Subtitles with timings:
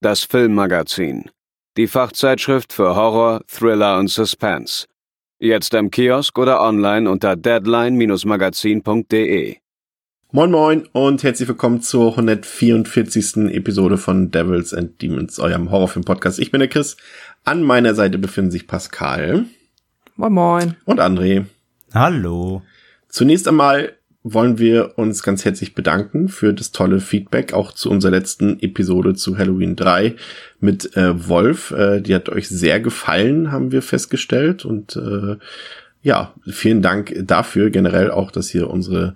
[0.00, 1.30] das Filmmagazin,
[1.76, 4.86] die Fachzeitschrift für Horror, Thriller und Suspense.
[5.38, 9.56] Jetzt im Kiosk oder online unter deadline-magazin.de.
[10.32, 13.52] Moin Moin und herzlich willkommen zur 144.
[13.52, 16.38] Episode von Devils and Demons, eurem Horrorfilm-Podcast.
[16.38, 16.96] Ich bin der Chris.
[17.44, 19.44] An meiner Seite befinden sich Pascal.
[20.16, 20.76] Moin Moin.
[20.86, 21.44] Und André.
[21.92, 22.62] Hallo.
[23.08, 28.12] Zunächst einmal wollen wir uns ganz herzlich bedanken für das tolle Feedback, auch zu unserer
[28.12, 30.14] letzten Episode zu Halloween 3
[30.60, 31.70] mit äh, Wolf.
[31.70, 34.66] Äh, die hat euch sehr gefallen, haben wir festgestellt.
[34.66, 35.36] Und äh,
[36.02, 39.14] ja, vielen Dank dafür generell auch, dass ihr unsere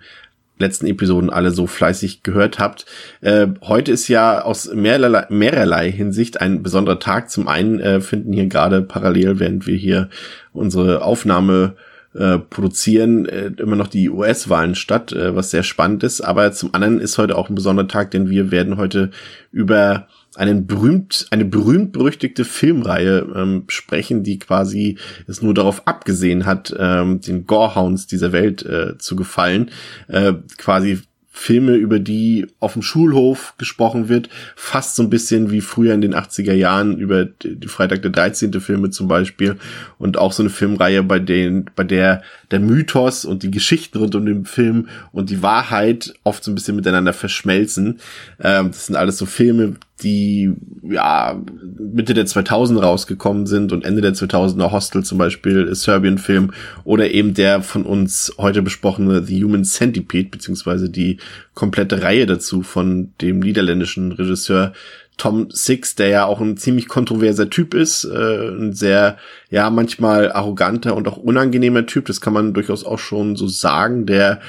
[0.59, 2.87] letzten Episoden alle so fleißig gehört habt.
[3.21, 7.31] Äh, heute ist ja aus mehrerlei, mehrerlei Hinsicht ein besonderer Tag.
[7.31, 10.09] Zum einen äh, finden hier gerade parallel, während wir hier
[10.53, 11.77] unsere Aufnahme
[12.15, 16.21] äh, produzieren, äh, immer noch die US-Wahlen statt, äh, was sehr spannend ist.
[16.21, 19.11] Aber zum anderen ist heute auch ein besonderer Tag, denn wir werden heute
[19.51, 26.45] über einen berühmt, eine berühmt berüchtigte Filmreihe ähm, sprechen, die quasi es nur darauf abgesehen
[26.47, 29.71] hat, ähm, den Gorehounds dieser Welt äh, zu gefallen.
[30.09, 31.01] Äh, quasi
[31.37, 36.01] Filme, über die auf dem Schulhof gesprochen wird, fast so ein bisschen wie früher in
[36.01, 38.53] den 80er Jahren über die Freitag der 13.
[38.61, 39.57] Filme zum Beispiel
[39.99, 44.15] und auch so eine Filmreihe, bei denen, bei der der Mythos und die Geschichten rund
[44.15, 47.99] um den Film und die Wahrheit oft so ein bisschen miteinander verschmelzen.
[48.41, 51.41] Ähm, das sind alles so Filme, die ja
[51.79, 57.35] Mitte der 2000 rausgekommen sind und Ende der 2000er Hostel zum Beispiel, Serbian-Film oder eben
[57.35, 61.19] der von uns heute besprochene The Human Centipede beziehungsweise die
[61.55, 64.73] komplette Reihe dazu von dem niederländischen Regisseur
[65.17, 69.17] Tom Six, der ja auch ein ziemlich kontroverser Typ ist, äh, ein sehr,
[69.49, 74.07] ja, manchmal arroganter und auch unangenehmer Typ, das kann man durchaus auch schon so sagen,
[74.07, 74.41] der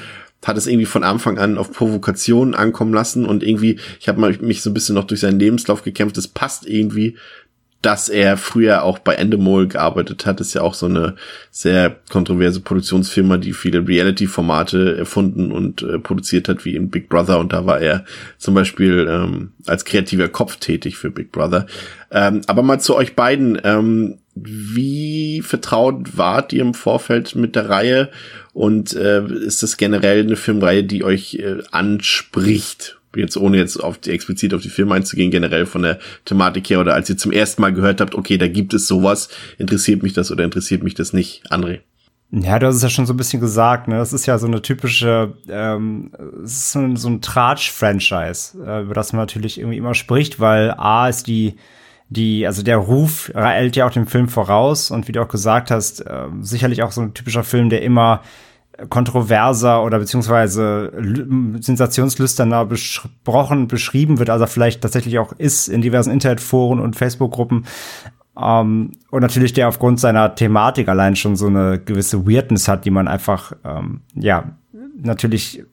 [0.45, 4.61] hat es irgendwie von Anfang an auf Provokation ankommen lassen und irgendwie, ich habe mich
[4.61, 7.17] so ein bisschen noch durch seinen Lebenslauf gekämpft, es passt irgendwie,
[7.85, 11.15] dass er früher auch bei Endemol gearbeitet hat, ist ja auch so eine
[11.51, 17.37] sehr kontroverse Produktionsfirma, die viele Reality-Formate erfunden und äh, produziert hat, wie in Big Brother.
[17.37, 18.03] Und da war er
[18.39, 21.67] zum Beispiel ähm, als kreativer Kopf tätig für Big Brother.
[22.09, 23.61] Ähm, aber mal zu euch beiden.
[23.63, 28.09] Ähm, wie vertraut wart ihr im Vorfeld mit der Reihe?
[28.53, 32.99] Und äh, ist das generell eine Filmreihe, die euch äh, anspricht?
[33.15, 36.81] Jetzt ohne jetzt auf die, explizit auf die Filme einzugehen, generell von der Thematik her
[36.81, 40.11] oder als ihr zum ersten Mal gehört habt, okay, da gibt es sowas, interessiert mich
[40.11, 41.79] das oder interessiert mich das nicht, André?
[42.31, 43.95] Ja, du hast es ja schon so ein bisschen gesagt, ne?
[43.95, 46.11] Das ist ja so eine typische, ähm,
[46.43, 50.41] es ist so ein, so ein Tratsch-Franchise, äh, über das man natürlich irgendwie immer spricht,
[50.41, 51.55] weil A ist die,
[52.09, 55.71] die, also der Ruf eilt ja auch dem Film voraus und wie du auch gesagt
[55.71, 58.21] hast, äh, sicherlich auch so ein typischer Film, der immer
[58.89, 60.91] kontroverser oder beziehungsweise
[61.59, 67.65] sensationslüsterner besprochen, beschrieben wird, also vielleicht tatsächlich auch ist in diversen Internetforen und Facebook-Gruppen.
[68.37, 72.91] Ähm, und natürlich der aufgrund seiner Thematik allein schon so eine gewisse Weirdness hat, die
[72.91, 74.57] man einfach, ähm, ja,
[75.01, 75.63] natürlich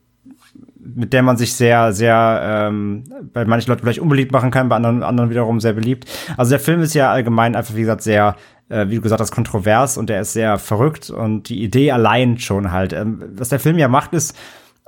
[0.84, 4.76] mit der man sich sehr, sehr ähm, bei manchen Leuten vielleicht unbeliebt machen kann, bei
[4.76, 6.10] anderen, anderen wiederum sehr beliebt.
[6.36, 8.36] Also der Film ist ja allgemein einfach, wie gesagt, sehr
[8.68, 12.38] äh, wie du gesagt hast, kontrovers und der ist sehr verrückt und die Idee allein
[12.38, 12.92] schon halt.
[12.92, 14.36] Ähm, was der Film ja macht, ist,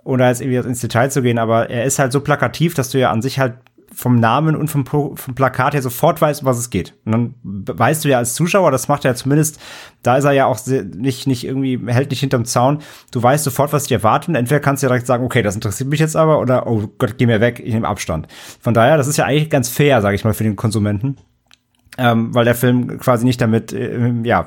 [0.04, 2.98] ohne jetzt irgendwie ins Detail zu gehen, aber er ist halt so plakativ, dass du
[2.98, 3.54] ja an sich halt
[3.94, 6.94] vom Namen und vom, vom Plakat her sofort weißt, um was es geht.
[7.04, 9.60] Und dann weißt du ja als Zuschauer, das macht er ja zumindest,
[10.02, 12.78] da ist er ja auch nicht, nicht irgendwie, hält nicht hinterm Zaun.
[13.10, 14.30] Du weißt sofort, was dich erwartet.
[14.30, 16.88] Und entweder kannst du ja direkt sagen, okay, das interessiert mich jetzt aber, oder, oh
[16.98, 18.28] Gott, geh mir weg, ich nehme Abstand.
[18.60, 21.16] Von daher, das ist ja eigentlich ganz fair, sage ich mal, für den Konsumenten
[21.98, 24.46] ähm, weil der Film quasi nicht damit äh, ja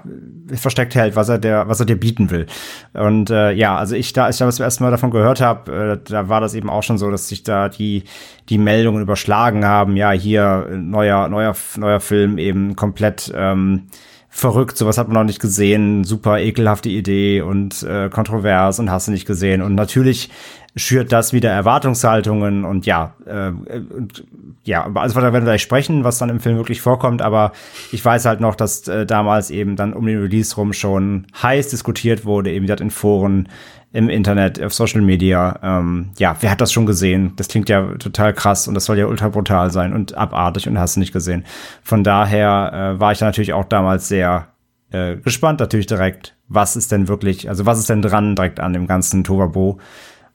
[0.53, 2.45] versteckt hält, was er der was er dir bieten will.
[2.93, 6.29] Und äh, ja, also ich da ich das erste Mal davon gehört habe, äh, da
[6.29, 8.03] war das eben auch schon so, dass sich da die
[8.49, 9.95] die Meldungen überschlagen haben.
[9.95, 13.87] Ja, hier neuer neuer neuer Film eben komplett ähm,
[14.37, 19.07] verrückt, sowas hat man noch nicht gesehen, super ekelhafte Idee und äh, kontrovers und hast
[19.07, 19.63] du nicht gesehen.
[19.63, 20.29] Und natürlich
[20.75, 24.23] schürt das wieder Erwartungshaltungen und ja, äh, und,
[24.63, 27.51] ja, also da werden wir gleich sprechen, was dann im Film wirklich vorkommt, aber
[27.91, 31.69] ich weiß halt noch, dass äh, damals eben dann um den Release rum schon heiß
[31.69, 33.49] diskutiert wurde, eben in Foren,
[33.93, 35.59] im Internet, auf Social Media.
[35.63, 37.33] Ähm, ja, wer hat das schon gesehen?
[37.35, 40.77] Das klingt ja total krass und das soll ja ultra brutal sein und abartig und
[40.77, 41.45] hast du nicht gesehen.
[41.83, 44.49] Von daher äh, war ich da natürlich auch damals sehr
[44.91, 48.73] äh, gespannt natürlich direkt, was ist denn wirklich, also was ist denn dran direkt an
[48.73, 49.79] dem ganzen Tovabo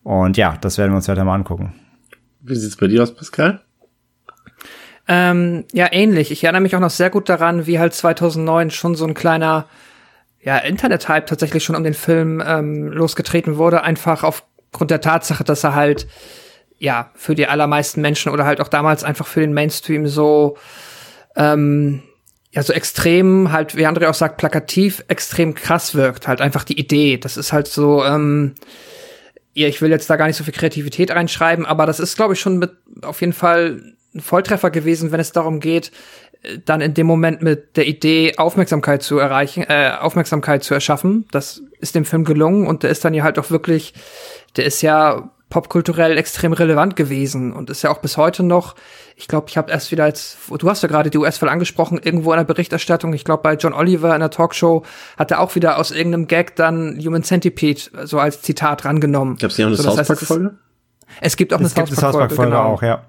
[0.02, 1.74] und ja, das werden wir uns weiter mal angucken.
[2.40, 3.60] Wie sieht's bei dir aus, Pascal?
[5.08, 6.30] Ähm, ja, ähnlich.
[6.30, 9.66] Ich erinnere mich auch noch sehr gut daran, wie halt 2009 schon so ein kleiner
[10.42, 15.64] ja, Internet-Hype tatsächlich schon um den Film ähm, losgetreten wurde, einfach aufgrund der Tatsache, dass
[15.64, 16.06] er halt
[16.78, 20.56] ja für die allermeisten Menschen oder halt auch damals einfach für den Mainstream so
[21.36, 22.02] ähm,
[22.50, 26.26] ja so extrem halt, wie André auch sagt, plakativ extrem krass wirkt.
[26.26, 27.18] Halt einfach die Idee.
[27.18, 28.56] Das ist halt so ähm,
[29.54, 32.34] ja, ich will jetzt da gar nicht so viel Kreativität reinschreiben, aber das ist, glaube
[32.34, 32.72] ich, schon mit
[33.02, 35.92] auf jeden Fall ein Volltreffer gewesen, wenn es darum geht,
[36.64, 41.26] dann in dem Moment mit der Idee Aufmerksamkeit zu erreichen, äh, Aufmerksamkeit zu erschaffen.
[41.30, 43.94] Das ist dem Film gelungen und der ist dann ja halt auch wirklich,
[44.56, 48.74] der ist ja popkulturell extrem relevant gewesen und ist ja auch bis heute noch,
[49.16, 52.32] ich glaube, ich habe erst wieder als, du hast ja gerade die US-Wahl angesprochen, irgendwo
[52.32, 54.82] in der Berichterstattung, ich glaube bei John Oliver in der Talkshow
[55.18, 59.36] hat er auch wieder aus irgendeinem Gag dann Human Centipede so als Zitat rangenommen.
[59.36, 60.54] Gab es nicht auch eine so, South Park-Folge?
[61.20, 62.72] Es gibt auch es eine South Park-Folge, genau.
[62.72, 63.04] auch, ja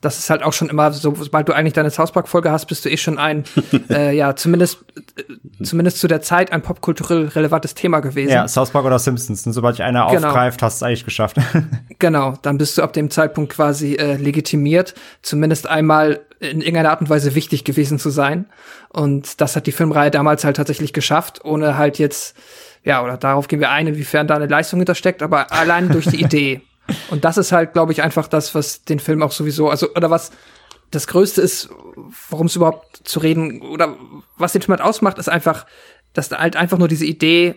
[0.00, 2.66] das ist halt auch schon immer so, sobald du eigentlich deine South Park Folge hast,
[2.66, 3.44] bist du eh schon ein,
[3.90, 4.84] äh, ja, zumindest,
[5.16, 8.30] äh, zumindest zu der Zeit ein popkulturell relevantes Thema gewesen.
[8.30, 9.46] Ja, South Park oder Simpsons.
[9.46, 10.28] Und sobald ich einer genau.
[10.28, 11.38] aufgreift, hast du es eigentlich geschafft.
[11.98, 17.00] genau, dann bist du ab dem Zeitpunkt quasi äh, legitimiert, zumindest einmal in irgendeiner Art
[17.00, 18.46] und Weise wichtig gewesen zu sein.
[18.90, 22.36] Und das hat die Filmreihe damals halt tatsächlich geschafft, ohne halt jetzt,
[22.84, 26.20] ja, oder darauf gehen wir ein, inwiefern da eine Leistung hintersteckt, aber allein durch die
[26.22, 26.62] Idee.
[27.10, 30.10] Und das ist halt, glaube ich, einfach das, was den Film auch sowieso, also, oder
[30.10, 30.30] was
[30.90, 31.68] das Größte ist,
[32.30, 33.96] worum es überhaupt zu reden, oder
[34.38, 35.66] was den Film halt ausmacht, ist einfach,
[36.12, 37.56] dass halt einfach nur diese Idee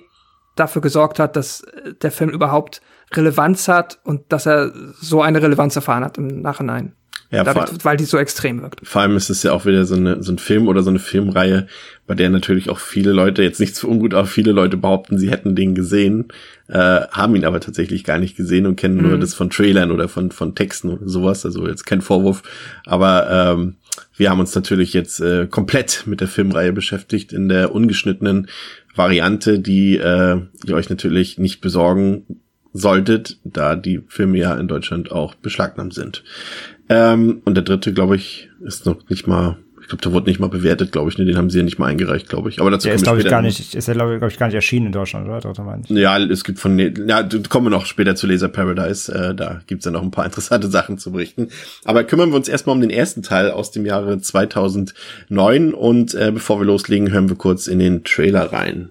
[0.56, 1.66] dafür gesorgt hat, dass
[2.02, 2.82] der Film überhaupt
[3.14, 6.96] Relevanz hat und dass er so eine Relevanz erfahren hat im Nachhinein.
[7.32, 8.88] Ja, Dadurch, weil die so extrem wirkt.
[8.88, 10.98] Vor allem ist es ja auch wieder so, eine, so ein Film oder so eine
[10.98, 11.68] Filmreihe,
[12.08, 15.30] bei der natürlich auch viele Leute, jetzt nichts für ungut, aber viele Leute behaupten, sie
[15.30, 16.30] hätten den gesehen,
[16.70, 19.10] äh, haben ihn aber tatsächlich gar nicht gesehen und kennen mhm.
[19.10, 21.46] nur das von Trailern oder von, von Texten oder sowas.
[21.46, 22.44] Also jetzt kein Vorwurf.
[22.86, 23.76] Aber ähm,
[24.16, 28.48] wir haben uns natürlich jetzt äh, komplett mit der Filmreihe beschäftigt in der ungeschnittenen
[28.96, 32.42] Variante, die äh, ihr euch natürlich nicht besorgen
[32.74, 36.24] solltet, da die Filme ja in Deutschland auch beschlagnahmt sind.
[36.88, 39.58] Ähm, und der dritte, glaube ich, ist noch nicht mal,
[39.90, 41.18] glaube, der wurde nicht mal bewertet, glaube ich.
[41.18, 41.26] Ne?
[41.26, 42.62] Den haben sie ja nicht mal eingereicht, glaube ich.
[42.62, 44.56] Aber dazu der ist, glaube ich, gar nicht, ist ja, glaube glaub ich, gar nicht
[44.56, 45.40] erschienen in Deutschland, oder?
[45.40, 49.12] Dritte, ja, es gibt von, ja, kommen wir noch später zu Laser Paradise.
[49.14, 51.50] Äh, da gibt's ja noch ein paar interessante Sachen zu berichten.
[51.84, 55.74] Aber kümmern wir uns erstmal um den ersten Teil aus dem Jahre 2009.
[55.74, 58.90] Und äh, bevor wir loslegen, hören wir kurz in den Trailer rein.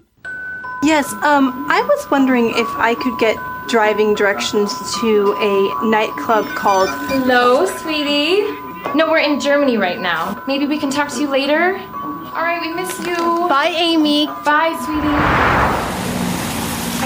[0.81, 3.35] Yes, um, I was wondering if I could get
[3.67, 6.89] driving directions to a nightclub called.
[7.09, 8.68] Hello, sweetie.
[8.95, 10.43] No, we're in Germany right now.
[10.47, 11.77] Maybe we can talk to you later?
[11.77, 13.15] All right, we miss you.
[13.47, 14.25] Bye, Amy.
[14.45, 15.07] Bye, sweetie.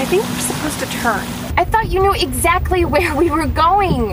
[0.00, 1.26] I think we're supposed to turn.
[1.56, 4.12] I thought you knew exactly where we were going.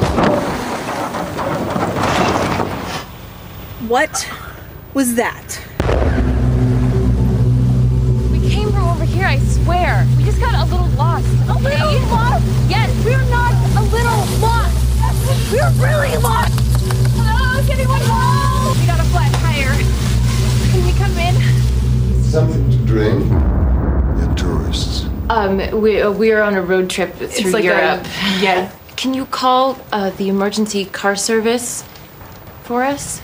[3.87, 4.29] What
[4.93, 5.61] was that?
[8.31, 10.07] We came from over here, I swear.
[10.17, 11.27] We just got a little lost.
[11.47, 12.45] A little lost?
[12.69, 12.89] Yes.
[13.05, 14.77] We're not a little lost.
[15.51, 16.70] We're really lost.
[17.81, 18.77] Hello, can anyone help?
[18.77, 19.73] We got a flat tire.
[20.71, 22.23] Can we come in?
[22.23, 23.29] Something to drink?
[24.19, 25.05] You're tourists.
[25.29, 28.05] Um, we, uh, we are on a road trip through like Europe.
[28.05, 28.71] A, yeah.
[28.97, 31.83] Can you call uh, the emergency car service
[32.63, 33.19] for us?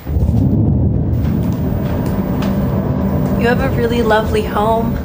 [3.39, 4.95] You have a really lovely home.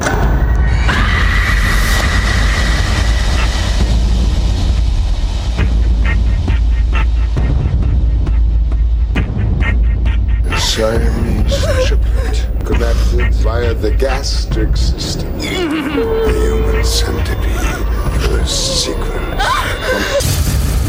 [10.73, 15.31] Siamese triplet connected via the gastric system.
[15.37, 17.85] the human centipede
[18.23, 19.43] first sequence.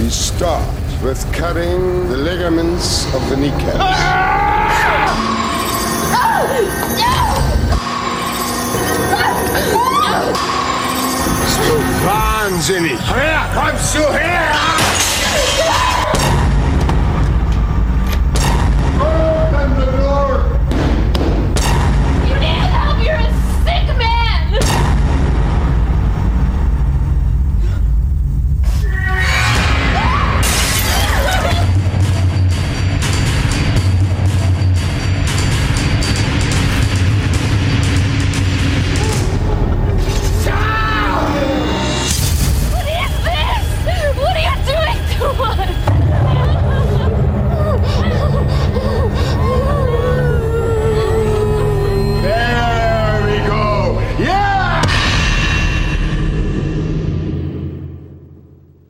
[0.00, 0.64] We start
[1.02, 3.76] with cutting the ligaments of the kneecap.
[12.06, 12.98] Wahnsinnig!
[13.00, 15.13] Her kommst du her!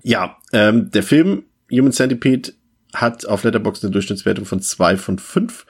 [0.04, 2.52] Ja, ähm, der Film Human Centipede
[2.92, 5.66] hat auf Letterboxd eine Durchschnittswertung von zwei von fünf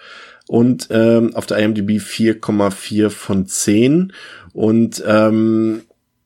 [0.46, 4.12] und ähm, auf der IMDb 4,4 von 10.
[4.52, 5.82] Und ähm,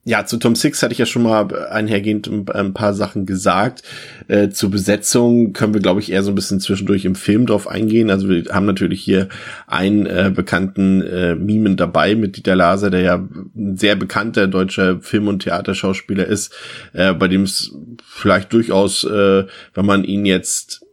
[0.08, 3.82] ja, zu Tom Six hatte ich ja schon mal einhergehend ein paar Sachen gesagt.
[4.26, 7.68] Äh, zur Besetzung können wir, glaube ich, eher so ein bisschen zwischendurch im Film drauf
[7.68, 8.08] eingehen.
[8.08, 9.28] Also wir haben natürlich hier
[9.66, 14.98] einen äh, bekannten äh, Mimen dabei mit Dieter Laser, der ja ein sehr bekannter deutscher
[15.02, 16.54] Film- und Theaterschauspieler ist,
[16.94, 20.87] äh, bei dem es vielleicht durchaus, äh, wenn man ihn jetzt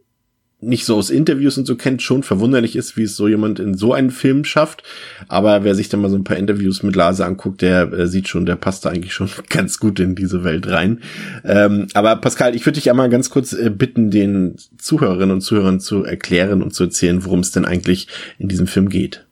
[0.60, 3.74] nicht so aus Interviews und so kennt, schon verwunderlich ist, wie es so jemand in
[3.74, 4.82] so einen Film schafft.
[5.28, 8.28] Aber wer sich dann mal so ein paar Interviews mit Lase anguckt, der äh, sieht
[8.28, 11.02] schon, der passt da eigentlich schon ganz gut in diese Welt rein.
[11.44, 15.78] Ähm, aber Pascal, ich würde dich einmal ganz kurz äh, bitten, den Zuhörerinnen und Zuhörern
[15.78, 18.08] zu erklären und zu erzählen, worum es denn eigentlich
[18.38, 19.26] in diesem Film geht.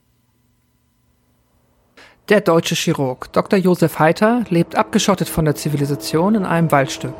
[2.28, 3.58] Der deutsche Chirurg Dr.
[3.58, 7.14] Josef Heiter lebt abgeschottet von der Zivilisation in einem Waldstück.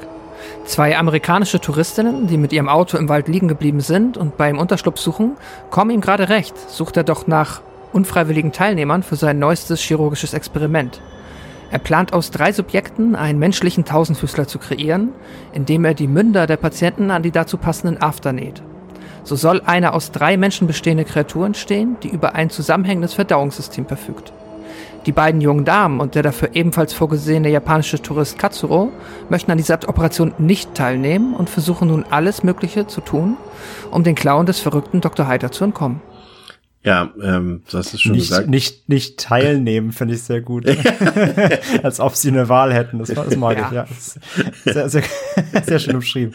[0.65, 4.99] Zwei amerikanische Touristinnen, die mit ihrem Auto im Wald liegen geblieben sind und beim Unterschlupf
[4.99, 5.37] suchen,
[5.71, 7.61] kommen ihm gerade recht, sucht er doch nach
[7.93, 11.01] unfreiwilligen Teilnehmern für sein neuestes chirurgisches Experiment.
[11.71, 15.11] Er plant aus drei Subjekten einen menschlichen Tausendfüßler zu kreieren,
[15.53, 18.63] indem er die Münder der Patienten an die dazu passenden After näht.
[19.23, 24.33] So soll eine aus drei Menschen bestehende Kreatur entstehen, die über ein zusammenhängendes Verdauungssystem verfügt.
[25.07, 28.91] Die beiden jungen Damen und der dafür ebenfalls vorgesehene japanische Tourist Katsuro
[29.29, 33.37] möchten an dieser Operation nicht teilnehmen und versuchen nun alles Mögliche zu tun,
[33.91, 35.27] um den Klauen des verrückten Dr.
[35.27, 36.01] Heiter zu entkommen.
[36.85, 38.49] Ja, ähm, das ist schon nicht, gesagt.
[38.49, 40.67] Nicht, nicht teilnehmen, finde ich sehr gut.
[41.83, 42.99] Als ob sie eine Wahl hätten.
[42.99, 43.69] Das, das mag ja.
[43.69, 43.87] ich, ja.
[44.71, 45.03] Sehr, sehr,
[45.67, 46.35] sehr schön umschrieben.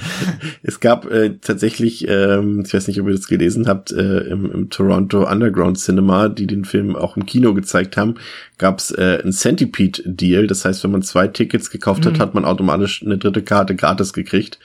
[0.63, 4.51] Es gab äh, tatsächlich, ähm, ich weiß nicht, ob ihr das gelesen habt, äh, im,
[4.51, 8.15] im Toronto Underground Cinema, die den Film auch im Kino gezeigt haben,
[8.57, 10.47] gab es äh, ein Centipede-Deal.
[10.47, 12.19] Das heißt, wenn man zwei Tickets gekauft hat, mhm.
[12.19, 14.57] hat man automatisch eine dritte Karte gratis gekriegt.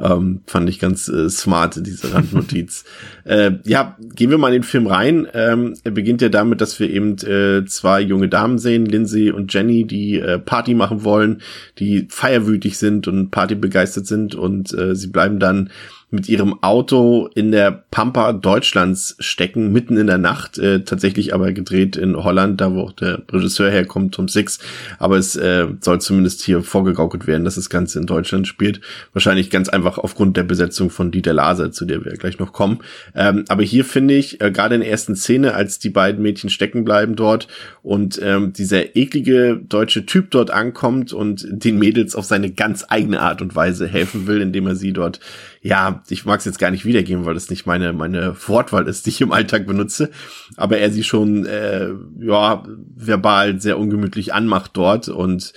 [0.00, 2.84] Ähm, fand ich ganz äh, smart, diese Randnotiz.
[3.24, 5.26] äh, ja, gehen wir mal in den Film rein.
[5.34, 9.52] Ähm, er beginnt ja damit, dass wir eben äh, zwei junge Damen sehen, Lindsay und
[9.52, 11.42] Jenny, die äh, Party machen wollen,
[11.78, 15.70] die feierwütig sind und Party begeistert sind und äh, sie bleiben dann
[16.10, 21.52] mit ihrem Auto in der Pampa Deutschlands stecken, mitten in der Nacht, äh, tatsächlich aber
[21.52, 24.58] gedreht in Holland, da wo auch der Regisseur herkommt, Tom Six,
[24.98, 28.80] aber es äh, soll zumindest hier vorgegaukelt werden, dass das Ganze in Deutschland spielt.
[29.12, 32.78] Wahrscheinlich ganz einfach aufgrund der Besetzung von Dieter Laser, zu der wir gleich noch kommen.
[33.14, 36.48] Ähm, aber hier finde ich, äh, gerade in der ersten Szene, als die beiden Mädchen
[36.48, 37.48] stecken bleiben dort
[37.82, 43.20] und ähm, dieser eklige deutsche Typ dort ankommt und den Mädels auf seine ganz eigene
[43.20, 45.20] Art und Weise helfen will, indem er sie dort
[45.60, 49.06] ja, ich mag es jetzt gar nicht wiedergeben, weil das nicht meine, meine Wortwahl ist,
[49.06, 50.10] die ich im Alltag benutze,
[50.56, 52.62] aber er sie schon, äh, ja,
[52.94, 55.08] verbal sehr ungemütlich anmacht dort.
[55.08, 55.52] Und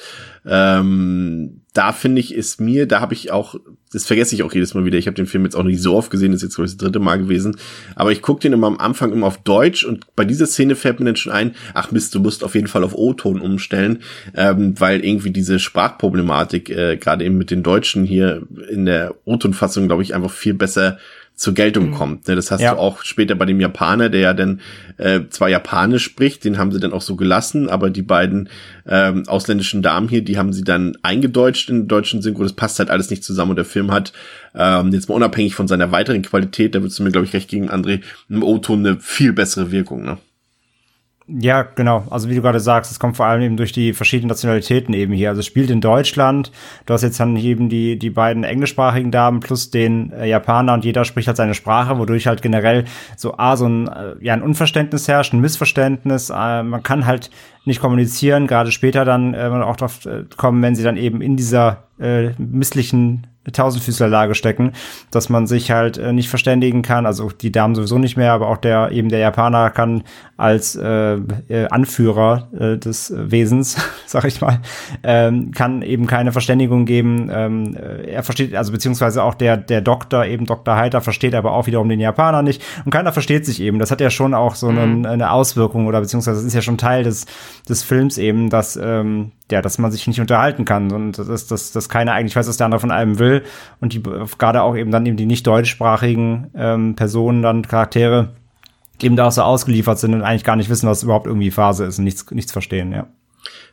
[0.46, 3.56] ähm, da finde ich, ist mir, da habe ich auch,
[3.94, 5.96] das vergesse ich auch jedes Mal wieder, ich habe den Film jetzt auch nicht so
[5.96, 7.56] oft gesehen, das ist jetzt glaube ich das dritte Mal gewesen,
[7.96, 11.00] aber ich gucke den immer am Anfang immer auf Deutsch und bei dieser Szene fällt
[11.00, 14.00] mir dann schon ein, ach Mist, du musst auf jeden Fall auf O-Ton umstellen,
[14.36, 19.88] ähm, weil irgendwie diese Sprachproblematik, äh, gerade eben mit den Deutschen hier in der O-Ton-Fassung,
[19.88, 20.98] glaube ich, einfach viel besser
[21.36, 21.94] zur Geltung mhm.
[21.94, 22.28] kommt.
[22.28, 22.36] Ne?
[22.36, 22.74] Das hast ja.
[22.74, 24.62] du auch später bei dem Japaner, der ja dann
[24.98, 28.50] äh, zwar Japanisch spricht, den haben sie dann auch so gelassen, aber die beiden
[28.88, 32.44] ähm, ausländischen Damen hier, die haben sie dann eingedeutscht in deutschen Synchro.
[32.44, 34.14] Das passt halt alles nicht zusammen und der Film hat
[34.54, 37.50] ähm, jetzt mal unabhängig von seiner weiteren Qualität, da würdest du mir glaube ich recht
[37.50, 40.04] gegen André, im O-Ton eine viel bessere Wirkung.
[40.04, 40.18] Ne?
[41.28, 42.04] Ja, genau.
[42.10, 45.14] Also wie du gerade sagst, es kommt vor allem eben durch die verschiedenen Nationalitäten eben
[45.14, 45.30] hier.
[45.30, 46.52] Also es spielt in Deutschland.
[46.86, 50.84] Du hast jetzt dann eben die, die beiden englischsprachigen Damen plus den äh, Japaner und
[50.84, 52.86] jeder spricht halt seine Sprache, wodurch halt generell
[53.16, 56.32] so A, so ein, äh, ja, ein Unverständnis herrscht, ein Missverständnis.
[56.32, 57.30] Äh, man kann halt
[57.66, 61.38] nicht kommunizieren, gerade später dann äh, auch drauf äh, kommen, wenn sie dann eben in
[61.38, 64.74] dieser äh, misslichen Tausendfüßlerlage stecken,
[65.10, 67.08] dass man sich halt äh, nicht verständigen kann.
[67.08, 70.04] Also die Damen sowieso nicht mehr, aber auch der eben der Japaner kann
[70.38, 74.60] als äh, äh, Anführer äh, des Wesens, sag ich mal,
[75.04, 77.32] ähm, kann eben keine Verständigung geben.
[77.34, 80.76] Ähm, äh, er versteht, also beziehungsweise auch der der Doktor, eben Dr.
[80.76, 83.80] Heiter, versteht aber auch wiederum den Japaner nicht und keiner versteht sich eben.
[83.80, 84.78] Das hat ja schon auch so mhm.
[84.78, 87.26] eine, eine Auswirkung oder beziehungsweise das ist ja schon Teil des
[87.68, 91.72] des Films eben, dass ähm, ja, dass man sich nicht unterhalten kann und dass, dass,
[91.72, 93.44] dass keiner eigentlich weiß, was der andere von einem will
[93.80, 98.30] und die gerade auch eben dann eben die nicht deutschsprachigen ähm, Personen, dann Charaktere
[99.02, 101.86] eben da auch so ausgeliefert sind und eigentlich gar nicht wissen, was überhaupt irgendwie Phase
[101.86, 103.08] ist und nichts, nichts verstehen, ja.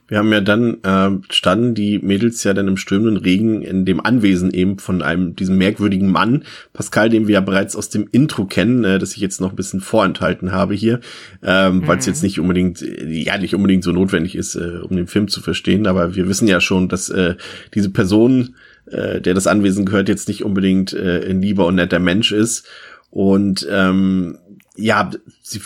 [0.09, 4.01] Wir haben ja dann äh, standen die Mädels ja dann im stürmenden Regen in dem
[4.01, 8.47] Anwesen eben von einem diesem merkwürdigen Mann, Pascal, den wir ja bereits aus dem Intro
[8.47, 11.01] kennen, äh, das ich jetzt noch ein bisschen vorenthalten habe hier,
[11.43, 11.87] ähm, mhm.
[11.87, 15.29] weil es jetzt nicht unbedingt, ja nicht unbedingt so notwendig ist, äh, um den Film
[15.29, 17.35] zu verstehen, aber wir wissen ja schon, dass äh,
[17.75, 18.55] diese Person,
[18.87, 22.67] äh, der das Anwesen gehört, jetzt nicht unbedingt äh, ein lieber und netter Mensch ist
[23.11, 24.39] und ähm,
[24.75, 25.11] ja,
[25.43, 25.61] sie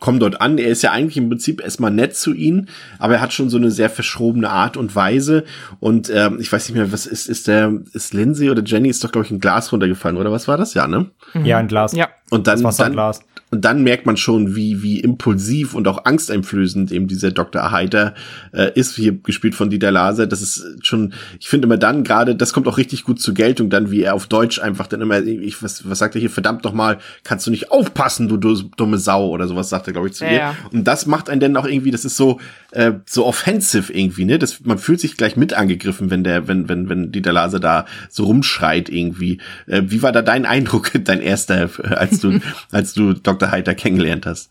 [0.00, 0.58] kommen dort an.
[0.58, 3.56] Er ist ja eigentlich im Prinzip erstmal nett zu ihnen, aber er hat schon so
[3.58, 5.44] eine sehr verschrobene Art und Weise.
[5.78, 9.04] Und ähm, ich weiß nicht mehr, was ist, ist der, ist Lindsay oder Jenny ist
[9.04, 10.74] doch, glaube ich, ein Glas runtergefallen, oder was war das?
[10.74, 11.06] Ja, ne?
[11.44, 11.92] Ja, ein Glas.
[11.92, 12.08] Ja.
[12.30, 17.08] Und dann, dann, und dann merkt man schon, wie, wie impulsiv und auch angsteinflößend eben
[17.08, 17.72] dieser Dr.
[17.72, 18.14] Heiter
[18.52, 20.26] äh, ist, hier gespielt von Dieter Laser.
[20.26, 23.68] Das ist schon, ich finde immer dann gerade, das kommt auch richtig gut zur Geltung,
[23.68, 26.62] dann wie er auf Deutsch einfach dann immer, ich, was, was sagt er hier, verdammt
[26.64, 30.14] noch mal, kannst du nicht aufpassen, du dumme Sau oder sowas, sagt er, glaube ich,
[30.14, 30.36] zu ja, ihr.
[30.36, 30.56] Ja.
[30.72, 32.38] Und das macht einen dann auch irgendwie, das ist so,
[32.70, 34.38] äh, so offensive irgendwie, ne?
[34.38, 37.86] Das, man fühlt sich gleich mit angegriffen, wenn der, wenn, wenn, wenn Dieter Laser da
[38.08, 39.38] so rumschreit irgendwie.
[39.66, 42.38] Äh, wie war da dein Eindruck, dein erster, als du,
[42.70, 43.39] als du Dr.
[43.40, 43.50] Dr.
[43.50, 44.50] Heiter kennengelernt hast?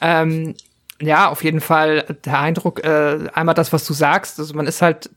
[0.00, 0.54] Ähm,
[1.00, 4.82] ja, auf jeden Fall der Eindruck, äh, einmal das, was du sagst, also man ist
[4.82, 5.10] halt,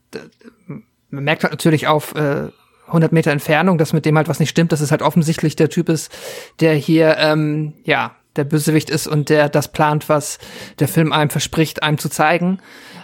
[1.10, 2.50] man merkt halt natürlich auf äh,
[2.88, 5.70] 100 Meter Entfernung, dass mit dem halt was nicht stimmt, dass es halt offensichtlich der
[5.70, 6.12] Typ ist,
[6.60, 10.40] der hier, ähm, ja, der Bösewicht ist und der das plant, was
[10.80, 12.60] der Film einem verspricht, einem zu zeigen.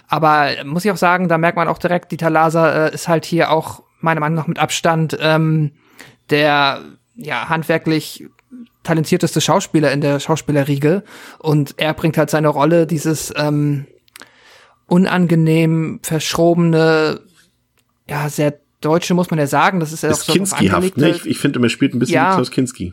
[0.08, 3.24] Aber muss ich auch sagen, da merkt man auch direkt, Dieter Laser äh, ist halt
[3.24, 5.72] hier auch meiner Meinung nach mit Abstand ähm,
[6.28, 6.82] der
[7.14, 8.26] ja handwerklich
[8.82, 11.02] talentierteste Schauspieler in der Schauspielerriege
[11.38, 13.86] und er bringt halt seine Rolle, dieses ähm,
[14.86, 17.20] unangenehm verschrobene,
[18.08, 21.10] ja, sehr deutsche, muss man ja sagen, das ist ja auch so Kinski-haft, ne?
[21.10, 22.92] Ich, ich finde, er spielt ein bisschen ja, Klaus Kinski.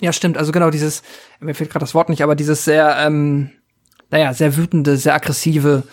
[0.00, 1.02] Ja, stimmt, also genau dieses,
[1.40, 3.50] mir fehlt gerade das Wort nicht, aber dieses sehr, ähm,
[4.10, 5.84] naja, sehr wütende, sehr aggressive,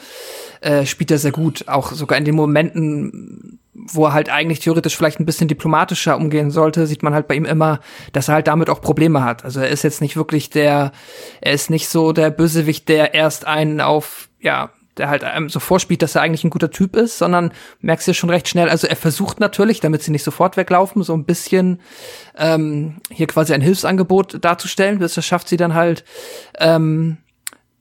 [0.61, 1.67] äh, spielt er sehr gut.
[1.67, 3.48] Auch sogar in den Momenten,
[3.91, 7.35] wo er halt eigentlich theoretisch vielleicht ein bisschen diplomatischer umgehen sollte, sieht man halt bei
[7.35, 7.79] ihm immer,
[8.13, 9.43] dass er halt damit auch Probleme hat.
[9.45, 10.91] Also er ist jetzt nicht wirklich der,
[11.41, 15.59] er ist nicht so der Bösewicht, der erst einen auf, ja, der halt einem so
[15.59, 18.69] vorspielt, dass er eigentlich ein guter Typ ist, sondern merkst du schon recht schnell.
[18.69, 21.79] Also er versucht natürlich, damit sie nicht sofort weglaufen, so ein bisschen
[22.37, 24.99] ähm, hier quasi ein Hilfsangebot darzustellen.
[24.99, 26.03] Das schafft sie dann halt
[26.59, 27.17] ähm,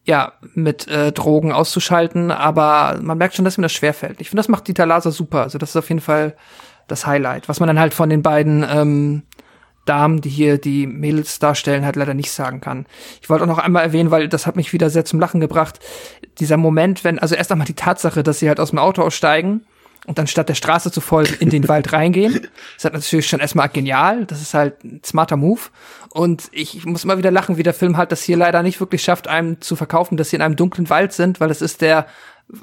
[0.09, 4.23] ja, mit äh, Drogen auszuschalten, aber man merkt schon, dass mir das schwerfällt.
[4.23, 5.43] Ich finde, das macht Dieter Laser super.
[5.43, 6.35] Also das ist auf jeden Fall
[6.87, 7.47] das Highlight.
[7.51, 9.23] Was man dann halt von den beiden ähm,
[9.85, 12.87] Damen, die hier die Mädels darstellen, halt leider nicht sagen kann.
[13.21, 15.79] Ich wollte auch noch einmal erwähnen, weil das hat mich wieder sehr zum Lachen gebracht.
[16.41, 19.67] Dieser Moment, wenn, also erst einmal die Tatsache, dass sie halt aus dem Auto aussteigen
[20.09, 22.33] und dann statt der Straße zu folgen in den Wald reingehen.
[22.33, 24.25] Das ist halt natürlich schon erstmal genial.
[24.25, 25.61] Das ist halt ein smarter Move.
[26.09, 29.03] Und ich, muss immer wieder lachen, wie der Film halt das hier leider nicht wirklich
[29.03, 32.07] schafft, einem zu verkaufen, dass sie in einem dunklen Wald sind, weil es ist der,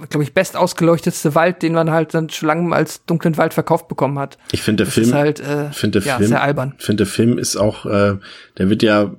[0.10, 3.88] glaube ich, best ausgeleuchtetste Wald, den man halt dann schon lange als dunklen Wald verkauft
[3.88, 4.40] bekommen hat.
[4.52, 6.74] Ich finde der das Film, halt, äh, finde der ja, Film, sehr albern.
[6.80, 8.18] Finde der Film ist auch, äh,
[8.58, 9.12] der wird ja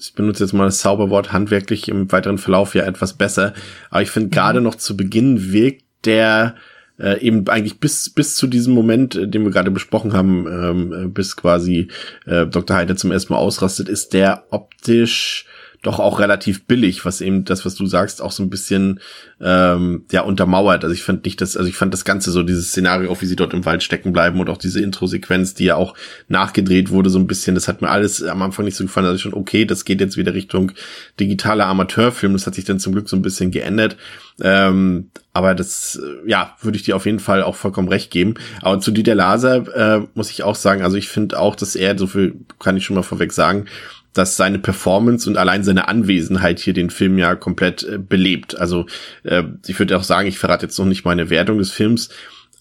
[0.00, 3.52] ich benutze jetzt mal das Zauberwort handwerklich im weiteren Verlauf ja etwas besser.
[3.90, 4.30] Aber ich finde mhm.
[4.30, 6.54] gerade noch zu Beginn wirkt der
[6.98, 10.92] äh, eben eigentlich bis bis zu diesem Moment, äh, den wir gerade besprochen haben, ähm,
[10.92, 11.88] äh, bis quasi
[12.26, 12.76] äh, Dr.
[12.76, 15.46] Heide zum ersten Mal ausrastet, ist der optisch
[15.82, 19.00] doch auch relativ billig, was eben das, was du sagst, auch so ein bisschen
[19.40, 20.82] ähm, ja untermauert.
[20.82, 23.26] Also ich fand nicht das, also ich fand das Ganze so, dieses Szenario, auch wie
[23.26, 25.94] sie dort im Wald stecken bleiben und auch diese Intro-Sequenz, die ja auch
[26.26, 29.06] nachgedreht wurde, so ein bisschen, das hat mir alles am Anfang nicht so gefallen.
[29.06, 30.72] Also schon, okay, das geht jetzt wieder Richtung
[31.20, 32.32] digitaler Amateurfilm.
[32.32, 33.96] Das hat sich dann zum Glück so ein bisschen geändert.
[34.40, 38.34] Ähm, aber das, ja, würde ich dir auf jeden Fall auch vollkommen recht geben.
[38.60, 41.96] Aber zu Dieter Laser äh, muss ich auch sagen, also ich finde auch, dass er,
[41.96, 43.66] so viel kann ich schon mal vorweg sagen,
[44.14, 48.58] dass seine Performance und allein seine Anwesenheit hier den Film ja komplett äh, belebt.
[48.58, 48.86] Also
[49.22, 52.08] äh, ich würde auch sagen, ich verrate jetzt noch nicht meine Wertung des Films,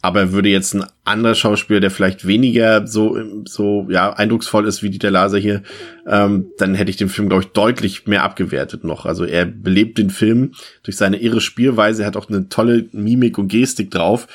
[0.01, 4.89] aber würde jetzt ein anderer Schauspieler, der vielleicht weniger so so ja eindrucksvoll ist wie
[4.89, 5.63] Dieter Laser hier,
[6.05, 9.05] ähm, dann hätte ich den Film glaube ich deutlich mehr abgewertet noch.
[9.05, 13.47] Also er belebt den Film durch seine irre Spielweise, hat auch eine tolle Mimik und
[13.47, 14.27] Gestik drauf,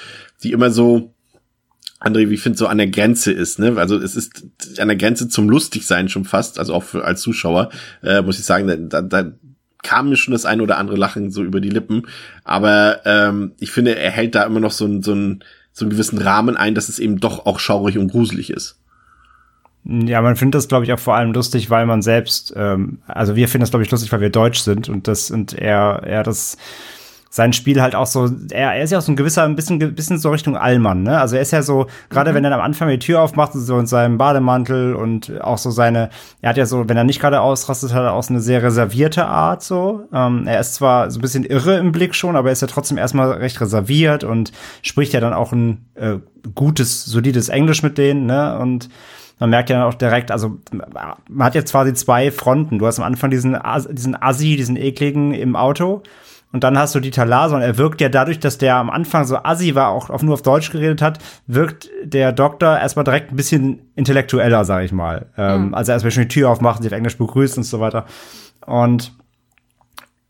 [0.42, 1.14] die immer so
[2.03, 3.77] André, wie ich finde, so an der Grenze ist, ne?
[3.77, 4.44] Also es ist
[4.79, 7.70] an der Grenze zum Lustigsein schon fast, also auch für, als Zuschauer,
[8.03, 9.33] äh, muss ich sagen, da, da
[9.83, 12.07] kam mir schon das ein oder andere Lachen so über die Lippen.
[12.45, 15.90] Aber ähm, ich finde, er hält da immer noch so, ein, so, ein, so einen
[15.90, 18.79] gewissen Rahmen ein, dass es eben doch auch schaurig und gruselig ist.
[19.85, 23.35] Ja, man findet das, glaube ich, auch vor allem lustig, weil man selbst, ähm, also
[23.35, 26.23] wir finden das, glaube ich, lustig, weil wir deutsch sind und das und er, er
[26.23, 26.57] das
[27.35, 29.79] sein Spiel halt auch so, er, er ist ja auch so ein gewisser, ein bisschen,
[29.95, 31.18] bisschen so Richtung Allmann, ne?
[31.18, 32.35] Also er ist ja so, gerade mhm.
[32.35, 36.11] wenn er am Anfang die Tür aufmacht, so in seinem Bademantel und auch so seine,
[36.42, 38.62] er hat ja so, wenn er nicht gerade ausrastet, hat er auch so eine sehr
[38.62, 40.03] reservierte Art so.
[40.12, 42.68] Ähm, er ist zwar so ein bisschen irre im Blick schon, aber er ist ja
[42.68, 46.16] trotzdem erstmal recht reserviert und spricht ja dann auch ein äh,
[46.55, 48.59] gutes, solides Englisch mit denen, ne?
[48.59, 48.90] Und
[49.38, 52.79] man merkt ja auch direkt, also man hat jetzt quasi zwei Fronten.
[52.79, 53.57] Du hast am Anfang diesen,
[53.90, 56.03] diesen Assi, diesen ekligen im Auto
[56.53, 59.25] und dann hast du Dieter Laser und er wirkt ja dadurch, dass der am Anfang
[59.25, 63.33] so assi war, auch auf, nur auf Deutsch geredet hat, wirkt der Doktor erstmal direkt
[63.33, 65.27] ein bisschen intellektueller, sag ich mal.
[65.38, 65.75] Ähm, mhm.
[65.75, 68.05] Also erstmal schon die Tür aufmacht, sie auf Englisch begrüßt und so weiter.
[68.67, 69.12] Und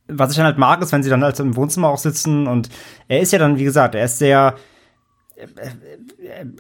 [0.07, 2.69] was ich dann halt mag, ist, wenn sie dann halt im Wohnzimmer auch sitzen und
[3.09, 4.55] er ist ja dann, wie gesagt, er ist sehr,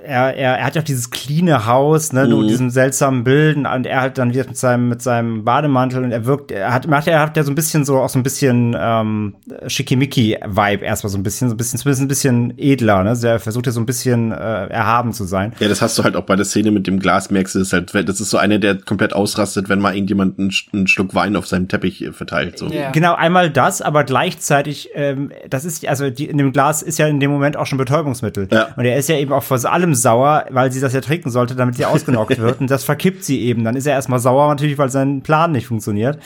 [0.04, 2.30] er, er, er hat ja auch dieses cleane Haus, ne, mhm.
[2.30, 6.04] nur mit diesem seltsamen Bilden und er halt dann wieder mit seinem, mit seinem Bademantel
[6.04, 8.18] und er wirkt, er hat, macht, er hat ja so ein bisschen so, auch so
[8.18, 9.34] ein bisschen, ähm,
[9.66, 13.38] Schickimicki-Vibe erstmal so ein bisschen, so ein bisschen, zumindest ein bisschen edler, ne, also er
[13.38, 15.52] versucht ja so ein bisschen, äh, erhaben zu sein.
[15.60, 17.72] Ja, das hast du halt auch bei der Szene mit dem Glas, merkst du das
[17.72, 21.36] halt, das ist so einer, der komplett ausrastet, wenn mal irgendjemand einen, einen Schluck Wein
[21.36, 22.68] auf seinem Teppich äh, verteilt, so.
[22.68, 22.90] Yeah.
[22.90, 27.06] Genau, einmal das, aber gleichzeitig, ähm, das ist, also die, in dem Glas ist ja
[27.06, 28.48] in dem Moment auch schon Betäubungsmittel.
[28.50, 28.71] Ja.
[28.76, 31.54] Und er ist ja eben auch vor allem sauer, weil sie das ja trinken sollte,
[31.54, 32.60] damit sie ausgenockt wird.
[32.60, 33.64] Und das verkippt sie eben.
[33.64, 36.18] Dann ist er erstmal sauer natürlich, weil sein Plan nicht funktioniert.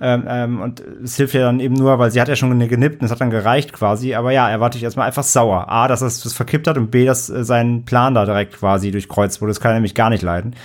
[0.00, 3.00] Ähm, ähm, und es hilft ja dann eben nur, weil sie hat ja schon genippt
[3.00, 4.14] und es hat dann gereicht quasi.
[4.14, 5.68] Aber ja, er war natürlich erstmal einfach sauer.
[5.68, 8.58] A, dass er es das verkippt hat und B, dass äh, sein Plan da direkt
[8.58, 9.50] quasi durchkreuzt wurde.
[9.50, 10.56] Das kann er nämlich gar nicht leiden.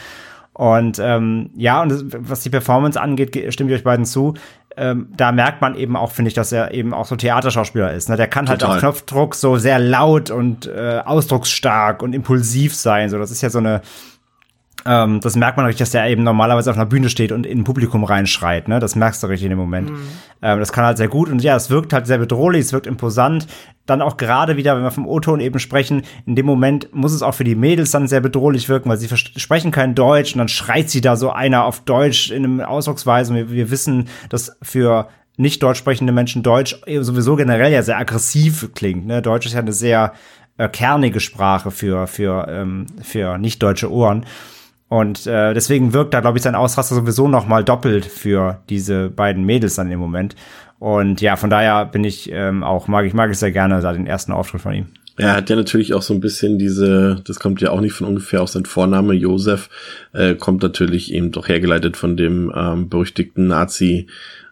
[0.59, 4.33] Und ähm, ja, und das, was die Performance angeht, stimme ich euch beiden zu
[4.79, 8.07] ähm, da merkt man eben auch, finde ich, dass er eben auch so Theaterschauspieler ist.
[8.07, 8.15] Ne?
[8.15, 8.77] Der kann halt Total.
[8.77, 13.09] auf Knopfdruck so sehr laut und äh, ausdrucksstark und impulsiv sein.
[13.09, 13.81] So, das ist ja so eine
[14.89, 17.59] ähm, das merkt man richtig, dass der eben normalerweise auf einer Bühne steht und in
[17.59, 18.67] ein Publikum reinschreit.
[18.67, 18.79] Ne?
[18.79, 19.91] Das merkst du richtig in dem Moment.
[19.91, 19.99] Mhm.
[20.41, 21.29] Ähm, das kann halt sehr gut.
[21.29, 23.45] Und ja, es wirkt halt sehr bedrohlich, es wirkt imposant.
[23.85, 27.21] Dann auch gerade wieder, wenn wir vom O-Ton eben sprechen, in dem Moment muss es
[27.21, 30.47] auch für die Mädels dann sehr bedrohlich wirken, weil sie sprechen kein Deutsch und dann
[30.47, 33.35] schreit sie da so einer auf Deutsch in einem Ausdrucksweise.
[33.35, 38.71] Wir, wir wissen, dass für nicht deutsch sprechende Menschen Deutsch sowieso generell ja sehr aggressiv
[38.73, 39.05] klingt.
[39.05, 39.21] Ne?
[39.21, 40.13] Deutsch ist ja eine sehr
[40.57, 44.25] äh, kernige Sprache für, für, ähm, für nicht deutsche Ohren.
[44.89, 49.09] Und äh, deswegen wirkt da, glaube ich, sein Ausraster sowieso noch mal doppelt für diese
[49.09, 50.35] beiden Mädels dann im Moment.
[50.79, 53.93] Und ja, von daher bin ich ähm, auch, mag ich, mag ich sehr gerne da
[53.93, 54.87] den ersten Auftritt von ihm.
[55.17, 58.07] Er hat ja natürlich auch so ein bisschen diese, das kommt ja auch nicht von
[58.07, 59.69] ungefähr, auch sein Vorname Josef
[60.13, 64.07] äh, kommt natürlich eben doch hergeleitet von dem ähm, berüchtigten Nazi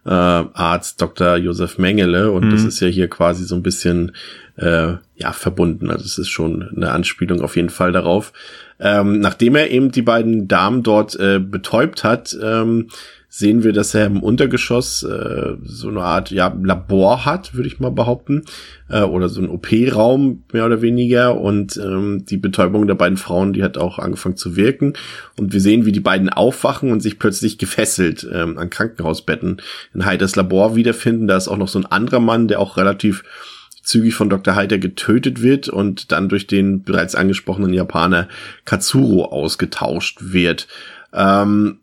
[0.05, 1.37] äh, Arzt Dr.
[1.37, 2.51] Josef Mengele und mhm.
[2.51, 4.11] das ist ja hier quasi so ein bisschen
[4.57, 5.89] äh, ja verbunden.
[5.89, 8.33] Also es ist schon eine Anspielung auf jeden Fall darauf.
[8.79, 12.89] Ähm, nachdem er eben die beiden Damen dort äh, betäubt hat, ähm,
[13.29, 17.79] sehen wir, dass er im Untergeschoss äh, so eine Art ja, Labor hat, würde ich
[17.79, 18.43] mal behaupten,
[18.89, 21.39] äh, oder so ein OP-Raum mehr oder weniger.
[21.39, 24.93] Und ähm, die Betäubung der beiden Frauen, die hat auch angefangen zu wirken.
[25.37, 29.61] Und wir sehen, wie die beiden aufwachen und sich plötzlich gefesselt ähm, an Krankenhausbetten
[29.93, 31.27] in Heiders Labor wiederfinden.
[31.27, 33.23] Da ist auch noch so ein anderer Mann, der auch relativ
[33.87, 34.55] zügig von Dr.
[34.55, 38.27] Heiter getötet wird und dann durch den bereits angesprochenen Japaner
[38.65, 40.67] Katsuro ausgetauscht wird.
[41.13, 41.79] Ähm,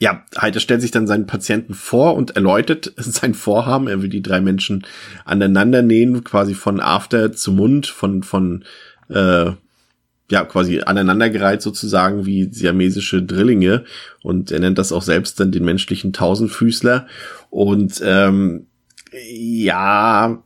[0.00, 3.86] ja, Heiter stellt sich dann seinen Patienten vor und erläutert sein Vorhaben.
[3.86, 4.84] Er will die drei Menschen
[5.24, 8.64] aneinander nähen, quasi von After zu Mund, von, von,
[9.08, 9.52] äh,
[10.30, 13.84] ja, quasi aneinandergereiht sozusagen wie siamesische Drillinge.
[14.24, 17.06] Und er nennt das auch selbst dann den menschlichen Tausendfüßler.
[17.50, 18.66] Und ähm,
[19.12, 20.42] ja,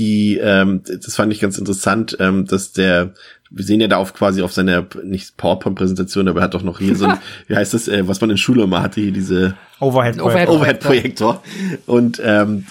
[0.00, 3.12] die, ähm, das fand ich ganz interessant, ähm, dass der,
[3.50, 6.78] wir sehen ja da auf quasi auf seiner, nicht PowerPoint-Präsentation, aber er hat doch noch
[6.78, 9.56] hier so ein, wie heißt das, äh, was man in Schule immer hatte, hier diese
[9.78, 10.54] Overhead-Projektor.
[10.56, 11.42] Overhead-Projektor.
[11.86, 12.64] Und ähm,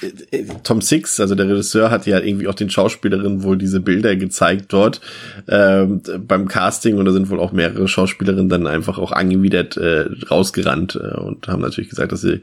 [0.63, 4.73] Tom Six, also der Regisseur, hat ja irgendwie auch den Schauspielerinnen wohl diese Bilder gezeigt
[4.73, 4.99] dort
[5.47, 10.05] ähm, beim Casting und da sind wohl auch mehrere Schauspielerinnen dann einfach auch angewidert äh,
[10.31, 12.41] rausgerannt äh, und haben natürlich gesagt, dass sie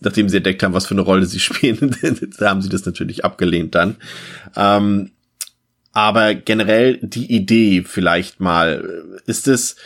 [0.00, 1.96] nachdem sie entdeckt haben, was für eine Rolle sie spielen,
[2.38, 3.96] da haben sie das natürlich abgelehnt dann.
[4.56, 5.10] Ähm,
[5.92, 9.76] aber generell die Idee vielleicht mal, ist es,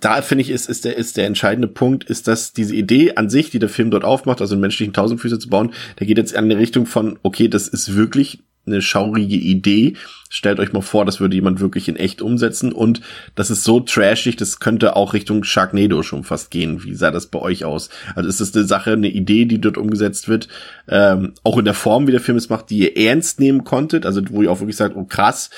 [0.00, 3.28] da finde ich, ist, ist, der, ist der entscheidende Punkt, ist, dass diese Idee an
[3.28, 6.32] sich, die der Film dort aufmacht, also einen menschlichen Tausendfüßer zu bauen, der geht jetzt
[6.32, 9.94] in eine Richtung von, okay, das ist wirklich eine schaurige Idee.
[10.28, 13.00] Stellt euch mal vor, das würde jemand wirklich in echt umsetzen und
[13.34, 16.82] das ist so trashig, das könnte auch Richtung Sharknado schon fast gehen.
[16.82, 17.90] Wie sah das bei euch aus?
[18.14, 20.48] Also ist das eine Sache, eine Idee, die dort umgesetzt wird,
[20.88, 24.06] ähm, auch in der Form, wie der Film es macht, die ihr ernst nehmen konntet,
[24.06, 25.50] also wo ihr auch wirklich sagt, oh krass,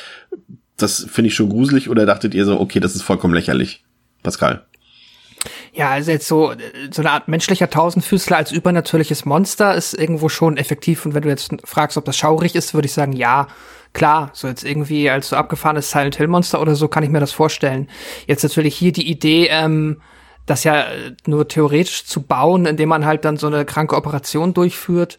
[0.76, 3.84] das finde ich schon gruselig oder dachtet ihr so, okay, das ist vollkommen lächerlich?
[4.22, 4.66] Pascal.
[5.76, 6.54] Ja, also jetzt so,
[6.90, 11.04] so eine Art menschlicher Tausendfüßler als übernatürliches Monster ist irgendwo schon effektiv.
[11.04, 13.46] Und wenn du jetzt fragst, ob das schaurig ist, würde ich sagen, ja,
[13.92, 14.30] klar.
[14.32, 17.32] So jetzt irgendwie als so abgefahrenes Silent Hill Monster oder so kann ich mir das
[17.32, 17.90] vorstellen.
[18.26, 20.00] Jetzt natürlich hier die Idee, ähm,
[20.46, 20.86] das ja
[21.26, 25.18] nur theoretisch zu bauen, indem man halt dann so eine kranke Operation durchführt.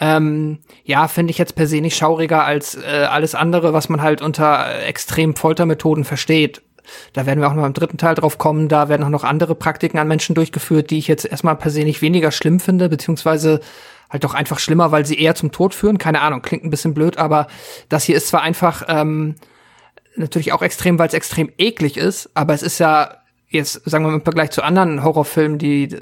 [0.00, 4.00] Ähm, ja, finde ich jetzt per se nicht schauriger als äh, alles andere, was man
[4.00, 6.62] halt unter äh, extremen Foltermethoden versteht.
[7.12, 8.68] Da werden wir auch noch im dritten Teil drauf kommen.
[8.68, 11.84] Da werden auch noch andere Praktiken an Menschen durchgeführt, die ich jetzt erstmal per se
[11.84, 13.60] nicht weniger schlimm finde, beziehungsweise
[14.10, 15.98] halt doch einfach schlimmer, weil sie eher zum Tod führen.
[15.98, 17.46] Keine Ahnung, klingt ein bisschen blöd, aber
[17.88, 19.36] das hier ist zwar einfach ähm,
[20.16, 24.10] natürlich auch extrem, weil es extrem eklig ist, aber es ist ja jetzt sagen wir
[24.10, 25.94] mal im Vergleich zu anderen Horrorfilmen, die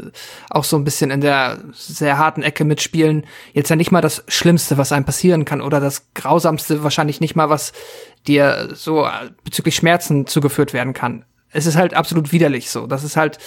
[0.49, 4.25] auch so ein bisschen in der sehr harten Ecke mitspielen, jetzt ja nicht mal das
[4.29, 7.73] Schlimmste, was einem passieren kann oder das Grausamste, wahrscheinlich nicht mal, was
[8.27, 9.09] dir so
[9.45, 12.87] bezüglich Schmerzen zugeführt werden kann es ist halt absolut widerlich so.
[12.87, 13.39] Das ist halt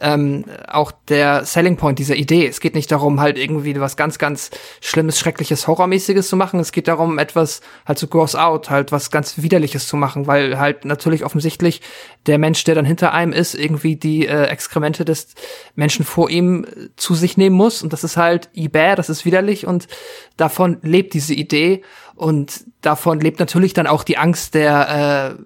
[0.00, 2.46] ähm, auch der Selling Point dieser Idee.
[2.46, 6.60] Es geht nicht darum, halt irgendwie was ganz, ganz Schlimmes, Schreckliches, Horrormäßiges zu machen.
[6.60, 10.26] Es geht darum, etwas halt zu so gross out, halt was ganz Widerliches zu machen,
[10.26, 11.80] weil halt natürlich offensichtlich
[12.26, 15.34] der Mensch, der dann hinter einem ist, irgendwie die äh, Exkremente des
[15.74, 16.64] Menschen vor ihm
[16.96, 17.82] zu sich nehmen muss.
[17.82, 19.88] Und das ist halt ibär, das ist widerlich und
[20.36, 21.82] davon lebt diese Idee.
[22.18, 25.42] Und davon lebt natürlich dann auch die Angst der äh,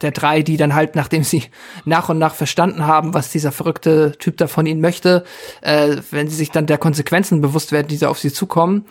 [0.00, 1.44] der drei, die dann halt, nachdem sie
[1.84, 5.24] nach und nach verstanden haben, was dieser verrückte Typ da von ihnen möchte,
[5.60, 8.86] äh, wenn sie sich dann der Konsequenzen bewusst werden, die da auf sie zukommen,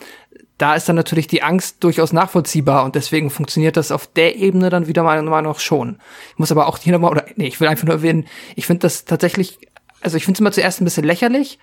[0.56, 4.70] da ist dann natürlich die Angst durchaus nachvollziehbar und deswegen funktioniert das auf der Ebene
[4.70, 5.98] dann wieder mal, mal noch schon.
[6.30, 8.80] Ich muss aber auch hier nochmal, oder nee, ich will einfach nur erwähnen, ich finde
[8.80, 9.58] das tatsächlich,
[10.00, 11.58] also ich finde es immer zuerst ein bisschen lächerlich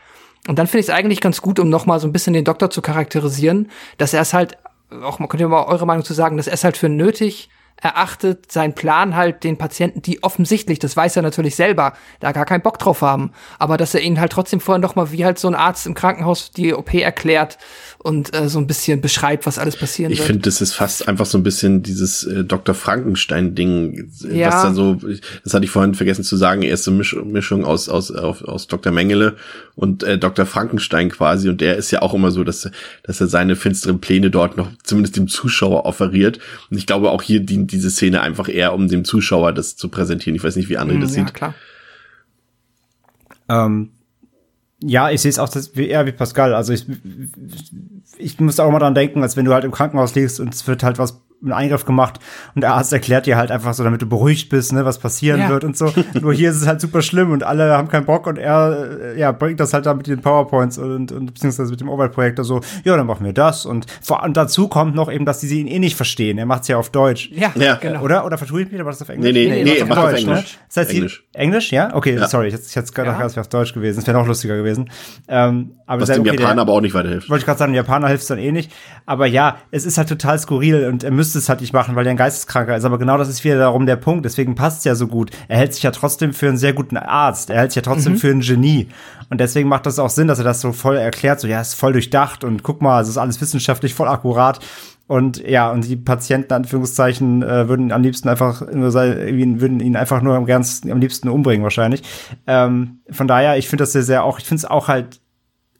[0.47, 2.69] und dann finde ich es eigentlich ganz gut, um nochmal so ein bisschen den Doktor
[2.69, 4.57] zu charakterisieren, dass er es halt,
[5.03, 7.49] auch man könnte mal eure Meinung zu sagen, dass er es halt für nötig
[7.81, 12.45] erachtet sein Plan halt den Patienten, die offensichtlich, das weiß er natürlich selber, da gar
[12.45, 15.39] keinen Bock drauf haben, aber dass er ihnen halt trotzdem vorher noch mal wie halt
[15.39, 17.57] so ein Arzt im Krankenhaus die OP erklärt
[18.03, 20.25] und äh, so ein bisschen beschreibt, was alles passieren ich wird.
[20.25, 22.73] Ich finde, das ist fast einfach so ein bisschen dieses äh, Dr.
[22.73, 24.47] Frankenstein-Ding, ja.
[24.47, 24.99] was da so,
[25.43, 28.91] das hatte ich vorhin vergessen zu sagen, erste Misch Mischung aus, aus, aus, aus Dr.
[28.91, 29.35] Mengele
[29.75, 30.45] und äh, Dr.
[30.45, 32.69] Frankenstein quasi und der ist ja auch immer so, dass,
[33.03, 37.21] dass er seine finsteren Pläne dort noch zumindest dem Zuschauer offeriert und ich glaube auch
[37.21, 40.35] hier dient diese Szene einfach eher, um dem Zuschauer das zu präsentieren.
[40.35, 41.33] Ich weiß nicht, wie André mm, das ja, sieht.
[41.33, 41.53] klar.
[43.47, 43.89] Ähm,
[44.83, 46.53] ja, ich sehe es auch das, wie, eher wie Pascal.
[46.53, 46.85] Also ich,
[48.17, 50.67] ich muss auch immer dran denken, als wenn du halt im Krankenhaus liegst und es
[50.67, 52.19] wird halt was einen Eingriff gemacht
[52.55, 55.41] und der Arzt erklärt dir halt einfach so, damit du beruhigt bist, ne, was passieren
[55.41, 55.49] ja.
[55.49, 55.93] wird und so.
[56.21, 59.19] Nur hier ist es halt super schlimm und alle haben keinen Bock und er, äh,
[59.19, 62.61] ja, bringt das halt da mit den PowerPoints und, und beziehungsweise mit dem Overprojektor so,
[62.83, 65.67] ja, dann machen wir das und vor und dazu kommt noch eben, dass die ihn
[65.67, 66.37] eh nicht verstehen.
[66.37, 67.29] Er macht es ja auf Deutsch.
[67.31, 67.75] Ja, ja.
[67.75, 68.01] genau.
[68.01, 68.25] Oder?
[68.25, 69.33] Oder vertue ich mich, war das auf Englisch?
[69.33, 70.53] Nee, nee, nee, nee, nee macht auf Deutsch, Englisch.
[70.53, 70.59] Ne?
[70.67, 71.23] Das heißt, Englisch.
[71.33, 71.93] Englisch, ja?
[71.93, 72.27] Okay, ja.
[72.27, 73.41] sorry, ich hätte es gerade ja.
[73.41, 73.97] auf Deutsch gewesen.
[73.97, 74.89] Das wäre noch lustiger gewesen.
[75.27, 77.29] Ähm, aber was dem okay, Japaner aber auch nicht weiterhilft.
[77.29, 78.71] Wollte ich gerade sagen, Japaner hilft es dann eh nicht.
[79.05, 82.05] Aber ja, es ist halt total skurril und er müsste es halt nicht machen, weil
[82.05, 82.85] er ein Geisteskranker ist.
[82.85, 84.25] Aber genau das ist wieder darum der Punkt.
[84.25, 85.31] Deswegen passt es ja so gut.
[85.47, 87.49] Er hält sich ja trotzdem für einen sehr guten Arzt.
[87.49, 88.17] Er hält sich ja trotzdem mhm.
[88.17, 88.89] für einen Genie.
[89.29, 91.39] Und deswegen macht das auch Sinn, dass er das so voll erklärt.
[91.39, 94.59] So, ja, ist voll durchdacht und guck mal, es ist alles wissenschaftlich voll akkurat.
[95.07, 100.21] Und ja, und die Patienten, Anführungszeichen, äh, würden am liebsten einfach nur würden ihn einfach
[100.21, 102.01] nur am, ganz, am liebsten umbringen, wahrscheinlich.
[102.47, 105.19] Ähm, von daher, ich finde das sehr, sehr auch, ich finde es auch halt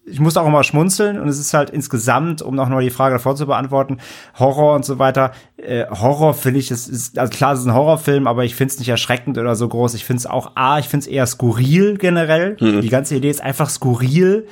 [0.05, 3.15] ich muss auch immer schmunzeln und es ist halt insgesamt, um noch mal die Frage
[3.15, 3.99] davor zu beantworten,
[4.37, 5.31] Horror und so weiter.
[5.57, 8.73] Äh, Horror finde ich, es ist, also klar, es ist ein Horrorfilm, aber ich finde
[8.73, 9.93] es nicht erschreckend oder so groß.
[9.93, 12.57] Ich finde es auch, A, ich finde es eher skurril generell.
[12.59, 12.81] Mhm.
[12.81, 14.47] Die ganze Idee ist einfach skurril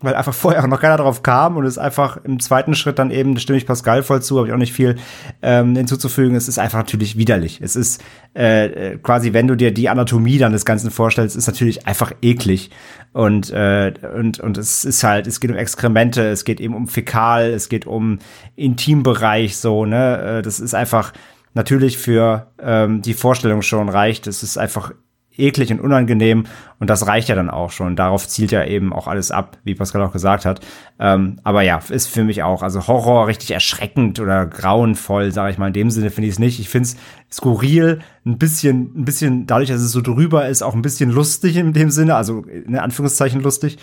[0.00, 3.10] weil einfach vorher auch noch keiner drauf kam und es einfach im zweiten Schritt dann
[3.10, 4.96] eben, da stimme ich Pascal voll zu, habe ich auch nicht viel
[5.42, 7.60] ähm, hinzuzufügen, es ist einfach natürlich widerlich.
[7.62, 8.02] Es ist
[8.34, 12.70] äh, quasi, wenn du dir die Anatomie dann des Ganzen vorstellst, ist natürlich einfach eklig.
[13.12, 16.86] Und, äh, und, und es ist halt, es geht um Exkremente, es geht eben um
[16.86, 18.20] Fäkal, es geht um
[18.54, 20.38] Intimbereich, so, ne?
[20.38, 21.12] Äh, das ist einfach
[21.54, 24.28] natürlich für ähm, die Vorstellung schon reicht.
[24.28, 24.92] Es ist einfach
[25.40, 26.44] eklig und unangenehm
[26.78, 27.96] und das reicht ja dann auch schon.
[27.96, 30.60] Darauf zielt ja eben auch alles ab, wie Pascal auch gesagt hat.
[30.98, 35.58] Ähm, aber ja, ist für mich auch, also Horror richtig erschreckend oder grauenvoll, sage ich
[35.58, 35.68] mal.
[35.68, 36.60] In dem Sinne finde ich es nicht.
[36.60, 36.96] Ich finde es
[37.30, 41.56] skurril, ein bisschen, ein bisschen, dadurch, dass es so drüber ist, auch ein bisschen lustig
[41.56, 43.78] in dem Sinne, also in Anführungszeichen lustig,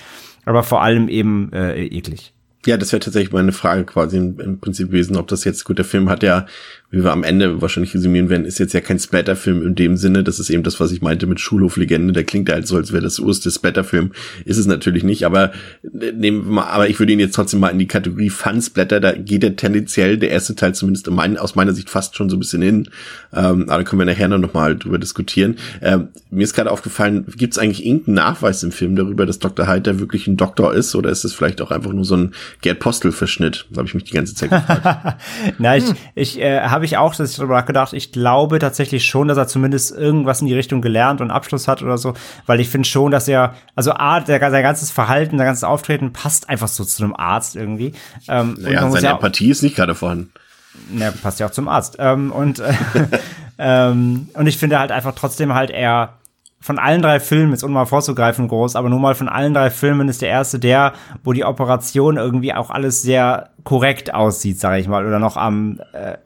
[0.45, 2.33] aber vor allem eben äh, eklig.
[2.65, 5.85] Ja, das wäre tatsächlich meine Frage quasi im, Prinzip gewesen, ob das jetzt, gut, der
[5.85, 6.45] Film hat ja,
[6.89, 10.23] wie wir am Ende wahrscheinlich resümieren werden, ist jetzt ja kein Splatter-Film in dem Sinne,
[10.23, 12.93] das ist eben das, was ich meinte mit Schulhoflegende, der klingt ja halt so, als
[12.93, 14.12] wäre das urste Splatter-Film,
[14.45, 15.52] ist es natürlich nicht, aber
[15.84, 19.02] äh, nehmen wir mal, aber ich würde ihn jetzt trotzdem mal in die Kategorie Fun-Splatter,
[19.02, 22.38] da geht er tendenziell, der erste Teil zumindest mein, aus meiner Sicht fast schon so
[22.38, 22.89] ein bisschen hin,
[23.34, 25.58] ähm, aber da können wir nachher noch mal drüber diskutieren.
[25.82, 29.67] Ähm, mir ist gerade aufgefallen, gibt es eigentlich irgendeinen Nachweis im Film darüber, dass Dr.
[29.67, 32.80] Heiter wirklich ein Doktor ist, oder ist es vielleicht auch einfach nur so ein Gerd
[32.80, 33.65] Postel-Verschnitt.
[33.71, 35.21] Da habe ich mich die ganze Zeit gefragt.
[35.58, 37.93] Na, ich, ich äh, habe ich auch dass ich darüber nachgedacht.
[37.93, 41.81] Ich glaube tatsächlich schon, dass er zumindest irgendwas in die Richtung gelernt und Abschluss hat
[41.81, 42.13] oder so,
[42.45, 46.13] weil ich finde schon, dass er, also A, der, sein ganzes Verhalten, sein ganzes Auftreten
[46.13, 47.93] passt einfach so zu einem Arzt irgendwie.
[48.27, 50.31] Ähm, naja, seine ja Empathie ist nicht gerade vorhanden.
[50.91, 51.97] Na, passt ja auch zum Arzt.
[51.99, 52.73] Ähm, und, äh,
[53.57, 56.13] ähm, und ich finde halt einfach trotzdem halt eher
[56.59, 59.69] von allen drei Filmen, jetzt ohne mal vorzugreifen groß, aber nur mal von allen drei
[59.69, 64.79] Filmen ist der erste der, wo die Operation irgendwie auch alles sehr korrekt aussieht, sage
[64.79, 66.17] ich mal, oder noch am äh,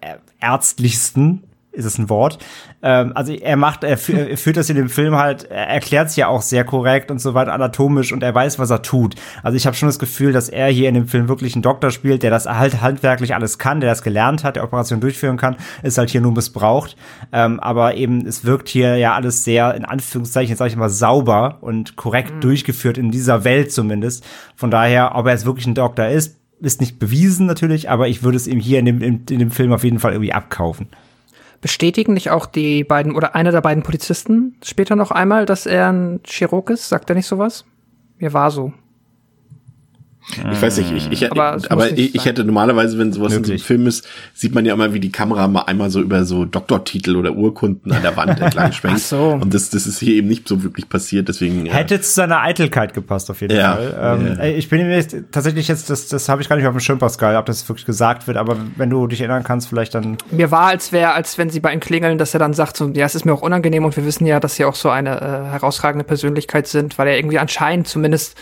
[0.42, 2.38] ärztlichsten ist es ein Wort.
[2.84, 6.16] Ähm, also er macht, er, er führt das in dem Film halt, er erklärt es
[6.16, 9.16] ja auch sehr korrekt und so weiter anatomisch und er weiß, was er tut.
[9.44, 11.92] Also ich habe schon das Gefühl, dass er hier in dem Film wirklich einen Doktor
[11.92, 15.56] spielt, der das halt handwerklich alles kann, der das gelernt hat, der Operation durchführen kann,
[15.84, 16.98] ist halt hier nur missbraucht.
[17.32, 21.60] Ähm, aber eben, es wirkt hier ja alles sehr, in Anführungszeichen, sage ich mal, sauber
[21.62, 22.42] und korrekt mhm.
[22.42, 24.26] durchgeführt, in dieser Welt zumindest.
[24.56, 28.24] Von daher, ob er jetzt wirklich ein Doktor ist, ist nicht bewiesen natürlich, aber ich
[28.24, 30.88] würde es ihm hier in dem, in, in dem Film auf jeden Fall irgendwie abkaufen.
[31.60, 35.92] Bestätigen nicht auch die beiden oder einer der beiden Polizisten später noch einmal, dass er
[35.92, 36.90] ein Chirurg ist?
[36.90, 37.66] Sagt er nicht sowas?
[38.18, 38.74] Mir war so.
[40.30, 43.38] Ich weiß nicht, ich, ich, aber, aber ich, ich, hätte normalerweise, wenn sowas Möglich.
[43.40, 46.00] in so einem Film ist, sieht man ja immer, wie die Kamera mal einmal so
[46.00, 49.00] über so Doktortitel oder Urkunden an der Wand entlang schwenkt.
[49.02, 49.40] Ach so.
[49.42, 51.66] Und das, das ist hier eben nicht so wirklich passiert, deswegen.
[51.66, 51.74] Ja.
[51.74, 54.20] Hätte zu seiner Eitelkeit gepasst, auf jeden ja, Fall.
[54.20, 54.46] Ähm, ja.
[54.46, 57.36] Ich bin mir tatsächlich jetzt, das, das habe ich gar nicht auf dem Schirm, Pascal,
[57.36, 60.18] ob das wirklich gesagt wird, aber wenn du dich erinnern kannst, vielleicht dann.
[60.30, 62.90] Mir war, als wäre, als wenn sie bei ihm klingeln, dass er dann sagt, so,
[62.90, 65.20] ja, es ist mir auch unangenehm und wir wissen ja, dass sie auch so eine
[65.20, 68.38] äh, herausragende Persönlichkeit sind, weil er irgendwie anscheinend zumindest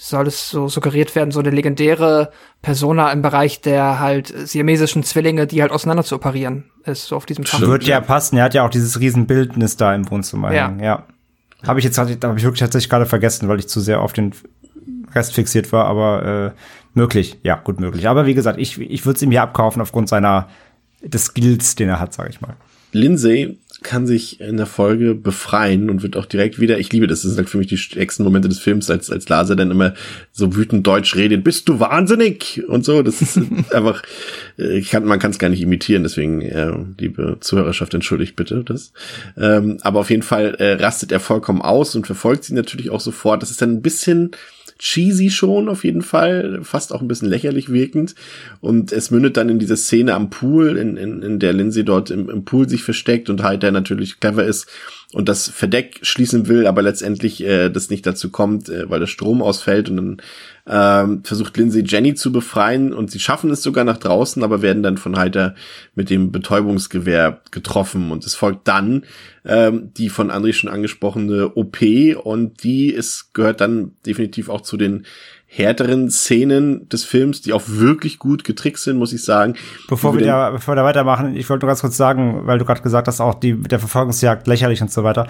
[0.00, 2.30] soll es so suggeriert werden, so eine legendäre
[2.62, 7.26] Persona im Bereich der halt siamesischen Zwillinge, die halt auseinander zu operieren ist, so auf
[7.26, 7.66] diesem Kampf.
[7.66, 10.54] Wird ja passen, er hat ja auch dieses Riesenbildnis da im Wohnzimmer.
[10.54, 10.74] Ja.
[10.80, 11.06] ja.
[11.66, 14.32] Habe ich jetzt habe ich wirklich tatsächlich gerade vergessen, weil ich zu sehr auf den
[15.14, 16.58] Rest fixiert war, aber äh,
[16.94, 18.08] möglich, ja, gut möglich.
[18.08, 20.48] Aber wie gesagt, ich, ich würde es ihm hier abkaufen aufgrund seiner
[21.02, 22.56] des Skills, den er hat, sage ich mal.
[22.92, 27.22] Lindsay kann sich in der Folge befreien und wird auch direkt wieder, ich liebe das,
[27.22, 29.94] das sind halt für mich die stärksten Momente des Films, als, als Laser dann immer
[30.32, 32.62] so wütend Deutsch redet, bist du wahnsinnig?
[32.68, 33.38] Und so, das ist
[33.72, 34.02] einfach,
[34.58, 38.64] äh, ich kann, man kann es gar nicht imitieren, deswegen, äh, liebe Zuhörerschaft, entschuldigt bitte
[38.64, 38.92] das.
[39.36, 43.00] Ähm, aber auf jeden Fall äh, rastet er vollkommen aus und verfolgt sie natürlich auch
[43.00, 43.42] sofort.
[43.42, 44.32] Das ist dann ein bisschen,
[44.80, 48.14] cheesy schon auf jeden Fall, fast auch ein bisschen lächerlich wirkend.
[48.60, 52.10] Und es mündet dann in diese Szene am Pool, in, in, in der Lindsay dort
[52.10, 54.68] im, im Pool sich versteckt und halt der natürlich clever ist
[55.12, 59.06] und das Verdeck schließen will, aber letztendlich äh, das nicht dazu kommt, äh, weil der
[59.06, 60.16] Strom ausfällt und dann
[60.70, 64.84] ähm, versucht Lindsay Jenny zu befreien und sie schaffen es sogar nach draußen, aber werden
[64.84, 65.56] dann von Heiter
[65.96, 69.04] mit dem Betäubungsgewehr getroffen und es folgt dann
[69.44, 71.78] ähm, die von André schon angesprochene OP
[72.22, 75.06] und die ist gehört dann definitiv auch zu den
[75.46, 79.56] härteren Szenen des Films, die auch wirklich gut getrickst sind, muss ich sagen.
[79.88, 82.64] Bevor wir, da, bevor wir da weitermachen, ich wollte nur ganz kurz sagen, weil du
[82.64, 85.26] gerade gesagt hast, auch die der Verfolgungsjagd lächerlich und so weiter.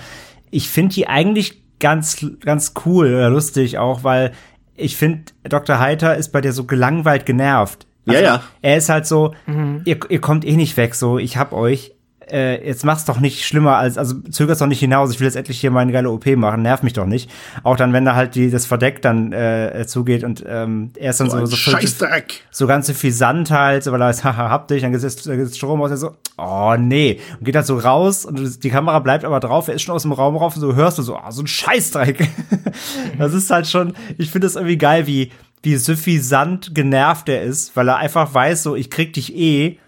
[0.50, 4.33] Ich finde die eigentlich ganz ganz cool oder lustig auch, weil
[4.80, 5.78] ich finde Dr.
[5.78, 7.86] Heiter ist bei dir so gelangweilt genervt.
[8.06, 8.42] Also, ja, ja.
[8.62, 9.82] Er ist halt so, mhm.
[9.84, 11.94] ihr, ihr kommt eh nicht weg, so, ich hab euch
[12.32, 15.36] äh, jetzt mach's doch nicht schlimmer als, also zöger's doch nicht hinaus, ich will jetzt
[15.36, 17.30] endlich hier meine geile OP machen, nerv mich doch nicht.
[17.62, 21.20] Auch dann, wenn da halt die, das Verdeck dann äh, zugeht und ähm, er ist
[21.20, 22.06] dann so, so, so,
[22.50, 25.90] so ganz suffisant halt, weil er ist, haha, hab dich, dann geht es Strom aus,
[25.90, 29.68] er so, oh nee, und geht dann so raus und die Kamera bleibt aber drauf,
[29.68, 31.46] er ist schon aus dem Raum rauf und so hörst du so, oh, so ein
[31.46, 32.28] Scheißdreck.
[33.18, 35.30] das ist halt schon, ich finde das irgendwie geil, wie,
[35.62, 39.78] wie suffisant genervt er ist, weil er einfach weiß, so, ich krieg dich eh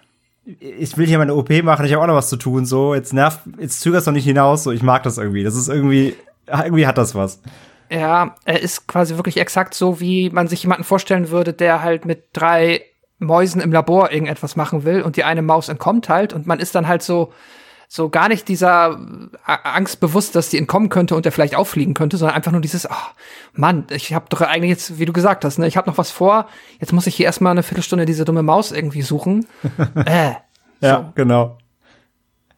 [0.45, 3.13] ich will hier meine OP machen, ich habe auch noch was zu tun, so, jetzt
[3.13, 5.45] nervt, jetzt zögerst doch nicht hinaus, so, ich mag das irgendwie.
[5.45, 7.41] Das ist irgendwie, irgendwie hat das was.
[7.91, 12.05] Ja, er ist quasi wirklich exakt so, wie man sich jemanden vorstellen würde, der halt
[12.05, 12.83] mit drei
[13.19, 16.75] Mäusen im Labor irgendetwas machen will und die eine Maus entkommt halt und man ist
[16.75, 17.33] dann halt so,
[17.95, 18.99] so gar nicht dieser
[19.47, 22.63] äh, Angst bewusst, dass die entkommen könnte und der vielleicht auffliegen könnte, sondern einfach nur
[22.63, 23.11] dieses, oh,
[23.53, 26.11] Mann, ich habe doch eigentlich jetzt, wie du gesagt hast, ne, ich habe noch was
[26.11, 26.49] vor,
[26.81, 29.45] jetzt muss ich hier erstmal eine Viertelstunde diese dumme Maus irgendwie suchen.
[30.07, 30.33] äh,
[30.81, 31.59] ja, genau.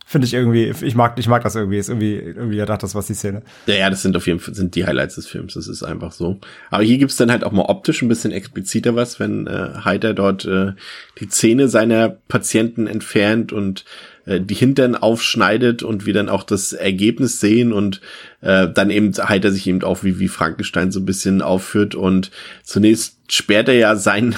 [0.06, 3.08] Finde ich irgendwie, ich mag, ich mag das irgendwie, ist irgendwie, irgendwie erdacht das was
[3.08, 3.42] die Szene.
[3.66, 6.12] Ja, ja, das sind auf jeden Fall sind die Highlights des Films, das ist einfach
[6.12, 6.38] so.
[6.70, 10.14] Aber hier gibt's dann halt auch mal optisch ein bisschen expliziter was, wenn äh, Heider
[10.14, 10.74] dort äh,
[11.18, 13.84] die Zähne seiner Patienten entfernt und
[14.26, 18.00] äh, die Hintern aufschneidet und wir dann auch das Ergebnis sehen und
[18.40, 22.30] äh, dann eben Heider sich eben auch wie, wie Frankenstein so ein bisschen aufführt und
[22.62, 24.36] zunächst sperrt er ja sein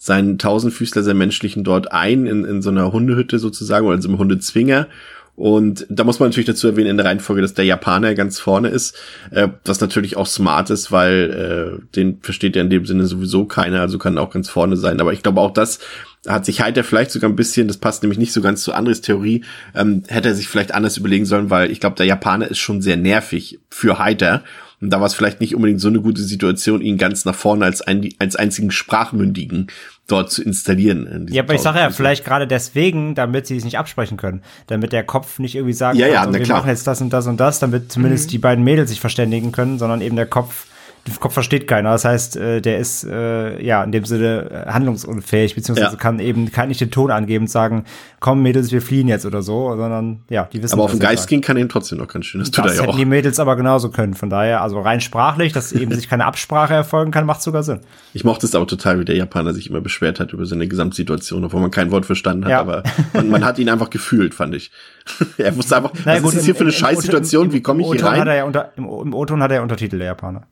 [0.00, 4.08] seinen Tausendfüßler, seinen menschlichen dort ein in, in so einer Hundehütte sozusagen oder in so
[4.08, 4.86] einem Hundezwinger.
[5.34, 8.70] Und da muss man natürlich dazu erwähnen in der Reihenfolge, dass der Japaner ganz vorne
[8.70, 8.96] ist,
[9.30, 13.44] äh, was natürlich auch smart ist, weil äh, den versteht ja in dem Sinne sowieso
[13.44, 15.00] keiner, also kann auch ganz vorne sein.
[15.00, 15.78] Aber ich glaube auch das
[16.26, 19.00] hat sich Heiter vielleicht sogar ein bisschen, das passt nämlich nicht so ganz zu Andres
[19.00, 19.44] Theorie,
[19.74, 22.82] ähm, hätte er sich vielleicht anders überlegen sollen, weil ich glaube, der Japaner ist schon
[22.82, 24.42] sehr nervig für Heiter.
[24.80, 27.64] Und da war es vielleicht nicht unbedingt so eine gute Situation, ihn ganz nach vorne
[27.64, 29.66] als, ein, als einzigen Sprachmündigen
[30.06, 31.26] dort zu installieren.
[31.30, 34.42] Ja, aber ich sage ja, vielleicht gerade deswegen, damit sie es nicht absprechen können.
[34.68, 36.58] Damit der Kopf nicht irgendwie sagt, ja, ja, also, wir klar.
[36.58, 38.30] machen jetzt das und das und das, damit zumindest mhm.
[38.30, 40.66] die beiden Mädels sich verständigen können, sondern eben der Kopf
[41.08, 41.90] den Kopf versteht keiner.
[41.92, 45.96] Das heißt, äh, der ist äh, ja in dem Sinne äh, handlungsunfähig, beziehungsweise ja.
[45.96, 47.84] kann eben kann nicht den Ton angeben und sagen,
[48.20, 50.74] komm Mädels, wir fliehen jetzt oder so, sondern ja, die wissen.
[50.74, 52.40] Aber auf den Geist gehen kann ihn trotzdem noch ganz schön.
[52.40, 52.96] Das, tut das er ja auch.
[52.96, 54.14] die Mädels aber genauso können.
[54.14, 57.80] Von daher, also rein sprachlich, dass eben sich keine Absprache erfolgen kann, macht sogar Sinn.
[58.14, 61.44] Ich mochte es aber total, wie der Japaner sich immer beschwert hat über seine Gesamtsituation,
[61.44, 62.60] obwohl man kein Wort verstanden hat, ja.
[62.60, 62.82] aber
[63.12, 64.72] man, man, hat ihn einfach gefühlt, fand ich.
[65.38, 67.92] er wusste einfach, naja, was gut, ist das hier für eine Scheißsituation, wie komme ich
[67.92, 68.20] hier rein?
[68.20, 70.46] Hat er ja unter, Im, im O-Ton hat er ja Untertitel, der Japaner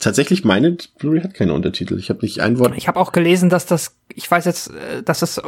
[0.00, 1.98] tatsächlich meine Blu-ray hat keine Untertitel.
[1.98, 2.74] Ich habe nicht ein Wort.
[2.76, 4.72] Ich habe auch gelesen, dass das, ich weiß jetzt,
[5.04, 5.40] dass das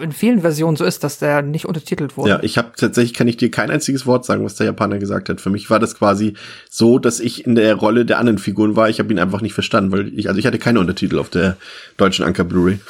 [0.00, 2.30] in vielen Versionen so ist, dass der nicht untertitelt wurde.
[2.30, 5.28] Ja, ich habe tatsächlich kann ich dir kein einziges Wort sagen, was der Japaner gesagt
[5.28, 5.40] hat.
[5.40, 6.34] Für mich war das quasi
[6.68, 8.88] so, dass ich in der Rolle der anderen Figuren war.
[8.88, 11.56] Ich habe ihn einfach nicht verstanden, weil ich also ich hatte keine Untertitel auf der
[11.96, 12.80] deutschen Anker Blu-ray.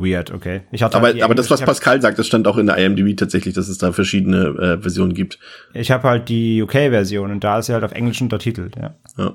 [0.00, 0.62] Weird, okay.
[0.70, 3.16] Ich hatte aber, halt aber das, was Pascal sagt, das stand auch in der IMDb
[3.16, 5.38] tatsächlich, dass es da verschiedene äh, Versionen gibt.
[5.74, 8.94] Ich habe halt die UK-Version und da ist sie halt auf Englisch untertitelt, ja.
[9.16, 9.34] Ja.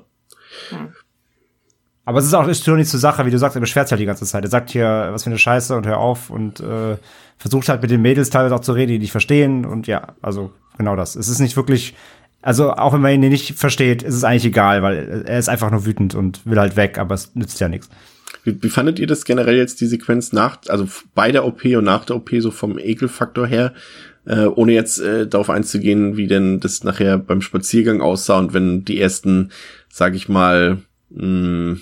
[2.06, 4.00] Aber es ist auch ist nicht zur Sache, wie du sagst, er beschwert sich halt
[4.00, 4.44] die ganze Zeit.
[4.44, 6.96] Er sagt hier, was für eine Scheiße und hör auf und äh,
[7.38, 10.52] versucht halt mit den Mädels teilweise auch zu reden, die nicht verstehen und ja, also
[10.76, 11.16] genau das.
[11.16, 11.94] Es ist nicht wirklich,
[12.42, 15.70] also auch wenn man ihn nicht versteht, ist es eigentlich egal, weil er ist einfach
[15.70, 17.88] nur wütend und will halt weg, aber es nützt ja nichts.
[18.42, 21.84] Wie, wie fandet ihr das generell jetzt die Sequenz nach, also bei der OP und
[21.84, 23.72] nach der OP so vom Ekelfaktor her?
[24.26, 28.82] Äh, ohne jetzt äh, darauf einzugehen, wie denn das nachher beim Spaziergang aussah und wenn
[28.82, 29.50] die ersten
[29.94, 30.78] sag ich mal,
[31.10, 31.76] mh,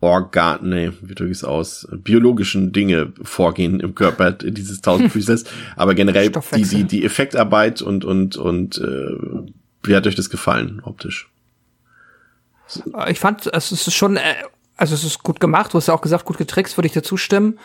[0.00, 5.44] Organ, nee, wie drücke ich es aus, biologischen Dinge vorgehen im Körper dieses Tausendfüßlers,
[5.76, 9.46] aber generell die, die, die Effektarbeit und, und, und äh,
[9.82, 11.30] wie hat euch das gefallen, optisch?
[13.08, 14.34] Ich fand, es ist schon, äh,
[14.76, 17.02] also es ist gut gemacht, du hast ja auch gesagt, gut getrickst, würde ich dir
[17.02, 17.58] zustimmen.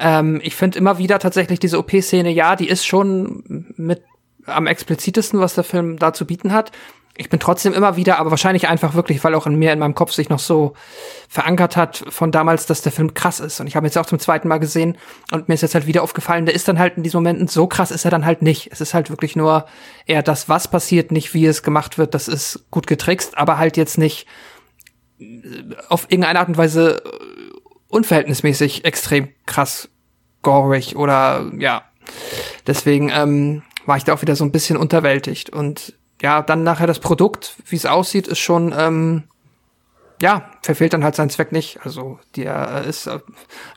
[0.00, 4.02] Ähm, ich finde immer wieder tatsächlich diese OP-Szene, ja, die ist schon mit
[4.46, 6.72] am explizitesten, was der Film da zu bieten hat
[7.18, 9.96] ich bin trotzdem immer wieder, aber wahrscheinlich einfach wirklich, weil auch in mir, in meinem
[9.96, 10.74] Kopf sich noch so
[11.28, 13.58] verankert hat von damals, dass der Film krass ist.
[13.58, 14.96] Und ich habe jetzt auch zum zweiten Mal gesehen
[15.32, 17.66] und mir ist jetzt halt wieder aufgefallen, der ist dann halt in diesen Momenten so
[17.66, 18.70] krass ist er dann halt nicht.
[18.70, 19.66] Es ist halt wirklich nur
[20.06, 22.14] eher das, was passiert, nicht wie es gemacht wird.
[22.14, 24.26] Das ist gut getrickst, aber halt jetzt nicht
[25.18, 25.26] äh,
[25.88, 27.08] auf irgendeine Art und Weise äh,
[27.88, 29.88] unverhältnismäßig extrem krass
[30.42, 31.82] gorig oder ja.
[32.66, 36.86] Deswegen ähm, war ich da auch wieder so ein bisschen unterwältigt und ja, dann nachher
[36.86, 39.24] das Produkt, wie es aussieht, ist schon, ähm,
[40.20, 41.78] ja, verfehlt dann halt seinen Zweck nicht.
[41.84, 43.20] Also der ist, äh,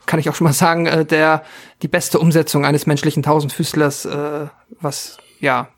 [0.06, 1.44] kann ich auch schon mal sagen, äh, der
[1.82, 4.46] die beste Umsetzung eines menschlichen Tausendfüßlers, äh,
[4.80, 5.68] was ja,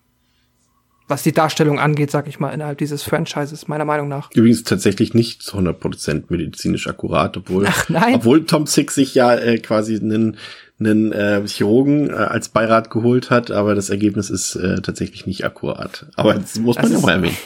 [1.07, 4.31] was die Darstellung angeht, sag ich mal, innerhalb dieses Franchises, meiner Meinung nach.
[4.33, 9.59] Übrigens tatsächlich nicht zu 100% medizinisch akkurat, obwohl, Ach, obwohl Tom Six sich ja äh,
[9.59, 10.39] quasi einen
[10.81, 15.45] einen äh, Chirurgen äh, als Beirat geholt hat, aber das Ergebnis ist äh, tatsächlich nicht
[15.45, 16.07] akkurat.
[16.16, 17.37] Aber das muss man das ja mal erwähnen.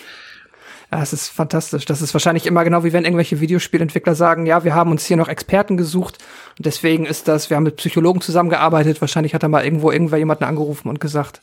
[0.90, 1.84] Ja, es ist fantastisch.
[1.84, 5.18] Das ist wahrscheinlich immer genau wie wenn irgendwelche Videospielentwickler sagen, ja, wir haben uns hier
[5.18, 6.16] noch Experten gesucht
[6.56, 9.00] und deswegen ist das, wir haben mit Psychologen zusammengearbeitet.
[9.02, 11.42] Wahrscheinlich hat er mal irgendwo irgendwer jemanden angerufen und gesagt,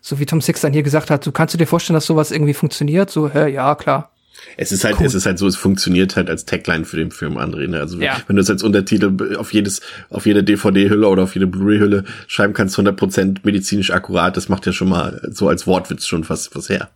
[0.00, 2.30] so wie Tom Six dann hier gesagt hat, so kannst du dir vorstellen, dass sowas
[2.30, 3.10] irgendwie funktioniert?
[3.10, 4.10] So, hä, ja, klar.
[4.56, 5.06] Es ist halt, cool.
[5.06, 7.66] es ist halt so, es funktioniert halt als Tagline für den Film, André.
[7.66, 7.80] Ne?
[7.80, 8.20] Also ja.
[8.26, 9.80] wenn du es als Untertitel auf jedes,
[10.10, 14.72] auf jede DVD-Hülle oder auf jede Blu-ray-Hülle schreiben kannst, 100% medizinisch akkurat, das macht ja
[14.72, 16.90] schon mal so als Wortwitz schon was, was her.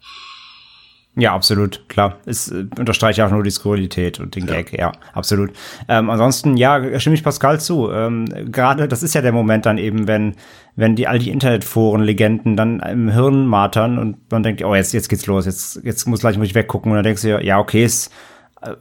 [1.18, 2.18] Ja, absolut, klar.
[2.26, 5.50] Es äh, unterstreicht auch nur die Skurrilität und den Gag, ja, ja absolut.
[5.88, 7.90] Ähm, ansonsten, ja, stimme ich Pascal zu.
[7.90, 10.36] Ähm, Gerade, das ist ja der Moment dann eben, wenn,
[10.76, 15.08] wenn die all die Internetforen-Legenden dann im Hirn martern und man denkt, oh, jetzt, jetzt
[15.08, 17.84] geht's los, jetzt, jetzt muss gleich muss ich weggucken und dann denkst du, ja, okay,
[17.84, 18.12] ist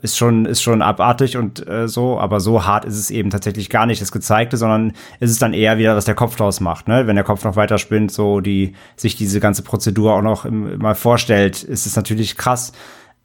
[0.02, 3.70] ist schon, ist schon abartig und äh, so, aber so hart ist es eben tatsächlich
[3.70, 6.88] gar nicht das Gezeigte, sondern ist es dann eher wieder, was der Kopf draus macht,
[6.88, 7.06] ne?
[7.08, 10.78] Wenn der Kopf noch weiter spinnt, so die, sich diese ganze Prozedur auch noch im,
[10.80, 12.74] mal vorstellt, ist es natürlich krass.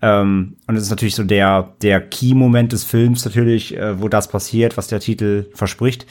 [0.03, 4.29] Ähm, und es ist natürlich so der, der Key-Moment des Films natürlich, äh, wo das
[4.29, 6.07] passiert, was der Titel verspricht.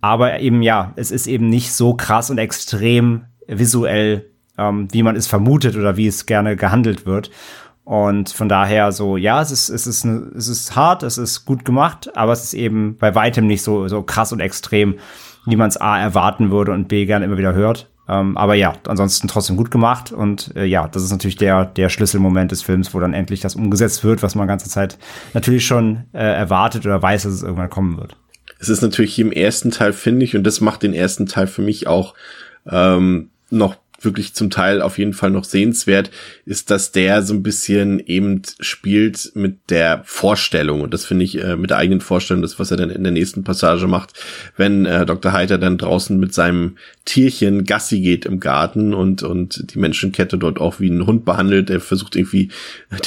[0.00, 5.16] Aber eben, ja, es ist eben nicht so krass und extrem visuell, ähm, wie man
[5.16, 7.30] es vermutet oder wie es gerne gehandelt wird.
[7.84, 11.64] Und von daher so, ja, es ist, es ist, es ist hart, es ist gut
[11.64, 14.98] gemacht, aber es ist eben bei weitem nicht so, so krass und extrem,
[15.46, 17.88] wie man es A erwarten würde und B gerne immer wieder hört.
[18.08, 20.12] Ähm, aber ja, ansonsten trotzdem gut gemacht.
[20.12, 23.56] Und äh, ja, das ist natürlich der, der Schlüsselmoment des Films, wo dann endlich das
[23.56, 24.98] umgesetzt wird, was man ganze Zeit
[25.34, 28.16] natürlich schon äh, erwartet oder weiß, dass es irgendwann kommen wird.
[28.58, 31.62] Es ist natürlich im ersten Teil, finde ich, und das macht den ersten Teil für
[31.62, 32.14] mich auch
[32.70, 36.10] ähm, noch wirklich zum Teil auf jeden Fall noch sehenswert,
[36.44, 40.80] ist, dass der so ein bisschen eben spielt mit der Vorstellung.
[40.80, 43.12] Und das finde ich äh, mit der eigenen Vorstellung, das, was er dann in der
[43.12, 44.12] nächsten Passage macht,
[44.56, 45.32] wenn äh, Dr.
[45.32, 50.60] Heiter dann draußen mit seinem Tierchen Gassi geht im Garten und, und die Menschenkette dort
[50.60, 51.70] auch wie ein Hund behandelt.
[51.70, 52.50] Er versucht irgendwie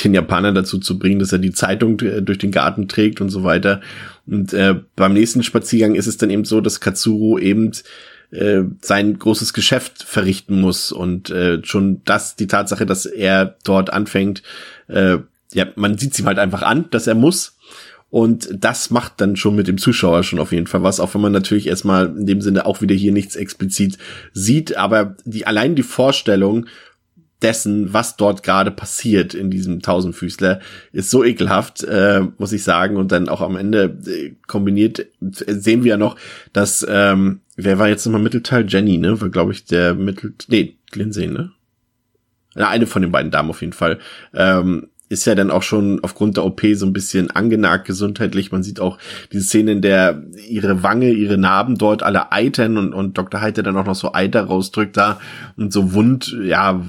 [0.04, 3.30] den Japaner dazu zu bringen, dass er die Zeitung äh, durch den Garten trägt und
[3.30, 3.82] so weiter.
[4.28, 7.72] Und äh, beim nächsten Spaziergang ist es dann eben so, dass Katsuro eben
[8.32, 10.92] äh, sein großes Geschäft verrichten muss.
[10.92, 14.44] Und äh, schon das die Tatsache, dass er dort anfängt,
[14.88, 15.18] äh,
[15.54, 17.58] ja, man sieht ihm halt einfach an, dass er muss.
[18.10, 21.22] Und das macht dann schon mit dem Zuschauer schon auf jeden Fall was, auch wenn
[21.22, 23.98] man natürlich erstmal in dem Sinne auch wieder hier nichts explizit
[24.32, 26.68] sieht, aber die allein die Vorstellung
[27.42, 30.62] dessen, was dort gerade passiert in diesem Tausendfüßler,
[30.94, 32.98] ist so ekelhaft, äh, muss ich sagen.
[32.98, 36.16] Und dann auch am Ende äh, kombiniert äh, sehen wir ja noch,
[36.54, 38.66] dass ähm, wer war jetzt nochmal Mittelteil?
[38.68, 39.20] Jenny, ne?
[39.22, 40.34] War, glaube ich, der Mittel...
[40.48, 41.52] Nee, Lindsay, ne?
[42.56, 44.00] Ja, eine von den beiden Damen auf jeden Fall.
[44.34, 48.52] Ähm, ist ja dann auch schon aufgrund der OP so ein bisschen angenagt gesundheitlich.
[48.52, 48.98] Man sieht auch
[49.32, 53.42] diese Szene, in der ihre Wange, ihre Narben dort alle eitern und, und Dr.
[53.42, 55.20] Heiter dann auch noch so Eiter rausdrückt da
[55.58, 56.84] und so Wund, ja,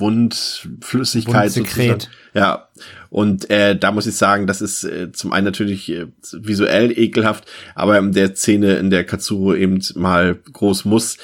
[0.00, 1.56] Wundflüssigkeit.
[1.56, 2.10] Wundsekret.
[2.34, 2.68] Ja.
[3.10, 7.44] Und äh, da muss ich sagen, das ist äh, zum einen natürlich äh, visuell ekelhaft,
[7.74, 11.16] aber in der Szene, in der Katsuro eben mal groß muss,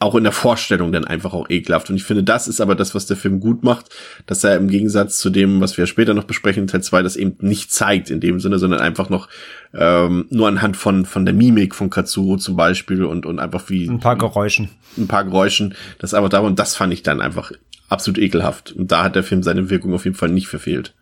[0.00, 1.90] auch in der Vorstellung dann einfach auch ekelhaft.
[1.90, 3.86] Und ich finde, das ist aber das, was der Film gut macht,
[4.26, 7.36] dass er im Gegensatz zu dem, was wir später noch besprechen, Teil 2, das eben
[7.40, 9.28] nicht zeigt in dem Sinne, sondern einfach noch
[9.72, 13.88] ähm, nur anhand von, von der Mimik von Katsuro zum Beispiel und, und einfach wie.
[13.88, 14.70] Ein paar Geräuschen.
[14.96, 17.52] Ein paar Geräuschen, das aber da, und das fand ich dann einfach
[17.94, 18.72] absolut ekelhaft.
[18.72, 20.94] Und da hat der Film seine Wirkung auf jeden Fall nicht verfehlt.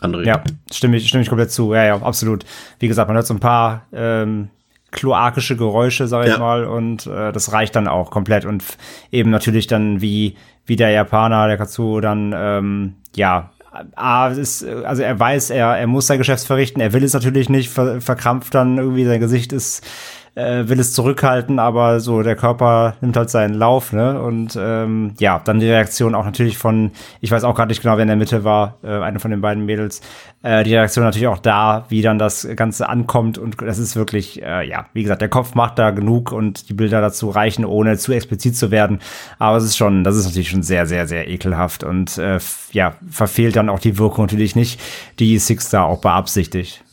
[0.00, 0.24] André.
[0.24, 0.42] Ja,
[0.72, 1.74] stimme ich, stimme ich komplett zu.
[1.74, 2.44] Ja, ja, absolut.
[2.78, 4.48] Wie gesagt, man hört so ein paar ähm,
[4.90, 6.38] kloakische Geräusche, sag ich ja.
[6.38, 8.44] mal, und äh, das reicht dann auch komplett.
[8.44, 8.64] Und
[9.12, 10.36] eben natürlich dann, wie,
[10.66, 13.52] wie der Japaner, der Katsuo, dann, ähm, ja,
[13.94, 17.48] A, ist, also er weiß, er, er muss sein Geschäft verrichten, er will es natürlich
[17.48, 19.86] nicht, ver, verkrampft dann irgendwie, sein Gesicht ist
[20.34, 24.20] äh, will es zurückhalten, aber so der Körper nimmt halt seinen Lauf, ne?
[24.20, 27.96] Und ähm, ja, dann die Reaktion auch natürlich von, ich weiß auch gerade nicht genau,
[27.96, 30.00] wer in der Mitte war, äh, eine von den beiden Mädels.
[30.42, 34.42] Äh, die Reaktion natürlich auch da, wie dann das Ganze ankommt und das ist wirklich,
[34.42, 37.98] äh, ja, wie gesagt, der Kopf macht da genug und die Bilder dazu reichen, ohne
[37.98, 39.00] zu explizit zu werden.
[39.38, 42.38] Aber es ist schon, das ist natürlich schon sehr, sehr, sehr ekelhaft und äh,
[42.72, 44.80] ja, verfehlt dann auch die Wirkung natürlich nicht,
[45.18, 46.84] die Six da auch beabsichtigt.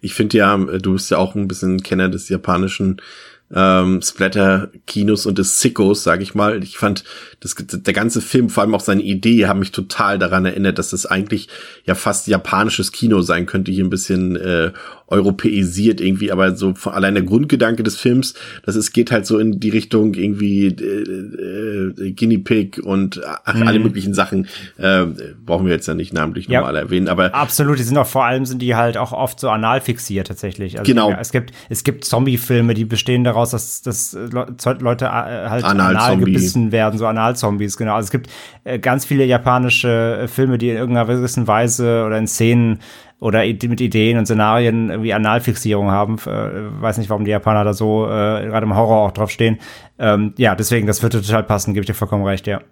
[0.00, 3.00] Ich finde ja, du bist ja auch ein bisschen Kenner des japanischen
[3.54, 6.62] ähm, Splatter-Kinos und des Sickos, sag ich mal.
[6.62, 7.04] Ich fand,
[7.40, 10.90] das, der ganze Film, vor allem auch seine Idee, haben mich total daran erinnert, dass
[10.90, 11.48] das eigentlich
[11.84, 14.72] ja fast japanisches Kino sein könnte, hier ein bisschen äh,
[15.12, 18.34] europäisiert irgendwie, aber so allein der Grundgedanke des Films,
[18.64, 23.54] das ist, geht halt so in die Richtung irgendwie äh, äh, Guinea Pig und ach,
[23.54, 23.68] mhm.
[23.68, 24.48] alle möglichen Sachen,
[24.78, 25.04] äh,
[25.44, 26.60] brauchen wir jetzt ja nicht namentlich ja.
[26.60, 29.50] nochmal erwähnen, aber absolut, die sind auch vor allem sind die halt auch oft so
[29.50, 30.78] anal fixiert tatsächlich.
[30.78, 31.12] Also genau.
[31.12, 36.16] Es gibt es gibt Zombie-Filme, die bestehen daraus, dass, dass Leute äh, halt anal, anal
[36.16, 37.94] gebissen werden, so Anal-Zombies, genau.
[37.94, 38.30] Also es gibt
[38.64, 42.78] äh, ganz viele japanische äh, Filme, die in irgendeiner gewissen Weise oder in Szenen
[43.22, 46.16] oder mit Ideen und Szenarien irgendwie Analfixierung haben.
[46.26, 49.60] Äh, weiß nicht, warum die Japaner da so äh, gerade im Horror auch drauf stehen.
[49.96, 52.62] Ähm, ja, deswegen, das würde total passen, gebe ich dir vollkommen recht, ja.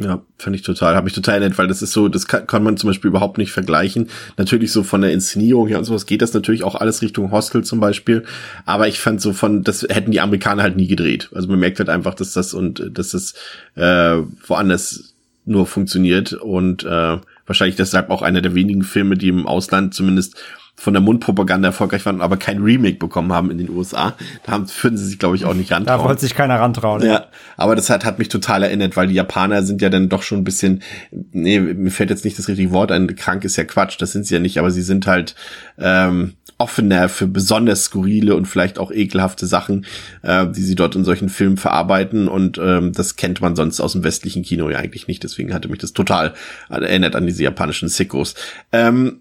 [0.00, 2.64] Ja, finde ich total, habe ich total nett, weil das ist so, das kann, kann
[2.64, 4.08] man zum Beispiel überhaupt nicht vergleichen.
[4.36, 7.62] Natürlich so von der Inszenierung her und sowas geht das natürlich auch alles Richtung Hostel
[7.62, 8.24] zum Beispiel.
[8.66, 11.30] Aber ich fand so von, das hätten die Amerikaner halt nie gedreht.
[11.34, 13.34] Also man merkt halt einfach, dass das und dass das
[13.76, 17.18] äh, woanders nur funktioniert und äh,
[17.50, 20.40] wahrscheinlich deshalb auch einer der wenigen Filme, die im Ausland zumindest
[20.80, 24.14] von der Mundpropaganda erfolgreich waren, aber kein Remake bekommen haben in den USA.
[24.46, 25.98] Da haben, würden sie sich, glaube ich, auch nicht rantrauen.
[25.98, 27.02] Da wollte sich keiner rantrauen.
[27.02, 27.26] Ja,
[27.58, 30.38] aber das hat, hat mich total erinnert, weil die Japaner sind ja dann doch schon
[30.38, 34.00] ein bisschen, nee, mir fällt jetzt nicht das richtige Wort ein, krank ist ja Quatsch,
[34.00, 35.34] das sind sie ja nicht, aber sie sind halt
[35.76, 39.84] ähm, offener für besonders skurrile und vielleicht auch ekelhafte Sachen,
[40.22, 43.92] äh, die sie dort in solchen Filmen verarbeiten und ähm, das kennt man sonst aus
[43.92, 46.32] dem westlichen Kino ja eigentlich nicht, deswegen hatte mich das total
[46.70, 48.34] erinnert an diese japanischen Sickos.
[48.72, 49.20] Ähm,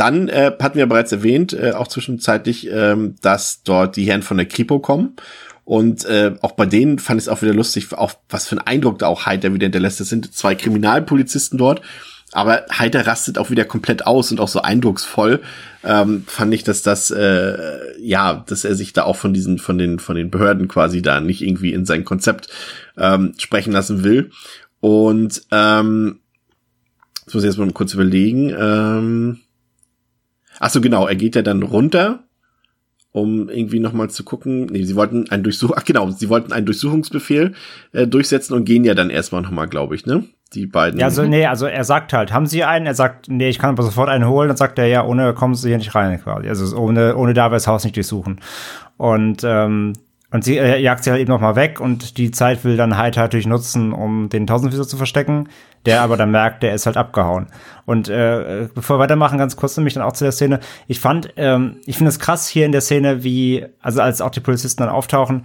[0.00, 4.38] dann äh, hatten wir bereits erwähnt, äh, auch zwischenzeitlich, ähm, dass dort die Herren von
[4.38, 5.16] der Kripo kommen.
[5.64, 8.66] Und äh, auch bei denen fand ich es auch wieder lustig, auch was für ein
[8.66, 10.00] Eindruck da auch Heiter wieder hinterlässt.
[10.00, 11.82] Das sind zwei Kriminalpolizisten dort,
[12.32, 15.42] aber Heiter rastet auch wieder komplett aus und auch so eindrucksvoll.
[15.84, 17.56] Ähm, fand ich, dass das äh,
[18.00, 21.20] ja, dass er sich da auch von diesen, von den, von den Behörden quasi da
[21.20, 22.48] nicht irgendwie in sein Konzept
[22.96, 24.30] ähm, sprechen lassen will.
[24.80, 26.20] Und ähm,
[27.26, 28.50] das muss ich jetzt mal kurz überlegen.
[28.58, 29.40] Ähm,
[30.60, 32.24] Ach so, genau, er geht ja dann runter,
[33.12, 34.66] um irgendwie nochmal zu gucken.
[34.66, 37.54] Nee, sie wollten einen Durchsuch, ach genau, sie wollten einen Durchsuchungsbefehl
[37.92, 40.24] äh, durchsetzen und gehen ja dann erstmal nochmal, glaube ich, ne?
[40.52, 41.00] Die beiden.
[41.00, 42.84] Ja, also nee, also er sagt halt, haben Sie einen?
[42.84, 44.48] Er sagt, nee, ich kann aber sofort einen holen.
[44.48, 46.48] Dann sagt er, ja, ohne kommen Sie hier nicht rein, quasi.
[46.48, 48.40] Also ohne, ohne da das Haus nicht durchsuchen.
[48.96, 49.44] Und
[50.30, 52.96] und sie äh, jagt sie halt eben noch mal weg und die Zeit will dann
[52.96, 55.48] Heiter natürlich nutzen, um den Tausendfüßer zu verstecken
[55.86, 57.46] der aber dann merkt, der ist halt abgehauen.
[57.86, 60.60] Und äh, bevor wir weitermachen, ganz kurz nämlich dann auch zu der Szene.
[60.86, 64.30] Ich fand, ähm, ich finde es krass hier in der Szene, wie, also als auch
[64.30, 65.44] die Polizisten dann auftauchen,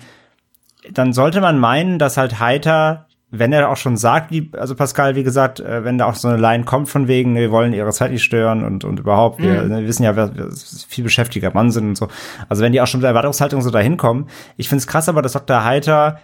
[0.91, 5.15] dann sollte man meinen, dass halt Heiter, wenn er auch schon sagt, wie, also Pascal,
[5.15, 7.91] wie gesagt, äh, wenn da auch so eine Line kommt von wegen, wir wollen ihre
[7.91, 9.69] Zeit nicht stören und, und überhaupt, wir, mhm.
[9.71, 12.07] wir wissen ja, wir, wir viel beschäftiger Mann sind und so.
[12.49, 14.27] Also wenn die auch schon mit der Erwartungshaltung so dahin kommen.
[14.57, 15.63] Ich finde es krass aber, dass Dr.
[15.63, 16.19] Heiter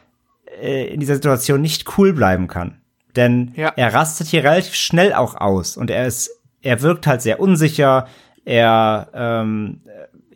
[0.61, 2.77] äh, in dieser Situation nicht cool bleiben kann.
[3.15, 3.73] Denn ja.
[3.75, 6.29] er rastet hier relativ schnell auch aus und er ist,
[6.61, 8.07] er wirkt halt sehr unsicher,
[8.45, 9.81] er ähm,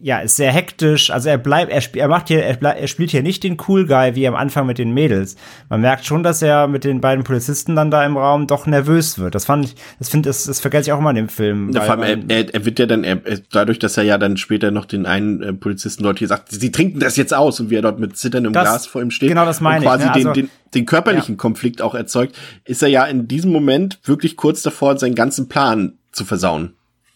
[0.02, 1.10] ja, ist sehr hektisch.
[1.10, 3.88] Also er bleibt, er, er macht hier, er, bleib, er spielt hier nicht den Cool
[3.88, 5.36] Guy wie am Anfang mit den Mädels.
[5.70, 9.20] Man merkt schon, dass er mit den beiden Polizisten dann da im Raum doch nervös
[9.20, 9.36] wird.
[9.36, 11.72] Das fand ich, das finde, das, das vergesse ich auch immer in dem Film.
[11.74, 13.22] Ja, vor allem, er, er, wird ja dann, er,
[13.52, 16.72] dadurch, dass er ja dann später noch den einen äh, Polizisten dort hier sagt, sie
[16.72, 19.30] trinken das jetzt aus und wie er dort mit zitterndem das, Glas vor ihm steht.
[19.30, 20.10] Genau, das meine und quasi ich.
[20.10, 20.14] Ne?
[20.14, 21.38] Also, den, den, den körperlichen ja.
[21.40, 22.36] Konflikt auch erzeugt,
[22.66, 26.74] ist er ja in diesem Moment wirklich kurz davor, seinen ganzen Plan zu versauen.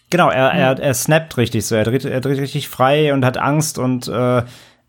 [0.10, 3.38] Genau, er, er, er snappt richtig so, er dreht, er dreht richtig frei und hat
[3.38, 4.42] Angst und äh,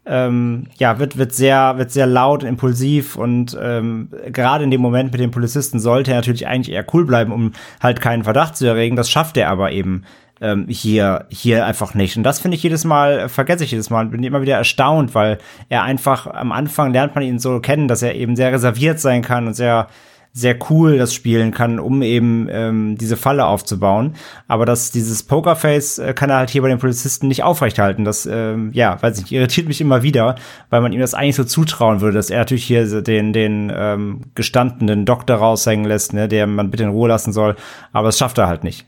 [0.06, 5.12] ähm, ja, wird, wird sehr, wird sehr laut, impulsiv und ähm, gerade in dem Moment
[5.12, 7.52] mit den Polizisten sollte er natürlich eigentlich eher cool bleiben, um
[7.82, 8.96] halt keinen Verdacht zu erregen.
[8.96, 10.04] Das schafft er aber eben
[10.40, 12.16] ähm, hier, hier einfach nicht.
[12.16, 15.14] Und das finde ich jedes Mal, vergesse ich jedes Mal und bin immer wieder erstaunt,
[15.14, 19.00] weil er einfach am Anfang lernt man ihn so kennen, dass er eben sehr reserviert
[19.00, 19.88] sein kann und sehr
[20.32, 24.14] sehr cool das spielen kann, um eben ähm, diese Falle aufzubauen.
[24.46, 28.04] Aber dass dieses Pokerface äh, kann er halt hier bei den Polizisten nicht aufrechthalten.
[28.04, 30.36] Das, ähm, ja, weiß nicht, irritiert mich immer wieder,
[30.70, 34.20] weil man ihm das eigentlich so zutrauen würde, dass er natürlich hier den, den ähm,
[34.36, 37.56] gestandenen Doktor raushängen lässt, ne, der man bitte in Ruhe lassen soll.
[37.92, 38.86] Aber das schafft er halt nicht.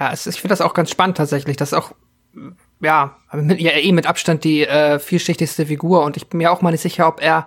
[0.00, 1.56] Ja, es, ich finde das auch ganz spannend tatsächlich.
[1.56, 1.92] Das ist auch
[2.80, 6.72] ja, ja eh mit Abstand die äh, vielschichtigste Figur und ich bin mir auch mal
[6.72, 7.46] nicht sicher, ob er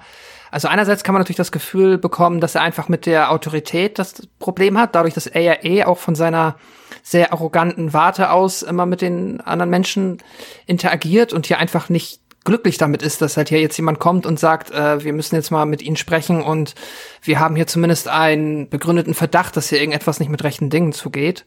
[0.51, 4.27] also einerseits kann man natürlich das Gefühl bekommen, dass er einfach mit der Autorität das
[4.39, 6.55] Problem hat, dadurch, dass er ja eh auch von seiner
[7.03, 10.17] sehr arroganten Warte aus immer mit den anderen Menschen
[10.65, 14.39] interagiert und hier einfach nicht glücklich damit ist, dass halt hier jetzt jemand kommt und
[14.39, 16.75] sagt, äh, wir müssen jetzt mal mit ihnen sprechen und
[17.21, 21.45] wir haben hier zumindest einen begründeten Verdacht, dass hier irgendetwas nicht mit rechten Dingen zugeht.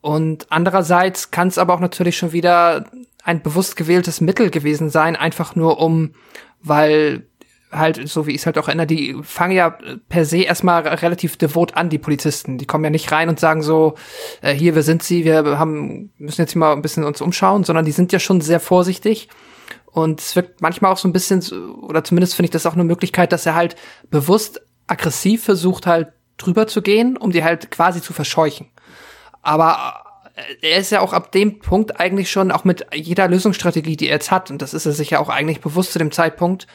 [0.00, 2.86] Und andererseits kann es aber auch natürlich schon wieder
[3.22, 6.14] ein bewusst gewähltes Mittel gewesen sein, einfach nur um,
[6.60, 7.28] weil
[7.72, 9.76] halt, so wie ich es halt auch erinnere, die fangen ja
[10.08, 12.58] per se erstmal relativ devot an, die Polizisten.
[12.58, 13.94] Die kommen ja nicht rein und sagen so,
[14.42, 17.64] äh, hier, wir sind sie, wir haben, müssen jetzt hier mal ein bisschen uns umschauen,
[17.64, 19.28] sondern die sind ja schon sehr vorsichtig.
[19.86, 21.42] Und es wirkt manchmal auch so ein bisschen,
[21.82, 23.76] oder zumindest finde ich das auch eine Möglichkeit, dass er halt
[24.10, 26.08] bewusst aggressiv versucht halt
[26.38, 28.68] drüber zu gehen, um die halt quasi zu verscheuchen.
[29.42, 30.04] Aber
[30.34, 34.08] äh, er ist ja auch ab dem Punkt eigentlich schon auch mit jeder Lösungsstrategie, die
[34.08, 36.66] er jetzt hat, und das ist er sich ja auch eigentlich bewusst zu dem Zeitpunkt,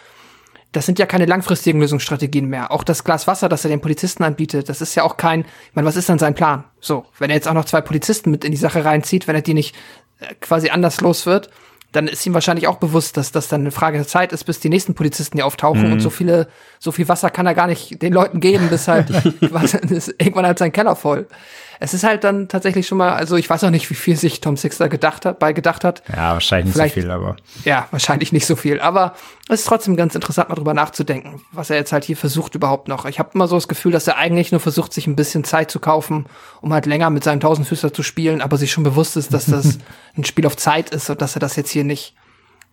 [0.74, 2.72] das sind ja keine langfristigen Lösungsstrategien mehr.
[2.72, 5.76] Auch das Glas Wasser, das er den Polizisten anbietet, das ist ja auch kein, ich
[5.76, 6.66] meine, was ist dann sein Plan?
[6.80, 9.42] So, wenn er jetzt auch noch zwei Polizisten mit in die Sache reinzieht, wenn er
[9.42, 9.76] die nicht
[10.20, 11.50] äh, quasi anders los wird,
[11.94, 14.60] dann ist ihm wahrscheinlich auch bewusst, dass das dann eine Frage der Zeit ist, bis
[14.60, 15.94] die nächsten Polizisten hier auftauchen Mhm.
[15.94, 16.48] und so viele,
[16.80, 19.10] so viel Wasser kann er gar nicht den Leuten geben, bis halt
[19.42, 21.28] irgendwann halt sein Keller voll.
[21.80, 24.42] Es ist halt dann tatsächlich schon mal, also ich weiß auch nicht, wie viel sich
[24.42, 26.02] Tom Sixer gedacht hat, bei gedacht hat.
[26.12, 27.36] Ja, wahrscheinlich nicht Vielleicht- so viel, aber.
[27.66, 29.14] Ja, wahrscheinlich nicht so viel, aber
[29.50, 32.88] es ist trotzdem ganz interessant, mal drüber nachzudenken, was er jetzt halt hier versucht überhaupt
[32.88, 33.06] noch.
[33.06, 35.70] Ich habe immer so das Gefühl, dass er eigentlich nur versucht, sich ein bisschen Zeit
[35.72, 36.26] zu kaufen,
[36.62, 39.78] um halt länger mit seinem Tausendfüßler zu spielen, aber sich schon bewusst ist, dass das
[40.18, 42.16] ein Spiel auf Zeit ist und dass er das jetzt hier nicht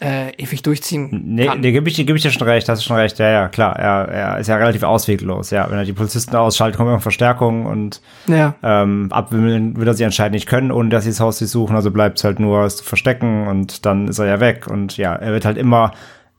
[0.01, 1.61] äh, ewig durchziehen Nee, kann.
[1.61, 3.19] nee gebe ich, dir- geb ich dir schon recht, hast du schon recht.
[3.19, 3.77] Ja, ja, klar.
[3.79, 5.51] Er, er ist ja relativ ausweglos.
[5.51, 8.55] Ja, wenn er die Polizisten ausschaltet, kommen immer Verstärkungen und Ja.
[8.63, 11.77] ähm, abwimmeln wird er sie anscheinend nicht können, ohne dass sie das Haus sich suchen.
[11.77, 14.67] Also bleibt es halt nur, es zu verstecken und dann ist er ja weg.
[14.67, 15.93] Und ja, er wird halt immer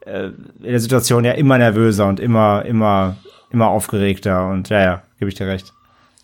[0.06, 0.26] äh,
[0.62, 3.16] in der Situation ja immer nervöser und immer, immer,
[3.51, 4.47] immer aufgeregter.
[4.49, 5.72] Und ja, ja, gebe ich dir recht.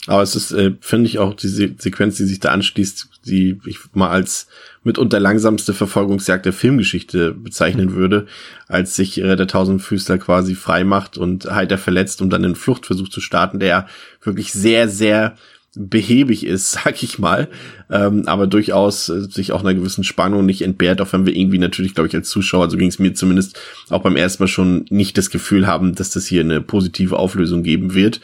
[0.08, 3.78] Aber es ist, äh, finde ich, auch diese Sequenz, die sich da anschließt, die ich
[3.94, 4.48] mal als
[4.84, 8.26] mitunter langsamste Verfolgungsjagd der Filmgeschichte bezeichnen würde,
[8.68, 13.10] als sich äh, der Tausendfüßler quasi frei macht und Heiter verletzt, um dann einen Fluchtversuch
[13.10, 13.88] zu starten, der
[14.24, 15.36] wirklich sehr, sehr
[15.76, 17.48] behäbig ist, sag ich mal,
[17.90, 21.60] ähm, aber durchaus äh, sich auch einer gewissen Spannung nicht entbehrt, auch wenn wir irgendwie
[21.60, 23.60] natürlich, glaube ich, als Zuschauer, so ging es mir zumindest
[23.90, 27.64] auch beim ersten Mal schon nicht das Gefühl haben, dass das hier eine positive Auflösung
[27.64, 28.20] geben wird.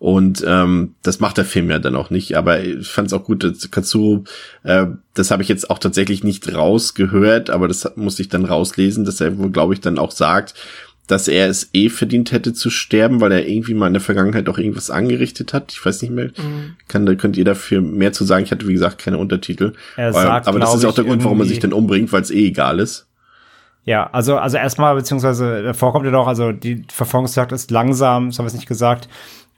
[0.00, 2.34] Und ähm, das macht der Film ja dann auch nicht.
[2.34, 4.24] Aber ich fand es auch gut, dass Katsuro,
[4.62, 9.04] äh, das habe ich jetzt auch tatsächlich nicht rausgehört, aber das musste ich dann rauslesen,
[9.04, 10.54] dass er wohl, glaube ich, dann auch sagt,
[11.06, 14.48] dass er es eh verdient hätte zu sterben, weil er irgendwie mal in der Vergangenheit
[14.48, 15.70] auch irgendwas angerichtet hat.
[15.72, 16.30] Ich weiß nicht mehr.
[16.88, 18.44] Kann, da könnt ihr dafür mehr zu sagen.
[18.44, 19.74] Ich hatte, wie gesagt, keine Untertitel.
[19.96, 22.22] Er sagt, aber das ist auch der ich, Grund, warum er sich dann umbringt, weil
[22.22, 23.06] es eh egal ist.
[23.84, 28.38] Ja, also, also erstmal, beziehungsweise davor kommt ja doch, also die Verfolgungsjagd ist langsam, das
[28.38, 29.08] haben wir es nicht gesagt,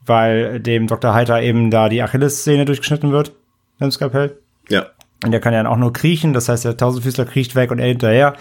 [0.07, 1.15] weil dem Dr.
[1.15, 3.33] Heiter eben da die Achillessehne durchgeschnitten wird
[3.79, 4.37] im Skalpell.
[4.69, 4.87] Ja.
[5.25, 7.79] Und der kann ja dann auch nur kriechen, das heißt, der Tausendfüßler kriecht weg und
[7.79, 8.35] er hinterher.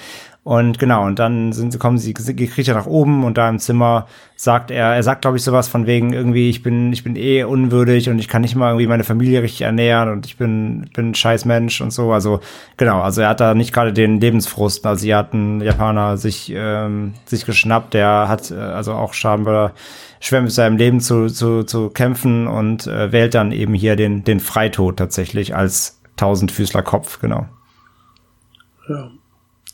[0.43, 4.07] Und genau, und dann sind, kommen sie, kriecht er nach oben und da im Zimmer
[4.35, 7.43] sagt er, er sagt, glaube ich, sowas von wegen irgendwie, ich bin, ich bin eh
[7.43, 11.11] unwürdig und ich kann nicht mal irgendwie meine Familie richtig ernähren und ich bin, bin
[11.11, 12.11] ein scheiß Mensch und so.
[12.11, 12.39] Also,
[12.75, 14.83] genau, also er hat da nicht gerade den Lebensfrust.
[14.87, 19.73] Also hier hat ein Japaner sich, ähm, sich geschnappt, der hat äh, also auch scheinbar
[20.21, 24.23] schwer mit seinem Leben zu, zu, zu kämpfen und äh, wählt dann eben hier den,
[24.23, 27.47] den Freitod tatsächlich als Tausendfüßler Kopf, genau.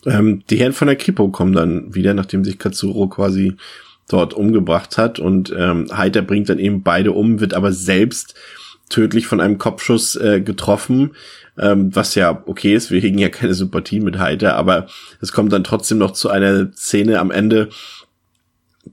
[0.06, 3.58] Ähm, die Herren von der Kripo kommen dann wieder, nachdem sich Katsuro quasi
[4.08, 5.20] dort umgebracht hat.
[5.20, 8.36] Und ähm, Heiter bringt dann eben beide um, wird aber selbst
[8.90, 11.12] tödlich von einem Kopfschuss äh, getroffen,
[11.58, 14.88] ähm, was ja okay ist, wir hegen ja keine Sympathie mit Heiter, aber
[15.22, 17.70] es kommt dann trotzdem noch zu einer Szene am Ende,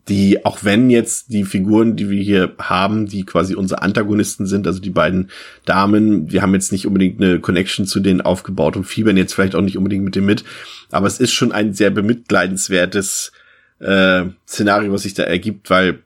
[0.08, 4.66] die, auch wenn jetzt die Figuren, die wir hier haben, die quasi unsere Antagonisten sind,
[4.66, 5.30] also die beiden
[5.64, 9.54] Damen, wir haben jetzt nicht unbedingt eine Connection zu denen aufgebaut und fiebern jetzt vielleicht
[9.54, 10.44] auch nicht unbedingt mit dem mit,
[10.90, 13.32] aber es ist schon ein sehr bemitleidenswertes
[13.80, 16.00] äh, Szenario, was sich da ergibt, weil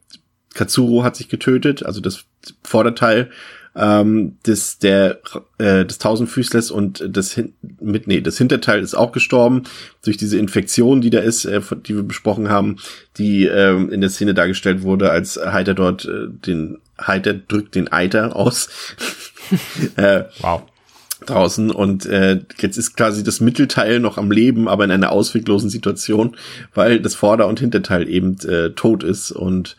[0.55, 2.25] Katsuro hat sich getötet, also das
[2.63, 3.31] Vorderteil
[3.79, 5.21] ähm, des der
[5.59, 9.63] äh, des Tausendfüßlers und das hin mit nee das Hinterteil ist auch gestorben
[10.05, 12.77] durch diese Infektion, die da ist, äh, die wir besprochen haben,
[13.17, 17.91] die ähm, in der Szene dargestellt wurde, als Heiter dort äh, den Heiter drückt den
[17.93, 18.69] Eiter aus.
[19.97, 20.63] äh, Wow.
[21.25, 25.71] draußen und äh, jetzt ist quasi das Mittelteil noch am Leben, aber in einer ausweglosen
[25.71, 26.37] Situation,
[26.75, 29.77] weil das Vorder- und Hinterteil eben äh, tot ist und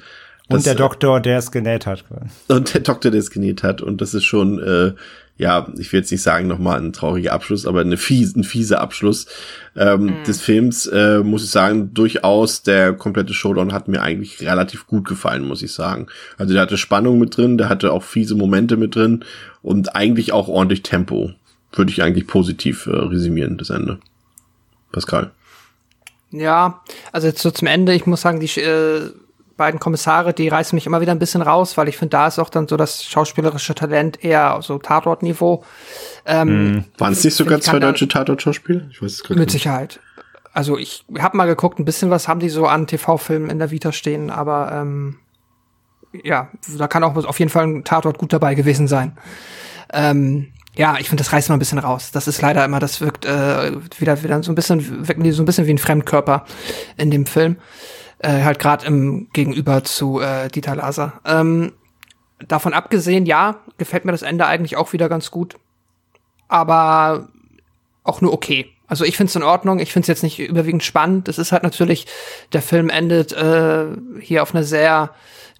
[0.49, 2.03] Und das, der äh, Doktor, der es genäht hat.
[2.47, 3.81] und der Doktor, der es genäht hat.
[3.81, 4.93] Und das ist schon, äh,
[5.37, 8.81] ja, ich will jetzt nicht sagen nochmal ein trauriger Abschluss, aber eine fies, ein fieser
[8.81, 9.27] Abschluss
[9.75, 14.87] ähm, des Films, äh, muss ich sagen, durchaus der komplette Showdown hat mir eigentlich relativ
[14.87, 16.07] gut gefallen, muss ich sagen.
[16.37, 19.23] Also der hatte Spannung mit drin, der hatte auch fiese Momente mit drin
[19.61, 21.31] und eigentlich auch ordentlich Tempo.
[21.71, 23.99] Würde ich eigentlich positiv äh, resümieren, das Ende.
[24.91, 25.31] Pascal.
[26.31, 29.11] Ja, also jetzt so zum Ende, ich muss sagen, die äh,
[29.59, 32.39] beiden Kommissare, die reißen mich immer wieder ein bisschen raus, weil ich finde, da ist
[32.39, 35.63] auch dann so das schauspielerische Talent eher so Tatortniveau.
[36.25, 38.87] Ähm, Waren es nicht sogar zwei deutsche Tatort-Schauspieler?
[38.89, 39.53] Ich weiß es gerade Mit nicht.
[39.53, 39.99] Sicherheit.
[40.51, 43.69] Also ich habe mal geguckt, ein bisschen was haben die so an TV-Filmen in der
[43.69, 45.19] Vita stehen, aber ähm,
[46.23, 49.15] ja, da kann auch auf jeden Fall ein Tatort gut dabei gewesen sein.
[49.93, 52.11] Ähm, ja, ich finde, das reißt mal ein bisschen raus.
[52.11, 55.43] Das ist leider immer, das wirkt äh, wieder wieder so ein bisschen, wirken die so
[55.43, 56.45] ein bisschen wie ein Fremdkörper
[56.97, 57.57] in dem Film.
[58.19, 61.21] Äh, halt gerade im Gegenüber zu äh, Dieter Laser.
[61.25, 61.73] Ähm,
[62.45, 65.55] davon abgesehen, ja, gefällt mir das Ende eigentlich auch wieder ganz gut.
[66.47, 67.29] Aber
[68.03, 68.67] auch nur okay.
[68.87, 69.79] Also ich finde es in Ordnung.
[69.79, 71.27] Ich finde es jetzt nicht überwiegend spannend.
[71.27, 72.07] Es ist halt natürlich,
[72.53, 73.85] der Film endet äh,
[74.19, 75.11] hier auf einer sehr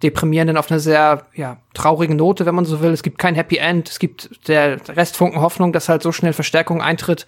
[0.01, 2.91] deprimierenden, auf einer sehr ja, traurigen Note, wenn man so will.
[2.91, 3.89] Es gibt kein Happy End.
[3.89, 7.25] Es gibt der Restfunken Hoffnung, dass halt so schnell Verstärkung eintritt.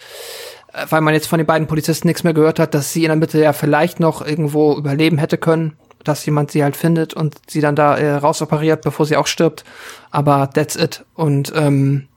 [0.74, 3.10] Äh, weil man jetzt von den beiden Polizisten nichts mehr gehört hat, dass sie in
[3.10, 7.36] der Mitte ja vielleicht noch irgendwo überleben hätte können, dass jemand sie halt findet und
[7.48, 9.64] sie dann da äh, rausoperiert, bevor sie auch stirbt.
[10.10, 11.06] Aber that's it.
[11.14, 12.08] Und ähm,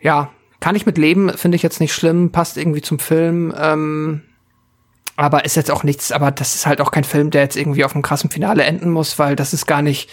[0.00, 0.30] ja,
[0.60, 3.54] kann ich mit leben, finde ich jetzt nicht schlimm, passt irgendwie zum Film.
[3.56, 4.22] Ähm,
[5.16, 7.84] aber ist jetzt auch nichts, aber das ist halt auch kein Film, der jetzt irgendwie
[7.84, 10.08] auf einem krassen Finale enden muss, weil das ist gar nicht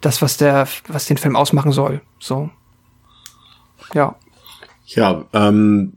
[0.00, 2.00] das, was der, was den Film ausmachen soll.
[2.20, 2.50] So.
[3.94, 4.14] Ja.
[4.86, 5.94] Ja, ähm,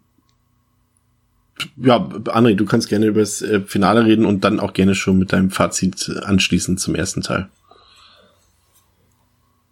[1.77, 5.17] ja, André, du kannst gerne über das äh, Finale reden und dann auch gerne schon
[5.17, 7.49] mit deinem Fazit anschließen zum ersten Teil.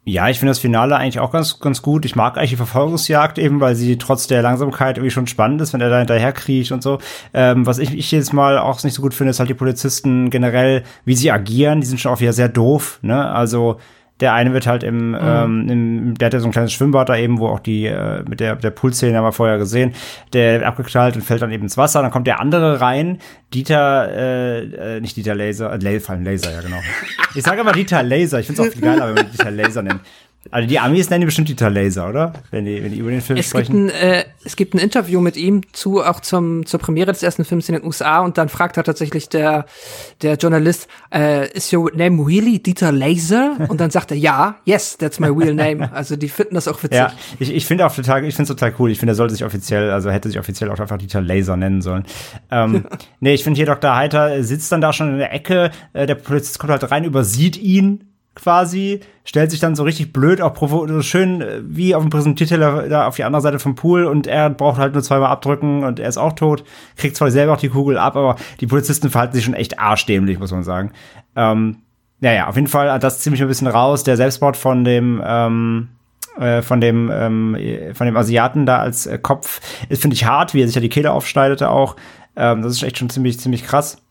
[0.07, 2.05] Ja, ich finde das Finale eigentlich auch ganz, ganz gut.
[2.05, 5.73] Ich mag eigentlich die Verfolgungsjagd eben, weil sie trotz der Langsamkeit irgendwie schon spannend ist,
[5.73, 6.99] wenn er da hinterher kriecht und so.
[7.33, 10.29] Ähm, was ich, ich jetzt mal auch nicht so gut finde, ist halt die Polizisten
[10.29, 11.81] generell, wie sie agieren.
[11.81, 13.31] Die sind schon auch wieder sehr doof, ne?
[13.31, 13.79] Also,
[14.21, 15.17] der eine wird halt im, mhm.
[15.21, 18.23] ähm, im, der hat ja so ein kleines Schwimmbad da eben, wo auch die, äh,
[18.27, 19.93] mit der, der Poolszene haben wir vorher gesehen,
[20.31, 22.01] der wird abgeknallt und fällt dann eben ins Wasser.
[22.01, 23.19] Dann kommt der andere rein,
[23.53, 26.79] Dieter, äh, äh nicht Dieter Laser, äh, Laser, Laser, ja genau.
[27.35, 29.81] Ich sage aber Dieter Laser, ich finde es auch viel geiler, wenn man Dieter Laser
[29.81, 30.01] nennt.
[30.51, 32.33] Also die Amis nennen die bestimmt Dieter Laser, oder?
[32.51, 33.87] Wenn die, wenn die über den Film es sprechen.
[33.87, 37.23] Gibt ein, äh, es gibt ein Interview mit ihm zu, auch zum, zur Premiere des
[37.23, 39.65] ersten Films in den USA und dann fragt er tatsächlich der,
[40.21, 43.57] der Journalist, äh, is your name really Dieter Laser?
[43.69, 45.91] Und dann sagt er, ja, yes, that's my real name.
[45.91, 46.99] Also die finden das auch witzig.
[46.99, 48.91] Ja, ich, ich finde auch total, ich finde es total cool.
[48.91, 51.81] Ich finde, er sollte sich offiziell, also hätte sich offiziell auch einfach Dieter Laser nennen
[51.81, 52.03] sollen.
[52.51, 52.85] Ähm,
[53.19, 53.95] nee, ich finde hier Dr.
[53.95, 57.57] Heiter sitzt dann da schon in der Ecke, äh, der Polizist kommt halt rein, übersieht
[57.57, 62.09] ihn quasi, stellt sich dann so richtig blöd, auch so schön äh, wie auf dem
[62.09, 65.83] Präsentierteller da auf die andere Seite vom Pool und er braucht halt nur zweimal abdrücken
[65.83, 66.63] und er ist auch tot,
[66.97, 70.37] kriegt zwar selber auch die Kugel ab, aber die Polizisten verhalten sich schon echt arschdämlich,
[70.37, 70.91] muss man sagen.
[71.35, 71.77] Ähm,
[72.19, 74.03] naja, auf jeden Fall hat das ziemlich ein bisschen raus.
[74.03, 75.89] Der Selbstmord von dem, ähm,
[76.39, 77.57] äh, von dem, ähm,
[77.93, 80.81] von dem Asiaten da als äh, Kopf ist, finde ich, hart, wie er sich ja
[80.81, 81.95] die Kehle aufschneidete auch.
[82.35, 84.04] Ähm, das ist echt schon ziemlich, ziemlich krass.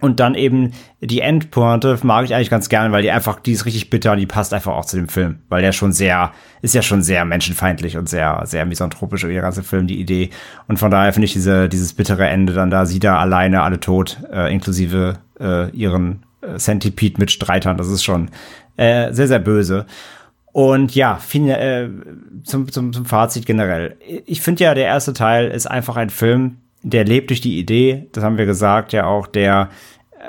[0.00, 3.64] Und dann eben die Endpointe mag ich eigentlich ganz gerne, weil die einfach, die ist
[3.64, 6.74] richtig bitter und die passt einfach auch zu dem Film, weil der schon sehr, ist
[6.74, 10.30] ja schon sehr menschenfeindlich und sehr, sehr misanthropisch, der ganze Film, die Idee.
[10.68, 13.80] Und von daher finde ich diese, dieses bittere Ende dann da, sie da alleine, alle
[13.80, 18.30] tot, äh, inklusive äh, ihren äh, Centipede-Mitstreitern, das ist schon
[18.76, 19.86] äh, sehr, sehr böse.
[20.52, 21.90] Und ja, fin äh,
[22.44, 23.96] zum, zum, zum Fazit generell.
[24.24, 28.08] Ich finde ja, der erste Teil ist einfach ein Film, der lebt durch die Idee,
[28.12, 29.70] das haben wir gesagt, ja auch, der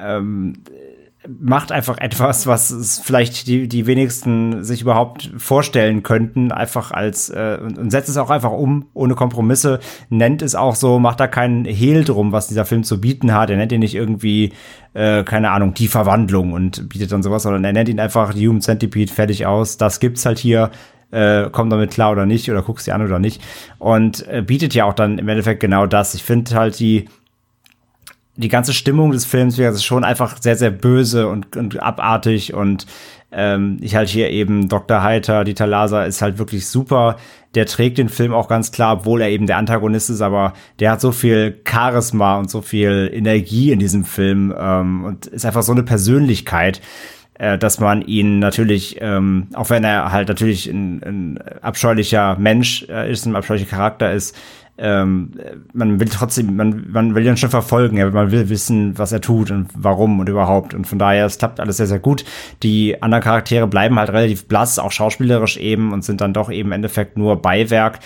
[0.01, 0.63] ähm,
[1.39, 7.59] macht einfach etwas, was vielleicht die, die wenigsten sich überhaupt vorstellen könnten, einfach als äh,
[7.61, 9.79] und setzt es auch einfach um, ohne Kompromisse,
[10.09, 13.49] nennt es auch so, macht da keinen Hehl drum, was dieser Film zu bieten hat.
[13.49, 14.53] Er nennt ihn nicht irgendwie,
[14.93, 18.61] äh, keine Ahnung, die Verwandlung und bietet dann sowas, sondern er nennt ihn einfach Human
[18.61, 19.77] Centipede fertig aus.
[19.77, 20.71] Das gibt's halt hier
[21.11, 23.41] äh, komm damit klar oder nicht oder guckst dir an oder nicht.
[23.79, 26.13] Und äh, bietet ja auch dann im Endeffekt genau das.
[26.13, 27.07] Ich finde halt die,
[28.35, 32.85] die ganze Stimmung des Films wäre schon einfach sehr, sehr böse und, und abartig und
[33.31, 35.03] ähm, ich halt hier eben Dr.
[35.03, 37.17] Heiter, Dieter Laser ist halt wirklich super.
[37.55, 40.91] Der trägt den Film auch ganz klar, obwohl er eben der Antagonist ist, aber der
[40.91, 45.63] hat so viel Charisma und so viel Energie in diesem Film ähm, und ist einfach
[45.63, 46.79] so eine Persönlichkeit,
[47.39, 52.85] äh, dass man ihn natürlich, ähm, auch wenn er halt natürlich ein, ein abscheulicher Mensch
[52.89, 54.35] äh, ist, ein abscheulicher Charakter ist,
[54.79, 55.31] ähm,
[55.73, 59.49] man will trotzdem, man, man will ihn schon verfolgen, man will wissen, was er tut
[59.49, 60.73] und warum und überhaupt.
[60.73, 62.23] Und von daher, es klappt alles sehr, sehr gut.
[62.61, 66.69] Die anderen Charaktere bleiben halt relativ blass, auch schauspielerisch eben und sind dann doch eben
[66.69, 67.99] im Endeffekt nur Beiwerk.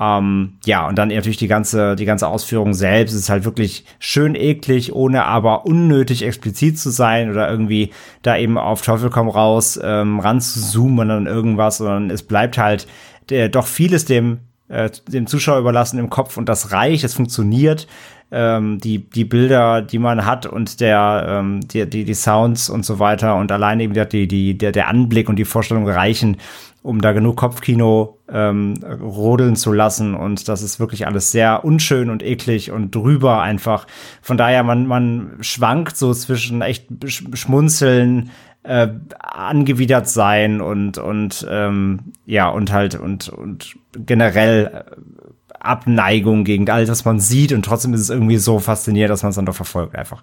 [0.00, 4.34] Ähm, ja, und dann natürlich die ganze, die ganze Ausführung selbst ist halt wirklich schön
[4.34, 7.90] eklig, ohne aber unnötig explizit zu sein oder irgendwie
[8.22, 12.56] da eben auf Teufel komm raus ähm, ran zu zoomen an irgendwas, sondern es bleibt
[12.56, 12.86] halt
[13.28, 14.38] der, doch vieles dem,
[14.68, 17.86] äh, dem Zuschauer überlassen im Kopf und das reicht, es funktioniert.
[18.32, 22.86] Ähm, die, die Bilder, die man hat und der, ähm, die, die, die Sounds und
[22.86, 26.36] so weiter und alleine eben die, die, der, der Anblick und die Vorstellung reichen,
[26.82, 30.14] um da genug Kopfkino ähm, rodeln zu lassen.
[30.14, 33.86] Und das ist wirklich alles sehr unschön und eklig und drüber einfach.
[34.22, 36.86] Von daher, man, man schwankt so zwischen echt
[37.34, 38.30] Schmunzeln,
[38.62, 46.68] äh, angewidert sein und, und ähm, ja, und halt und, und generell äh, Abneigung gegen
[46.68, 49.36] all das, was man sieht und trotzdem ist es irgendwie so faszinierend, dass man es
[49.36, 50.22] dann doch verfolgt einfach.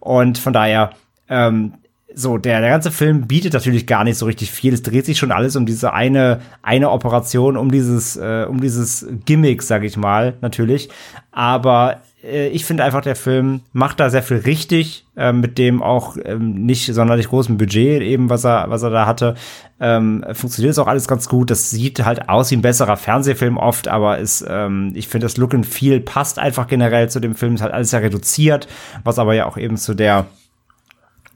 [0.00, 0.90] Und von daher,
[1.28, 1.74] ähm,
[2.18, 4.72] so, der, der ganze Film bietet natürlich gar nicht so richtig viel.
[4.72, 9.06] Es dreht sich schon alles um diese eine, eine Operation, um dieses, äh, um dieses
[9.26, 10.88] Gimmick, sag ich mal, natürlich.
[11.30, 15.82] Aber äh, ich finde einfach, der Film macht da sehr viel richtig, äh, mit dem
[15.82, 19.34] auch ähm, nicht sonderlich großen Budget eben, was er, was er da hatte.
[19.78, 21.50] Ähm, funktioniert es auch alles ganz gut.
[21.50, 25.36] Das sieht halt aus wie ein besserer Fernsehfilm oft, aber ist, ähm, ich finde, das
[25.36, 27.56] Look and Feel passt einfach generell zu dem Film.
[27.56, 28.68] Ist halt alles sehr reduziert,
[29.04, 30.24] was aber ja auch eben zu der,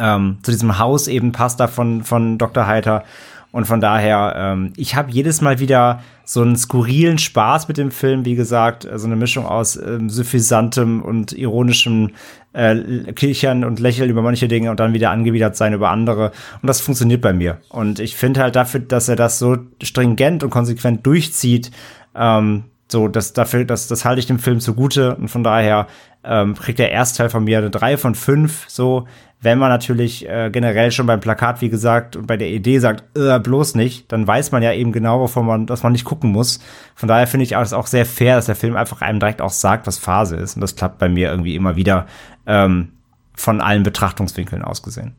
[0.01, 2.67] ähm, zu diesem Haus eben passt da von, von Dr.
[2.67, 3.05] Heiter.
[3.53, 7.91] Und von daher, ähm, ich habe jedes Mal wieder so einen skurrilen Spaß mit dem
[7.91, 12.13] Film, wie gesagt, so also eine Mischung aus ähm, suffisantem und ironischem
[12.53, 12.77] äh,
[13.13, 16.31] Kichern und Lächeln über manche Dinge und dann wieder angewidert sein über andere.
[16.63, 17.59] Und das funktioniert bei mir.
[17.69, 21.73] Und ich finde halt dafür, dass er das so stringent und konsequent durchzieht,
[22.15, 25.87] ähm, so, das dafür, das, das halte ich dem Film zugute und von daher
[26.25, 28.67] ähm, kriegt der Erstteil von mir eine 3 von 5.
[28.69, 29.07] So,
[29.43, 33.17] wenn man natürlich äh, generell schon beim Plakat, wie gesagt, und bei der Idee sagt,
[33.17, 36.31] äh, bloß nicht, dann weiß man ja eben genau, wovon man, dass man nicht gucken
[36.31, 36.61] muss.
[36.95, 39.51] Von daher finde ich es auch sehr fair, dass der Film einfach einem direkt auch
[39.51, 40.57] sagt, was Phase ist.
[40.57, 42.07] Und das klappt bei mir irgendwie immer wieder
[42.47, 42.93] ähm,
[43.35, 45.15] von allen Betrachtungswinkeln aus gesehen.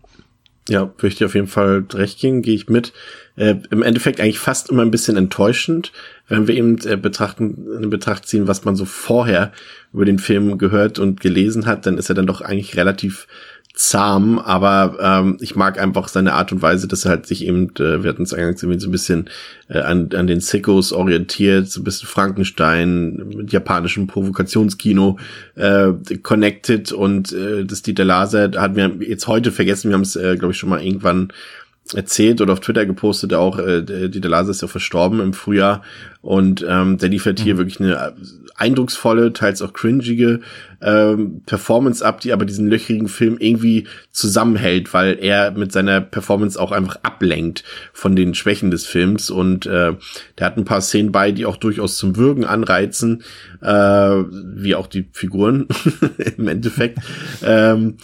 [0.69, 2.93] Ja, würde ich dir auf jeden Fall recht gehen, gehe ich mit.
[3.35, 5.91] Äh, Im Endeffekt eigentlich fast immer ein bisschen enttäuschend,
[6.27, 9.51] wenn wir eben äh, betrachten, in Betracht ziehen, was man so vorher
[9.91, 13.27] über den Film gehört und gelesen hat, dann ist er dann doch eigentlich relativ
[13.73, 17.69] zahm, aber ähm, ich mag einfach seine Art und Weise, dass er halt sich eben,
[17.79, 19.29] äh, wir hatten es eingangs irgendwie so ein bisschen
[19.69, 25.17] äh, an, an den Sickos orientiert, so ein bisschen Frankenstein mit japanischem Provokationskino
[25.55, 30.15] äh, connected und äh, das Dieter Laser hat mir jetzt heute vergessen, wir haben es,
[30.15, 31.31] äh, glaube ich, schon mal irgendwann
[31.93, 35.81] erzählt oder auf Twitter gepostet auch, äh, Dieter Laser ist ja verstorben im Frühjahr
[36.21, 37.57] und ähm, der liefert hier mhm.
[37.57, 38.13] wirklich eine
[38.55, 40.41] eindrucksvolle, teils auch cringige
[40.81, 46.59] ähm, Performance ab, die aber diesen löchrigen Film irgendwie zusammenhält, weil er mit seiner Performance
[46.59, 49.93] auch einfach ablenkt von den Schwächen des Films und äh,
[50.37, 53.23] der hat ein paar Szenen bei, die auch durchaus zum Würgen anreizen,
[53.61, 55.67] äh, wie auch die Figuren
[56.37, 56.99] im Endeffekt.
[57.43, 57.97] ähm,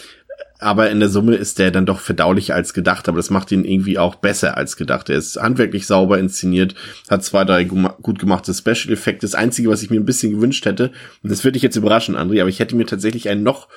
[0.59, 3.63] aber in der Summe ist der dann doch verdaulicher als gedacht, aber das macht ihn
[3.63, 5.09] irgendwie auch besser als gedacht.
[5.09, 6.75] Er ist handwerklich sauber inszeniert,
[7.09, 9.25] hat zwei, drei gut gemachte Special Effekte.
[9.25, 10.91] Das Einzige, was ich mir ein bisschen gewünscht hätte,
[11.23, 13.67] und das würde dich jetzt überraschen, André, aber ich hätte mir tatsächlich einen noch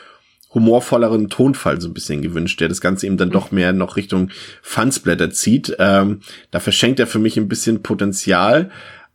[0.53, 4.31] humorvolleren Tonfall so ein bisschen gewünscht, der das Ganze eben dann doch mehr noch Richtung
[4.63, 5.77] Fansblätter zieht.
[5.79, 6.21] Ähm,
[6.51, 8.71] da verschenkt er für mich ein bisschen Potenzial,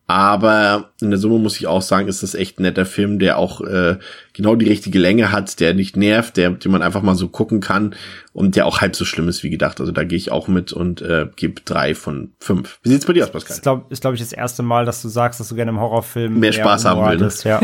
[0.07, 3.39] aber in der Summe muss ich auch sagen, ist das echt ein netter Film, der
[3.39, 3.97] auch äh,
[4.33, 7.59] genau die richtige Länge hat, der nicht nervt, der, den man einfach mal so gucken
[7.59, 7.95] kann
[8.31, 9.79] und der auch halb so schlimm ist wie gedacht.
[9.79, 12.79] Also da gehe ich auch mit und äh, gebe drei von fünf.
[12.83, 13.49] Wie sieht's bei dir aus, Pascal?
[13.49, 15.79] Das ist, glaube glaub ich, das erste Mal, dass du sagst, dass du gerne im
[15.79, 17.43] Horrorfilm mehr Spaß haben willst.
[17.43, 17.59] Ja.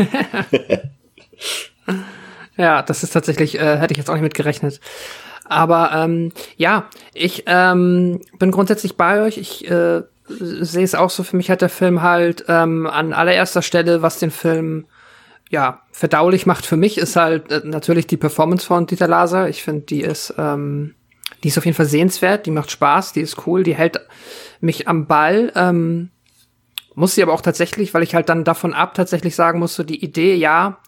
[2.56, 4.80] ja, das ist tatsächlich, äh, hätte ich jetzt auch nicht mit gerechnet.
[5.44, 9.38] Aber ähm, ja, ich ähm, bin grundsätzlich bei euch.
[9.38, 10.02] Ich äh,
[10.38, 14.18] sehe es auch so, für mich hat der Film halt ähm, an allererster Stelle, was
[14.18, 14.86] den Film
[15.50, 19.48] ja verdaulich macht für mich, ist halt äh, natürlich die Performance von Dieter Laser.
[19.48, 20.94] Ich finde, die ist ähm,
[21.42, 24.00] die ist auf jeden Fall sehenswert, die macht Spaß, die ist cool, die hält
[24.60, 25.52] mich am Ball.
[25.56, 26.10] Ähm,
[26.94, 30.04] muss sie aber auch tatsächlich, weil ich halt dann davon ab tatsächlich sagen musste, die
[30.04, 30.78] Idee, ja,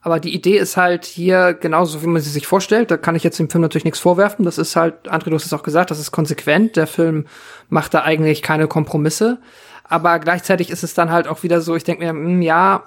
[0.00, 2.90] aber die Idee ist halt hier genauso, wie man sie sich vorstellt.
[2.90, 4.44] Da kann ich jetzt dem Film natürlich nichts vorwerfen.
[4.44, 6.76] Das ist halt, André, du hast es auch gesagt, das ist konsequent.
[6.76, 7.26] Der Film
[7.68, 9.38] macht da eigentlich keine Kompromisse.
[9.84, 12.84] Aber gleichzeitig ist es dann halt auch wieder so, ich denke mir, mh, hm, ja,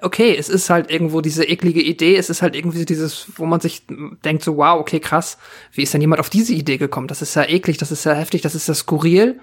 [0.00, 3.60] okay, es ist halt irgendwo diese eklige Idee, es ist halt irgendwie dieses, wo man
[3.60, 3.84] sich
[4.24, 5.38] denkt so, wow, okay, krass,
[5.72, 7.08] wie ist denn jemand auf diese Idee gekommen?
[7.08, 9.40] Das ist ja eklig, das ist ja heftig, das ist ja skurril.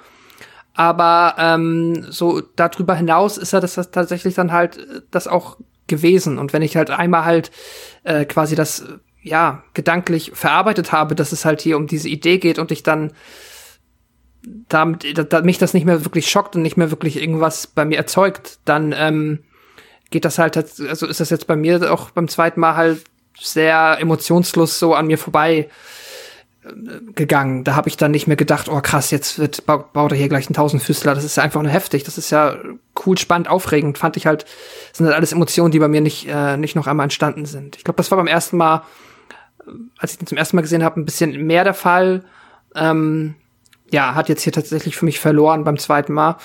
[0.73, 5.57] Aber ähm, so darüber hinaus ist ja das, das tatsächlich dann halt das auch
[5.91, 6.39] gewesen.
[6.39, 7.51] Und wenn ich halt einmal halt
[8.03, 8.85] äh, quasi das
[9.21, 13.13] ja gedanklich verarbeitet habe, dass es halt hier um diese Idee geht und ich dann
[14.67, 17.85] damit da, da, mich das nicht mehr wirklich schockt und nicht mehr wirklich irgendwas bei
[17.85, 19.43] mir erzeugt, dann ähm,
[20.09, 23.03] geht das halt, also ist das jetzt bei mir auch beim zweiten Mal halt
[23.39, 25.69] sehr emotionslos so an mir vorbei
[27.15, 27.63] gegangen.
[27.63, 30.47] Da habe ich dann nicht mehr gedacht, oh krass, jetzt wird baut er hier gleich
[30.47, 31.15] einen Tausendfüßler.
[31.15, 32.03] Das ist ja einfach nur heftig.
[32.03, 32.55] Das ist ja
[33.05, 33.97] cool, spannend, aufregend.
[33.97, 34.45] Fand ich halt,
[34.93, 37.77] sind halt alles Emotionen, die bei mir nicht äh, nicht noch einmal entstanden sind.
[37.77, 38.83] Ich glaube, das war beim ersten Mal,
[39.97, 42.23] als ich den zum ersten Mal gesehen habe, ein bisschen mehr der Fall.
[42.75, 43.35] Ähm,
[43.89, 46.37] ja, hat jetzt hier tatsächlich für mich verloren beim zweiten Mal.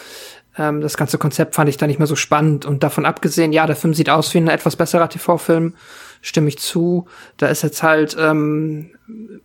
[0.57, 2.65] Ähm, das ganze Konzept fand ich da nicht mehr so spannend.
[2.65, 5.75] Und davon abgesehen, ja, der Film sieht aus wie ein etwas besserer TV-Film
[6.27, 7.07] stimme ich zu.
[7.37, 8.91] Da ist jetzt halt, ähm,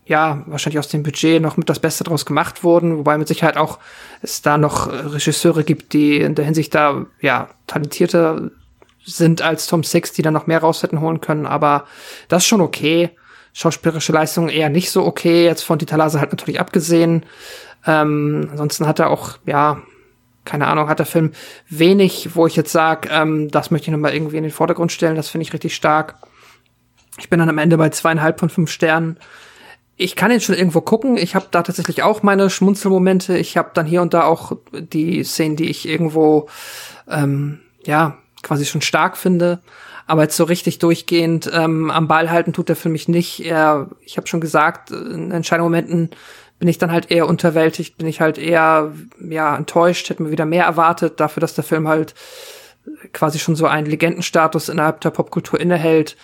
[0.06, 3.56] ja, wahrscheinlich aus dem Budget noch mit das Beste draus gemacht worden, wobei mit Sicherheit
[3.56, 3.78] auch
[4.24, 8.50] es da noch Regisseure gibt, die in der Hinsicht da, ja, talentierter
[9.06, 11.86] sind als Tom Six, die da noch mehr raus hätten holen können, aber
[12.30, 13.12] das ist schon okay.
[13.54, 17.26] Schauspielerische Leistung eher nicht so okay, jetzt von Dieter Lase halt natürlich abgesehen.
[17.86, 19.82] Ähm, ansonsten hat er auch, ja,
[20.46, 21.34] keine Ahnung, hat der Film
[21.70, 25.16] wenig, wo ich jetzt sage, ähm, das möchte ich nochmal irgendwie in den Vordergrund stellen,
[25.16, 26.16] das finde ich richtig stark.
[27.22, 29.18] Ich bin dann am Ende bei zweieinhalb von fünf Sternen.
[29.96, 31.18] Ich kann ihn schon irgendwo gucken.
[31.18, 33.38] Ich habe da tatsächlich auch meine Schmunzelmomente.
[33.38, 36.50] Ich habe dann hier und da auch die Szenen, die ich irgendwo
[37.08, 39.62] ähm, ja quasi schon stark finde.
[40.08, 43.46] Aber jetzt so richtig durchgehend ähm, am Ball halten tut er für mich nicht.
[43.46, 46.10] Er, ich habe schon gesagt, in entscheidenden Momenten
[46.58, 50.46] bin ich dann halt eher unterwältigt, bin ich halt eher ja enttäuscht, hätte mir wieder
[50.46, 52.16] mehr erwartet dafür, dass der Film halt
[53.14, 56.18] quasi schon so einen Legendenstatus innerhalb der Popkultur innehält,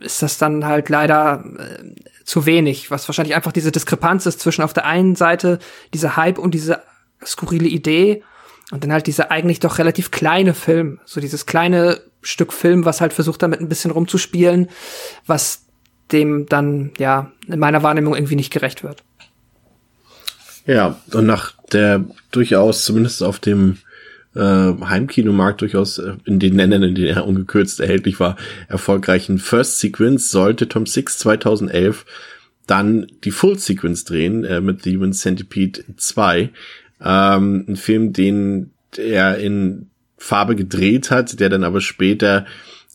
[0.00, 1.94] ist das dann halt leider äh,
[2.24, 5.58] zu wenig, was wahrscheinlich einfach diese Diskrepanz ist zwischen auf der einen Seite
[5.94, 6.82] dieser Hype und diese
[7.24, 8.22] skurrile Idee
[8.70, 13.00] und dann halt dieser eigentlich doch relativ kleine Film, so dieses kleine Stück Film, was
[13.00, 14.68] halt versucht damit ein bisschen rumzuspielen,
[15.26, 15.66] was
[16.12, 19.02] dem dann ja in meiner Wahrnehmung irgendwie nicht gerecht wird.
[20.66, 23.78] Ja, und nach der durchaus zumindest auf dem
[24.34, 28.36] äh, Heimkinomarkt durchaus äh, in den Ländern, in denen er ungekürzt erhältlich war,
[28.68, 32.04] erfolgreichen First Sequence sollte Tom Six 2011
[32.66, 36.50] dann die Full Sequence drehen äh, mit The Human Centipede 2.
[37.02, 42.46] Ähm, ein Film, den er in Farbe gedreht hat, der dann aber später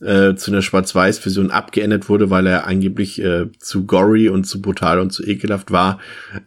[0.01, 4.99] äh, zu einer Schwarz-Weiß-Version abgeändert wurde, weil er angeblich äh, zu gory und zu brutal
[4.99, 5.99] und zu ekelhaft war.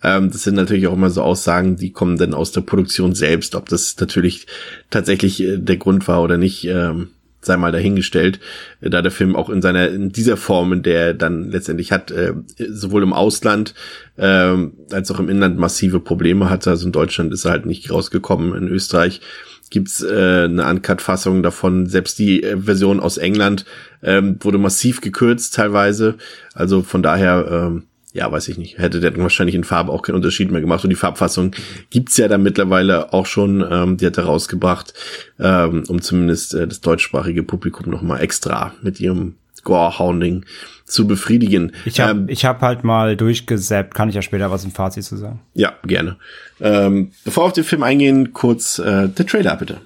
[0.02, 3.54] Ähm, das sind natürlich auch immer so Aussagen, die kommen dann aus der Produktion selbst.
[3.54, 4.46] Ob das natürlich
[4.90, 7.08] tatsächlich äh, der Grund war oder nicht, ähm,
[7.40, 8.40] sei mal dahingestellt,
[8.80, 11.90] äh, da der Film auch in seiner in dieser Form, in der er dann letztendlich
[11.90, 12.34] hat, äh,
[12.68, 13.74] sowohl im Ausland
[14.16, 14.54] äh,
[14.90, 16.68] als auch im Inland massive Probleme hatte.
[16.70, 19.22] Also in Deutschland ist er halt nicht rausgekommen, in Österreich
[19.70, 21.86] gibt's äh, eine Uncut-Fassung davon.
[21.86, 23.64] Selbst die äh, Version aus England
[24.02, 26.16] ähm, wurde massiv gekürzt teilweise.
[26.54, 30.16] Also von daher, ähm, ja, weiß ich nicht, hätte der wahrscheinlich in Farbe auch keinen
[30.16, 30.84] Unterschied mehr gemacht.
[30.84, 31.52] Und die Farbfassung
[31.90, 34.94] gibt's ja dann mittlerweile auch schon, ähm, die hat er rausgebracht,
[35.38, 40.44] ähm, um zumindest äh, das deutschsprachige Publikum nochmal extra mit ihrem Gore-Hounding
[40.88, 41.72] zu befriedigen.
[41.84, 45.04] Ich habe ähm, ich hab halt mal durchgesäppt, kann ich ja später was im Fazit
[45.04, 45.40] zu sagen.
[45.54, 46.16] Ja, gerne.
[46.60, 49.80] Ähm, bevor wir auf den Film eingehen, kurz äh, der Trailer bitte.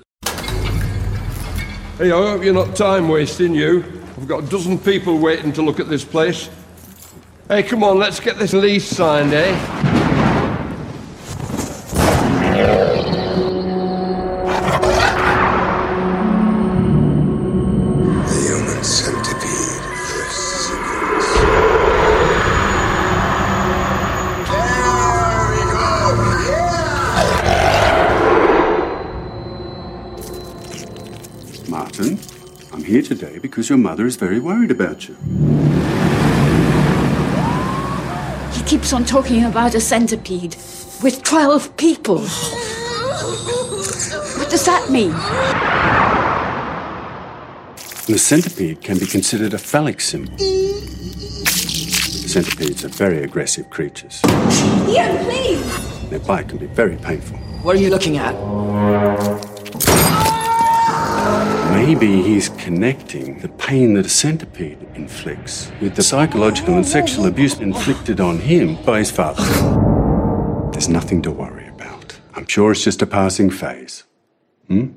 [1.99, 3.83] Hey, I hope you're not time wasting, you.
[4.19, 6.49] I've got a dozen people waiting to look at this place.
[7.49, 9.53] Hey, come on, let's get this lease signed, eh?
[32.93, 35.17] Here today because your mother is very worried about you.
[38.53, 40.57] He keeps on talking about a centipede
[41.03, 42.19] with 12 people.
[44.39, 45.13] What does that mean?
[48.07, 50.37] The centipede can be considered a phallic symbol.
[52.29, 54.21] Centipedes are very aggressive creatures.
[54.87, 56.11] Ian, please!
[56.11, 57.39] Their bite can be very painful.
[57.63, 58.35] What are you looking at?
[61.85, 67.59] Maybe he's connecting the pain that a centipede inflicts with the psychological and sexual abuse
[67.59, 69.43] inflicted on him by his father.
[70.71, 72.21] There's nothing to worry about.
[72.35, 74.05] I'm sure it's just a passing phase.
[74.69, 74.93] Hmm?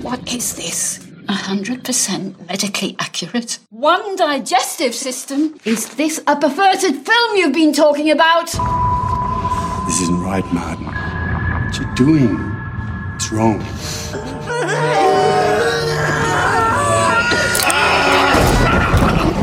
[0.00, 1.09] What is this?
[1.30, 3.60] 100% medically accurate.
[3.70, 5.54] One digestive system?
[5.64, 8.46] Is this a perverted film you've been talking about?
[9.86, 10.86] This isn't right, Martin.
[10.86, 12.36] What you're doing,
[13.14, 13.62] it's wrong.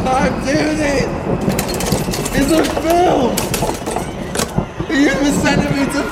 [0.10, 1.08] I'm doing it!
[2.36, 3.36] It's a film!
[4.90, 6.04] You're sending me to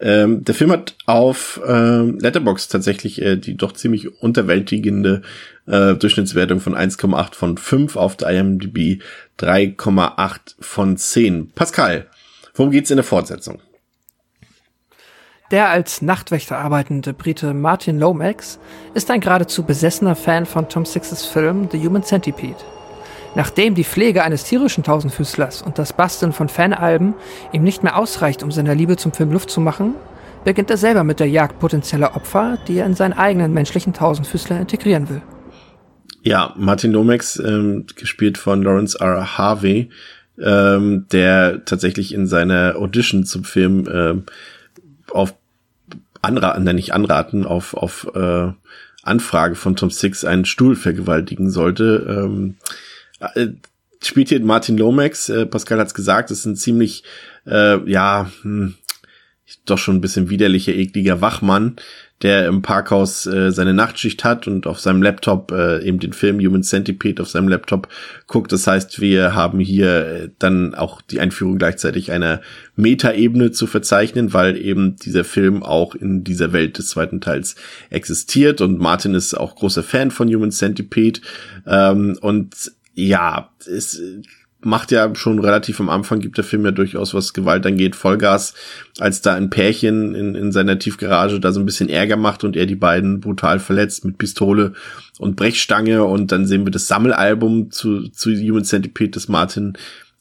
[0.00, 5.22] Ähm, der Film hat auf ähm, Letterbox tatsächlich äh, die doch ziemlich unterwältigende
[5.66, 9.02] äh, Durchschnittswertung von 1,8 von 5 auf der IMDb
[9.40, 11.50] 3,8 von 10.
[11.50, 12.06] Pascal,
[12.54, 13.60] worum geht's in der Fortsetzung?
[15.50, 18.60] Der als Nachtwächter arbeitende Brite Martin Lomax
[18.94, 22.77] ist ein geradezu besessener Fan von Tom Sixes Film The Human Centipede.
[23.34, 27.14] Nachdem die Pflege eines tierischen Tausendfüßlers und das Basteln von Fanalben
[27.52, 29.94] ihm nicht mehr ausreicht, um seiner Liebe zum Film Luft zu machen,
[30.44, 34.58] beginnt er selber mit der Jagd potenzieller Opfer, die er in seinen eigenen menschlichen Tausendfüßler
[34.60, 35.22] integrieren will.
[36.22, 39.38] Ja, Martin Lomax, ähm, gespielt von Lawrence R.
[39.38, 39.90] Harvey,
[40.40, 44.24] ähm, der tatsächlich in seiner Audition zum Film ähm,
[45.10, 45.34] auf
[46.22, 48.52] anraten, nicht anraten, auf, auf äh,
[49.02, 52.06] Anfrage von Tom Six einen Stuhl vergewaltigen sollte.
[52.08, 52.56] Ähm,
[53.20, 53.48] äh,
[54.02, 57.04] spielt hier Martin Lomax, äh, Pascal hat's gesagt, ist ein ziemlich,
[57.46, 58.74] äh, ja, hm,
[59.64, 61.76] doch schon ein bisschen widerlicher, ekliger Wachmann,
[62.22, 66.40] der im Parkhaus äh, seine Nachtschicht hat und auf seinem Laptop äh, eben den Film
[66.40, 67.88] Human Centipede auf seinem Laptop
[68.26, 68.50] guckt.
[68.50, 72.40] Das heißt, wir haben hier äh, dann auch die Einführung gleichzeitig einer
[72.74, 77.54] Metaebene zu verzeichnen, weil eben dieser Film auch in dieser Welt des zweiten Teils
[77.90, 78.60] existiert.
[78.60, 81.20] Und Martin ist auch großer Fan von Human Centipede.
[81.66, 84.02] Ähm, und ja, es
[84.60, 88.54] macht ja schon relativ am Anfang, gibt der Film ja durchaus, was Gewalt angeht, Vollgas,
[88.98, 92.56] als da ein Pärchen in, in seiner Tiefgarage da so ein bisschen Ärger macht und
[92.56, 94.72] er die beiden brutal verletzt mit Pistole
[95.20, 99.74] und Brechstange und dann sehen wir das Sammelalbum zu, zu Human Centipede, das Martin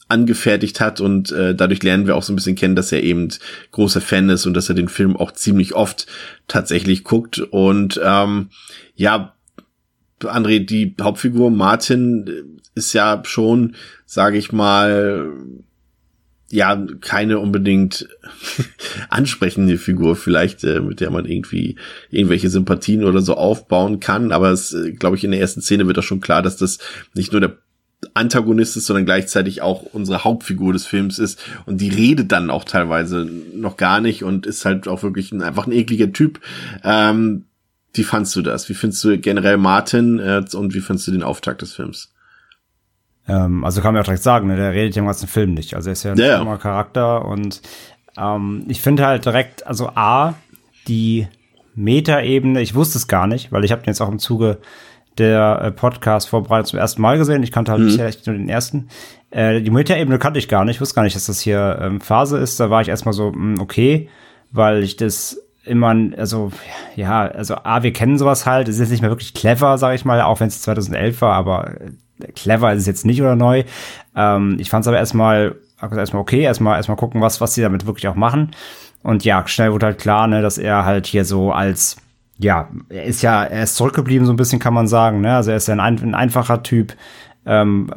[0.08, 3.30] angefertigt hat und äh, dadurch lernen wir auch so ein bisschen kennen, dass er eben
[3.72, 6.06] großer Fan ist und dass er den Film auch ziemlich oft
[6.48, 8.50] tatsächlich guckt und ähm,
[8.96, 9.34] ja,
[10.22, 13.76] André, die Hauptfigur Martin ist ja schon,
[14.06, 15.34] sage ich mal,
[16.50, 18.08] ja, keine unbedingt
[19.10, 21.76] ansprechende Figur vielleicht, äh, mit der man irgendwie
[22.10, 24.32] irgendwelche Sympathien oder so aufbauen kann.
[24.32, 26.80] Aber es, äh, glaube ich, in der ersten Szene wird auch schon klar, dass das
[27.14, 27.58] nicht nur der
[28.14, 31.40] Antagonist ist, sondern gleichzeitig auch unsere Hauptfigur des Films ist.
[31.66, 35.42] Und die redet dann auch teilweise noch gar nicht und ist halt auch wirklich ein,
[35.42, 36.40] einfach ein ekliger Typ.
[36.84, 37.46] Ähm,
[37.98, 38.70] wie fandst du das?
[38.70, 42.14] Wie findest du generell Martin äh, und wie findest du den Auftakt des Films?
[43.28, 45.74] Ähm, also kann man ja direkt sagen, ne, der redet ja im ganzen Film nicht.
[45.76, 46.42] Also er ist ja ein Ja.
[46.44, 46.58] yeah.
[46.58, 47.62] Charakter und
[48.18, 50.36] ähm, ich finde halt direkt, also A,
[50.88, 51.28] die
[51.76, 54.58] Metaebene, ich wusste es gar nicht, weil ich habe den jetzt auch im Zuge
[55.18, 57.44] der äh, Podcast-Vorbereitung zum ersten Mal gesehen.
[57.44, 57.86] Ich kannte halt Mhm.
[57.88, 58.88] bisher echt nur den ersten.
[59.32, 60.76] Äh, die Metaebene kannte ich gar nicht.
[60.78, 62.60] Ich wusste gar nicht, dass das hier ähm, Phase ist.
[62.60, 64.10] Da war ich erstmal so, mh, okay,
[64.52, 66.52] weil ich das immer, also,
[66.96, 68.68] ja, also A, wir kennen sowas halt.
[68.68, 71.72] Es ist nicht mehr wirklich clever, sage ich mal, auch wenn es 2011 war, aber
[71.80, 73.64] äh, clever ist es jetzt nicht oder neu.
[74.16, 77.86] Ähm, ich fand es aber erstmal, erstmal okay, erstmal, erstmal gucken, was, was sie damit
[77.86, 78.52] wirklich auch machen.
[79.04, 81.98] Und ja, schnell wurde halt klar, ne, dass er halt hier so als,
[82.38, 85.36] ja, er ist ja, er ist zurückgeblieben, so ein bisschen kann man sagen, ne?
[85.36, 86.94] Also er ist ja ein, ein einfacher Typ,
[87.48, 87.90] ähm,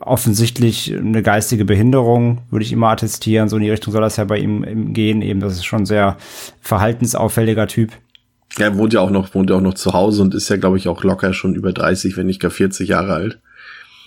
[0.00, 3.48] offensichtlich eine geistige Behinderung, würde ich immer attestieren.
[3.48, 5.22] So in die Richtung soll das ja bei ihm, gehen.
[5.22, 6.16] Eben, das ist schon ein sehr
[6.60, 7.92] verhaltensauffälliger Typ.
[8.58, 10.78] Er wohnt ja auch noch, wohnt ja auch noch zu Hause und ist ja, glaube
[10.78, 13.40] ich, auch locker schon über 30, wenn nicht gar 40 Jahre alt.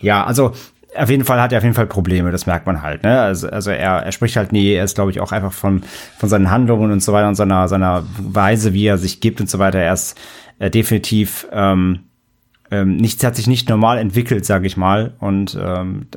[0.02, 0.54] Ja, also
[0.98, 3.04] auf jeden Fall hat er auf jeden Fall Probleme, das merkt man halt.
[3.04, 3.20] Ne?
[3.20, 5.84] Also, also er, er spricht halt nie, er ist, glaube ich, auch einfach von,
[6.18, 9.50] von seinen Handlungen und so weiter und seiner, seiner Weise, wie er sich gibt und
[9.50, 9.80] so weiter.
[9.80, 10.18] Er ist
[10.58, 12.09] äh, definitiv ähm,
[12.72, 15.14] ähm, nichts hat sich nicht normal entwickelt, sage ich mal.
[15.20, 16.08] Und ähm,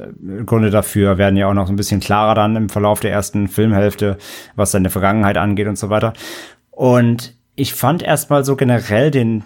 [0.47, 3.49] Gründe dafür werden ja auch noch so ein bisschen klarer dann im Verlauf der ersten
[3.49, 4.19] Filmhälfte,
[4.55, 6.13] was seine Vergangenheit angeht und so weiter.
[6.71, 9.45] Und ich fand erstmal so generell den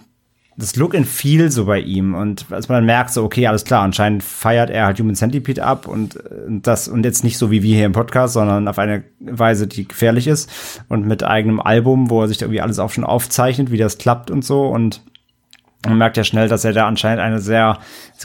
[0.59, 3.65] das Look and Feel so bei ihm und als man dann merkt so okay alles
[3.65, 7.51] klar anscheinend feiert er halt Human Centipede ab und, und das und jetzt nicht so
[7.51, 10.51] wie wir hier im Podcast sondern auf eine Weise die gefährlich ist
[10.89, 14.31] und mit eigenem Album wo er sich irgendwie alles auch schon aufzeichnet wie das klappt
[14.31, 15.03] und so und
[15.87, 17.79] man merkt ja schnell, dass er da anscheinend eine sehr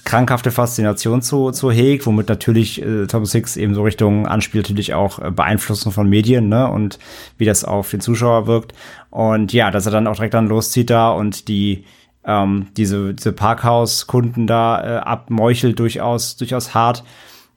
[0.05, 4.93] krankhafte Faszination zu, zu hegt, womit natürlich äh, Thomas Hicks eben so Richtung anspielt, natürlich
[4.93, 6.99] auch äh, Beeinflussung von Medien, ne, und
[7.37, 8.73] wie das auf den Zuschauer wirkt.
[9.09, 11.85] Und ja, dass er dann auch direkt dann loszieht da und die,
[12.25, 17.03] ähm, diese, diese Parkhaus-Kunden da äh, abmeuchelt durchaus, durchaus hart.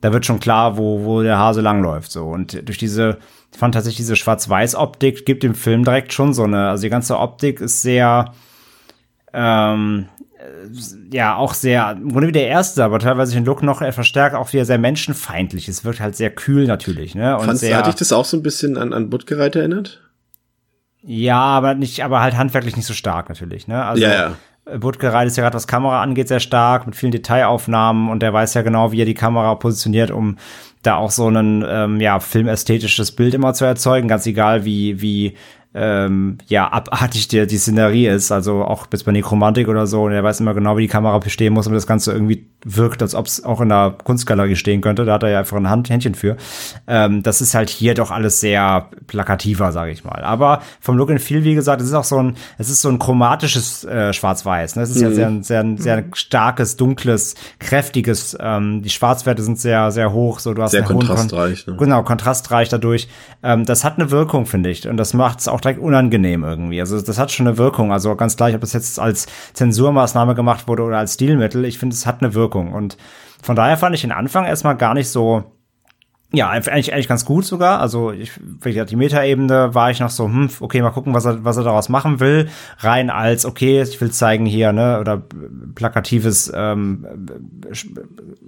[0.01, 2.27] Da wird schon klar, wo, wo der Hase langläuft, so.
[2.27, 3.19] Und durch diese,
[3.53, 7.19] ich fand tatsächlich diese Schwarz-Weiß-Optik gibt dem Film direkt schon so eine, also die ganze
[7.19, 8.33] Optik ist sehr,
[9.35, 10.09] ähm,
[10.39, 13.93] äh, ja, auch sehr, im Grunde wie der erste, aber teilweise den Look noch er
[13.93, 15.69] verstärkt, auch wieder sehr menschenfeindlich.
[15.69, 17.37] Es wirkt halt sehr kühl natürlich, ne?
[17.37, 20.01] Und Fandst, sehr, hat dich das auch so ein bisschen an, an Buttgereit erinnert?
[21.03, 23.85] Ja, aber nicht, aber halt handwerklich nicht so stark natürlich, ne?
[23.85, 24.37] Also, Ja, ja.
[24.79, 28.55] Butgereit ist ja gerade was Kamera angeht sehr stark mit vielen Detailaufnahmen und der weiß
[28.55, 30.39] ja genau, wie er die Kamera positioniert, um
[30.83, 35.37] da auch so ein ähm, ja filmästhetisches Bild immer zu erzeugen, ganz egal wie wie
[35.75, 40.13] ähm, ja abartig die, die Szenerie ist, also auch bis bei Nekromantik oder so und
[40.13, 43.15] er weiß immer genau, wie die Kamera bestehen muss, damit das Ganze irgendwie wirkt, als
[43.15, 45.05] ob es auch in einer Kunstgalerie stehen könnte.
[45.05, 46.37] Da hat er ja einfach ein Hand, Händchen für.
[46.87, 50.23] Ähm, das ist halt hier doch alles sehr plakativer, sage ich mal.
[50.25, 52.89] Aber vom Look and Feel, wie gesagt, es ist auch so ein, es ist so
[52.89, 54.77] ein chromatisches äh, Schwarz-Weiß.
[54.77, 54.83] Ne?
[54.83, 55.43] Es ist ja Mhm.
[55.43, 58.37] sehr, sehr, sehr starkes, dunkles, kräftiges.
[58.41, 60.39] Ähm, die Schwarzwerte sind sehr, sehr hoch.
[60.39, 61.77] So, du hast Sehr kontrastreich, ne?
[61.77, 63.09] Genau, kontrastreich dadurch.
[63.43, 64.89] Ähm, das hat eine Wirkung, finde ich.
[64.89, 66.81] Und das macht es auch direkt unangenehm irgendwie.
[66.81, 67.93] Also das hat schon eine Wirkung.
[67.93, 71.65] Also ganz gleich, ob das jetzt als Zensurmaßnahme gemacht wurde oder als Stilmittel.
[71.65, 72.73] Ich finde, es hat eine Wirkung.
[72.73, 72.97] Und
[73.43, 75.45] von daher fand ich den Anfang erstmal gar nicht so
[76.33, 77.81] ja, eigentlich, eigentlich ganz gut sogar.
[77.81, 81.25] Also ich, wie gesagt, die Metaebene war ich noch so, hm, okay, mal gucken, was
[81.25, 82.49] er, was er daraus machen will.
[82.79, 85.23] Rein als, okay, ich will zeigen hier, ne, oder
[85.75, 87.07] plakatives, ähm,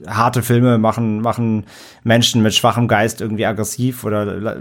[0.07, 1.67] harte Filme machen, machen
[2.03, 4.57] Menschen mit schwachem Geist irgendwie aggressiv oder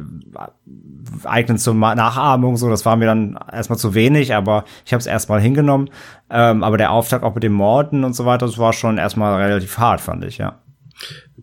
[1.24, 5.08] eignen zur Nachahmung, so, das war mir dann erstmal zu wenig, aber ich habe es
[5.08, 5.90] erstmal hingenommen.
[6.30, 9.42] Ähm, aber der Auftakt auch mit dem Morden und so weiter, das war schon erstmal
[9.42, 10.60] relativ hart, fand ich, ja.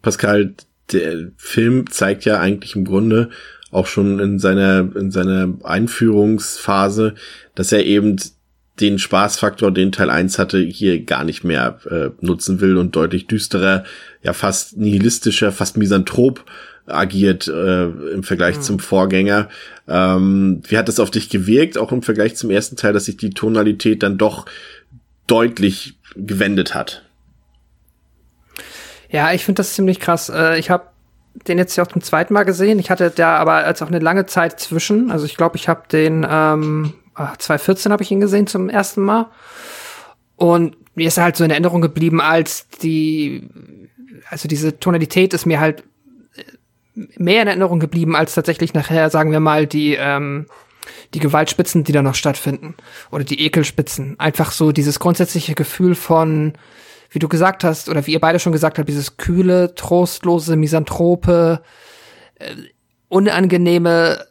[0.00, 0.54] Pascal,
[0.92, 3.30] der Film zeigt ja eigentlich im Grunde
[3.70, 7.14] auch schon in seiner, in seiner Einführungsphase,
[7.54, 8.16] dass er eben
[8.80, 13.26] den Spaßfaktor, den Teil 1 hatte, hier gar nicht mehr äh, nutzen will und deutlich
[13.26, 13.84] düsterer,
[14.22, 16.44] ja fast nihilistischer, fast misanthrop
[16.86, 18.62] agiert äh, im Vergleich mhm.
[18.62, 19.48] zum Vorgänger.
[19.88, 23.16] Ähm, wie hat das auf dich gewirkt, auch im Vergleich zum ersten Teil, dass sich
[23.16, 24.46] die Tonalität dann doch
[25.26, 27.04] deutlich gewendet hat?
[29.12, 30.30] Ja, ich finde das ziemlich krass.
[30.30, 30.86] Äh, ich habe
[31.46, 32.78] den jetzt ja auch zum zweiten Mal gesehen.
[32.78, 35.10] Ich hatte da aber als auch eine lange Zeit zwischen.
[35.10, 39.26] Also ich glaube, ich habe den ähm, 2014 habe ich ihn gesehen zum ersten Mal.
[40.36, 43.48] Und mir ist er halt so in Erinnerung geblieben, als die,
[44.28, 45.84] also diese Tonalität ist mir halt
[46.36, 46.42] äh,
[47.16, 50.46] mehr in Erinnerung geblieben, als tatsächlich nachher, sagen wir mal, die, ähm,
[51.14, 52.74] die Gewaltspitzen, die da noch stattfinden.
[53.10, 54.18] Oder die Ekelspitzen.
[54.18, 56.54] Einfach so dieses grundsätzliche Gefühl von,
[57.12, 61.62] wie du gesagt hast, oder wie ihr beide schon gesagt habt, dieses kühle, trostlose, misanthrope,
[62.36, 62.54] äh,
[63.08, 64.26] unangenehme,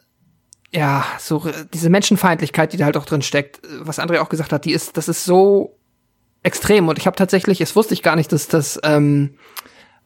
[0.72, 4.64] ja, so diese Menschenfeindlichkeit, die da halt auch drin steckt, was André auch gesagt hat,
[4.64, 5.78] die ist, das ist so
[6.42, 6.88] extrem.
[6.88, 9.36] Und ich habe tatsächlich, es wusste ich gar nicht, dass das ähm,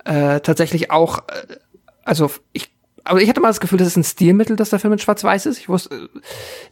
[0.04, 1.56] äh, tatsächlich auch, äh,
[2.04, 2.70] also ich
[3.08, 5.46] aber ich hatte mal das Gefühl, das ist ein Stilmittel, dass der Film in Schwarz-Weiß
[5.46, 5.58] ist.
[5.58, 6.08] Ich wusste, äh,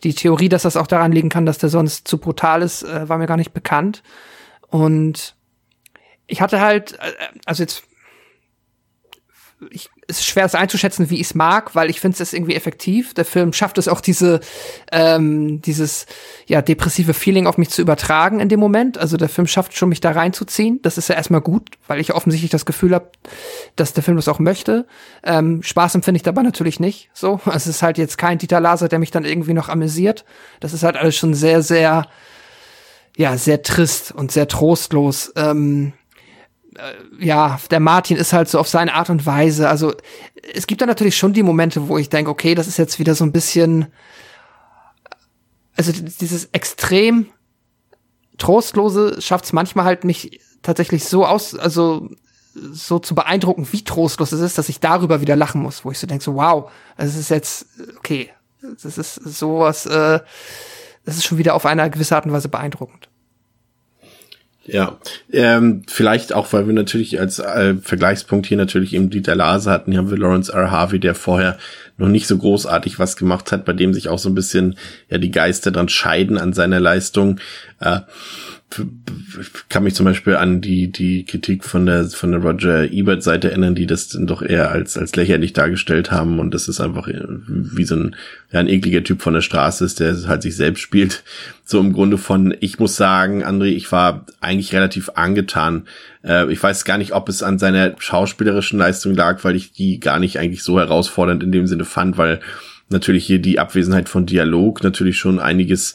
[0.03, 3.09] die Theorie, dass das auch daran liegen kann, dass der sonst zu brutal ist, äh,
[3.09, 4.03] war mir gar nicht bekannt.
[4.69, 5.37] Und
[6.27, 7.13] ich hatte halt, äh,
[7.45, 7.85] also jetzt,
[9.71, 12.55] ich, es ist schwer es einzuschätzen, wie ich es mag, weil ich finde es irgendwie
[12.55, 13.15] effektiv.
[13.15, 14.41] Der Film schafft es auch diese,
[14.93, 16.07] ähm, dieses
[16.47, 18.99] ja depressive Feeling auf mich zu übertragen in dem Moment.
[18.99, 20.81] Also der Film schafft schon mich da reinzuziehen.
[20.83, 23.11] Das ist ja erstmal gut, weil ich offensichtlich das Gefühl habe,
[23.77, 24.87] dass der Film das auch möchte.
[25.23, 27.11] Ähm, Spaß empfinde ich dabei natürlich nicht.
[27.15, 30.25] So, also es ist halt jetzt kein Dieter Laser, der mich dann irgendwie noch amüsiert.
[30.61, 32.07] Das ist halt alles schon sehr, sehr,
[33.17, 35.33] ja, sehr trist und sehr trostlos.
[35.37, 36.04] Ähm, äh,
[37.19, 39.69] ja, der Martin ist halt so auf seine Art und Weise.
[39.69, 39.95] Also
[40.55, 43.15] es gibt da natürlich schon die Momente, wo ich denke, okay, das ist jetzt wieder
[43.15, 43.87] so ein bisschen,
[45.77, 47.27] also dieses extrem
[48.39, 52.11] trostlose schafft es manchmal halt nicht tatsächlich so aus, also
[52.55, 55.99] so zu beeindrucken, wie trostlos es ist, dass ich darüber wieder lachen muss, wo ich
[55.99, 57.67] so denke, so wow, es ist jetzt
[57.99, 58.31] okay,
[58.83, 60.21] das ist sowas, äh,
[61.05, 63.09] das ist schon wieder auf eine gewisse Art und Weise beeindruckend.
[64.67, 64.99] Ja,
[65.31, 69.91] ähm, vielleicht auch, weil wir natürlich als äh, Vergleichspunkt hier natürlich eben Dieter Lase hatten,
[69.91, 70.71] hier haben wir Lawrence R.
[70.71, 71.59] Harvey, der vorher
[71.99, 74.77] noch nicht so großartig was gemacht hat, bei dem sich auch so ein bisschen
[75.11, 77.41] ja die Geister dann scheiden an seiner Leistung.
[77.81, 78.01] Äh,
[79.69, 83.51] kann mich zum Beispiel an die, die Kritik von der, von der Roger Ebert Seite
[83.51, 87.07] erinnern, die das dann doch eher als, als lächerlich dargestellt haben und das ist einfach
[87.07, 88.17] wie so ein,
[88.51, 91.23] ja, ein ekliger Typ von der Straße ist, der halt sich selbst spielt.
[91.67, 95.85] So im Grunde von, ich muss sagen, André, ich war eigentlich relativ angetan.
[96.23, 99.99] Äh, ich weiß gar nicht, ob es an seiner schauspielerischen Leistung lag, weil ich die
[99.99, 102.41] gar nicht eigentlich so herausfordernd in dem Sinne fand, weil
[102.91, 105.95] natürlich hier die Abwesenheit von Dialog natürlich schon einiges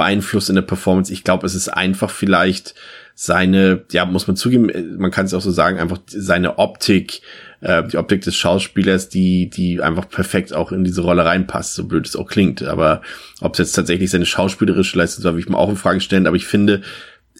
[0.00, 1.12] beeinflusst in der Performance.
[1.12, 2.74] Ich glaube, es ist einfach vielleicht
[3.14, 7.20] seine, ja, muss man zugeben, man kann es auch so sagen, einfach seine Optik,
[7.60, 11.86] äh, die Optik des Schauspielers, die, die einfach perfekt auch in diese Rolle reinpasst, so
[11.86, 12.62] blöd es auch klingt.
[12.62, 13.02] Aber
[13.42, 16.26] ob es jetzt tatsächlich seine schauspielerische Leistung soll, will ich mir auch in Frage stellen.
[16.26, 16.80] Aber ich finde,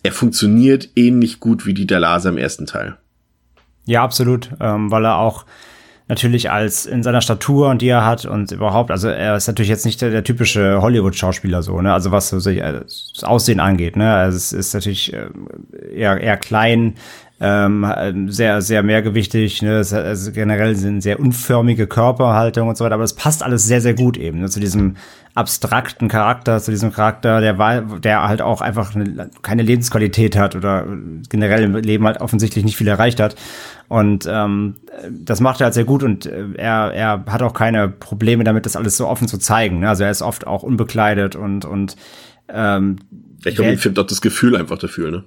[0.03, 2.99] er funktioniert ähnlich gut wie Dieter Laser im ersten Teil.
[3.87, 5.47] Ja, absolut, ähm, weil er auch
[6.11, 9.71] natürlich als in seiner Statur und die er hat und überhaupt, also er ist natürlich
[9.71, 11.95] jetzt nicht der, der typische Hollywood-Schauspieler so, ne?
[11.95, 14.13] Also was so äh, das Aussehen angeht, ne?
[14.13, 15.29] Also es ist natürlich äh,
[15.95, 16.97] eher, eher klein,
[17.41, 19.77] ähm, sehr, sehr mehrgewichtig, ne?
[19.77, 23.95] Also generell sind sehr unförmige Körperhaltung und so weiter, aber es passt alles sehr, sehr
[23.95, 24.51] gut eben, ne?
[24.51, 24.97] zu diesem
[25.35, 30.57] abstrakten Charakter, zu diesem Charakter, der war, der halt auch einfach eine, keine Lebensqualität hat
[30.57, 30.87] oder
[31.29, 33.37] generell im Leben halt offensichtlich nicht viel erreicht hat.
[33.91, 34.77] Und ähm,
[35.11, 38.65] das macht er halt sehr gut und äh, er, er hat auch keine Probleme damit,
[38.65, 39.81] das alles so offen zu zeigen.
[39.81, 39.89] Ne?
[39.89, 41.97] Also er ist oft auch unbekleidet und, und
[42.49, 43.01] ähm,
[43.45, 45.25] ich glaube, ihm fehlt auch das Gefühl einfach dafür, ne?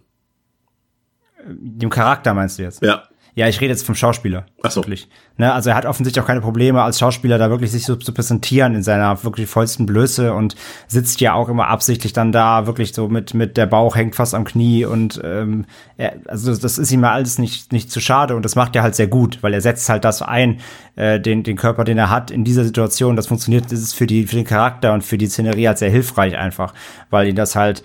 [1.46, 2.82] Dem Charakter meinst du jetzt?
[2.82, 3.04] Ja.
[3.36, 4.46] Ja, ich rede jetzt vom Schauspieler.
[4.62, 4.82] Ach so.
[4.82, 5.08] Wirklich.
[5.38, 8.14] Ne, also er hat offensichtlich auch keine Probleme als Schauspieler da wirklich sich so zu
[8.14, 10.56] präsentieren in seiner wirklich vollsten Blöße und
[10.88, 14.36] sitzt ja auch immer absichtlich dann da wirklich so mit mit der Bauch hängt fast
[14.36, 15.66] am Knie und ähm,
[15.98, 18.84] er, also das ist ihm ja alles nicht nicht zu schade und das macht er
[18.84, 20.60] halt sehr gut, weil er setzt halt das ein,
[20.96, 23.16] äh, den den Körper, den er hat in dieser Situation.
[23.16, 25.90] Das funktioniert, das ist für die für den Charakter und für die Szenerie halt sehr
[25.90, 26.76] hilfreich einfach,
[27.10, 27.84] weil ihn das halt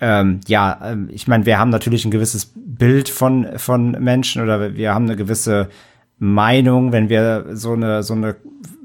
[0.00, 4.74] ähm, ja, ähm, ich meine, wir haben natürlich ein gewisses Bild von, von Menschen oder
[4.74, 5.68] wir haben eine gewisse
[6.18, 8.36] Meinung, wenn wir so eine, so eine,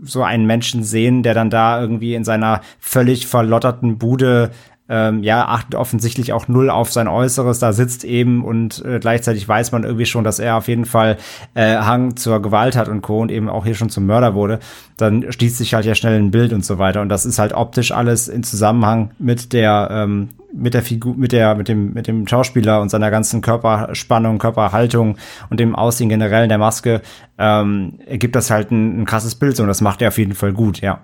[0.03, 4.51] so einen Menschen sehen, der dann da irgendwie in seiner völlig verlotterten Bude
[4.93, 9.47] ähm, ja, achtet offensichtlich auch null auf sein Äußeres, da sitzt eben und äh, gleichzeitig
[9.47, 11.17] weiß man irgendwie schon, dass er auf jeden Fall
[11.55, 13.19] äh, Hang zur Gewalt hat und Co.
[13.19, 14.59] und eben auch hier schon zum Mörder wurde,
[14.97, 17.01] dann schließt sich halt ja schnell ein Bild und so weiter.
[17.01, 21.31] Und das ist halt optisch alles in Zusammenhang mit der, ähm, mit der Figur, mit
[21.31, 25.17] der, mit dem, mit dem Schauspieler und seiner ganzen Körperspannung, Körperhaltung
[25.49, 27.01] und dem Aussehen generell in der Maske,
[27.39, 30.35] ähm, ergibt das halt ein, ein krasses Bild so und das macht er auf jeden
[30.35, 30.99] Fall gut, ja.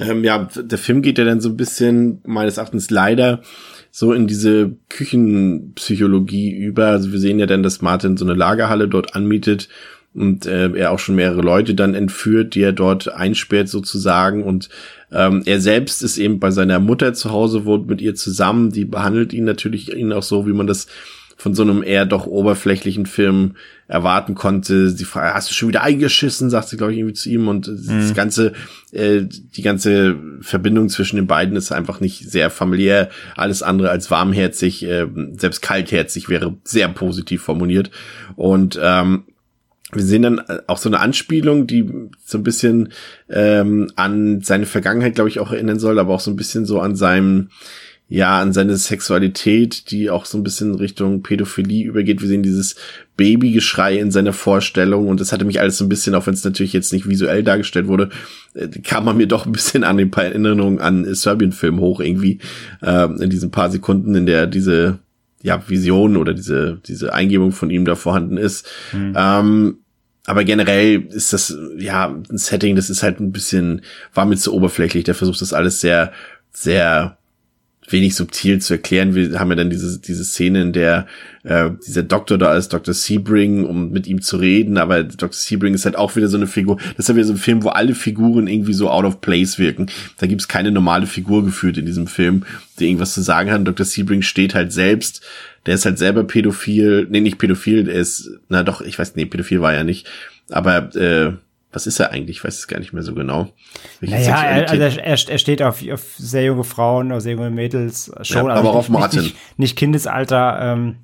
[0.00, 3.42] Ähm, ja, der Film geht ja dann so ein bisschen, meines Erachtens leider,
[3.90, 6.86] so in diese Küchenpsychologie über.
[6.86, 9.68] Also wir sehen ja dann, dass Martin so eine Lagerhalle dort anmietet
[10.14, 14.68] und äh, er auch schon mehrere Leute dann entführt, die er dort einsperrt sozusagen und
[15.12, 18.84] ähm, er selbst ist eben bei seiner Mutter zu Hause, wohnt mit ihr zusammen, die
[18.84, 20.88] behandelt ihn natürlich ihn auch so, wie man das
[21.40, 23.56] von so einem eher doch oberflächlichen Film
[23.88, 24.90] erwarten konnte.
[24.90, 27.48] Sie fragt, hast du schon wieder eingeschissen, sagt sie, glaube ich, irgendwie zu ihm.
[27.48, 27.86] Und mhm.
[27.86, 28.52] das ganze,
[28.92, 33.08] äh, die ganze Verbindung zwischen den beiden ist einfach nicht sehr familiär.
[33.36, 35.06] Alles andere als warmherzig, äh,
[35.38, 37.90] selbst kaltherzig wäre sehr positiv formuliert.
[38.36, 39.24] Und ähm,
[39.92, 41.90] wir sehen dann auch so eine Anspielung, die
[42.22, 42.90] so ein bisschen
[43.30, 46.80] ähm, an seine Vergangenheit, glaube ich, auch erinnern soll, aber auch so ein bisschen so
[46.80, 47.48] an seinem
[48.12, 52.20] ja, an seine Sexualität, die auch so ein bisschen Richtung Pädophilie übergeht.
[52.20, 52.74] Wir sehen dieses
[53.16, 56.42] Babygeschrei in seiner Vorstellung und das hatte mich alles so ein bisschen, auch wenn es
[56.42, 58.10] natürlich jetzt nicht visuell dargestellt wurde,
[58.54, 62.40] äh, kam man mir doch ein bisschen an den paar Erinnerungen an Serbien-Film hoch irgendwie,
[62.82, 64.98] äh, in diesen paar Sekunden, in der diese
[65.40, 68.68] ja, Vision oder diese, diese Eingebung von ihm da vorhanden ist.
[68.92, 69.14] Mhm.
[69.16, 69.78] Ähm,
[70.26, 73.82] aber generell ist das, ja, ein Setting, das ist halt ein bisschen,
[74.12, 75.04] war mir zu oberflächlich.
[75.04, 76.12] Der versucht das alles sehr,
[76.52, 77.16] sehr
[77.92, 79.14] wenig subtil zu erklären.
[79.14, 81.06] Wir haben ja dann diese, diese Szene, in der
[81.42, 82.94] äh, dieser Doktor da ist, Dr.
[82.94, 85.32] Sebring, um mit ihm zu reden, aber Dr.
[85.32, 86.76] Sebring ist halt auch wieder so eine Figur.
[86.96, 89.58] Das ist ja wieder so ein Film, wo alle Figuren irgendwie so out of place
[89.58, 89.86] wirken.
[90.18, 92.44] Da gibt's keine normale Figur geführt in diesem Film,
[92.78, 93.66] die irgendwas zu sagen hat.
[93.66, 93.86] Dr.
[93.86, 95.22] Sebring steht halt selbst
[95.66, 99.26] der ist halt selber pädophil, nee, nicht pädophil, der ist, na doch, ich weiß, nee,
[99.26, 100.08] pädophil war er nicht,
[100.48, 101.32] aber äh,
[101.72, 102.38] was ist er eigentlich?
[102.38, 103.52] Ich weiß es gar nicht mehr so genau.
[104.00, 108.10] naja, er, also er, er steht auf, auf sehr junge Frauen oder sehr junge Mädels
[108.22, 108.46] schon.
[108.46, 109.22] Ja, aber also auch auf Martin.
[109.22, 110.96] Nicht, nicht Kindesalter, ähm,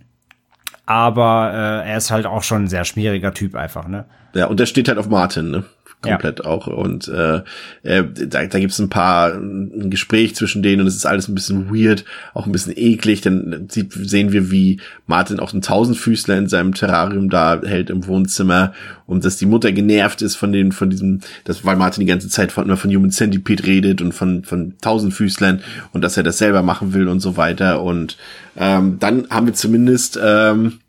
[0.85, 4.07] aber äh, er ist halt auch schon ein sehr schmieriger Typ einfach, ne?
[4.35, 5.65] Ja, und er steht halt auf Martin, ne?
[6.07, 6.45] Komplett ja.
[6.47, 6.67] auch.
[6.67, 7.43] Und äh,
[7.83, 11.29] äh, da, da gibt es ein paar ein Gespräch zwischen denen und es ist alles
[11.29, 12.05] ein bisschen weird,
[12.35, 13.21] auch ein bisschen eklig.
[13.21, 18.07] Dann sieht, sehen wir, wie Martin auch einen Tausendfüßler in seinem Terrarium da hält im
[18.07, 18.73] Wohnzimmer
[19.07, 22.29] und dass die Mutter genervt ist von den, von diesem, das, weil Martin die ganze
[22.29, 25.61] Zeit von, immer von Human Centipede redet und von, von Tausendfüßlern
[25.93, 27.83] und dass er das selber machen will und so weiter.
[27.83, 28.17] Und
[28.57, 30.81] ähm, dann haben wir zumindest, ähm,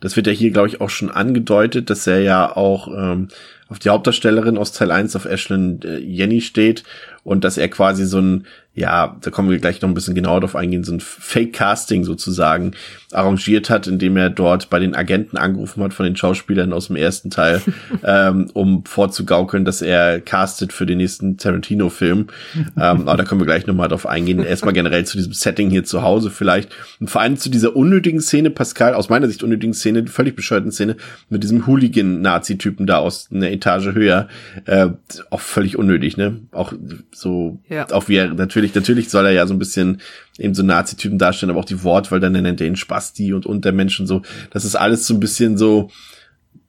[0.00, 3.28] das wird ja hier, glaube ich, auch schon angedeutet, dass er ja auch ähm,
[3.70, 6.82] auf die Hauptdarstellerin aus Teil 1 auf Ashlyn äh, Jenny steht
[7.24, 10.40] und dass er quasi so ein, ja, da kommen wir gleich noch ein bisschen genauer
[10.40, 12.72] drauf eingehen, so ein Fake-Casting sozusagen
[13.12, 16.96] arrangiert hat, indem er dort bei den Agenten angerufen hat von den Schauspielern aus dem
[16.96, 17.60] ersten Teil,
[18.04, 22.28] ähm, um vorzugaukeln, dass er castet für den nächsten Tarantino-Film.
[22.56, 24.42] ähm, aber da können wir gleich nochmal drauf eingehen.
[24.42, 26.70] Erstmal generell zu diesem Setting hier zu Hause vielleicht
[27.00, 30.70] und vor allem zu dieser unnötigen Szene, Pascal, aus meiner Sicht unnötigen Szene, völlig bescheuerten
[30.70, 30.96] Szene
[31.28, 34.28] mit diesem Hooligan-Nazi-Typen da aus einer Etage höher,
[34.66, 34.88] äh,
[35.30, 36.36] auch völlig unnötig, ne?
[36.52, 36.72] Auch
[37.12, 37.90] so, ja.
[37.90, 40.00] auch wie er, natürlich, natürlich soll er ja so ein bisschen
[40.38, 44.06] eben so Nazi-Typen darstellen, aber auch die Wortwahl, dann nennt er ihn Spasti und Untermenschen
[44.06, 44.22] so.
[44.50, 45.90] Das ist alles so ein bisschen so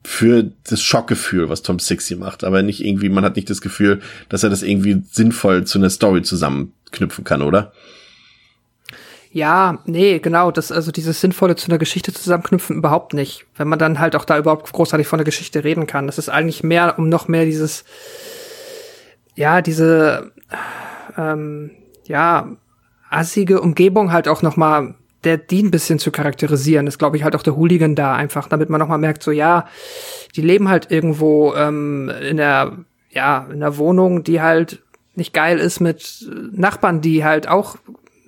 [0.04, 4.00] für das Schockgefühl, was Tom Sixy macht, aber nicht irgendwie, man hat nicht das Gefühl,
[4.28, 7.72] dass er das irgendwie sinnvoll zu einer Story zusammenknüpfen kann, oder?
[9.30, 13.46] Ja, nee, genau, das, also dieses Sinnvolle zu einer Geschichte zusammenknüpfen überhaupt nicht.
[13.56, 16.06] Wenn man dann halt auch da überhaupt großartig von der Geschichte reden kann.
[16.06, 17.84] Das ist eigentlich mehr, um noch mehr dieses,
[19.34, 20.32] ja, diese,
[21.16, 21.70] ähm,
[22.06, 22.48] ja,
[23.10, 24.94] assige Umgebung halt auch noch mal
[25.24, 28.48] der die ein bisschen zu charakterisieren, ist glaube ich halt auch der Hooligan da einfach,
[28.48, 29.66] damit man noch mal merkt, so ja,
[30.34, 32.78] die leben halt irgendwo ähm, in der
[33.10, 34.82] ja in der Wohnung, die halt
[35.14, 37.76] nicht geil ist mit Nachbarn, die halt auch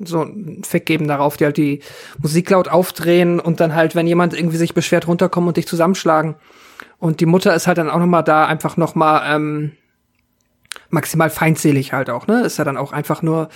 [0.05, 1.81] so einen Fick geben darauf, die halt die
[2.21, 6.35] Musik laut aufdrehen und dann halt, wenn jemand irgendwie sich beschwert, runterkommen und dich zusammenschlagen.
[6.99, 9.73] Und die Mutter ist halt dann auch noch mal da, einfach noch mal ähm,
[10.95, 12.43] maximal feindselig halt auch, ne?
[12.43, 13.51] Ist ja dann auch einfach nur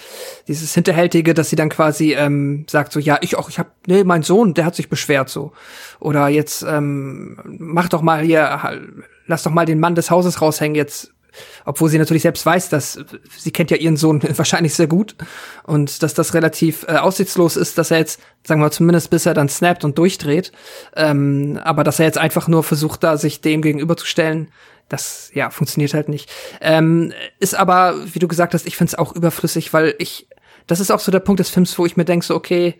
[0.47, 4.05] dieses hinterhältige, dass sie dann quasi ähm, sagt so, ja, ich auch, ich hab, nee,
[4.05, 5.53] mein Sohn, der hat sich beschwert so.
[6.01, 8.61] Oder jetzt ähm, mach doch mal hier,
[9.27, 11.15] lass doch mal den Mann des Hauses raushängen jetzt.
[11.65, 12.99] Obwohl sie natürlich selbst weiß, dass
[13.37, 15.15] sie kennt ja ihren Sohn wahrscheinlich sehr gut
[15.63, 19.35] und dass das relativ äh, aussichtslos ist, dass er jetzt, sagen wir zumindest bis er
[19.35, 20.51] dann snappt und durchdreht,
[20.97, 24.51] ähm, aber dass er jetzt einfach nur versucht, da sich dem gegenüberzustellen,
[24.89, 26.31] das ja funktioniert halt nicht.
[26.61, 30.29] Ähm, ist aber, wie du gesagt hast, ich finde es auch überflüssig, weil ich,
[30.67, 32.79] das ist auch so der Punkt des Films, wo ich mir denke, so, okay,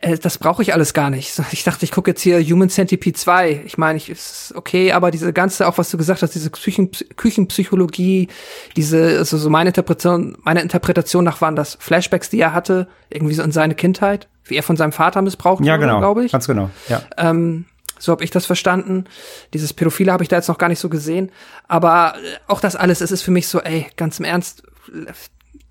[0.00, 1.38] äh, das brauche ich alles gar nicht.
[1.52, 3.62] Ich dachte, ich gucke jetzt hier Human Centipede 2.
[3.66, 6.90] Ich meine, ich ist okay, aber diese ganze, auch was du gesagt hast, diese Küchen,
[7.16, 8.28] Küchenpsychologie,
[8.76, 13.34] diese, also so meine Interpretation, meine Interpretation nach waren das Flashbacks, die er hatte, irgendwie
[13.34, 16.32] so in seine Kindheit, wie er von seinem Vater missbraucht ja, wurde, genau, glaube ich.
[16.32, 17.02] Ganz genau, ja.
[17.16, 17.66] Ähm,
[18.00, 19.04] so habe ich das verstanden.
[19.54, 21.30] Dieses Pädophile habe ich da jetzt noch gar nicht so gesehen.
[21.68, 24.62] Aber äh, auch das alles, es ist für mich so, ey, ganz im Ernst,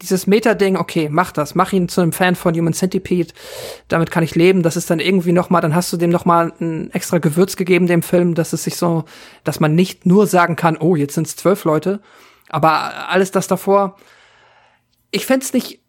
[0.02, 3.34] dieses Meta-Ding, okay, mach das, mach ihn zu einem Fan von Human Centipede,
[3.90, 4.64] damit kann ich leben.
[4.64, 7.58] Das ist dann irgendwie noch mal, dann hast du dem noch mal ein extra Gewürz
[7.58, 9.04] gegeben dem Film, dass es sich so,
[9.44, 12.00] dass man nicht nur sagen kann, oh, jetzt sind es zwölf Leute,
[12.48, 13.98] aber alles das davor,
[15.12, 15.80] ich fände nicht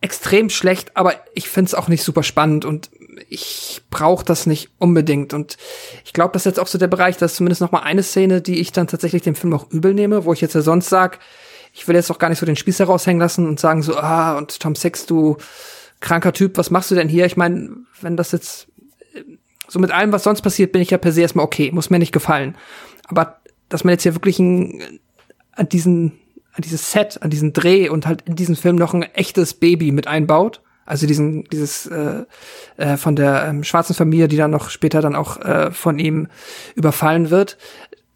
[0.00, 2.90] extrem schlecht, aber ich find's auch nicht super spannend und
[3.28, 5.34] ich brauche das nicht unbedingt.
[5.34, 5.56] Und
[6.04, 8.40] ich glaube, das ist jetzt auch so der Bereich, dass zumindest noch mal eine Szene,
[8.40, 11.18] die ich dann tatsächlich dem Film auch übel nehme, wo ich jetzt ja sonst sag,
[11.72, 14.36] ich will jetzt auch gar nicht so den Spieß heraushängen lassen und sagen so, ah,
[14.36, 15.36] und Tom Six, du
[16.00, 17.26] kranker Typ, was machst du denn hier?
[17.26, 17.70] Ich meine,
[18.00, 18.68] wenn das jetzt
[19.68, 21.98] so mit allem, was sonst passiert, bin ich ja per se erstmal okay, muss mir
[21.98, 22.56] nicht gefallen.
[23.06, 23.38] Aber
[23.68, 25.00] dass man jetzt hier wirklich ein,
[25.52, 26.18] an diesen
[26.58, 29.92] an dieses Set, an diesen Dreh und halt in diesen Film noch ein echtes Baby
[29.92, 30.60] mit einbaut.
[30.88, 32.24] Also diesen, dieses äh,
[32.78, 36.28] äh, von der ähm, schwarzen Familie, die dann noch später dann auch äh, von ihm
[36.76, 37.58] überfallen wird.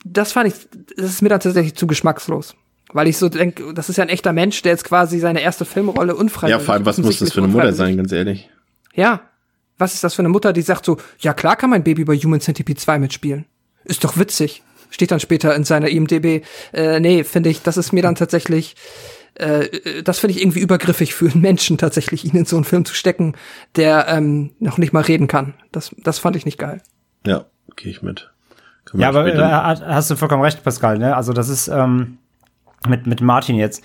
[0.07, 0.55] Das fand ich,
[0.97, 2.55] das ist mir dann tatsächlich zu geschmackslos.
[2.91, 5.67] Weil ich so denke, das ist ja ein echter Mensch, der jetzt quasi seine erste
[5.67, 6.61] Filmrolle unfreiwillig.
[6.61, 8.49] Ja, vor allem, was muss das für eine Mutter sein, ganz ehrlich?
[8.95, 9.21] Ja.
[9.77, 12.17] Was ist das für eine Mutter, die sagt so, ja klar kann mein Baby bei
[12.17, 13.45] Human Centipede 2 mitspielen.
[13.85, 14.63] Ist doch witzig
[14.93, 16.45] steht dann später in seiner IMDB.
[16.73, 18.77] Äh, nee, finde ich, das ist mir dann tatsächlich,
[19.35, 22.85] äh, das finde ich irgendwie übergriffig für einen Menschen tatsächlich, ihn in so einen Film
[22.85, 23.35] zu stecken,
[23.77, 25.55] der ähm, noch nicht mal reden kann.
[25.73, 26.81] Das, das fand ich nicht geil.
[27.27, 27.47] Ja,
[27.77, 28.31] gehe ich mit.
[28.95, 30.99] Ja, aber äh, hast du vollkommen recht, Pascal.
[30.99, 31.17] Ne?
[31.17, 32.19] Also das ist ähm,
[32.89, 33.83] mit mit Martin jetzt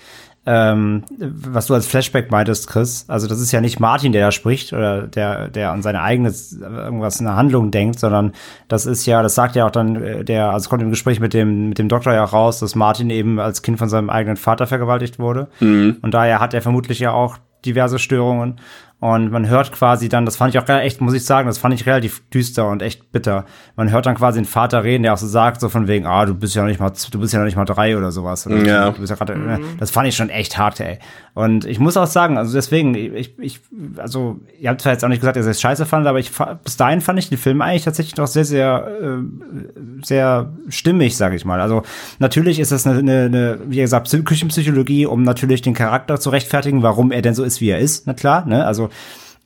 [0.50, 3.04] ähm, was du als Flashback meintest, Chris.
[3.06, 6.32] Also das ist ja nicht Martin, der da spricht oder der, der an seine eigene
[6.58, 8.32] irgendwas in der Handlung denkt, sondern
[8.66, 11.34] das ist ja, das sagt ja auch dann äh, der, also kommt im Gespräch mit
[11.34, 14.66] dem, mit dem Doktor ja raus, dass Martin eben als Kind von seinem eigenen Vater
[14.66, 15.48] vergewaltigt wurde.
[15.60, 15.98] Mhm.
[16.00, 18.58] Und daher hat er vermutlich ja auch diverse Störungen.
[19.00, 21.72] Und man hört quasi dann, das fand ich auch echt, muss ich sagen, das fand
[21.72, 23.44] ich relativ düster und echt bitter.
[23.76, 26.26] Man hört dann quasi den Vater reden, der auch so sagt, so von wegen, ah,
[26.26, 28.44] du bist ja noch nicht mal, du bist ja noch nicht mal drei oder sowas.
[28.48, 28.90] Oder ja.
[28.90, 29.76] Du bist ja grad, mhm.
[29.78, 30.98] Das fand ich schon echt hart, ey.
[31.34, 33.60] Und ich muss auch sagen, also deswegen, ich, ich,
[33.98, 36.32] also, ihr habt zwar jetzt auch nicht gesagt, dass ihr es scheiße fandet, aber ich,
[36.64, 41.36] bis dahin fand ich den Film eigentlich tatsächlich noch sehr, sehr, äh, sehr stimmig, sage
[41.36, 41.60] ich mal.
[41.60, 41.84] Also,
[42.18, 46.82] natürlich ist das eine, eine, eine wie gesagt, Küchenpsychologie, um natürlich den Charakter zu rechtfertigen,
[46.82, 48.66] warum er denn so ist, wie er ist, na klar, ne?
[48.66, 48.87] Also,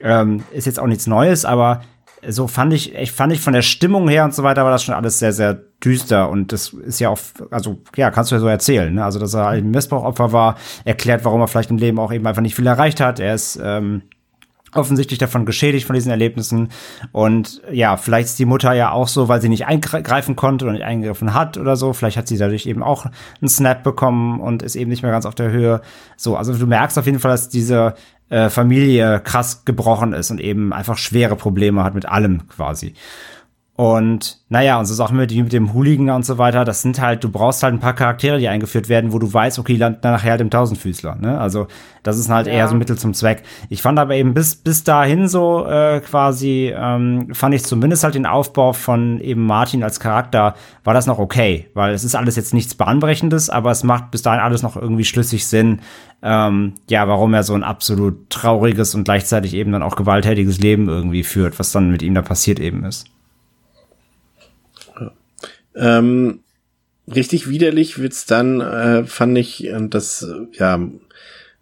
[0.00, 1.82] ähm, ist jetzt auch nichts Neues, aber
[2.28, 4.84] so fand ich, ich fand ich von der Stimmung her und so weiter war das
[4.84, 5.54] schon alles sehr, sehr
[5.84, 7.18] düster und das ist ja auch,
[7.50, 9.04] also ja, kannst du ja so erzählen, ne?
[9.04, 12.42] Also, dass er ein Missbrauchopfer war, erklärt, warum er vielleicht im Leben auch eben einfach
[12.42, 13.18] nicht viel erreicht hat.
[13.18, 14.02] Er ist ähm,
[14.72, 16.68] offensichtlich davon geschädigt von diesen Erlebnissen
[17.10, 20.72] und ja, vielleicht ist die Mutter ja auch so, weil sie nicht eingreifen konnte oder
[20.72, 21.92] nicht eingegriffen hat oder so.
[21.92, 25.26] Vielleicht hat sie dadurch eben auch einen Snap bekommen und ist eben nicht mehr ganz
[25.26, 25.82] auf der Höhe.
[26.16, 27.94] So, also du merkst auf jeden Fall, dass diese
[28.32, 32.94] äh, Familie krass gebrochen ist und eben einfach schwere Probleme hat mit allem quasi.
[33.82, 37.24] Und naja, und so Sachen mit, mit dem Hooligan und so weiter, das sind halt,
[37.24, 40.12] du brauchst halt ein paar Charaktere, die eingeführt werden, wo du weißt, okay, landen dann
[40.12, 41.16] nachher halt im Tausendfüßler.
[41.16, 41.36] Ne?
[41.36, 41.66] Also
[42.04, 42.52] das ist halt ja.
[42.52, 43.42] eher so ein Mittel zum Zweck.
[43.70, 48.14] Ich fand aber eben bis, bis dahin so äh, quasi, ähm, fand ich zumindest halt
[48.14, 50.54] den Aufbau von eben Martin als Charakter,
[50.84, 51.66] war das noch okay.
[51.74, 55.04] Weil es ist alles jetzt nichts Bahnbrechendes, aber es macht bis dahin alles noch irgendwie
[55.04, 55.80] schlüssig Sinn,
[56.22, 60.88] ähm, ja, warum er so ein absolut trauriges und gleichzeitig eben dann auch gewalttätiges Leben
[60.88, 63.08] irgendwie führt, was dann mit ihm da passiert eben ist.
[65.74, 66.40] Ähm,
[67.12, 70.80] richtig widerlich wird's dann, äh, fand ich, und das, ja,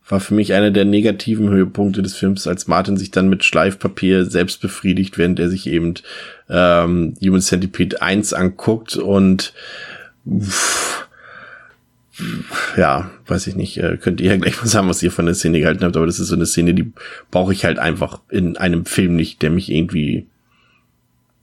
[0.08, 4.24] war für mich einer der negativen Höhepunkte des Films, als Martin sich dann mit Schleifpapier
[4.24, 5.94] selbst befriedigt, während er sich eben
[6.48, 9.52] ähm, Human Centipede 1 anguckt und
[10.28, 11.06] pff,
[12.76, 15.34] ja, weiß ich nicht, äh, könnt ihr ja gleich mal sagen, was ihr von der
[15.34, 16.92] Szene gehalten habt, aber das ist so eine Szene, die
[17.30, 20.26] brauche ich halt einfach in einem Film nicht, der mich irgendwie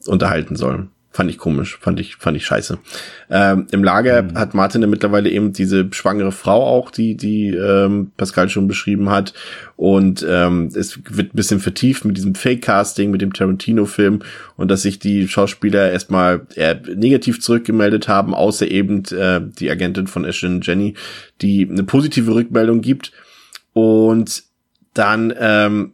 [0.06, 0.88] unterhalten soll.
[1.18, 2.78] Fand ich komisch, fand ich, fand ich scheiße.
[3.32, 4.38] Ähm, Im Lager mhm.
[4.38, 9.10] hat Martin ja mittlerweile eben diese schwangere Frau auch, die, die ähm, Pascal schon beschrieben
[9.10, 9.34] hat.
[9.78, 14.20] Und ähm, es wird ein bisschen vertieft mit diesem Fake-Casting, mit dem Tarantino-Film
[14.58, 20.06] und dass sich die Schauspieler erstmal eher negativ zurückgemeldet haben, außer eben äh, die Agentin
[20.06, 20.94] von Ashton Jenny,
[21.42, 23.12] die eine positive Rückmeldung gibt.
[23.74, 24.44] Und
[24.94, 25.94] dann ähm,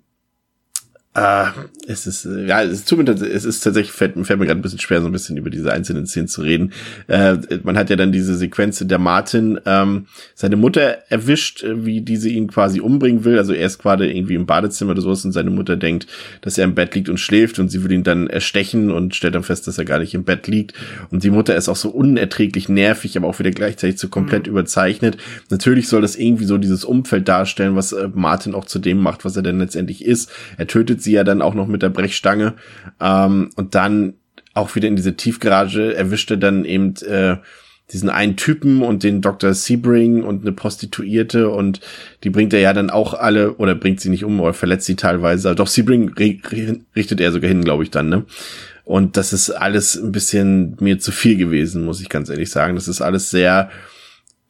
[1.15, 1.45] äh,
[1.87, 4.63] es ist, äh, ja, es ist zumindest, es ist tatsächlich, fällt, fällt mir gerade ein
[4.63, 6.73] bisschen schwer, so ein bisschen über diese einzelnen Szenen zu reden.
[7.07, 11.85] Äh, man hat ja dann diese Sequenz, in der Martin ähm, seine Mutter erwischt, äh,
[11.85, 13.37] wie diese ihn quasi umbringen will.
[13.37, 16.07] Also er ist gerade irgendwie im Badezimmer oder sowas und seine Mutter denkt,
[16.41, 19.35] dass er im Bett liegt und schläft und sie will ihn dann erstechen und stellt
[19.35, 20.73] dann fest, dass er gar nicht im Bett liegt.
[21.11, 24.53] Und die Mutter ist auch so unerträglich nervig, aber auch wieder gleichzeitig so komplett mhm.
[24.53, 25.17] überzeichnet.
[25.51, 29.25] Natürlich soll das irgendwie so dieses Umfeld darstellen, was äh, Martin auch zu dem macht,
[29.25, 30.31] was er denn letztendlich ist.
[30.57, 32.53] Er tötet sie ja dann auch noch mit der Brechstange.
[32.99, 34.15] Ähm, und dann
[34.53, 37.37] auch wieder in diese Tiefgarage erwischte dann eben äh,
[37.91, 39.53] diesen einen Typen und den Dr.
[39.53, 41.81] Sebring und eine Prostituierte und
[42.23, 44.95] die bringt er ja dann auch alle oder bringt sie nicht um oder verletzt sie
[44.95, 45.53] teilweise.
[45.53, 48.25] Doch Sebring richtet er sogar hin, glaube ich dann, ne?
[48.85, 52.75] Und das ist alles ein bisschen mir zu viel gewesen, muss ich ganz ehrlich sagen.
[52.75, 53.69] Das ist alles sehr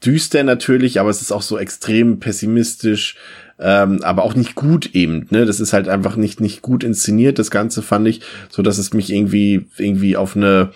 [0.04, 3.16] düster natürlich, aber es ist auch so extrem pessimistisch
[3.64, 5.26] ähm, aber auch nicht gut eben.
[5.30, 7.40] Ne, das ist halt einfach nicht nicht gut inszeniert.
[7.40, 10.72] Das Ganze fand ich, so dass es mich irgendwie irgendwie auf eine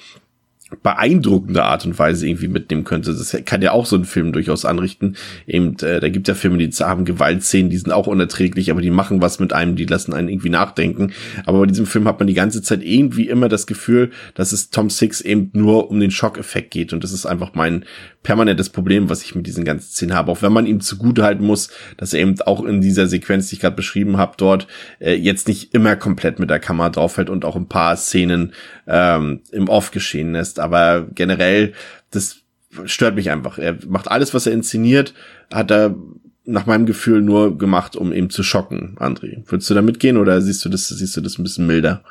[0.83, 3.13] beeindruckende Art und Weise irgendwie mitnehmen könnte.
[3.13, 5.15] Das kann ja auch so ein Film durchaus anrichten.
[5.45, 8.91] Eben, äh, da gibt ja Filme, die haben Gewaltszenen, die sind auch unerträglich, aber die
[8.91, 11.13] machen was mit einem, die lassen einen irgendwie nachdenken.
[11.45, 14.69] Aber bei diesem Film hat man die ganze Zeit irgendwie immer das Gefühl, dass es
[14.69, 16.91] Tom Six eben nur um den Schockeffekt geht.
[16.91, 17.85] Und das ist einfach mein
[18.27, 20.29] permanentes Problem, was ich mit diesen ganzen Szenen habe.
[20.29, 23.61] Auch wenn man ihm zugutehalten muss, dass er eben auch in dieser Sequenz, die ich
[23.61, 24.67] gerade beschrieben habe, dort
[24.99, 28.51] äh, jetzt nicht immer komplett mit der Kamera draufhält und auch ein paar Szenen
[28.85, 30.59] ähm, im Off geschehen lässt.
[30.59, 31.71] Aber generell,
[32.11, 32.39] das
[32.83, 33.59] stört mich einfach.
[33.59, 35.13] Er macht alles, was er inszeniert,
[35.49, 35.95] hat er
[36.43, 39.49] nach meinem Gefühl nur gemacht, um ihn zu schocken, André.
[39.49, 42.03] Würdest du da mitgehen oder siehst du das, siehst du das ein bisschen milder?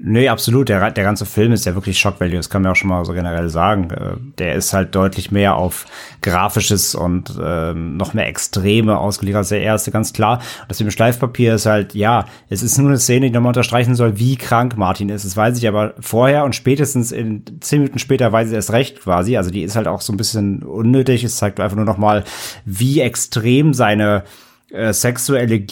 [0.00, 0.68] Nee, absolut.
[0.68, 2.36] Der, der ganze Film ist ja wirklich Shock Value.
[2.36, 3.90] Das kann man auch schon mal so generell sagen.
[3.90, 5.86] Äh, der ist halt deutlich mehr auf
[6.22, 10.40] Grafisches und äh, noch mehr Extreme ausgelegt als der erste, ganz klar.
[10.68, 13.96] Das mit dem Schleifpapier ist halt, ja, es ist nur eine Szene, die nochmal unterstreichen
[13.96, 15.24] soll, wie krank Martin ist.
[15.24, 19.00] Das weiß ich aber vorher und spätestens in zehn Minuten später weiß ich erst recht
[19.00, 19.36] quasi.
[19.36, 21.24] Also die ist halt auch so ein bisschen unnötig.
[21.24, 22.22] Es zeigt einfach nur noch mal,
[22.64, 24.22] wie extrem seine
[24.70, 25.64] äh, sexuelle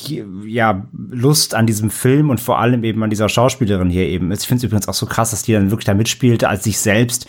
[0.47, 4.43] ja, Lust an diesem Film und vor allem eben an dieser Schauspielerin hier eben ist.
[4.43, 6.79] Ich finde es übrigens auch so krass, dass die dann wirklich da mitspielte als sich
[6.79, 7.27] selbst.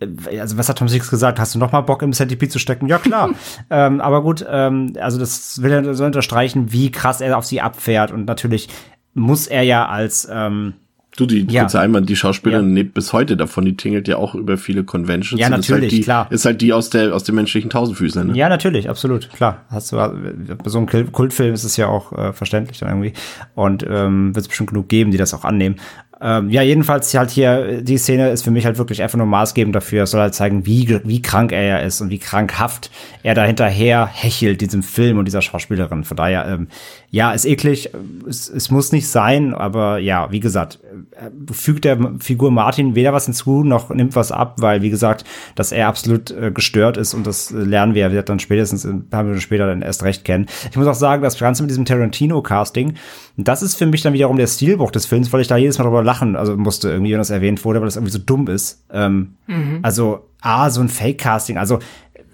[0.00, 1.38] Äh, also was hat Tom Six gesagt?
[1.38, 2.88] Hast du noch mal Bock im Centipede zu stecken?
[2.88, 3.30] Ja klar.
[3.70, 7.60] ähm, aber gut, ähm, also das will er so unterstreichen, wie krass er auf sie
[7.60, 8.68] abfährt und natürlich
[9.14, 10.74] muss er ja als ähm,
[11.18, 11.62] Du, die ja.
[11.62, 12.74] kurze Einwand, die Schauspielerin ja.
[12.76, 15.40] lebt bis heute davon, die tingelt ja auch über viele Conventions.
[15.40, 16.26] Ja, natürlich, ist halt die, klar.
[16.30, 18.36] Ist halt die aus der aus dem menschlichen Tausendfüßler, ne?
[18.36, 19.64] Ja, natürlich, absolut, klar.
[19.68, 23.14] Hast du bei so einem Kultfilm ist es ja auch äh, verständlich dann irgendwie
[23.56, 25.74] und ähm, wird es bestimmt genug geben, die das auch annehmen.
[26.20, 29.74] Ähm, ja, jedenfalls halt hier, die Szene ist für mich halt wirklich einfach nur maßgebend
[29.74, 30.02] dafür.
[30.02, 32.90] Es soll halt zeigen, wie, wie krank er ja ist und wie krankhaft
[33.22, 36.02] er da hinterher hechelt, diesem Film und dieser Schauspielerin.
[36.02, 36.68] Von daher, ähm,
[37.10, 37.90] ja, ist eklig.
[38.28, 40.78] Es, es muss nicht sein, aber ja, wie gesagt,
[41.12, 45.24] äh, fügt der Figur Martin weder was hinzu noch nimmt was ab, weil, wie gesagt,
[45.54, 49.08] dass er absolut äh, gestört ist und das äh, lernen wir, wir dann spätestens ein
[49.08, 50.46] paar Minuten später dann erst recht kennen.
[50.70, 52.94] Ich muss auch sagen, das Ganze mit diesem Tarantino-Casting,
[53.38, 55.84] das ist für mich dann wiederum der Stilbruch des Films, weil ich da jedes Mal
[55.84, 58.84] drüber lachen also musste irgendwie, wenn das erwähnt wurde, weil das irgendwie so dumm ist.
[58.92, 59.78] Ähm, mhm.
[59.82, 61.78] Also, A, so ein Fake-Casting, also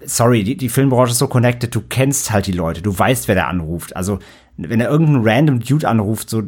[0.05, 3.35] sorry, die, die Filmbranche ist so connected, du kennst halt die Leute, du weißt, wer
[3.35, 3.95] da anruft.
[3.95, 4.19] Also
[4.57, 6.41] wenn er irgendeinen random Dude anruft, so.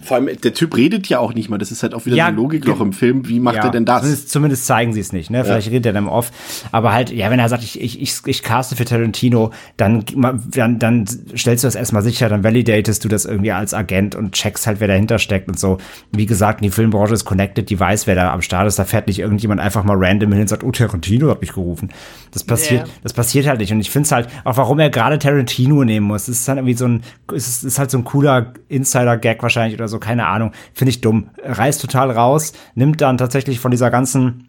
[0.00, 1.58] Vor allem, der Typ redet ja auch nicht mal.
[1.58, 3.28] Das ist halt auch wieder ja, so ein Logikloch im Film.
[3.28, 4.00] Wie macht ja, er denn das?
[4.00, 5.44] Zumindest, zumindest zeigen sie es nicht, ne?
[5.44, 5.72] Vielleicht ja.
[5.72, 6.30] redet er dann off.
[6.72, 10.04] Aber halt, ja, wenn er sagt, ich, ich, ich, ich caste für Tarantino, dann,
[10.50, 11.06] dann, dann
[11.36, 14.80] stellst du das erstmal sicher, dann validatest du das irgendwie als Agent und checkst halt,
[14.80, 15.76] wer dahinter steckt und so.
[16.10, 18.78] Wie gesagt, die Filmbranche ist connected, die weiß, wer da am Start ist.
[18.78, 21.90] Da fährt nicht irgendjemand einfach mal random hin und sagt, oh, Tarantino hat mich gerufen.
[22.30, 22.94] Das passiert, yeah.
[23.02, 23.72] das passiert halt nicht.
[23.72, 26.26] Und ich finde es halt, auch warum er gerade Tarantino nehmen muss.
[26.26, 27.02] Das ist dann irgendwie so ein,
[27.48, 30.52] ist, ist halt so ein cooler Insider-Gag wahrscheinlich oder so, keine Ahnung.
[30.74, 31.30] Finde ich dumm.
[31.42, 34.48] Reißt total raus, nimmt dann tatsächlich von dieser ganzen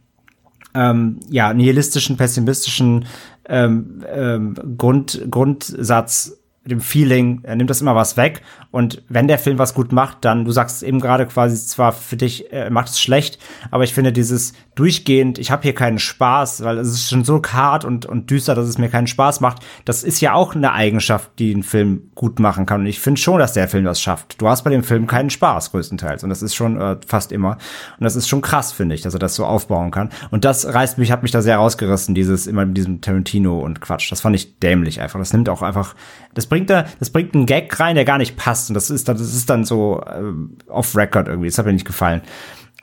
[0.75, 3.05] ähm, ja, nihilistischen, pessimistischen
[3.47, 8.41] ähm, ähm, Grund, Grundsatz dem Feeling, er nimmt das immer was weg.
[8.71, 12.15] Und wenn der Film was gut macht, dann, du sagst eben gerade quasi zwar für
[12.15, 13.37] dich, äh, macht es schlecht,
[13.69, 17.41] aber ich finde dieses durchgehend, ich habe hier keinen Spaß, weil es ist schon so
[17.51, 19.59] hart und, und düster, dass es mir keinen Spaß macht.
[19.85, 22.81] Das ist ja auch eine Eigenschaft, die einen Film gut machen kann.
[22.81, 24.41] Und ich finde schon, dass der Film das schafft.
[24.41, 26.23] Du hast bei dem Film keinen Spaß, größtenteils.
[26.23, 27.57] Und das ist schon äh, fast immer.
[27.99, 30.09] Und das ist schon krass, finde ich, dass er das so aufbauen kann.
[30.31, 33.81] Und das reißt mich, hat mich da sehr rausgerissen, dieses, immer mit diesem Tarantino und
[33.81, 34.11] Quatsch.
[34.11, 35.19] Das fand ich dämlich einfach.
[35.19, 35.95] Das nimmt auch einfach,
[36.33, 38.69] das bringt da, das bringt einen Gag rein, der gar nicht passt.
[38.69, 41.47] Und das ist dann, das ist dann so äh, off Record irgendwie.
[41.47, 42.21] Das hat mir nicht gefallen.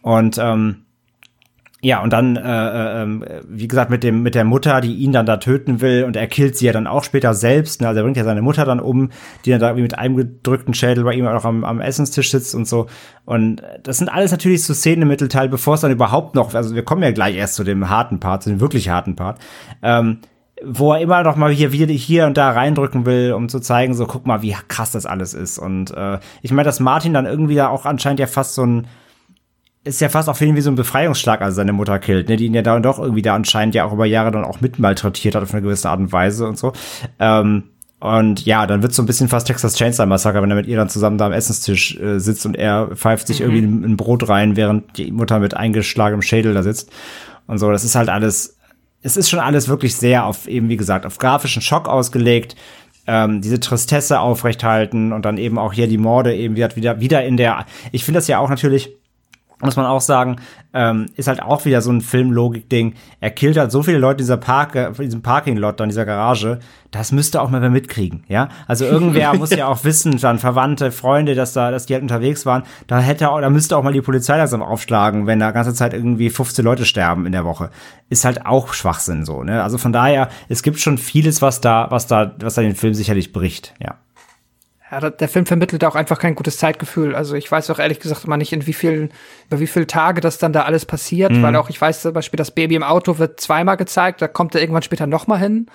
[0.02, 0.86] Und ähm,
[1.80, 5.24] ja, und dann, äh, äh, wie gesagt, mit dem mit der Mutter, die ihn dann
[5.24, 7.80] da töten will, und er killt sie ja dann auch später selbst.
[7.80, 7.86] Ne?
[7.86, 9.10] Also er bringt ja seine Mutter dann um,
[9.44, 12.56] die dann da irgendwie mit einem gedrückten Schädel bei ihm auch am, am Essenstisch sitzt
[12.56, 12.88] und so.
[13.24, 16.74] Und das sind alles natürlich so Szenen im Mittelteil, bevor es dann überhaupt noch, also
[16.74, 19.38] wir kommen ja gleich erst zu dem harten Part, zu dem wirklich harten Part.
[19.80, 20.18] Ähm,
[20.64, 24.06] wo er immer noch mal hier, hier und da reindrücken will, um zu zeigen, so
[24.06, 25.58] guck mal, wie krass das alles ist.
[25.58, 28.86] Und äh, ich meine, dass Martin dann irgendwie da auch anscheinend ja fast so ein
[29.82, 32.36] ist ja fast auch für ihn wie so ein Befreiungsschlag, als seine Mutter killt, ne,
[32.36, 34.60] die ihn ja da und doch irgendwie da anscheinend ja auch über Jahre dann auch
[34.60, 36.74] mit malträtiert hat auf eine gewisse Art und Weise und so.
[37.18, 37.64] Ähm,
[37.98, 40.76] und ja, dann wird so ein bisschen fast Texas Chainsaw Massacre, wenn er mit ihr
[40.76, 43.46] dann zusammen da am Essenstisch äh, sitzt und er pfeift sich mhm.
[43.46, 46.90] irgendwie ein Brot rein, während die Mutter mit eingeschlagenem Schädel da sitzt.
[47.46, 48.58] Und so, das ist halt alles
[49.02, 52.56] es ist schon alles wirklich sehr auf eben, wie gesagt, auf grafischen Schock ausgelegt.
[53.06, 57.36] Ähm, diese Tristesse aufrechthalten und dann eben auch hier die Morde eben wieder, wieder in
[57.38, 58.90] der, ich finde das ja auch natürlich,
[59.60, 60.36] muss man auch sagen,
[60.72, 62.94] ähm, ist halt auch wieder so ein Filmlogik-Ding.
[63.20, 66.60] Er killt halt so viele Leute in dieser Park, in diesem Parking-Lot, in dieser Garage.
[66.90, 68.48] Das müsste auch mal wer mitkriegen, ja?
[68.66, 72.46] Also irgendwer muss ja auch wissen, dann Verwandte, Freunde, dass da, dass die halt unterwegs
[72.46, 72.62] waren.
[72.86, 75.92] Da hätte auch, da müsste auch mal die Polizei langsam aufschlagen, wenn da ganze Zeit
[75.92, 77.70] irgendwie 15 Leute sterben in der Woche.
[78.08, 79.62] Ist halt auch Schwachsinn so, ne?
[79.62, 82.94] Also von daher, es gibt schon vieles, was da, was da, was da den Film
[82.94, 83.96] sicherlich bricht, ja.
[84.90, 87.14] Ja, der Film vermittelt auch einfach kein gutes Zeitgefühl.
[87.14, 89.10] Also ich weiß auch ehrlich gesagt immer nicht, in wie vielen,
[89.46, 91.42] über wie viele Tage das dann da alles passiert, mhm.
[91.42, 94.54] weil auch ich weiß zum Beispiel, das Baby im Auto wird zweimal gezeigt, da kommt
[94.54, 95.66] er irgendwann später nochmal hin.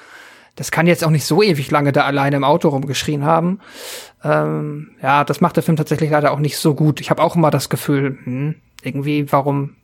[0.56, 3.60] Das kann jetzt auch nicht so ewig lange da alleine im Auto rumgeschrien haben.
[4.24, 7.02] Ähm, ja, das macht der Film tatsächlich leider auch nicht so gut.
[7.02, 9.76] Ich habe auch immer das Gefühl, hm, irgendwie, warum,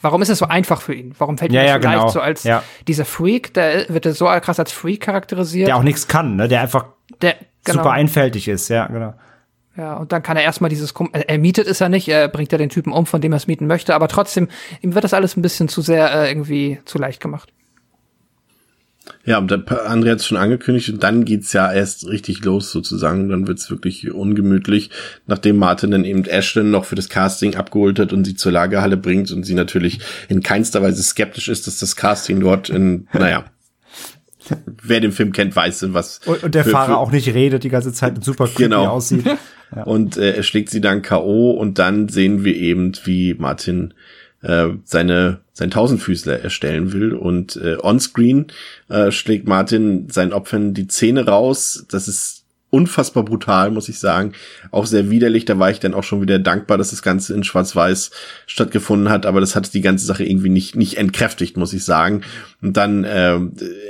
[0.00, 1.14] warum ist es so einfach für ihn?
[1.18, 2.02] Warum fällt ja, ihm ja, so genau.
[2.02, 2.62] leicht so als ja.
[2.88, 5.68] dieser Freak, der wird so krass als Freak charakterisiert?
[5.68, 6.48] Der auch nichts kann, ne?
[6.48, 6.86] Der einfach
[7.24, 7.78] der, genau.
[7.78, 9.14] super einfältig ist, ja, genau.
[9.76, 12.58] Ja, und dann kann er erstmal dieses, er mietet es ja nicht, er bringt ja
[12.58, 14.48] den Typen um, von dem er es mieten möchte, aber trotzdem,
[14.82, 17.52] ihm wird das alles ein bisschen zu sehr äh, irgendwie zu leicht gemacht.
[19.26, 23.28] Ja, und André hat es schon angekündigt und dann geht's ja erst richtig los sozusagen.
[23.28, 24.90] Dann wird's wirklich ungemütlich,
[25.26, 28.96] nachdem Martin dann eben Ashton noch für das Casting abgeholt hat und sie zur Lagerhalle
[28.96, 33.44] bringt und sie natürlich in keinster Weise skeptisch ist, dass das Casting dort in, naja,
[34.82, 36.20] wer den Film kennt, weiß, was.
[36.26, 38.64] Und, und der für, Fahrer für, auch nicht redet die ganze Zeit und super creepy
[38.64, 38.86] genau.
[38.86, 39.24] aussieht.
[39.74, 39.82] Ja.
[39.82, 41.50] Und äh, er schlägt sie dann K.O.
[41.50, 43.92] und dann sehen wir eben, wie Martin
[44.42, 48.46] äh, seine sein Tausendfüßler erstellen will und äh, onscreen
[48.88, 51.86] äh, schlägt Martin seinen Opfern die Zähne raus.
[51.90, 52.43] Das ist
[52.74, 54.32] unfassbar brutal, muss ich sagen.
[54.72, 55.44] Auch sehr widerlich.
[55.44, 58.10] Da war ich dann auch schon wieder dankbar, dass das Ganze in Schwarz-Weiß
[58.46, 59.26] stattgefunden hat.
[59.26, 62.22] Aber das hat die ganze Sache irgendwie nicht, nicht entkräftigt, muss ich sagen.
[62.60, 63.38] Und dann äh,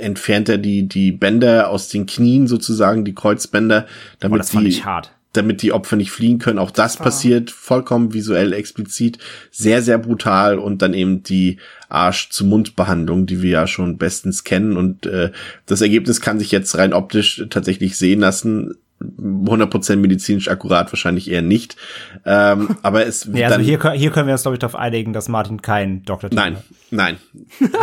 [0.00, 3.86] entfernt er die, die Bänder aus den Knien sozusagen, die Kreuzbänder,
[4.20, 6.58] damit oh, sie, hart damit die Opfer nicht fliehen können.
[6.58, 9.18] Auch das passiert vollkommen visuell explizit,
[9.50, 11.58] sehr, sehr brutal und dann eben die
[11.94, 15.30] Arsch-zu-Mund-Behandlung, die wir ja schon bestens kennen und äh,
[15.66, 18.74] das Ergebnis kann sich jetzt rein optisch tatsächlich sehen lassen.
[19.00, 21.76] 100% medizinisch akkurat wahrscheinlich eher nicht.
[22.24, 25.28] Ähm, aber es nee, also hier, hier können wir uns, glaube ich, darauf einigen, dass
[25.28, 26.64] Martin kein Doktor Nein, hat.
[26.90, 27.16] nein.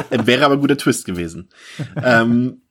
[0.25, 1.49] Wäre aber ein guter Twist gewesen.
[2.01, 2.61] ähm,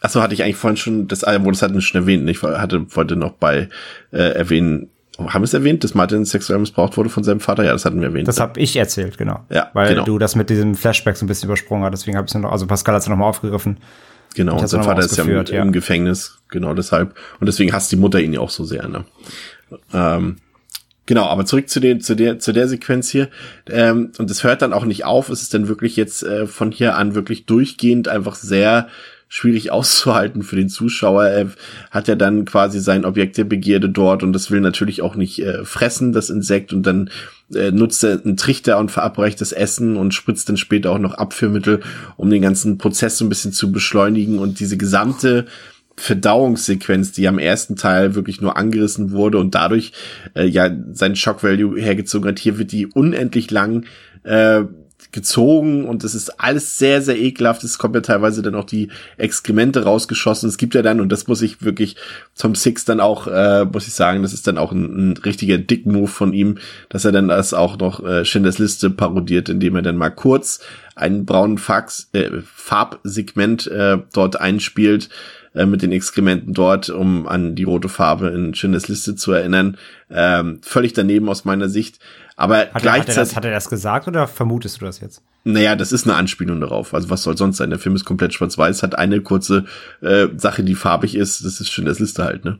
[0.00, 2.28] Achso, hatte ich eigentlich vorhin schon, das wo das hatten wir schon erwähnt.
[2.28, 3.68] Ich hatte, wollte noch bei
[4.12, 7.64] äh, erwähnen, haben wir es erwähnt, dass Martin sexuell missbraucht wurde von seinem Vater?
[7.64, 8.28] Ja, das hatten wir erwähnt.
[8.28, 9.40] Das habe ich erzählt, genau.
[9.50, 10.04] Ja, Weil genau.
[10.04, 11.92] du das mit diesem Flashback so ein bisschen übersprungen hast.
[11.92, 13.78] Deswegen habe ich es noch, also Pascal hat es nochmal aufgegriffen.
[14.34, 17.14] Genau, und sein Vater ist ja im, ja im, Gefängnis, genau deshalb.
[17.40, 19.04] Und deswegen hasst die Mutter ihn ja auch so sehr, ne?
[19.94, 20.36] Ähm,
[21.06, 23.28] Genau, aber zurück zu, den, zu, der, zu der Sequenz hier.
[23.70, 25.28] Ähm, und es hört dann auch nicht auf.
[25.28, 28.88] Es ist dann wirklich jetzt äh, von hier an wirklich durchgehend einfach sehr
[29.28, 31.26] schwierig auszuhalten für den Zuschauer.
[31.26, 31.50] Er
[31.90, 35.40] hat ja dann quasi sein Objekt der Begierde dort und das will natürlich auch nicht
[35.40, 37.10] äh, fressen, das Insekt, und dann
[37.54, 41.14] äh, nutzt er einen Trichter und verabreicht das Essen und spritzt dann später auch noch
[41.14, 41.80] Abführmittel,
[42.16, 45.46] um den ganzen Prozess so ein bisschen zu beschleunigen und diese gesamte
[45.96, 49.92] Verdauungssequenz, die am ersten Teil wirklich nur angerissen wurde und dadurch
[50.34, 52.38] äh, ja seinen Shock Value hergezogen hat.
[52.38, 53.86] Hier wird die unendlich lang
[54.22, 54.64] äh,
[55.16, 57.64] gezogen und es ist alles sehr, sehr ekelhaft.
[57.64, 60.48] Es kommt ja teilweise dann auch die Exkremente rausgeschossen.
[60.48, 61.96] Es gibt ja dann, und das muss ich wirklich
[62.38, 65.56] Tom Six dann auch, äh, muss ich sagen, das ist dann auch ein, ein richtiger
[65.56, 66.58] Dick-Move von ihm,
[66.90, 70.60] dass er dann das auch noch äh, Schindlers Liste parodiert, indem er dann mal kurz
[70.94, 75.08] einen braunen Fax, äh, Farbsegment äh, dort einspielt
[75.54, 79.78] äh, mit den Exkrementen dort, um an die rote Farbe in Schindlers Liste zu erinnern.
[80.10, 81.98] Ähm, völlig daneben aus meiner Sicht.
[82.36, 82.92] Aber hat gleichzeitig.
[82.92, 85.22] Er, hat, er das, hat er das gesagt oder vermutest du das jetzt?
[85.44, 86.92] Naja, das ist eine Anspielung darauf.
[86.92, 87.70] Also was soll sonst sein?
[87.70, 89.64] Der Film ist komplett schwarz-weiß, hat eine kurze
[90.02, 91.44] äh, Sache, die farbig ist.
[91.44, 92.58] Das ist Schindlers Liste halt, ne?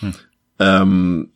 [0.00, 0.14] Hm.
[0.58, 1.30] Ähm,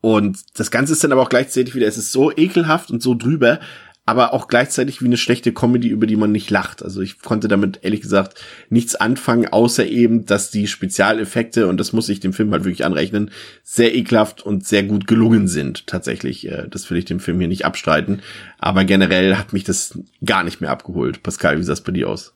[0.00, 3.14] und das Ganze ist dann aber auch gleichzeitig wieder, es ist so ekelhaft und so
[3.14, 3.58] drüber,
[4.06, 6.82] aber auch gleichzeitig wie eine schlechte Comedy, über die man nicht lacht.
[6.82, 11.94] Also ich konnte damit ehrlich gesagt nichts anfangen, außer eben, dass die Spezialeffekte, und das
[11.94, 13.30] muss ich dem Film halt wirklich anrechnen,
[13.62, 15.86] sehr ekelhaft und sehr gut gelungen sind.
[15.86, 18.20] Tatsächlich, äh, das will ich dem Film hier nicht abstreiten.
[18.58, 21.22] Aber generell hat mich das gar nicht mehr abgeholt.
[21.22, 22.34] Pascal, wie sah es bei dir aus?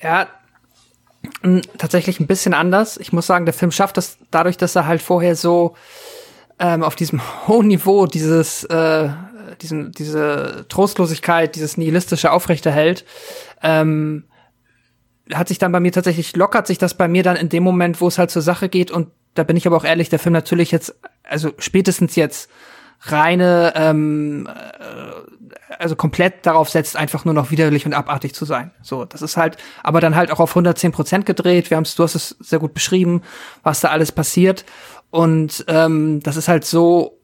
[0.00, 0.28] Ja,
[1.78, 2.98] tatsächlich ein bisschen anders.
[2.98, 5.74] Ich muss sagen, der Film schafft das dadurch, dass er halt vorher so
[6.58, 9.08] ähm, auf diesem hohen Niveau dieses äh,
[9.62, 13.04] diesen, diese Trostlosigkeit, dieses nihilistische aufrechterhält,
[13.62, 14.24] ähm,
[15.32, 18.00] hat sich dann bei mir tatsächlich, lockert sich das bei mir dann in dem Moment,
[18.00, 20.32] wo es halt zur Sache geht und da bin ich aber auch ehrlich, der Film
[20.32, 22.50] natürlich jetzt, also spätestens jetzt
[23.02, 28.70] reine, ähm, äh, also komplett darauf setzt, einfach nur noch widerlich und abartig zu sein.
[28.82, 31.70] So, das ist halt, aber dann halt auch auf 110 Prozent gedreht.
[31.70, 33.22] Wir haben es, du hast es sehr gut beschrieben,
[33.62, 34.64] was da alles passiert.
[35.10, 37.18] Und ähm, das ist halt so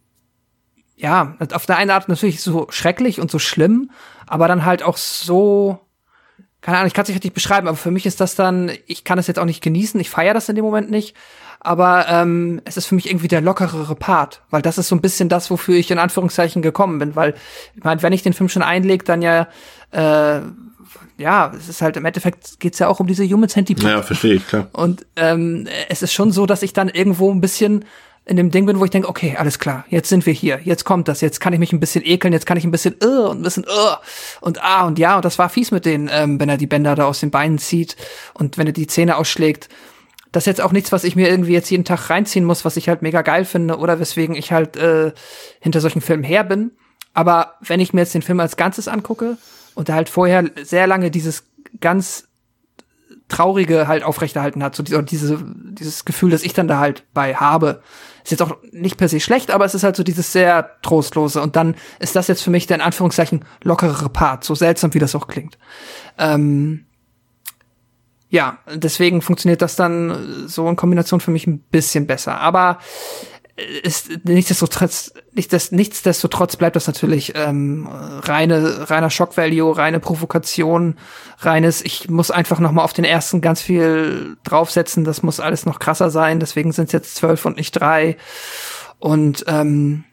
[1.02, 3.90] ja, auf der einen Art natürlich so schrecklich und so schlimm,
[4.26, 5.80] aber dann halt auch so,
[6.60, 9.02] keine Ahnung, ich kann es nicht richtig beschreiben, aber für mich ist das dann, ich
[9.02, 11.16] kann es jetzt auch nicht genießen, ich feiere das in dem Moment nicht,
[11.58, 15.00] aber ähm, es ist für mich irgendwie der lockerere Part, weil das ist so ein
[15.00, 17.34] bisschen das, wofür ich in Anführungszeichen gekommen bin, weil,
[17.74, 19.48] ich meine, wenn ich den Film schon einlege, dann ja,
[19.90, 20.40] äh,
[21.18, 23.88] ja, es ist halt im Endeffekt geht's ja auch um diese Human Centipede.
[23.88, 24.68] Ja, verstehe ich, klar.
[24.72, 27.84] Und ähm, es ist schon so, dass ich dann irgendwo ein bisschen
[28.24, 30.84] in dem Ding bin, wo ich denke, okay, alles klar, jetzt sind wir hier, jetzt
[30.84, 33.28] kommt das, jetzt kann ich mich ein bisschen ekeln, jetzt kann ich ein bisschen uh,
[33.28, 33.96] und ein bisschen uh,
[34.40, 36.94] und ah und ja und das war fies mit denen, ähm, wenn er die Bänder
[36.94, 37.96] da aus den Beinen zieht
[38.34, 39.68] und wenn er die Zähne ausschlägt.
[40.30, 42.76] Das ist jetzt auch nichts, was ich mir irgendwie jetzt jeden Tag reinziehen muss, was
[42.76, 45.12] ich halt mega geil finde oder weswegen ich halt äh,
[45.60, 46.70] hinter solchen Filmen her bin.
[47.12, 49.36] Aber wenn ich mir jetzt den Film als Ganzes angucke
[49.74, 51.44] und er halt vorher sehr lange dieses
[51.80, 52.28] ganz
[53.28, 57.82] Traurige halt aufrechterhalten hat, so diese, dieses Gefühl, das ich dann da halt bei habe,
[58.24, 61.40] ist jetzt auch nicht per se schlecht, aber es ist halt so dieses sehr trostlose.
[61.40, 64.98] Und dann ist das jetzt für mich der in Anführungszeichen lockerere Part, so seltsam wie
[64.98, 65.58] das auch klingt.
[66.18, 66.86] Ähm,
[68.28, 72.40] ja, deswegen funktioniert das dann so in Kombination für mich ein bisschen besser.
[72.40, 72.78] Aber
[73.56, 80.96] ist nichtsdestotrotz, nichtsdestotrotz bleibt das natürlich ähm, reine, reiner Shock-Value, reine Provokation,
[81.38, 85.66] reines, ich muss einfach noch mal auf den ersten ganz viel draufsetzen, das muss alles
[85.66, 88.16] noch krasser sein, deswegen sind es jetzt zwölf und nicht drei.
[88.98, 90.04] Und ähm,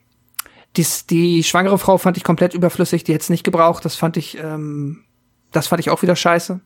[0.76, 4.18] dies, die schwangere Frau fand ich komplett überflüssig, die hätte es nicht gebraucht, das fand
[4.18, 5.06] ich, ähm,
[5.54, 6.60] das fand ich auch wieder scheiße.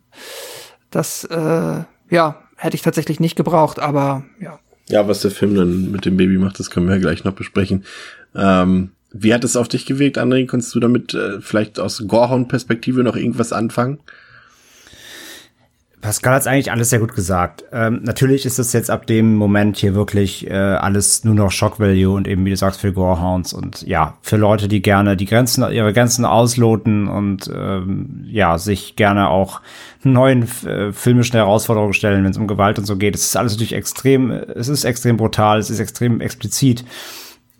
[0.89, 4.59] Das, äh, ja, hätte ich tatsächlich nicht gebraucht, aber ja,
[4.93, 7.33] ja, was der Film dann mit dem Baby macht, das können wir ja gleich noch
[7.33, 7.83] besprechen.
[8.35, 10.45] Ähm, wie hat es auf dich gewirkt, André?
[10.45, 13.99] Kannst du damit äh, vielleicht aus Gorhorn-Perspektive noch irgendwas anfangen?
[16.03, 17.63] Pascal hat eigentlich alles sehr gut gesagt.
[17.71, 21.79] Ähm, natürlich ist es jetzt ab dem Moment hier wirklich äh, alles nur noch Shock
[21.79, 25.25] Value und eben, wie du sagst, für Gorehounds und ja, für Leute, die gerne die
[25.25, 29.61] Grenzen, ihre Grenzen ausloten und ähm, ja, sich gerne auch
[30.03, 33.15] neuen äh, filmischen Herausforderungen stellen, wenn es um Gewalt und so geht.
[33.15, 36.83] Es ist alles natürlich extrem, es ist extrem brutal, es ist extrem explizit.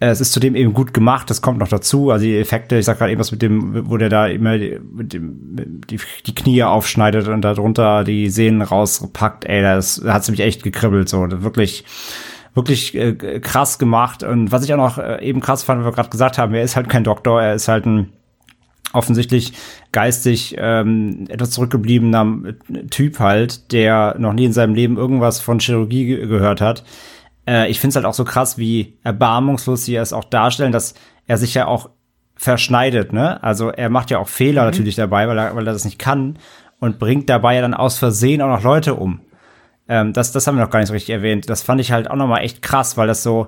[0.04, 2.12] Äh, es ist zudem eben gut gemacht, das kommt noch dazu.
[2.12, 5.14] Also die Effekte, ich sag gerade eben was mit dem, wo der da immer mit
[5.14, 10.64] dem, die, die Knie aufschneidet und darunter die Sehnen rauspackt, ey, das hat mich echt
[10.64, 11.26] gekribbelt, so.
[11.30, 11.86] Wirklich,
[12.54, 14.24] wirklich äh, krass gemacht.
[14.24, 16.64] Und was ich auch noch äh, eben krass fand, wie wir gerade gesagt haben, er
[16.64, 18.10] ist halt kein Doktor, er ist halt ein
[18.92, 19.54] offensichtlich
[19.92, 22.54] geistig ähm, etwas zurückgebliebener
[22.92, 26.84] Typ halt, der noch nie in seinem Leben irgendwas von Chirurgie ge gehört hat
[27.48, 30.94] äh, ich finde es halt auch so krass, wie erbarmungslos sie es auch darstellen, dass
[31.28, 31.90] er sich ja auch
[32.36, 33.42] verschneidet, ne?
[33.44, 34.68] Also er macht ja auch Fehler mhm.
[34.68, 36.38] natürlich dabei, weil er, weil er das nicht kann
[36.80, 39.22] und bringt dabei ja dann aus Versehen auch noch Leute um.
[39.88, 41.50] Ähm, das, das haben wir noch gar nicht so richtig erwähnt.
[41.50, 43.48] Das fand ich halt auch noch mal echt krass, weil das so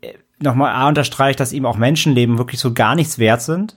[0.00, 3.76] äh, noch mal A unterstreicht, dass ihm auch Menschenleben wirklich so gar nichts wert sind.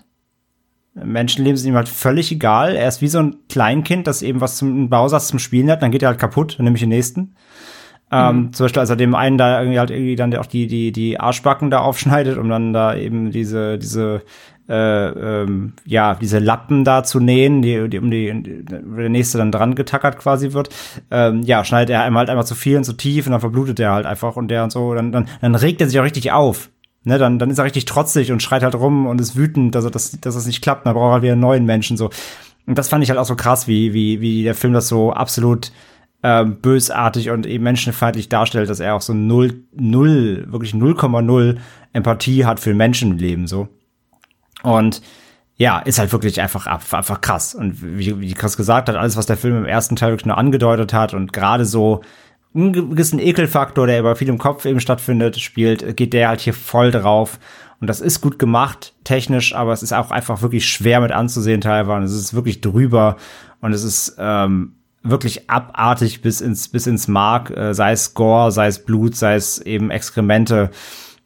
[0.94, 2.76] Menschenleben sind ihm halt völlig egal.
[2.76, 5.92] Er ist wie so ein Kleinkind, das eben was zum Bausatz zum Spielen hat, dann
[5.92, 7.36] geht er halt kaputt, nämlich den nächsten.
[8.12, 8.54] Ähm, mhm.
[8.54, 11.20] Zum Beispiel, als er dem einen da irgendwie halt irgendwie dann auch die, die, die
[11.20, 14.22] Arschbacken da aufschneidet, um dann da eben diese, diese
[14.72, 19.38] äh, ähm, ja, diese Lappen da zu nähen, die, die um die, die der nächste
[19.38, 20.70] dann dran getackert quasi wird,
[21.10, 23.80] ähm, ja, schneidet er einem halt einmal zu viel und zu tief und dann verblutet
[23.80, 26.32] er halt einfach und der und so, dann, dann, dann regt er sich auch richtig
[26.32, 26.70] auf.
[27.04, 29.86] Ne, dann, dann ist er richtig trotzig und schreit halt rum und ist wütend, dass,
[29.86, 32.12] er das, dass das nicht klappt, dann braucht er wieder einen neuen Menschen, so.
[32.68, 35.12] Und das fand ich halt auch so krass, wie, wie, wie der Film das so
[35.12, 35.72] absolut
[36.24, 41.58] ähm, bösartig und eben menschenfeindlich darstellt, dass er auch so null, null, wirklich 0,0
[41.94, 43.68] Empathie hat für Menschenleben, so.
[44.64, 45.02] Und
[45.58, 47.54] ja, ist halt wirklich einfach, einfach krass.
[47.54, 50.38] Und wie, wie Chris gesagt hat, alles, was der Film im ersten Teil wirklich nur
[50.38, 52.02] angedeutet hat und gerade so
[52.54, 56.54] einen gewissen Ekelfaktor, der über viel im Kopf eben stattfindet, spielt, geht der halt hier
[56.54, 57.40] voll drauf.
[57.80, 61.62] Und das ist gut gemacht, technisch, aber es ist auch einfach wirklich schwer mit anzusehen
[61.62, 62.06] teilweise.
[62.06, 63.18] Es ist wirklich drüber
[63.62, 68.52] und es ist ähm, wirklich abartig bis ins, bis ins Mark, äh, sei es Gore,
[68.52, 70.70] sei es Blut, sei es eben Exkremente.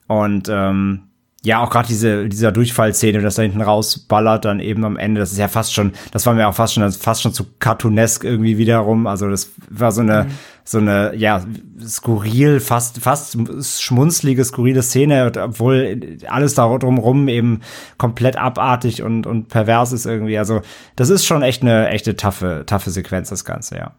[0.07, 1.10] Und ähm,
[1.45, 5.31] ja, auch gerade diese, dieser Durchfallszene, das da hinten rausballert, dann eben am Ende, das
[5.31, 8.57] ist ja fast schon, das war mir auch fast schon, fast schon zu cartoonesk irgendwie
[8.57, 9.05] wiederum.
[9.05, 10.30] Also das war so eine, mhm.
[10.63, 11.45] so eine, ja,
[11.85, 13.38] skurril, fast, fast
[13.80, 17.61] schmunzlige, skurrile Szene, obwohl alles da drumrum eben
[17.99, 20.39] komplett abartig und, und pervers ist irgendwie.
[20.39, 20.61] Also
[20.95, 23.95] das ist schon echt eine, echte taffe, taffe Sequenz, das Ganze, ja.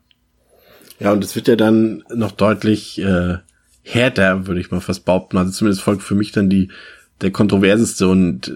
[0.99, 3.37] Ja, und es wird ja dann noch deutlich, äh,
[3.87, 5.39] härter, würde ich mal fast behaupten.
[5.39, 6.71] Also zumindest folgt für mich dann die
[7.21, 8.53] der kontroverseste und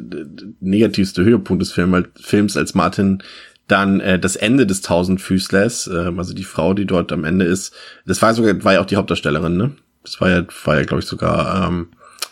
[0.61, 3.23] negativste Höhepunkt des Film, Films, als Martin
[3.71, 7.75] dann äh, das Ende des Tausendfüßlers, äh, also die Frau, die dort am Ende ist,
[8.05, 9.73] das war sogar, war ja auch die Hauptdarstellerin, ne?
[10.03, 11.89] Das war ja, war ja, glaube ich, sogar ähm,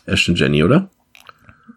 [0.06, 0.90] Ashton Jenny, oder?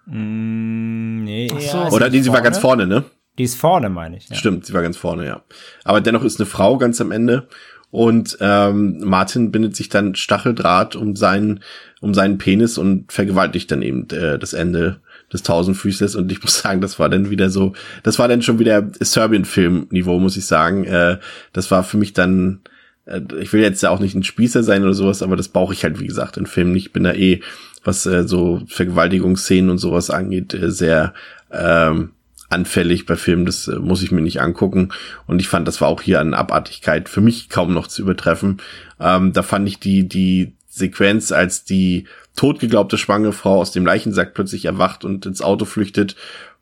[0.06, 3.04] Mm, nee, so, ja, oder die, sie war ganz vorne, ne?
[3.38, 4.30] Die ist vorne, meine ich.
[4.30, 4.36] Ja.
[4.36, 5.44] Stimmt, sie war ganz vorne, ja.
[5.84, 7.48] Aber dennoch ist eine Frau ganz am Ende
[7.92, 11.60] und ähm, Martin bindet sich dann Stacheldraht um seinen,
[12.00, 15.02] um seinen Penis und vergewaltigt dann eben äh, das Ende
[15.32, 17.74] des Tausendfüßlers und ich muss sagen, das war dann wieder so,
[18.04, 20.86] das war dann schon wieder Serbian-Film-Niveau, muss ich sagen.
[20.86, 21.20] Äh,
[21.54, 22.62] das war für mich dann,
[23.06, 25.74] äh, ich will jetzt ja auch nicht ein Spießer sein oder sowas, aber das brauche
[25.74, 26.76] ich halt, wie gesagt, in Filmen.
[26.76, 27.42] Ich bin da eh,
[27.84, 31.14] was äh, so Vergewaltigungsszenen und sowas angeht, äh, sehr
[31.52, 32.12] ähm,
[32.52, 34.90] anfällig bei Filmen, das äh, muss ich mir nicht angucken.
[35.28, 38.58] Und ich fand, das war auch hier an Abartigkeit für mich kaum noch zu übertreffen.
[39.00, 42.06] Ähm, da fand ich die, die Sequenz, als die
[42.36, 46.16] totgeglaubte schwangere Frau aus dem Leichensack plötzlich erwacht und ins Auto flüchtet,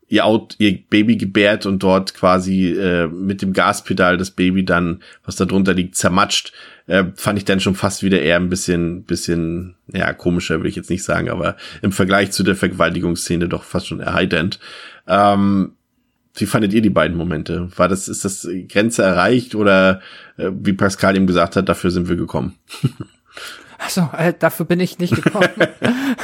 [0.08, 5.02] ihr, Auto, ihr Baby gebärt und dort quasi äh, mit dem Gaspedal das Baby dann,
[5.24, 6.52] was da drunter liegt, zermatscht,
[6.88, 10.74] äh, fand ich dann schon fast wieder eher ein bisschen, bisschen, ja, komischer will ich
[10.74, 14.58] jetzt nicht sagen, aber im Vergleich zu der Vergewaltigungsszene doch fast schon erheiternd.
[15.06, 15.74] Ähm,
[16.40, 17.68] wie fandet ihr die beiden Momente?
[17.76, 20.00] War das, ist das Grenze erreicht oder
[20.36, 22.56] äh, wie Pascal ihm gesagt hat, dafür sind wir gekommen?
[23.82, 25.48] Also, äh, dafür bin ich nicht gekommen.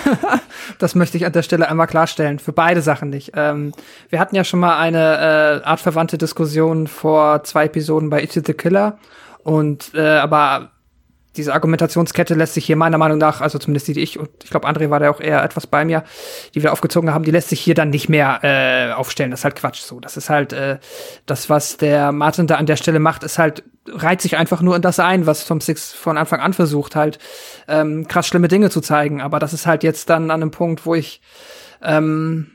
[0.79, 2.39] das möchte ich an der Stelle einmal klarstellen.
[2.39, 3.33] Für beide Sachen nicht.
[3.35, 3.73] Ähm,
[4.11, 8.53] wir hatten ja schon mal eine äh, artverwandte Diskussion vor zwei Episoden bei It's the
[8.53, 8.99] Killer.
[9.43, 10.71] Und äh, aber
[11.37, 14.51] diese Argumentationskette lässt sich hier meiner Meinung nach, also zumindest die, die ich und ich
[14.51, 16.05] glaube, André war da auch eher etwas bei mir,
[16.55, 19.31] die wir aufgezogen haben, die lässt sich hier dann nicht mehr äh, aufstellen.
[19.31, 20.01] Das ist halt Quatsch so.
[20.01, 20.79] Das ist halt äh,
[21.27, 24.77] das, was der Martin da an der Stelle macht, ist halt, reiht sich einfach nur
[24.77, 27.19] in das ein, was Tom Six von Anfang an versucht, halt
[27.69, 29.21] ähm, krass schlimme Dinge zu zeigen.
[29.21, 31.21] Aber das ist halt jetzt dann an einem Punkt, wo ich
[31.83, 32.51] ähm,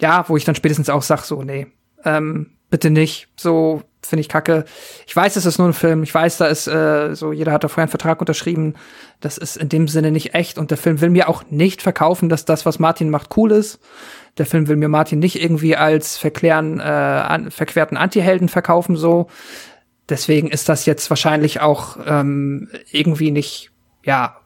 [0.00, 1.66] ja, wo ich dann spätestens auch sag, so, nee,
[2.04, 3.28] ähm, bitte nicht.
[3.36, 4.64] So, finde ich kacke.
[5.06, 6.02] Ich weiß, es ist nur ein Film.
[6.02, 8.74] Ich weiß, da ist äh, so, jeder hat da vorher einen Vertrag unterschrieben.
[9.20, 10.58] Das ist in dem Sinne nicht echt.
[10.58, 13.80] Und der Film will mir auch nicht verkaufen, dass das, was Martin macht, cool ist.
[14.38, 19.28] Der Film will mir Martin nicht irgendwie als verklären, äh, an, verquerten Anti-Helden verkaufen, so.
[20.08, 23.70] Deswegen ist das jetzt wahrscheinlich auch ähm, irgendwie nicht,
[24.04, 24.36] ja,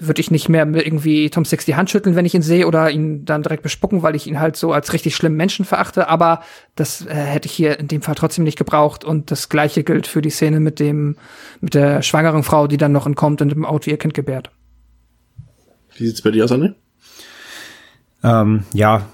[0.00, 2.90] würde ich nicht mehr irgendwie Tom Six die Hand schütteln, wenn ich ihn sehe oder
[2.90, 6.08] ihn dann direkt bespucken, weil ich ihn halt so als richtig schlimmen Menschen verachte.
[6.08, 6.42] Aber
[6.74, 9.04] das äh, hätte ich hier in dem Fall trotzdem nicht gebraucht.
[9.04, 11.16] Und das Gleiche gilt für die Szene mit dem,
[11.60, 14.50] mit der schwangeren Frau, die dann noch entkommt und im Auto ihr Kind gebärt.
[15.96, 16.76] Wie sieht's bei dir aus, Anne?
[18.22, 19.06] Ähm, ja,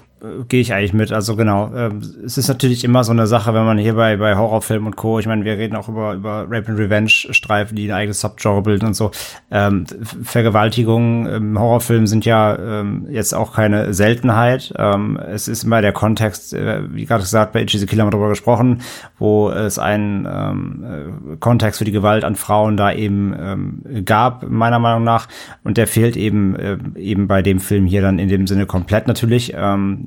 [0.49, 1.11] gehe ich eigentlich mit.
[1.11, 4.35] Also genau, ähm, es ist natürlich immer so eine Sache, wenn man hier bei, bei
[4.35, 7.95] Horrorfilmen und Co., ich meine, wir reden auch über, über Rape and Revenge-Streifen, die ein
[7.95, 9.11] eigenes Subgenre bilden und so.
[9.51, 9.85] Ähm,
[10.23, 14.73] Vergewaltigungen im Horrorfilm sind ja ähm, jetzt auch keine Seltenheit.
[14.77, 18.07] Ähm, es ist immer der Kontext, äh, wie gerade gesagt, bei Itchy the Killer haben
[18.07, 18.81] wir darüber gesprochen,
[19.19, 24.49] wo es einen ähm, äh, Kontext für die Gewalt an Frauen da eben ähm, gab,
[24.49, 25.27] meiner Meinung nach.
[25.63, 29.07] Und der fehlt eben, äh, eben bei dem Film hier dann in dem Sinne komplett
[29.07, 29.53] natürlich.
[29.55, 30.06] Ähm,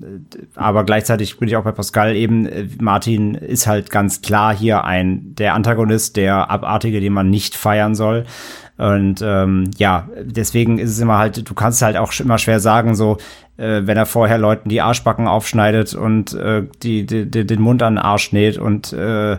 [0.55, 4.85] aber gleichzeitig bin ich auch bei Pascal eben, äh, Martin ist halt ganz klar hier
[4.85, 8.24] ein, der Antagonist, der Abartige, den man nicht feiern soll.
[8.77, 12.94] Und ähm, ja, deswegen ist es immer halt, du kannst halt auch immer schwer sagen,
[12.94, 13.18] so,
[13.59, 17.82] äh, wenn er vorher Leuten die Arschbacken aufschneidet und äh, die, die, die, den Mund
[17.82, 19.36] an den Arsch näht und äh,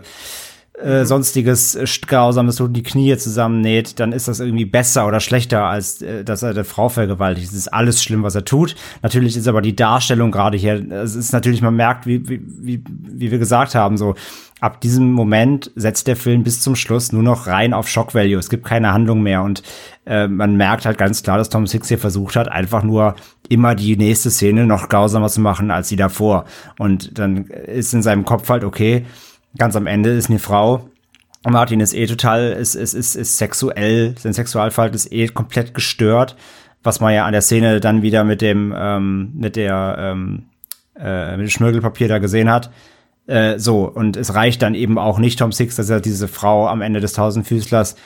[0.82, 5.64] äh, sonstiges äh, Grausames tut, die Knie zusammennäht, dann ist das irgendwie besser oder schlechter,
[5.64, 7.48] als äh, dass er eine Frau vergewaltigt.
[7.48, 8.74] Es ist alles schlimm, was er tut.
[9.02, 12.84] Natürlich ist aber die Darstellung gerade hier, es ist natürlich, man merkt, wie, wie, wie,
[12.86, 14.14] wie wir gesagt haben, so
[14.62, 18.38] ab diesem Moment setzt der Film bis zum Schluss nur noch rein auf Shock Value.
[18.38, 19.62] Es gibt keine Handlung mehr und
[20.06, 23.16] äh, man merkt halt ganz klar, dass Tom Six hier versucht hat, einfach nur
[23.48, 26.44] immer die nächste Szene noch grausamer zu machen als die davor.
[26.78, 29.04] Und dann ist in seinem Kopf halt, okay,
[29.56, 30.88] ganz am Ende ist eine Frau.
[31.48, 36.36] Martin ist eh total, ist, ist, ist, ist sexuell, sein Sexualverhalten ist eh komplett gestört,
[36.82, 40.44] was man ja an der Szene dann wieder mit dem, ähm, mit der, ähm,
[40.96, 42.70] äh, mit dem Schmirgelpapier da gesehen hat.
[43.26, 46.68] Äh, so, und es reicht dann eben auch nicht Tom Six, dass er diese Frau
[46.68, 47.96] am Ende des Tausendfüßlers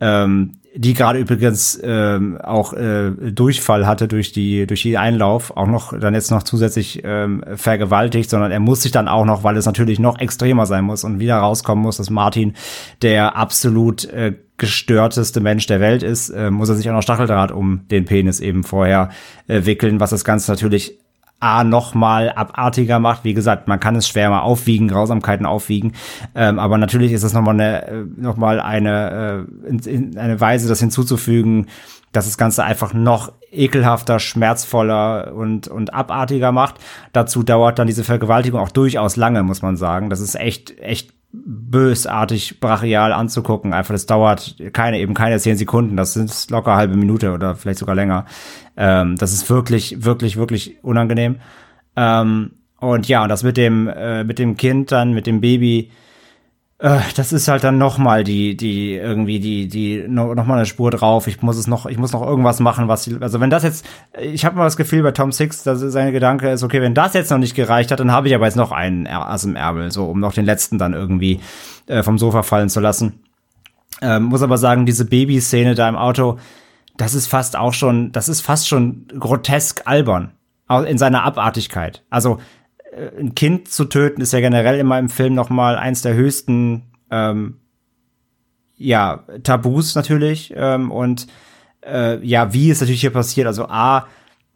[0.00, 5.66] ähm, die gerade übrigens ähm, auch äh, Durchfall hatte durch die durch die Einlauf, auch
[5.66, 9.56] noch dann jetzt noch zusätzlich ähm, vergewaltigt, sondern er muss sich dann auch noch, weil
[9.56, 12.54] es natürlich noch extremer sein muss und wieder rauskommen muss, dass Martin
[13.02, 17.50] der absolut äh, gestörteste Mensch der Welt ist, äh, muss er sich auch noch Stacheldraht
[17.50, 19.10] um den Penis eben vorher
[19.48, 20.98] äh, wickeln, was das Ganze natürlich
[21.40, 23.24] A noch mal abartiger macht.
[23.24, 25.92] Wie gesagt, man kann es schwer mal aufwiegen, Grausamkeiten aufwiegen,
[26.34, 30.18] ähm, aber natürlich ist es noch mal eine, äh, noch mal eine, äh, in, in
[30.18, 31.66] eine Weise, das hinzuzufügen,
[32.12, 36.76] dass das Ganze einfach noch ekelhafter, schmerzvoller und, und abartiger macht.
[37.12, 40.10] Dazu dauert dann diese Vergewaltigung auch durchaus lange, muss man sagen.
[40.10, 43.72] Das ist echt, echt bösartig brachial anzugucken.
[43.72, 45.96] Einfach, das dauert keine, eben keine zehn Sekunden.
[45.96, 48.26] Das sind locker halbe Minute oder vielleicht sogar länger.
[48.76, 51.36] Ähm, das ist wirklich, wirklich, wirklich unangenehm.
[51.96, 55.90] Ähm, und ja, und das mit dem, äh, mit dem Kind dann, mit dem Baby,
[56.80, 60.64] das ist halt dann noch mal die, die irgendwie die, die noch, noch mal eine
[60.64, 61.26] Spur drauf.
[61.26, 63.84] Ich muss es noch, ich muss noch irgendwas machen, was, also wenn das jetzt,
[64.18, 67.12] ich habe mal das Gefühl bei Tom Six, dass seine Gedanke ist, okay, wenn das
[67.12, 69.92] jetzt noch nicht gereicht hat, dann habe ich aber jetzt noch einen Ass im Ärmel,
[69.92, 71.40] so um noch den letzten dann irgendwie
[71.86, 73.20] äh, vom Sofa fallen zu lassen.
[74.00, 76.38] Ähm, muss aber sagen, diese Babyszene da im Auto,
[76.96, 80.32] das ist fast auch schon, das ist fast schon grotesk albern
[80.86, 82.04] in seiner Abartigkeit.
[82.08, 82.40] Also äh,
[82.92, 86.82] ein Kind zu töten ist ja generell immer im Film noch mal eins der höchsten
[87.10, 87.56] ähm,
[88.76, 91.26] ja Tabus natürlich ähm, und
[91.84, 93.46] äh, ja wie ist natürlich hier passiert.
[93.46, 94.06] Also a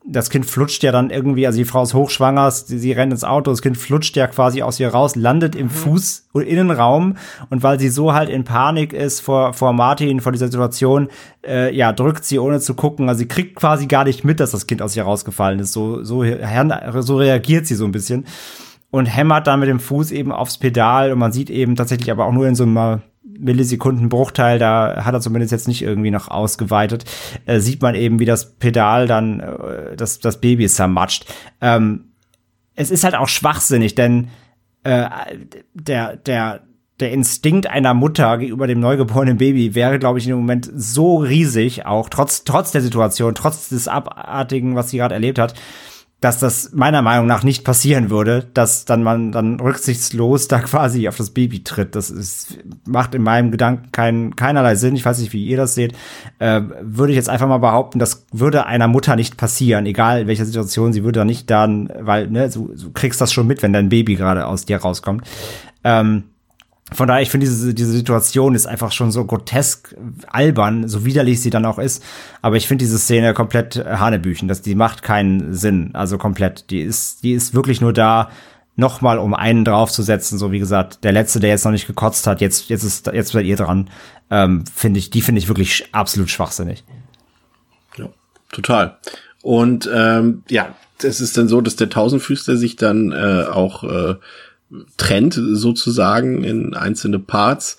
[0.07, 3.25] das Kind flutscht ja dann irgendwie, also die Frau ist hochschwanger, sie, sie rennt ins
[3.25, 5.71] Auto, das Kind flutscht ja quasi aus ihr raus, landet im mhm.
[5.71, 7.17] Fuß- und Innenraum.
[7.49, 11.09] Und weil sie so halt in Panik ist vor, vor Martin, vor dieser Situation,
[11.47, 14.51] äh, ja, drückt sie ohne zu gucken, also sie kriegt quasi gar nicht mit, dass
[14.51, 18.27] das Kind aus ihr rausgefallen ist, so, so, so reagiert sie so ein bisschen
[18.95, 21.13] und hämmert dann mit dem Fuß eben aufs Pedal.
[21.13, 25.21] Und man sieht eben tatsächlich aber auch nur in so einem Millisekundenbruchteil, da hat er
[25.21, 27.05] zumindest jetzt nicht irgendwie noch ausgeweitet,
[27.47, 31.27] äh, sieht man eben, wie das Pedal dann äh, das, das Baby zermatscht.
[31.61, 32.13] Ähm,
[32.75, 34.29] es ist halt auch schwachsinnig, denn
[34.83, 35.09] äh,
[35.73, 36.61] der, der,
[37.01, 41.87] der Instinkt einer Mutter gegenüber dem neugeborenen Baby wäre, glaube ich, dem Moment so riesig,
[41.87, 45.55] auch trotz, trotz der Situation, trotz des Abartigen, was sie gerade erlebt hat,
[46.25, 51.07] dass das meiner Meinung nach nicht passieren würde, dass dann man dann rücksichtslos da quasi
[51.07, 51.95] auf das Baby tritt.
[51.95, 54.97] Das ist, macht in meinem Gedanken kein, keinerlei Sinn.
[54.97, 55.93] Ich weiß nicht, wie ihr das seht.
[56.39, 60.27] Äh, würde ich jetzt einfach mal behaupten, das würde einer Mutter nicht passieren, egal in
[60.27, 63.63] welcher Situation, sie würde da nicht dann, weil, ne, du, du kriegst das schon mit,
[63.63, 65.27] wenn dein Baby gerade aus dir rauskommt.
[65.85, 66.25] Ähm,
[66.93, 69.97] von daher, ich finde, diese, diese Situation ist einfach schon so grotesk
[70.27, 72.05] albern, so widerlich sie dann auch ist.
[72.43, 74.49] Aber ich finde diese Szene komplett Hanebüchen.
[74.49, 75.91] Das, die macht keinen Sinn.
[75.95, 76.71] Also komplett.
[76.71, 78.31] Die ist, die ist wirklich nur da,
[78.77, 80.39] nochmal um einen draufzusetzen.
[80.39, 83.33] So wie gesagt, der letzte, der jetzt noch nicht gekotzt hat, jetzt, jetzt ist, jetzt
[83.33, 83.91] seid ihr dran.
[84.31, 86.85] Ähm, finde ich, die finde ich wirklich absolut schwachsinnig.
[87.97, 88.09] Ja,
[88.53, 88.99] total.
[89.43, 94.15] Und ähm, ja, es ist dann so, dass der Tausendfüßler sich dann äh, auch äh,
[94.97, 97.77] trennt sozusagen in einzelne Parts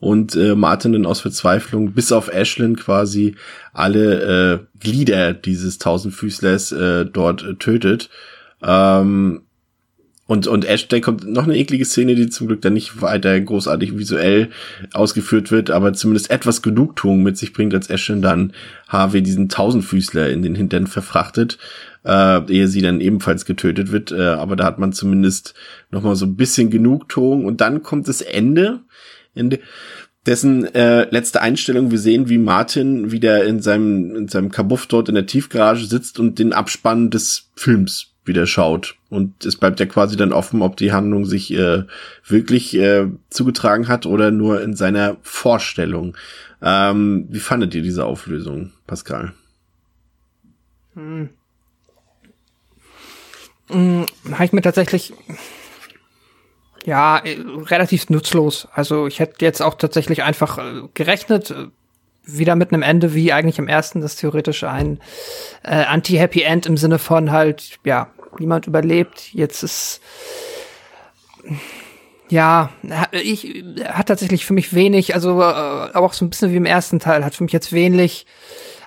[0.00, 3.36] und äh, Martin dann aus Verzweiflung bis auf Ashlyn quasi
[3.72, 4.22] alle
[4.54, 8.10] äh, Glieder dieses Tausendfüßlers äh, dort äh, tötet.
[8.62, 9.42] Ähm,
[10.28, 13.40] und, und Ash, da kommt noch eine eklige Szene, die zum Glück dann nicht weiter
[13.40, 14.50] großartig visuell
[14.92, 18.52] ausgeführt wird, aber zumindest etwas Genugtuung mit sich bringt, als Ashlyn dann
[18.86, 21.58] Harvey diesen Tausendfüßler in den Hintern verfrachtet
[22.04, 24.12] äh, ehe sie dann ebenfalls getötet wird.
[24.12, 25.54] Äh, aber da hat man zumindest
[25.90, 27.44] noch mal so ein bisschen Genugtuung.
[27.44, 28.80] Und dann kommt das Ende,
[29.34, 29.60] Ende
[30.26, 31.90] dessen äh, letzte Einstellung.
[31.90, 36.18] Wir sehen, wie Martin wieder in seinem, in seinem Kabuff dort in der Tiefgarage sitzt
[36.18, 38.94] und den Abspann des Films wieder schaut.
[39.10, 41.84] Und es bleibt ja quasi dann offen, ob die Handlung sich äh,
[42.24, 46.16] wirklich äh, zugetragen hat oder nur in seiner Vorstellung.
[46.62, 49.32] Ähm, wie fandet ihr diese Auflösung, Pascal?
[50.94, 51.30] Hm.
[53.68, 55.12] Hm, Habe ich mir tatsächlich
[56.84, 57.22] ja
[57.66, 58.68] relativ nutzlos.
[58.72, 61.66] Also ich hätte jetzt auch tatsächlich einfach äh, gerechnet, äh,
[62.24, 65.00] wieder mit einem Ende wie eigentlich im ersten, das theoretisch ein
[65.62, 69.32] äh, Anti-Happy End im Sinne von halt, ja, niemand überlebt.
[69.32, 70.00] Jetzt ist
[72.30, 72.70] ja,
[73.12, 77.00] ich hat tatsächlich für mich wenig, also äh, auch so ein bisschen wie im ersten
[77.00, 78.26] Teil, hat für mich jetzt wenig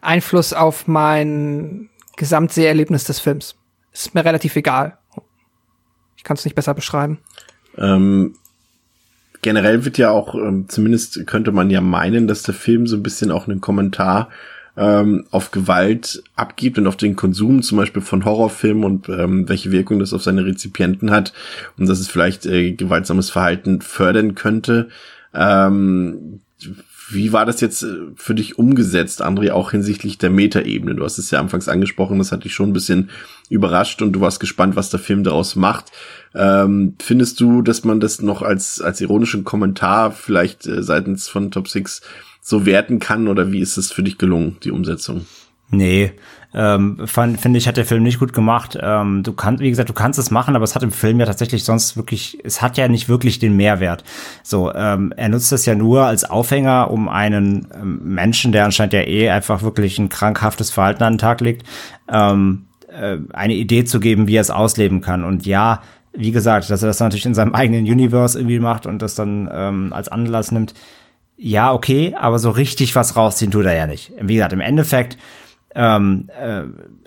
[0.01, 3.55] Einfluss auf mein Gesamtseherlebnis des Films.
[3.91, 4.97] Ist mir relativ egal.
[6.17, 7.19] Ich kann es nicht besser beschreiben.
[7.77, 8.35] Ähm,
[9.41, 13.03] generell wird ja auch, ähm, zumindest könnte man ja meinen, dass der Film so ein
[13.03, 14.29] bisschen auch einen Kommentar
[14.77, 19.71] ähm, auf Gewalt abgibt und auf den Konsum zum Beispiel von Horrorfilmen und ähm, welche
[19.71, 21.33] Wirkung das auf seine Rezipienten hat
[21.77, 24.89] und dass es vielleicht äh, gewaltsames Verhalten fördern könnte.
[25.33, 26.41] Ähm,
[27.11, 30.95] wie war das jetzt äh, für dich umgesetzt, André, auch hinsichtlich der Metaebene?
[30.95, 33.09] Du hast es ja anfangs angesprochen, das hat dich schon ein bisschen
[33.49, 35.91] überrascht und du warst gespannt, was der Film daraus macht.
[36.33, 41.51] Ähm, findest du, dass man das noch als, als ironischen Kommentar vielleicht äh, seitens von
[41.51, 42.01] Top Six
[42.41, 45.25] so werten kann oder wie ist es für dich gelungen, die Umsetzung?
[45.69, 46.11] Nee,
[46.53, 48.77] ähm, finde ich, hat der Film nicht gut gemacht.
[48.81, 51.25] Ähm, du kannst, wie gesagt, du kannst es machen, aber es hat im Film ja
[51.25, 54.03] tatsächlich sonst wirklich, es hat ja nicht wirklich den Mehrwert.
[54.43, 58.93] So, ähm, er nutzt es ja nur als Aufhänger, um einen ähm, Menschen, der anscheinend
[58.93, 61.65] ja eh einfach wirklich ein krankhaftes Verhalten an den Tag legt,
[62.11, 65.23] ähm, äh, eine Idee zu geben, wie er es ausleben kann.
[65.23, 65.81] Und ja,
[66.11, 69.49] wie gesagt, dass er das natürlich in seinem eigenen Universe irgendwie macht und das dann
[69.49, 70.73] ähm, als Anlass nimmt.
[71.43, 74.11] Ja, okay, aber so richtig was rausziehen tut er ja nicht.
[74.21, 75.17] Wie gesagt, im Endeffekt
[75.73, 76.61] ähm, äh,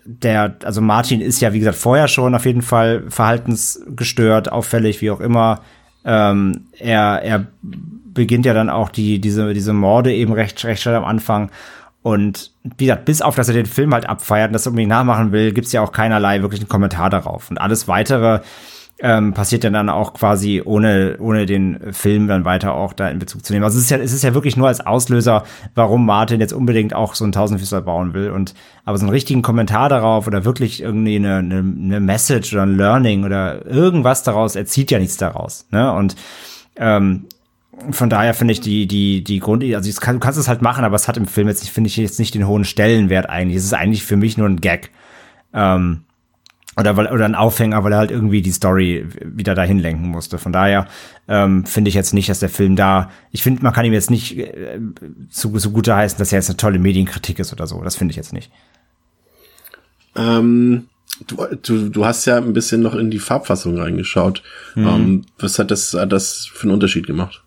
[0.05, 5.13] der, also Martin ist ja, wie gesagt, vorher schon auf jeden Fall verhaltensgestört, auffällig, wie
[5.13, 5.61] auch immer.
[6.05, 10.97] Ähm, er, er beginnt ja dann auch die, diese, diese Morde eben recht, recht schnell
[10.97, 11.53] am Anfang.
[12.03, 15.31] Und wie gesagt, bis auf, dass er den Film halt abfeiert und das unbedingt nachmachen
[15.31, 17.51] will, gibt's ja auch keinerlei wirklich einen Kommentar darauf.
[17.51, 18.41] Und alles weitere
[19.05, 23.45] ähm, passiert dann auch quasi ohne, ohne den Film dann weiter auch da in Bezug
[23.45, 23.63] zu nehmen.
[23.63, 25.45] Also es ist ja, es ist ja wirklich nur als Auslöser,
[25.75, 28.31] warum Martin jetzt unbedingt auch so einen Tausendfüßler bauen will.
[28.31, 28.55] Und
[28.87, 32.79] aber so einen richtigen Kommentar darauf oder wirklich irgendwie eine, eine, eine Message oder ein
[32.79, 35.67] Learning oder irgendwas daraus, er zieht ja nichts daraus.
[35.71, 35.93] Ne?
[35.93, 36.17] Und
[36.77, 37.27] ähm,
[37.91, 40.83] von daher finde ich die, die, die Grund, also kann, du kannst es halt machen,
[40.83, 43.59] aber es hat im Film jetzt, finde ich, jetzt nicht den hohen Stellenwert eigentlich.
[43.59, 44.93] Es ist eigentlich für mich nur ein Gag.
[45.53, 46.04] Ähm,
[46.77, 50.39] oder weil oder ein Aufhänger, weil er halt irgendwie die Story wieder dahin lenken musste.
[50.39, 50.87] Von daher
[51.29, 53.11] ähm, finde ich jetzt nicht, dass der Film da.
[53.31, 54.81] Ich finde, man kann ihm jetzt nicht äh,
[55.31, 57.81] so, so gute heißen, dass er jetzt eine tolle Medienkritik ist oder so.
[57.83, 58.51] Das finde ich jetzt nicht.
[60.17, 60.89] Ähm,
[61.27, 64.43] du, du, du hast ja ein bisschen noch in die Farbfassung reingeschaut.
[64.75, 64.87] Mhm.
[64.87, 67.44] Ähm, was hat das, hat das für einen Unterschied gemacht?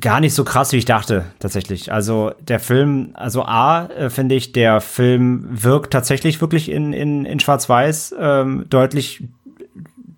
[0.00, 1.92] Gar nicht so krass, wie ich dachte, tatsächlich.
[1.92, 7.24] Also der Film, also A, äh, finde ich, der Film wirkt tatsächlich wirklich in, in,
[7.24, 9.24] in Schwarz-Weiß ähm, deutlich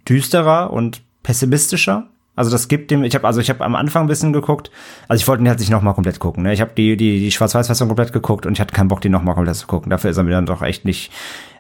[0.09, 2.09] düsterer und pessimistischer.
[2.35, 4.71] Also das gibt dem, ich habe also ich habe am Anfang ein bisschen geguckt,
[5.09, 6.45] also ich wollte ihn halt nicht nochmal komplett gucken.
[6.45, 6.53] Ne?
[6.53, 9.35] Ich habe die die die Schwarz-Weiß-Fassung komplett geguckt und ich hatte keinen Bock, die nochmal
[9.35, 9.91] komplett zu gucken.
[9.91, 11.13] Dafür ist er mir dann doch echt nicht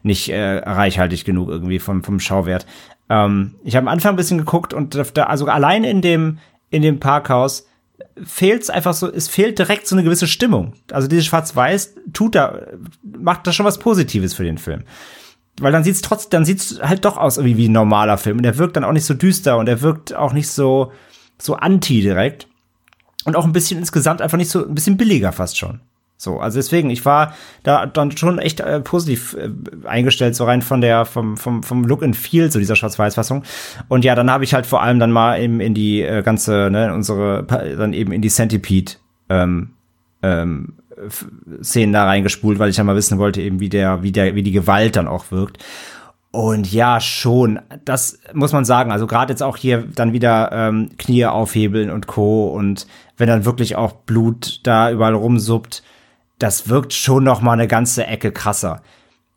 [0.03, 2.67] nicht äh, reichhaltig genug irgendwie vom vom Schauwert.
[3.11, 6.39] Ähm, ich habe am Anfang ein bisschen geguckt und da, also allein in dem
[6.71, 7.67] in dem Parkhaus
[8.24, 10.74] fehlt es einfach so, es fehlt direkt so eine gewisse Stimmung.
[10.90, 12.66] Also dieses Schwarz-Weiß tut da,
[13.02, 14.85] macht da schon was Positives für den Film.
[15.60, 18.39] Weil dann sieht's trotzdem, dann sieht's halt doch aus irgendwie wie ein normaler Film.
[18.39, 20.93] Und der wirkt dann auch nicht so düster und er wirkt auch nicht so,
[21.39, 22.47] so anti direkt.
[23.24, 25.81] Und auch ein bisschen insgesamt einfach nicht so, ein bisschen billiger fast schon.
[26.21, 27.33] So, also deswegen, ich war
[27.63, 29.49] da dann schon echt äh, positiv äh,
[29.87, 33.43] eingestellt, so rein von der, vom, vom, vom Look and Feel, so dieser Schwarz-Weiß-Fassung.
[33.89, 36.69] Und ja, dann habe ich halt vor allem dann mal eben in die äh, ganze,
[36.71, 38.93] ne, unsere, dann eben in die Centipede
[39.31, 39.71] ähm,
[40.23, 40.75] ähm,
[41.63, 44.43] Szenen da reingespult, weil ich ja mal wissen wollte, eben wie der, wie der, wie
[44.43, 45.65] die Gewalt dann auch wirkt.
[46.33, 48.93] Und ja, schon, das muss man sagen.
[48.93, 52.49] Also gerade jetzt auch hier dann wieder ähm, Knie aufhebeln und Co.
[52.49, 52.87] Und
[53.17, 55.83] wenn dann wirklich auch Blut da überall rumsuppt,
[56.41, 58.83] das wirkt schon noch mal eine ganze Ecke krasser.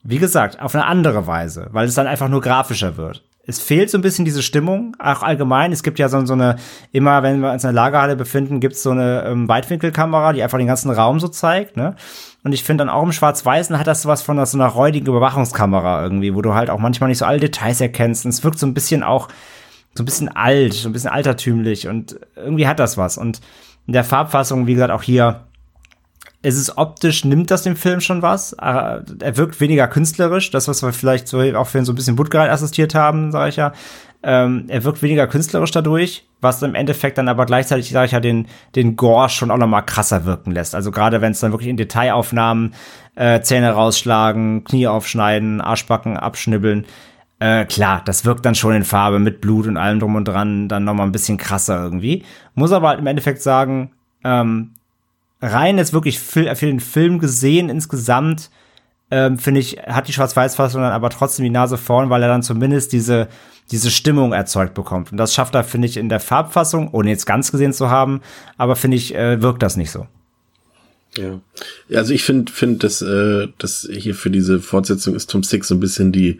[0.03, 3.23] Wie gesagt, auf eine andere Weise, weil es dann einfach nur grafischer wird.
[3.45, 5.73] Es fehlt so ein bisschen diese Stimmung, auch allgemein.
[5.73, 6.55] Es gibt ja so, so eine,
[6.93, 10.41] immer wenn wir uns in der Lagerhalle befinden, gibt es so eine ähm, Weitwinkelkamera, die
[10.41, 11.95] einfach den ganzen Raum so zeigt, ne?
[12.45, 16.03] Und ich finde dann auch im Schwarz-Weißen hat das sowas von so einer räudigen Überwachungskamera
[16.03, 18.25] irgendwie, wo du halt auch manchmal nicht so alle Details erkennst.
[18.25, 19.29] Und es wirkt so ein bisschen auch,
[19.95, 23.17] so ein bisschen alt, so ein bisschen altertümlich und irgendwie hat das was.
[23.17, 23.41] Und
[23.87, 25.45] in der Farbfassung, wie gesagt, auch hier,
[26.43, 28.53] es ist optisch, nimmt das dem Film schon was.
[28.53, 31.95] Äh, er wirkt weniger künstlerisch, das, was wir vielleicht so auch für ihn so ein
[31.95, 33.71] bisschen Woodgrad assistiert haben, sage ich ja.
[34.25, 38.19] Ähm, er wirkt weniger künstlerisch dadurch, was im Endeffekt dann aber gleichzeitig, sage ich ja,
[38.19, 40.75] den, den Gore schon auch noch mal krasser wirken lässt.
[40.75, 42.73] Also gerade wenn es dann wirklich in Detailaufnahmen
[43.15, 46.85] äh, Zähne rausschlagen, Knie aufschneiden, Arschbacken abschnibbeln,
[47.39, 50.69] äh, klar, das wirkt dann schon in Farbe mit Blut und allem drum und dran
[50.69, 52.23] dann noch mal ein bisschen krasser irgendwie.
[52.53, 53.91] Muss aber halt im Endeffekt sagen,
[54.23, 54.71] ähm,
[55.43, 58.49] rein jetzt wirklich für, für den Film gesehen insgesamt,
[59.11, 62.43] ähm, finde ich, hat die Schwarz-Weiß-Fassung dann aber trotzdem die Nase vorn, weil er dann
[62.43, 63.27] zumindest diese,
[63.69, 65.11] diese Stimmung erzeugt bekommt.
[65.11, 68.21] Und das schafft er, finde ich, in der Farbfassung, ohne jetzt ganz gesehen zu haben,
[68.57, 70.07] aber finde ich, äh, wirkt das nicht so.
[71.17, 71.41] Ja.
[71.93, 75.75] Also ich finde, finde, dass, äh, dass hier für diese Fortsetzung ist Tom Six so
[75.75, 76.39] ein bisschen die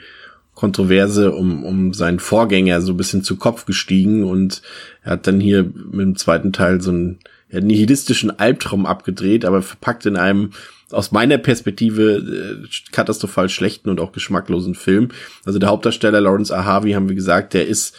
[0.56, 4.62] Kontroverse um, um seinen Vorgänger so ein bisschen zu Kopf gestiegen und
[5.04, 7.16] er hat dann hier mit dem zweiten Teil so ja,
[7.62, 10.52] nihilistischen Albtraum abgedreht, aber verpackt in einem
[10.92, 15.10] aus meiner Perspektive äh, katastrophal schlechten und auch geschmacklosen Film.
[15.46, 17.96] Also der Hauptdarsteller Lawrence Ahavi haben wir gesagt, der ist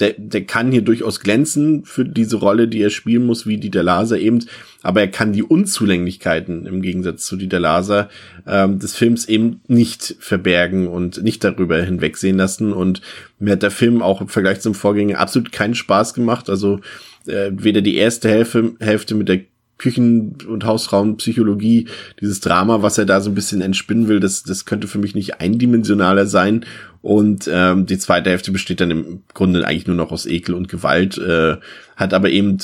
[0.00, 3.82] der, der kann hier durchaus glänzen für diese Rolle, die er spielen muss, wie Dieter
[3.82, 4.44] Laser eben,
[4.82, 8.08] aber er kann die Unzulänglichkeiten im Gegensatz zu Dieter Laser
[8.46, 12.72] ähm, des Films eben nicht verbergen und nicht darüber hinwegsehen lassen.
[12.72, 13.02] Und
[13.38, 16.48] mir hat der Film auch im Vergleich zum Vorgänger absolut keinen Spaß gemacht.
[16.48, 16.80] Also
[17.26, 19.40] äh, weder die erste Hälfte, Hälfte mit der
[19.80, 21.88] Küchen- und Hausraumpsychologie,
[22.20, 25.14] dieses Drama, was er da so ein bisschen entspinnen will, das, das könnte für mich
[25.14, 26.66] nicht eindimensionaler sein.
[27.00, 30.68] Und ähm, die zweite Hälfte besteht dann im Grunde eigentlich nur noch aus Ekel und
[30.68, 31.56] Gewalt, äh,
[31.96, 32.58] hat aber eben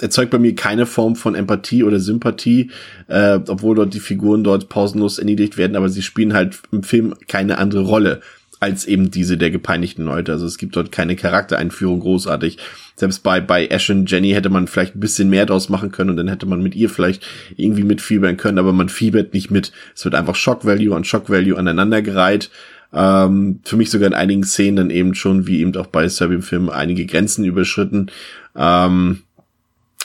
[0.00, 2.70] erzeugt bei mir keine Form von Empathie oder Sympathie,
[3.08, 7.16] äh, obwohl dort die Figuren dort pausenlos erniedrigt werden, aber sie spielen halt im Film
[7.26, 8.20] keine andere Rolle
[8.60, 10.32] als eben diese der gepeinigten Leute.
[10.32, 12.58] Also es gibt dort keine Charaktereinführung großartig.
[12.96, 16.10] Selbst bei, bei Ash und Jenny hätte man vielleicht ein bisschen mehr draus machen können
[16.10, 17.26] und dann hätte man mit ihr vielleicht
[17.56, 19.72] irgendwie mitfiebern können, aber man fiebert nicht mit.
[19.94, 22.50] Es wird einfach Shock Value an Shock Value aneinandergereiht.
[22.92, 26.42] Ähm, für mich sogar in einigen Szenen dann eben schon, wie eben auch bei Serbian
[26.42, 28.10] Film, einige Grenzen überschritten.
[28.56, 29.22] Ähm,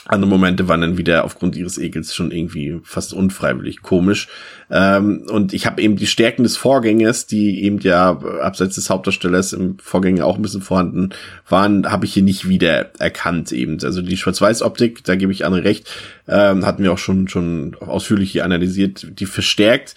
[0.06, 4.28] andere Momente waren dann wieder aufgrund ihres Ekels schon irgendwie fast unfreiwillig komisch.
[4.70, 8.10] Ähm, und ich habe eben die Stärken des Vorgängers, die eben ja
[8.42, 11.10] abseits des Hauptdarstellers im Vorgänger auch ein bisschen vorhanden
[11.48, 13.78] waren, habe ich hier nicht wieder erkannt eben.
[13.82, 15.90] Also die Schwarz-Weiß-Optik, da gebe ich Anne recht,
[16.28, 19.94] ähm, hatten wir auch schon schon ausführlich hier analysiert, die verstärkt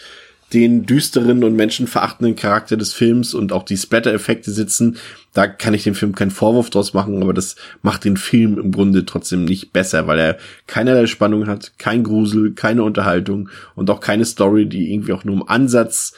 [0.53, 4.97] den düsteren und menschenverachtenden Charakter des Films und auch die Splatter-Effekte sitzen.
[5.33, 8.71] Da kann ich dem Film keinen Vorwurf draus machen, aber das macht den Film im
[8.71, 13.99] Grunde trotzdem nicht besser, weil er keinerlei Spannung hat, kein Grusel, keine Unterhaltung und auch
[13.99, 16.13] keine Story, die irgendwie auch nur im Ansatz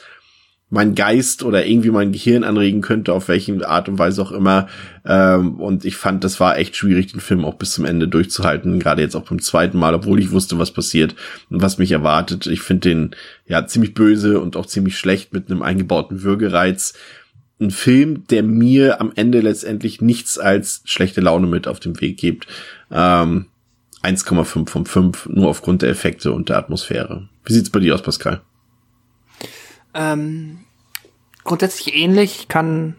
[0.70, 4.68] mein Geist oder irgendwie mein Gehirn anregen könnte, auf welche Art und Weise auch immer.
[5.04, 8.78] Ähm, und ich fand, das war echt schwierig, den Film auch bis zum Ende durchzuhalten.
[8.78, 11.16] Gerade jetzt auch beim zweiten Mal, obwohl ich wusste, was passiert
[11.50, 12.46] und was mich erwartet.
[12.46, 13.10] Ich finde den
[13.48, 16.94] ja ziemlich böse und auch ziemlich schlecht mit einem eingebauten Würgereiz.
[17.60, 22.16] Ein Film, der mir am Ende letztendlich nichts als schlechte Laune mit auf den Weg
[22.16, 22.46] gibt.
[22.92, 23.46] Ähm,
[24.02, 27.28] 1,5 von 5, nur aufgrund der Effekte und der Atmosphäre.
[27.44, 28.40] Wie sieht's bei dir aus, Pascal?
[29.94, 30.60] Ähm,
[31.44, 32.40] grundsätzlich ähnlich.
[32.40, 32.96] Ich kann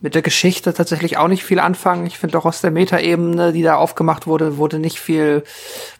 [0.00, 2.06] mit der Geschichte tatsächlich auch nicht viel anfangen.
[2.06, 5.44] Ich finde auch aus der Metaebene, die da aufgemacht wurde, wurde nicht viel,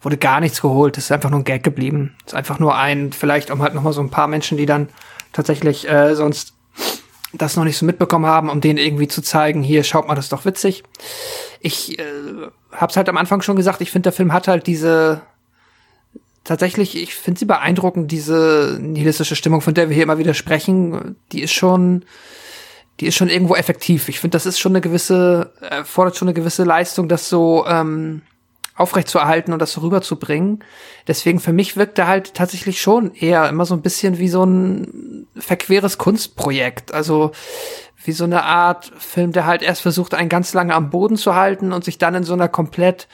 [0.00, 0.96] wurde gar nichts geholt.
[0.96, 2.16] Es ist einfach nur ein Gag geblieben.
[2.24, 4.66] Es ist einfach nur ein, vielleicht um halt noch mal so ein paar Menschen, die
[4.66, 4.88] dann
[5.32, 6.54] tatsächlich äh, sonst
[7.32, 10.26] das noch nicht so mitbekommen haben, um denen irgendwie zu zeigen, hier schaut mal, das
[10.26, 10.82] ist doch witzig.
[11.60, 12.04] Ich äh,
[12.72, 15.20] hab's halt am Anfang schon gesagt, ich finde, der Film hat halt diese
[16.44, 21.16] tatsächlich, ich finde sie beeindruckend, diese nihilistische Stimmung, von der wir hier immer wieder sprechen,
[21.32, 22.04] die ist schon,
[23.00, 24.08] die ist schon irgendwo effektiv.
[24.08, 28.22] Ich finde, das ist schon eine gewisse, erfordert schon eine gewisse Leistung, das so ähm,
[28.74, 30.64] aufrecht zu erhalten und das so rüberzubringen.
[31.06, 34.44] Deswegen für mich wirkt er halt tatsächlich schon eher immer so ein bisschen wie so
[34.44, 36.92] ein verqueres Kunstprojekt.
[36.92, 37.32] Also
[38.02, 41.34] wie so eine Art Film, der halt erst versucht, einen ganz lange am Boden zu
[41.34, 43.08] halten und sich dann in so einer komplett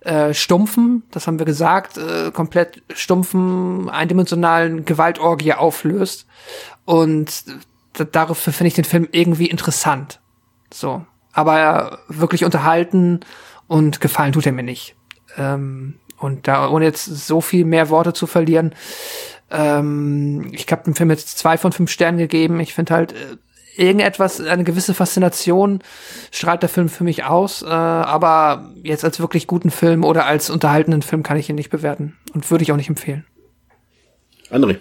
[0.00, 6.26] äh, stumpfen, das haben wir gesagt, äh, komplett stumpfen, eindimensionalen Gewaltorgie auflöst.
[6.84, 7.44] Und
[8.12, 10.20] dafür finde ich den Film irgendwie interessant.
[10.72, 11.04] So.
[11.32, 13.20] Aber wirklich unterhalten
[13.66, 14.96] und gefallen tut er mir nicht.
[15.36, 18.74] Ähm, und da, ohne jetzt so viel mehr Worte zu verlieren,
[19.50, 22.60] ähm, ich habe dem Film jetzt zwei von fünf Sternen gegeben.
[22.60, 23.36] Ich finde halt, äh,
[23.78, 25.80] irgendetwas, eine gewisse Faszination
[26.30, 27.62] strahlt der Film für mich aus.
[27.62, 31.70] Äh, aber jetzt als wirklich guten Film oder als unterhaltenden Film kann ich ihn nicht
[31.70, 33.24] bewerten und würde ich auch nicht empfehlen.
[34.50, 34.76] André.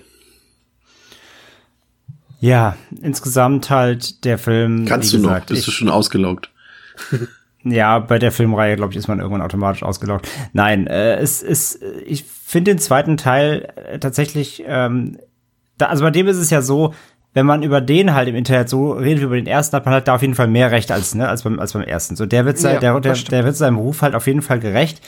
[2.39, 4.85] Ja, insgesamt halt der Film.
[4.85, 5.55] Kannst du gesagt, noch?
[5.55, 6.51] Bist du schon ausgelaugt?
[7.63, 10.27] ja, bei der Filmreihe, glaube ich, ist man irgendwann automatisch ausgelaugt.
[10.53, 15.17] Nein, äh, es ist, ich finde den zweiten Teil äh, tatsächlich, ähm,
[15.77, 16.93] da, also bei dem ist es ja so,
[17.37, 19.93] wenn man über den halt im Internet so redet wie über den ersten, hat man
[19.93, 22.15] halt da auf jeden Fall mehr Recht als, ne, als beim, als beim ersten.
[22.15, 25.01] So, der wird, Ja, der, der, der wird seinem Ruf halt auf jeden Fall gerecht.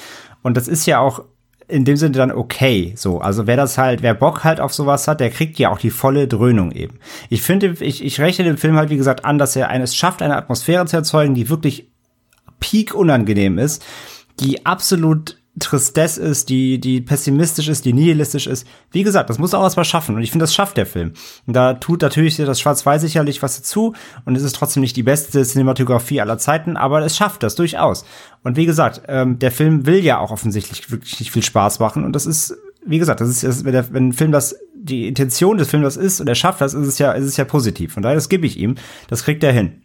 [0.43, 1.23] Und das ist ja auch
[1.67, 2.93] in dem Sinne dann okay.
[2.95, 5.79] So, also wer das halt, wer Bock halt auf sowas hat, der kriegt ja auch
[5.79, 6.99] die volle Dröhnung eben.
[7.29, 10.21] Ich finde, ich, ich rechne dem Film halt, wie gesagt, an, dass er eines schafft,
[10.21, 11.89] eine Atmosphäre zu erzeugen, die wirklich
[12.59, 13.83] peak unangenehm ist,
[14.39, 18.67] die absolut Tristesse ist, die, die pessimistisch ist, die nihilistisch ist.
[18.91, 20.15] Wie gesagt, das muss auch erstmal schaffen.
[20.15, 21.13] Und ich finde, das schafft der Film.
[21.47, 23.93] Und da tut natürlich das Schwarz-Weiß sicherlich was dazu.
[24.25, 28.05] Und es ist trotzdem nicht die beste Cinematografie aller Zeiten, aber es schafft das durchaus.
[28.43, 32.05] Und wie gesagt, ähm, der Film will ja auch offensichtlich wirklich nicht viel Spaß machen.
[32.05, 32.55] Und das ist,
[32.85, 35.95] wie gesagt, das ist, das wenn, der, wenn ein Film das, die Intention des Films
[35.95, 37.93] das ist und er schafft das, ist es ja, ist es ja positiv.
[37.93, 38.75] Von daher, das gebe ich ihm.
[39.07, 39.81] Das kriegt er hin.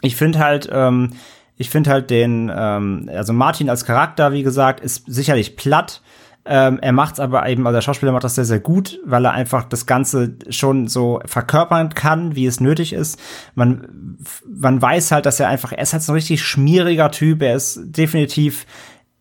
[0.00, 1.10] Ich finde halt, ähm,
[1.56, 6.02] ich finde halt den, ähm, also Martin als Charakter, wie gesagt, ist sicherlich platt.
[6.48, 9.32] Ähm, er macht's aber eben, also der Schauspieler macht das sehr, sehr gut, weil er
[9.32, 13.18] einfach das Ganze schon so verkörpern kann, wie es nötig ist.
[13.54, 17.42] Man, man weiß halt, dass er einfach, er ist halt so ein richtig schmieriger Typ,
[17.42, 18.64] er ist definitiv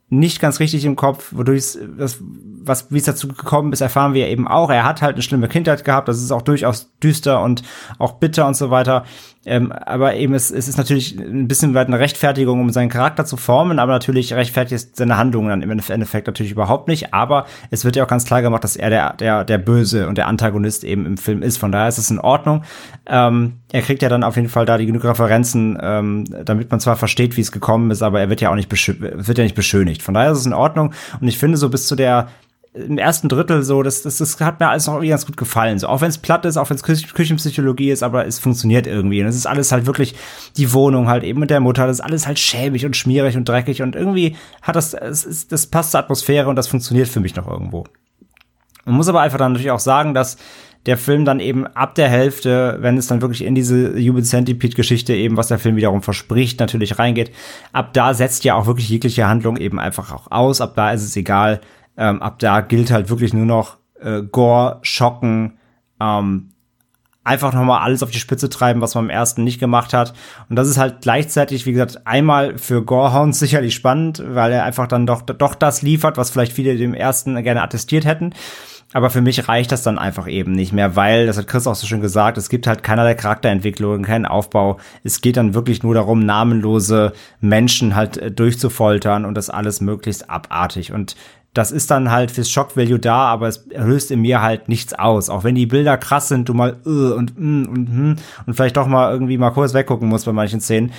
[0.10, 4.28] nicht ganz richtig im Kopf, wodurch es, was, wie es dazu gekommen ist, erfahren wir
[4.28, 4.70] eben auch.
[4.70, 7.64] Er hat halt eine schlimme Kindheit gehabt, das ist auch durchaus düster und
[7.98, 9.04] auch bitter und so weiter.
[9.46, 13.26] Ähm, aber eben, es, es ist natürlich ein bisschen weit eine Rechtfertigung, um seinen Charakter
[13.26, 17.14] zu formen, aber natürlich rechtfertigt es seine Handlungen dann im Endeffekt natürlich überhaupt nicht.
[17.14, 20.18] Aber es wird ja auch ganz klar gemacht, dass er der, der, der Böse und
[20.18, 21.58] der Antagonist eben im Film ist.
[21.58, 22.64] Von daher ist es in Ordnung.
[23.06, 26.80] Ähm, er kriegt ja dann auf jeden Fall da die genug Referenzen, ähm, damit man
[26.80, 29.56] zwar versteht, wie es gekommen ist, aber er wird ja auch nicht, wird ja nicht
[29.56, 30.02] beschönigt.
[30.02, 30.94] Von daher ist es in Ordnung.
[31.20, 32.30] Und ich finde so bis zu der
[32.76, 35.80] im ersten Drittel so, das, das, das hat mir alles noch irgendwie ganz gut gefallen.
[35.80, 38.86] So, auch wenn es platt ist, auch wenn es Küch Küchenpsychologie ist, aber es funktioniert
[38.86, 39.22] irgendwie.
[39.22, 40.16] Und es ist alles halt wirklich
[40.58, 43.48] die Wohnung halt eben mit der Mutter, das ist alles halt schäbig und schmierig und
[43.48, 47.22] dreckig und irgendwie hat das, es ist, das passt zur Atmosphäre und das funktioniert für
[47.22, 47.86] mich noch irgendwo.
[48.86, 50.38] Man muss aber einfach dann natürlich auch sagen, dass
[50.86, 55.16] der Film dann eben ab der Hälfte, wenn es dann wirklich in diese Human Centipede-Geschichte
[55.16, 57.32] eben, was der Film wiederum verspricht, natürlich reingeht,
[57.74, 60.62] ab da setzt ja auch wirklich jegliche Handlung eben einfach auch aus.
[60.62, 61.62] Ab da ist es egal.
[61.98, 65.58] Ähm, ab da gilt halt wirklich nur noch äh, Gore, Schocken,
[66.00, 66.52] ähm,
[67.26, 70.14] einfach nochmal alles auf die Spitze treiben, was man im ersten nicht gemacht hat.
[70.48, 74.88] Und das ist halt gleichzeitig, wie gesagt, einmal für Gorehounds sicherlich spannend, weil er einfach
[74.88, 78.34] dann doch, doch das liefert, was vielleicht viele dem ersten gerne attestiert hätten.
[78.94, 81.76] Aber für mich reicht das dann einfach eben nicht mehr, weil, das hat Chris auch
[81.76, 84.78] so schön gesagt, es gibt halt keinerlei Charakterentwicklung, keinen Aufbau.
[85.04, 87.12] Es geht dann wirklich nur darum, namenlose
[87.42, 90.94] Menschen halt äh, durchzufoltern und das alles möglichst abartig.
[90.94, 91.18] Und
[91.56, 94.94] das ist dann halt fürs Shock Value da, aber es löst in mir halt nichts
[94.94, 95.30] aus.
[95.30, 98.16] Auch wenn die Bilder krass sind, du mal äh, und mm, und hm
[98.46, 100.92] und vielleicht doch mal irgendwie mal kurz weggucken musst bei manchen Szenen.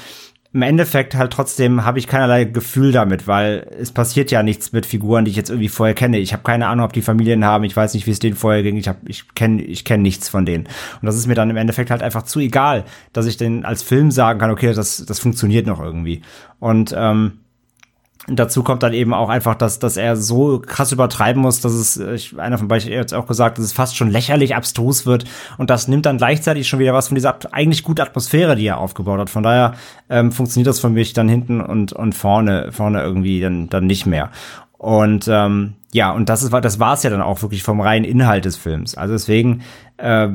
[0.54, 4.86] Im Endeffekt halt trotzdem habe ich keinerlei Gefühl damit, weil es passiert ja nichts mit
[4.86, 6.18] Figuren, die ich jetzt irgendwie vorher kenne.
[6.18, 7.64] Ich habe keine Ahnung, ob die Familien haben.
[7.64, 8.78] Ich weiß nicht, wie es denen vorher ging.
[8.78, 10.64] Ich habe, ich kenne, ich kenne nichts von denen.
[10.64, 13.82] Und das ist mir dann im Endeffekt halt einfach zu egal, dass ich den als
[13.82, 16.22] Film sagen kann, okay, das, das funktioniert noch irgendwie.
[16.58, 17.40] Und ähm,
[18.28, 21.96] Dazu kommt dann eben auch einfach, dass, dass er so krass übertreiben muss, dass es,
[21.96, 25.24] ich, einer von hat jetzt auch gesagt, dass es fast schon lächerlich abstrus wird.
[25.58, 28.78] Und das nimmt dann gleichzeitig schon wieder was von dieser eigentlich gute Atmosphäre, die er
[28.78, 29.30] aufgebaut hat.
[29.30, 29.74] Von daher
[30.10, 34.06] ähm, funktioniert das für mich dann hinten und, und vorne, vorne irgendwie dann, dann nicht
[34.06, 34.30] mehr.
[34.78, 38.04] Und ähm, ja, und das ist das war es ja dann auch wirklich vom reinen
[38.04, 38.96] Inhalt des Films.
[38.96, 39.62] Also deswegen
[39.98, 40.28] äh,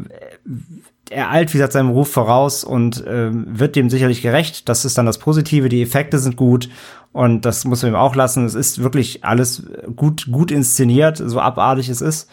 [1.12, 4.70] er eilt, wie gesagt, seinem Ruf voraus und äh, wird dem sicherlich gerecht.
[4.70, 5.70] Das ist dann das Positive.
[5.70, 6.70] Die Effekte sind gut
[7.12, 8.46] und das muss man ihm auch lassen.
[8.46, 12.30] Es ist wirklich alles gut, gut inszeniert, so abartig es ist.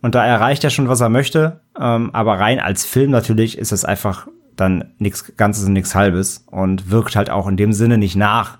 [0.00, 1.60] Und da erreicht er schon, was er möchte.
[1.78, 6.44] Ähm, aber rein als Film natürlich ist es einfach dann nichts Ganzes und nichts Halbes
[6.46, 8.58] und wirkt halt auch in dem Sinne nicht nach,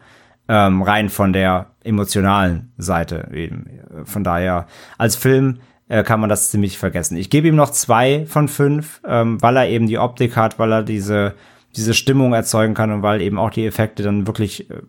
[0.49, 3.66] ähm, rein von der emotionalen Seite eben.
[4.05, 4.66] Von daher
[4.97, 5.59] als Film
[5.89, 7.16] äh, kann man das ziemlich vergessen.
[7.16, 10.73] Ich gebe ihm noch zwei von fünf, ähm, weil er eben die Optik hat, weil
[10.73, 11.35] er diese,
[11.77, 14.82] diese Stimmung erzeugen kann und weil eben auch die Effekte dann wirklich äh,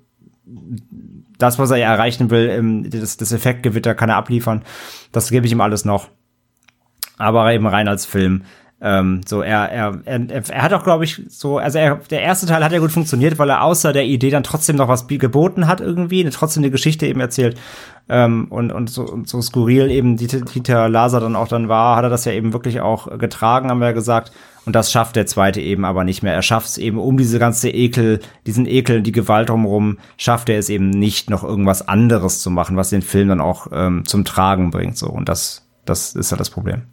[1.37, 4.63] das, was er erreichen will, das, das Effektgewitter kann er abliefern.
[5.11, 6.09] Das gebe ich ihm alles noch.
[7.17, 8.43] Aber eben rein als Film.
[8.81, 12.45] Ähm, so, er, er, er, er hat auch, glaube ich, so, also er, der erste
[12.45, 15.67] Teil hat ja gut funktioniert, weil er außer der Idee dann trotzdem noch was geboten
[15.67, 17.59] hat irgendwie, trotzdem eine Geschichte eben erzählt.
[18.07, 22.03] Ähm, und, und, so, und so skurril eben Dieter, Laser dann auch dann war, hat
[22.03, 24.31] er das ja eben wirklich auch getragen, haben wir ja gesagt.
[24.65, 26.33] Und das schafft der zweite eben aber nicht mehr.
[26.33, 30.57] Er schafft es eben um diese ganze Ekel, diesen Ekel, die Gewalt drumherum, schafft er
[30.57, 34.25] es eben nicht, noch irgendwas anderes zu machen, was den Film dann auch ähm, zum
[34.25, 34.97] Tragen bringt.
[34.97, 35.07] So.
[35.09, 36.83] Und das, das ist ja das Problem.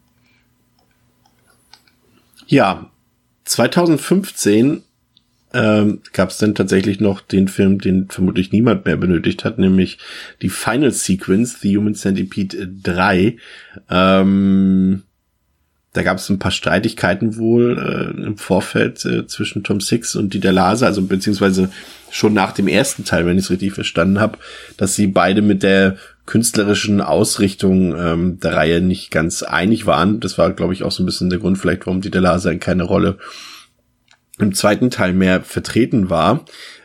[2.46, 2.90] Ja,
[3.44, 4.82] 2015
[5.54, 9.98] ähm, gab es dann tatsächlich noch den Film, den vermutlich niemand mehr benötigt hat, nämlich
[10.42, 13.36] die Final Sequence, The Human Centipede 3.
[13.88, 15.02] Ähm,
[15.92, 20.34] da gab es ein paar Streitigkeiten wohl äh, im Vorfeld äh, zwischen Tom Six und
[20.34, 21.70] Dieter Lase, also beziehungsweise
[22.10, 24.38] schon nach dem ersten Teil, wenn ich es richtig verstanden habe,
[24.76, 30.20] dass sie beide mit der künstlerischen Ausrichtung ähm, der Reihe nicht ganz einig waren.
[30.20, 32.60] Das war, glaube ich, auch so ein bisschen der Grund vielleicht, warum Dieter Lase in
[32.60, 33.18] keine Rolle
[34.38, 36.44] im zweiten Teil mehr vertreten war.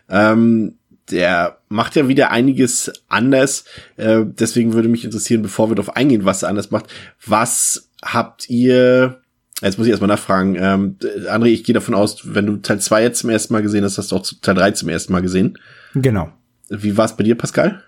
[0.09, 0.75] Ähm,
[1.09, 3.65] der macht ja wieder einiges anders.
[3.97, 6.85] Äh, deswegen würde mich interessieren, bevor wir darauf eingehen, was er anders macht,
[7.25, 9.20] was habt ihr
[9.61, 10.55] Jetzt muss ich erstmal nachfragen.
[10.55, 10.97] Ähm,
[11.27, 13.97] André, ich gehe davon aus, wenn du Teil 2 jetzt zum ersten Mal gesehen hast,
[13.97, 15.57] hast du auch Teil 3 zum ersten Mal gesehen.
[15.93, 16.31] Genau.
[16.69, 17.83] Wie war es bei dir, Pascal?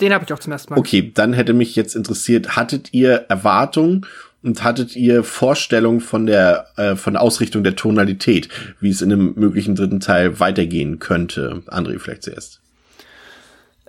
[0.00, 0.80] Den habe ich auch zum ersten Mal.
[0.80, 4.06] Okay, dann hätte mich jetzt interessiert, hattet ihr Erwartungen
[4.42, 8.48] und hattet ihr Vorstellungen von der äh, von der Ausrichtung der Tonalität,
[8.80, 11.62] wie es in einem möglichen dritten Teil weitergehen könnte?
[11.66, 12.60] André, vielleicht zuerst.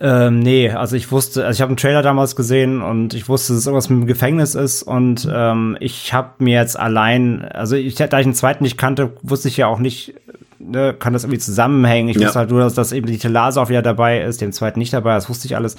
[0.04, 3.54] Ähm, nee, also ich wusste, also ich habe einen Trailer damals gesehen und ich wusste,
[3.54, 7.76] dass es irgendwas mit dem Gefängnis ist und ähm, ich habe mir jetzt allein, also
[7.76, 10.16] ich, da ich den zweiten nicht kannte, wusste ich ja auch nicht,
[10.58, 12.10] ne, kann das irgendwie zusammenhängen.
[12.10, 12.26] Ich ja.
[12.26, 14.92] wusste halt nur, dass, dass eben die Telase auch wieder dabei ist, den zweiten nicht
[14.92, 15.78] dabei, das wusste ich alles.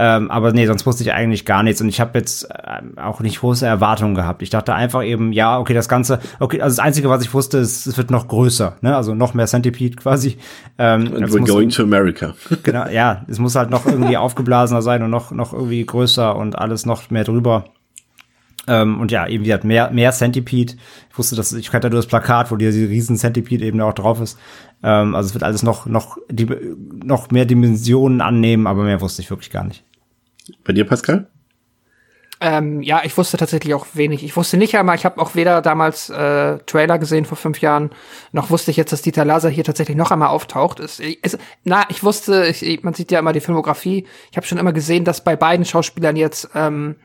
[0.00, 3.18] Ähm, aber nee, sonst wusste ich eigentlich gar nichts und ich habe jetzt äh, auch
[3.18, 4.42] nicht große Erwartungen gehabt.
[4.42, 7.58] Ich dachte einfach eben, ja, okay, das Ganze, okay, also das Einzige, was ich wusste,
[7.58, 8.96] ist, es wird noch größer, ne?
[8.96, 10.38] Also noch mehr Centipede quasi.
[10.78, 12.34] Ähm, And we're going to America.
[12.62, 16.56] genau, ja, es muss halt noch irgendwie aufgeblasener sein und noch, noch irgendwie größer und
[16.56, 17.64] alles noch mehr drüber.
[18.68, 20.74] Ähm, und ja, eben wie mehr, mehr Centipede.
[21.10, 24.20] Ich wusste, dass ich kannte nur das Plakat, wo diese riesen Centipede eben auch drauf
[24.20, 24.38] ist.
[24.84, 26.46] Ähm, also es wird alles noch, noch, die,
[27.02, 29.84] noch mehr Dimensionen annehmen, aber mehr wusste ich wirklich gar nicht.
[30.64, 31.28] Bei dir, Pascal?
[32.40, 34.22] Ähm, ja, ich wusste tatsächlich auch wenig.
[34.22, 37.90] Ich wusste nicht einmal, ich habe auch weder damals äh, Trailer gesehen vor fünf Jahren,
[38.30, 40.78] noch wusste ich jetzt, dass Dieter Laser hier tatsächlich noch einmal auftaucht.
[40.78, 44.06] Es, es, na, ich wusste, ich, man sieht ja immer die Filmografie.
[44.30, 46.96] Ich habe schon immer gesehen, dass bei beiden Schauspielern jetzt ähm,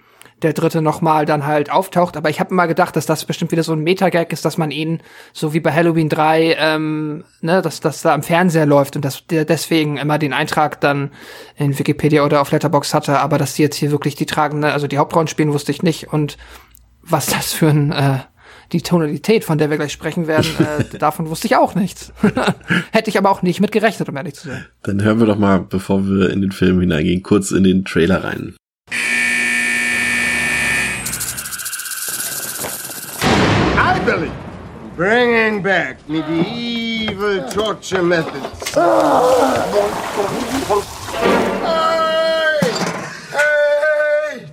[0.42, 2.18] der dritte nochmal dann halt auftaucht.
[2.18, 4.72] Aber ich habe immer gedacht, dass das bestimmt wieder so ein Meta-Gag ist, dass man
[4.72, 5.02] ihn,
[5.32, 9.26] so wie bei Halloween 3, ähm, ne, dass das da am Fernseher läuft und dass
[9.28, 11.12] der deswegen immer den Eintrag dann
[11.56, 13.20] in Wikipedia oder auf Letterbox hatte.
[13.20, 16.12] Aber dass die jetzt hier wirklich die tragende, also die Hauptrollen spielen, wusste ich nicht.
[16.12, 16.38] Und
[17.02, 18.20] was das für ein äh,
[18.72, 20.48] die Tonalität, von der wir gleich sprechen werden,
[20.94, 22.12] äh, davon wusste ich auch nichts.
[22.92, 24.66] Hätte ich aber auch nicht mit gerechnet, um ehrlich zu sein.
[24.84, 28.24] Dann hören wir doch mal, bevor wir in den Film hineingehen, kurz in den Trailer
[28.24, 28.56] rein.
[34.06, 34.32] Billy.
[34.98, 38.74] Bringing back medieval torture methods.
[38.74, 38.82] Hey!
[43.32, 44.52] Hey!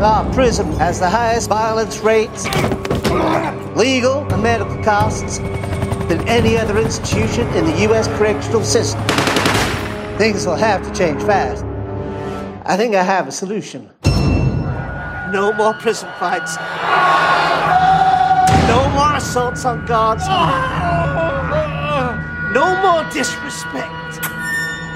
[0.00, 2.44] Our prison has the highest violence rates,
[3.74, 8.06] legal and medical costs than any other institution in the U.S.
[8.18, 9.02] correctional system.
[10.18, 11.64] Things will have to change fast.
[12.68, 13.88] I think I have a solution.
[15.32, 16.56] No more prison fights.
[18.68, 20.28] No more assaults on guards.
[22.52, 24.20] No more disrespect.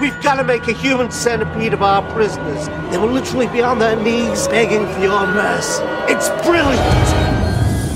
[0.02, 2.68] We've got to make a human centipede of our prisoners.
[2.90, 5.82] They will literally be on their knees begging for your mercy.
[6.12, 7.08] It's brilliant.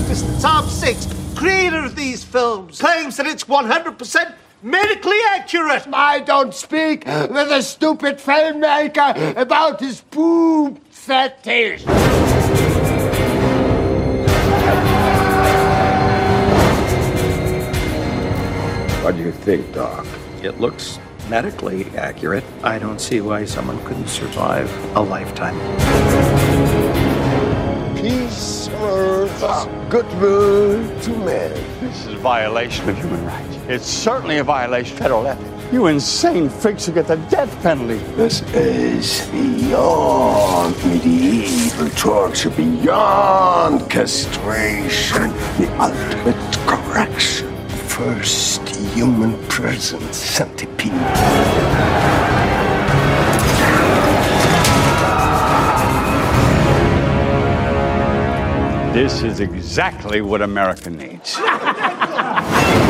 [0.09, 0.41] Mr.
[0.41, 5.87] Tom Six, creator of these films, claims that it's 100% medically accurate.
[5.93, 11.85] I don't speak with a stupid filmmaker about his boob fetish.
[19.03, 20.05] What do you think, Doc?
[20.43, 22.43] It looks medically accurate.
[22.63, 25.57] I don't see why someone couldn't survive a lifetime.
[28.01, 31.51] Peace on earth, goodwill to men.
[31.79, 33.55] This is a violation of human rights.
[33.67, 35.73] It's certainly a violation of federal ethics.
[35.73, 37.97] You insane freaks who get the death penalty.
[38.15, 47.51] This is beyond medieval torture, beyond castration, the ultimate correction.
[47.87, 50.93] First human prison centipede.
[58.97, 61.37] This is exactly what America needs.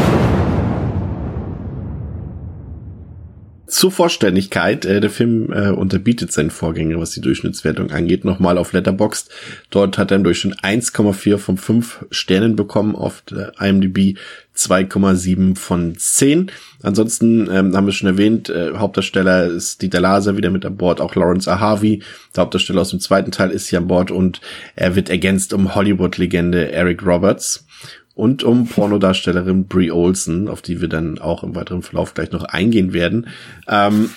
[3.68, 8.74] zur Vorständigkeit, äh, der Film äh, unterbietet seinen Vorgänger, was die Durchschnittswertung angeht, nochmal auf
[8.74, 9.30] Letterboxd.
[9.70, 14.18] Dort hat er im Durchschnitt 1,4 von 5 Sternen bekommen, auf der IMDb
[14.56, 16.52] 2,7 von 10.
[16.82, 21.02] Ansonsten ähm, haben wir schon erwähnt, äh, Hauptdarsteller ist Dieter Laser wieder mit an Bord,
[21.02, 22.02] auch Lawrence Ahavi,
[22.36, 24.42] der Hauptdarsteller aus dem zweiten Teil ist hier an Bord und
[24.76, 27.67] er wird ergänzt um Hollywood-Legende Eric Roberts
[28.18, 32.46] und um Pornodarstellerin Brie Olson, auf die wir dann auch im weiteren Verlauf gleich noch
[32.46, 33.28] eingehen werden.
[33.68, 34.10] Ähm,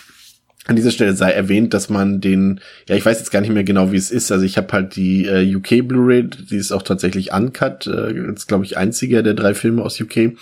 [0.67, 3.65] an dieser Stelle sei erwähnt, dass man den, ja, ich weiß jetzt gar nicht mehr
[3.65, 4.33] genau, wie es ist.
[4.33, 7.87] Also ich habe halt die äh, UK Blu-ray, die ist auch tatsächlich uncut.
[7.87, 10.33] Äh, ist, glaube ich, einziger der drei Filme aus UK.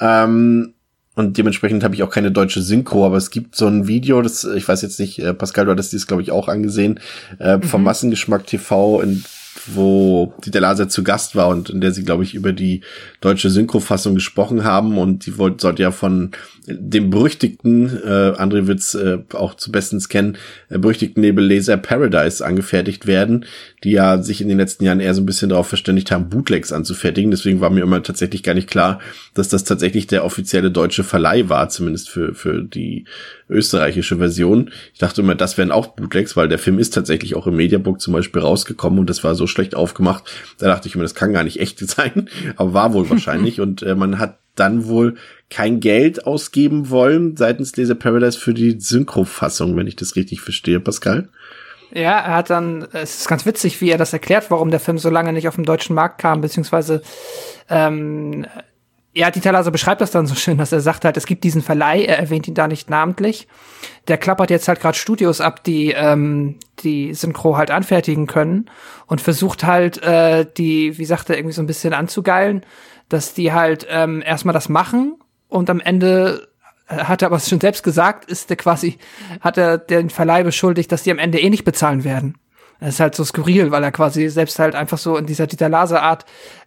[0.00, 0.74] Ähm,
[1.14, 4.44] und dementsprechend habe ich auch keine deutsche Synchro, aber es gibt so ein Video, das,
[4.44, 7.00] ich weiß jetzt nicht, äh, Pascal, du hattest dies, glaube ich, auch angesehen,
[7.38, 7.86] äh, vom mhm.
[7.86, 9.24] Massengeschmack TV, in
[9.66, 12.82] wo Dieter Laser zu Gast war und in der sie, glaube ich, über die
[13.20, 16.32] deutsche Synchrofassung gesprochen haben und die wollte, sollte ja von
[16.66, 22.44] dem berüchtigten, äh, André wird's äh, auch zu bestens kennen, äh, berüchtigten Nebel Laser Paradise
[22.44, 23.46] angefertigt werden,
[23.82, 26.72] die ja sich in den letzten Jahren eher so ein bisschen darauf verständigt haben, Bootlegs
[26.72, 27.32] anzufertigen.
[27.32, 29.00] Deswegen war mir immer tatsächlich gar nicht klar,
[29.34, 33.06] dass das tatsächlich der offizielle deutsche Verleih war, zumindest für, für die
[33.48, 34.70] österreichische Version.
[34.92, 38.00] Ich dachte immer, das wären auch Bootlegs, weil der Film ist tatsächlich auch im Mediabook
[38.00, 40.24] zum Beispiel rausgekommen und das war so schlecht aufgemacht.
[40.58, 43.60] Da dachte ich immer, das kann gar nicht echt sein, aber war wohl wahrscheinlich.
[43.60, 45.16] und äh, man hat dann wohl
[45.48, 50.80] kein Geld ausgeben wollen seitens Laser Paradise für die Synchrofassung, wenn ich das richtig verstehe,
[50.80, 51.28] Pascal.
[51.94, 54.96] Ja, er hat dann, es ist ganz witzig, wie er das erklärt, warum der Film
[54.96, 57.02] so lange nicht auf dem deutschen Markt kam, beziehungsweise
[57.68, 58.46] ähm,
[59.14, 61.62] ja, Dieter Laser beschreibt das dann so schön, dass er sagt halt, es gibt diesen
[61.62, 63.46] Verleih, er erwähnt ihn da nicht namentlich.
[64.08, 68.70] Der klappert jetzt halt gerade Studios ab, die ähm, die Synchro halt anfertigen können
[69.06, 72.64] und versucht halt äh, die, wie sagt er, irgendwie so ein bisschen anzugeilen,
[73.10, 75.16] dass die halt ähm, erstmal das machen
[75.48, 76.48] und am Ende
[76.88, 78.96] äh, hat er aber schon selbst gesagt, ist der quasi,
[79.40, 82.38] hat er den Verleih beschuldigt, dass die am Ende eh nicht bezahlen werden.
[82.82, 85.68] Das ist halt so skurril, weil er quasi selbst halt einfach so in dieser Dieter
[85.68, 86.24] Laser Art,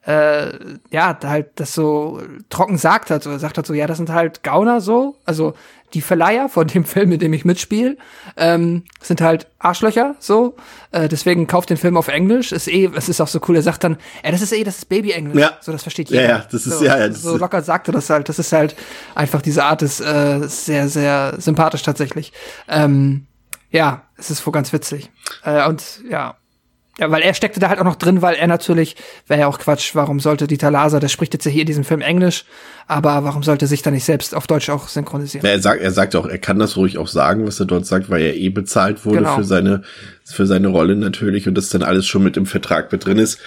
[0.08, 0.54] äh,
[0.90, 3.24] ja, halt das so trocken sagt hat.
[3.24, 5.18] So, er sagt halt so, ja, das sind halt Gauner so.
[5.26, 5.56] Also
[5.94, 7.98] die Verleiher von dem Film, in dem ich mitspiele,
[8.38, 10.56] ähm, sind halt Arschlöcher so.
[10.92, 12.54] Äh, deswegen kauft den Film auf Englisch.
[12.54, 13.58] Ist eh, es ist auch so cool.
[13.58, 15.42] Er sagt dann, ja, das ist eh, das ist Baby-Englisch.
[15.42, 15.58] Ja.
[15.60, 16.24] So, das versteht jeder.
[16.24, 18.30] Ja, ja, das ist so, ja, ja das so locker sagt er das halt.
[18.30, 18.74] Das ist halt
[19.16, 22.32] einfach diese Art ist äh, sehr, sehr sympathisch tatsächlich.
[22.70, 23.28] Ähm,
[23.76, 25.12] ja, es ist wohl ganz witzig.
[25.44, 26.38] Äh, und ja,
[26.98, 28.96] ja, weil er steckte da halt auch noch drin, weil er natürlich,
[29.28, 31.84] wäre ja auch Quatsch, warum sollte Dieter Laser, der spricht jetzt ja hier in diesem
[31.84, 32.46] Film Englisch,
[32.88, 35.46] aber warum sollte sich da nicht selbst auf Deutsch auch synchronisieren?
[35.46, 37.86] Ja, er sagt, er sagt auch, er kann das ruhig auch sagen, was er dort
[37.86, 39.36] sagt, weil er eh bezahlt wurde genau.
[39.36, 39.82] für seine,
[40.24, 43.40] für seine Rolle natürlich und das dann alles schon mit im Vertrag mit drin ist.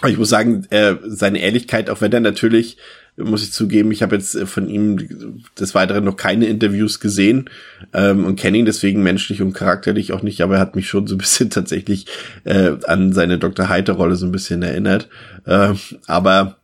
[0.00, 2.76] Aber ich muss sagen, äh, seine Ehrlichkeit, auch wenn er natürlich
[3.16, 7.48] muss ich zugeben, ich habe jetzt äh, von ihm des Weiteren noch keine Interviews gesehen
[7.92, 11.06] ähm, und kenne ihn deswegen menschlich und charakterlich auch nicht, aber er hat mich schon
[11.06, 12.06] so ein bisschen tatsächlich
[12.44, 13.68] äh, an seine Dr.
[13.68, 15.08] Heiter-Rolle so ein bisschen erinnert.
[15.46, 15.74] Äh,
[16.06, 16.56] aber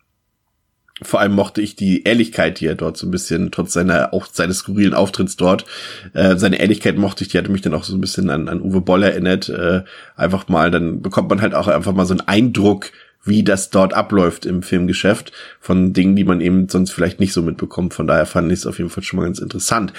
[1.05, 4.27] vor allem mochte ich die Ehrlichkeit, die er dort so ein bisschen, trotz seiner, auch
[4.27, 5.65] seines skurrilen Auftritts dort,
[6.12, 8.61] äh, seine Ehrlichkeit mochte ich, die hatte mich dann auch so ein bisschen an, an
[8.61, 9.49] Uwe Boll erinnert.
[9.49, 9.83] Äh,
[10.16, 12.93] einfach mal, dann bekommt man halt auch einfach mal so einen Eindruck,
[13.24, 17.43] wie das dort abläuft im Filmgeschäft von Dingen, die man eben sonst vielleicht nicht so
[17.43, 17.94] mitbekommt.
[17.94, 19.93] Von daher fand ich es auf jeden Fall schon mal ganz interessant.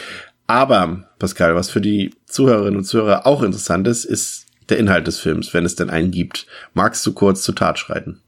[0.48, 5.20] Aber, Pascal, was für die Zuhörerinnen und Zuhörer auch interessant ist, ist der Inhalt des
[5.20, 6.48] Films, wenn es denn einen gibt.
[6.74, 8.22] Magst du kurz zur Tat schreiten?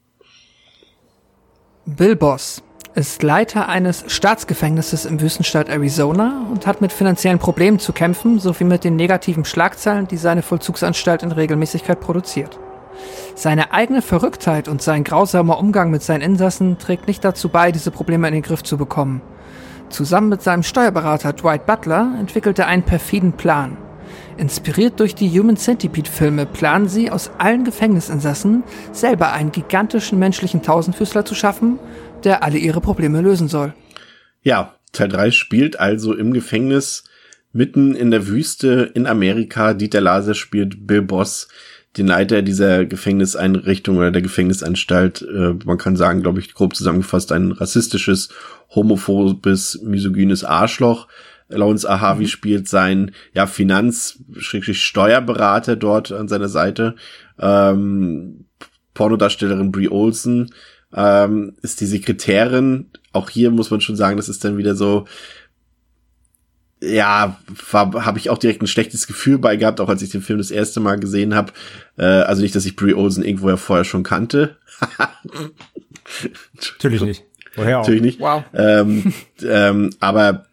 [1.86, 2.64] Bill Boss
[2.96, 8.64] ist Leiter eines Staatsgefängnisses im Wüstenstaat Arizona und hat mit finanziellen Problemen zu kämpfen, sowie
[8.64, 12.58] mit den negativen Schlagzeilen, die seine Vollzugsanstalt in Regelmäßigkeit produziert.
[13.36, 17.92] Seine eigene Verrücktheit und sein grausamer Umgang mit seinen Insassen trägt nicht dazu bei, diese
[17.92, 19.22] Probleme in den Griff zu bekommen.
[19.90, 23.78] Zusammen mit seinem Steuerberater Dwight Butler entwickelt er einen perfiden Plan.
[24.38, 31.26] Inspiriert durch die Human Centipede-Filme planen sie, aus allen Gefängnisinsassen selber einen gigantischen menschlichen Tausendfüßler
[31.26, 31.80] zu schaffen,
[32.24, 33.74] der alle ihre Probleme lösen soll.
[34.42, 37.04] Ja, Teil 3 spielt also im Gefängnis
[37.54, 39.74] mitten in der Wüste in Amerika.
[39.74, 41.48] Dieter Laser spielt Bill Boss,
[41.98, 47.32] den Leiter dieser Gefängniseinrichtung oder der Gefängnisanstalt, äh, man kann sagen, glaube ich, grob zusammengefasst,
[47.32, 48.30] ein rassistisches,
[48.70, 51.08] homophobes, misogynes Arschloch.
[51.48, 52.30] Lawrence Ahavi mhm.
[52.30, 56.96] spielt sein ja Finanz Steuerberater dort an seiner Seite.
[57.40, 58.46] Ähm,
[58.94, 60.52] Pornodarstellerin Brie Olsen
[60.94, 62.88] ähm, ist die Sekretärin.
[63.12, 65.06] Auch hier muss man schon sagen, das ist dann wieder so
[66.86, 67.40] ja,
[67.72, 70.52] habe ich auch direkt ein schlechtes Gefühl bei gehabt, auch als ich den Film das
[70.52, 71.54] erste Mal gesehen habe.
[71.98, 74.58] Äh, also nicht, dass ich Brie Olsen irgendwo ja vorher schon kannte.
[76.78, 77.24] Natürlich nicht.
[77.56, 77.84] Woher auch?
[77.84, 78.20] Natürlich nicht.
[78.20, 78.44] Wow.
[78.54, 79.14] Ähm,
[79.44, 80.46] ähm, aber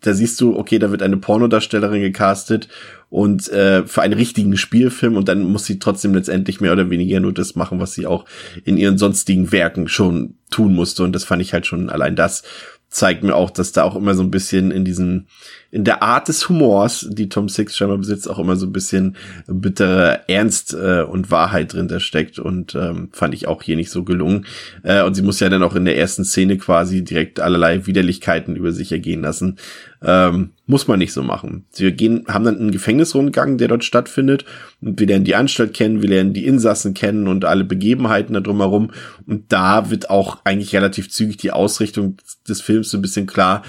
[0.00, 2.68] da siehst du, okay, da wird eine Pornodarstellerin gecastet
[3.08, 7.20] und äh, für einen richtigen Spielfilm und dann muss sie trotzdem letztendlich mehr oder weniger
[7.20, 8.24] nur das machen, was sie auch
[8.64, 12.42] in ihren sonstigen Werken schon tun musste und das fand ich halt schon allein das
[12.88, 15.26] zeigt mir auch, dass da auch immer so ein bisschen in diesem,
[15.70, 19.16] in der Art des Humors, die Tom Six scheinbar besitzt, auch immer so ein bisschen
[19.46, 23.90] bittere Ernst äh, und Wahrheit drin da steckt und ähm, fand ich auch hier nicht
[23.90, 24.46] so gelungen.
[24.82, 28.56] Äh, und sie muss ja dann auch in der ersten Szene quasi direkt allerlei Widerlichkeiten
[28.56, 29.56] über sich ergehen lassen.
[30.02, 31.64] Ähm, muss man nicht so machen.
[31.74, 34.44] Wir gehen, haben dann einen Gefängnisrundgang, der dort stattfindet.
[34.80, 38.40] Und wir lernen die Anstalt kennen, wir lernen die Insassen kennen und alle Begebenheiten da
[38.40, 38.90] drumherum.
[39.26, 42.16] Und da wird auch eigentlich relativ zügig die Ausrichtung
[42.48, 43.62] des Films so ein bisschen klar.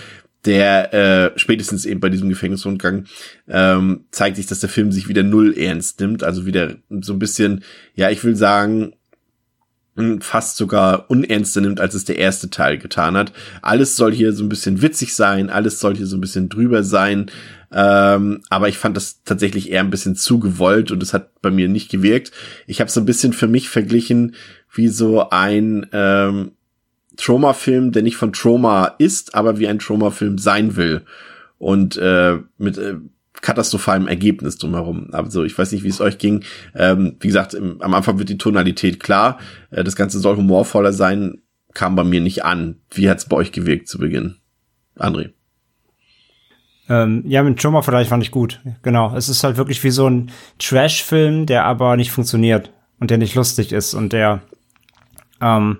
[0.48, 3.03] Der äh, spätestens eben bei diesem Gefängnisrundgang
[3.50, 6.24] ähm, zeigt sich, dass der Film sich wieder null ernst nimmt.
[6.24, 7.64] Also wieder so ein bisschen,
[7.95, 8.93] ja, ich will sagen,
[10.19, 13.34] fast sogar unernster nimmt, als es der erste Teil getan hat.
[13.61, 16.84] Alles soll hier so ein bisschen witzig sein, alles soll hier so ein bisschen drüber
[16.84, 17.32] sein.
[17.72, 21.51] Ähm, aber ich fand das tatsächlich eher ein bisschen zu gewollt und es hat bei
[21.51, 22.32] mir nicht gewirkt.
[22.67, 24.35] Ich habe so ein bisschen für mich verglichen
[24.74, 26.51] wie so ein ähm,
[27.17, 31.01] Trauma-Film, der nicht von Trauma ist, aber wie ein Trauma-Film sein will.
[31.57, 32.95] Und äh, mit äh,
[33.41, 35.09] katastrophalem Ergebnis drumherum.
[35.11, 36.43] Also ich weiß nicht, wie es euch ging.
[36.75, 39.39] Ähm, wie gesagt, im, am Anfang wird die Tonalität klar.
[39.71, 41.41] Äh, das Ganze soll humorvoller sein,
[41.73, 42.77] kam bei mir nicht an.
[42.91, 44.37] Wie hat es bei euch gewirkt zu Beginn?
[44.97, 45.31] André.
[46.89, 48.61] Ähm, ja, mit Troma vielleicht fand ich gut.
[48.81, 49.15] Genau.
[49.15, 53.35] Es ist halt wirklich wie so ein Trash-Film, der aber nicht funktioniert und der nicht
[53.35, 54.41] lustig ist und der
[55.41, 55.79] ähm,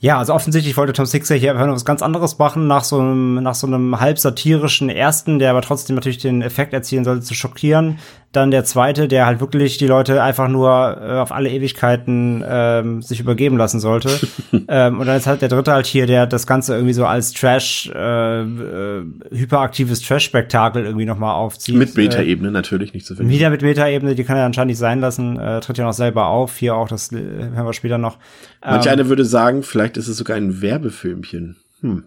[0.00, 3.00] ja, also offensichtlich wollte Tom Sixer hier einfach noch was ganz anderes machen, nach so
[3.00, 7.22] einem, nach so einem halb satirischen ersten, der aber trotzdem natürlich den Effekt erzielen sollte,
[7.22, 7.98] zu schockieren.
[8.32, 13.00] Dann der zweite, der halt wirklich die Leute einfach nur äh, auf alle Ewigkeiten ähm,
[13.00, 14.10] sich übergeben lassen sollte.
[14.68, 17.32] ähm, und dann ist halt der dritte halt hier, der das Ganze irgendwie so als
[17.32, 21.74] Trash, äh, äh, hyperaktives Trash-Spektakel irgendwie nochmal aufzieht.
[21.74, 24.78] Mit Meta-Ebene äh, natürlich, nicht zu so Wieder mit Meta-Ebene, die kann er anscheinend nicht
[24.78, 27.96] sein lassen, äh, tritt ja noch selber auf, hier auch, das äh, hören wir später
[27.96, 28.18] noch.
[28.62, 31.56] Manch ähm, einer würde sagen, vielleicht ist es sogar ein Werbefilmchen.
[31.80, 32.04] Hm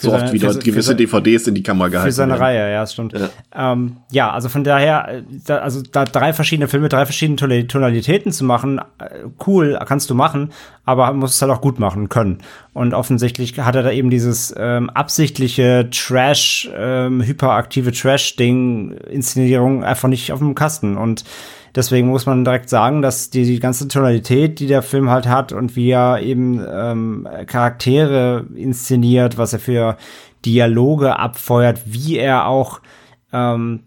[0.00, 2.42] so oft wie dort gewisse DVDs in die Kamera gehalten Für seine werden.
[2.42, 3.12] Reihe, ja, stimmt.
[3.12, 3.72] Ja.
[3.72, 8.32] Ähm, ja, also von daher, äh, da, also da drei verschiedene Filme, drei verschiedene Tonalitäten
[8.32, 8.82] zu machen, äh,
[9.46, 10.50] cool, kannst du machen,
[10.84, 12.38] aber muss es halt auch gut machen können.
[12.72, 20.08] Und offensichtlich hat er da eben dieses ähm, absichtliche Trash, ähm, hyperaktive Trash-Ding, Inszenierung einfach
[20.08, 20.96] nicht auf dem Kasten.
[20.96, 21.24] Und
[21.74, 25.52] Deswegen muss man direkt sagen, dass die, die ganze Tonalität, die der Film halt hat
[25.52, 29.96] und wie er eben ähm, Charaktere inszeniert, was er für
[30.44, 32.80] Dialoge abfeuert, wie er auch,
[33.32, 33.84] ähm,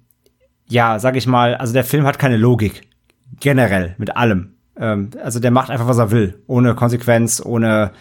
[0.67, 2.81] ja, sag ich mal, also der Film hat keine Logik.
[3.39, 4.53] Generell, mit allem.
[4.77, 6.41] Ähm, also der macht einfach, was er will.
[6.47, 7.91] Ohne Konsequenz, ohne,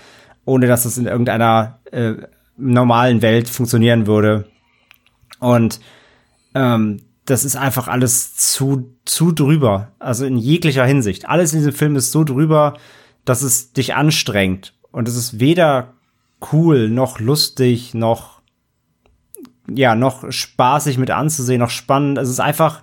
[0.44, 2.14] ohne dass es in irgendeiner äh,
[2.56, 4.44] normalen Welt funktionieren würde.
[5.40, 5.80] Und
[6.54, 9.92] ähm, das ist einfach alles zu, zu drüber.
[9.98, 11.28] Also in jeglicher Hinsicht.
[11.28, 12.74] Alles in diesem Film ist so drüber,
[13.24, 14.74] dass es dich anstrengt.
[14.90, 15.94] Und es ist weder
[16.52, 18.40] cool, noch lustig, noch,
[19.68, 22.18] ja, noch spaßig mit anzusehen, noch spannend.
[22.18, 22.82] Es ist einfach,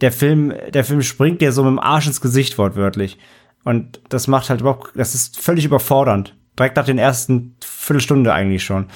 [0.00, 3.18] der Film, der Film springt dir so mit dem Arsch ins Gesicht, wortwörtlich.
[3.64, 6.34] Und das macht halt überhaupt, das ist völlig überfordernd.
[6.58, 8.88] Direkt nach den ersten Viertelstunde eigentlich schon.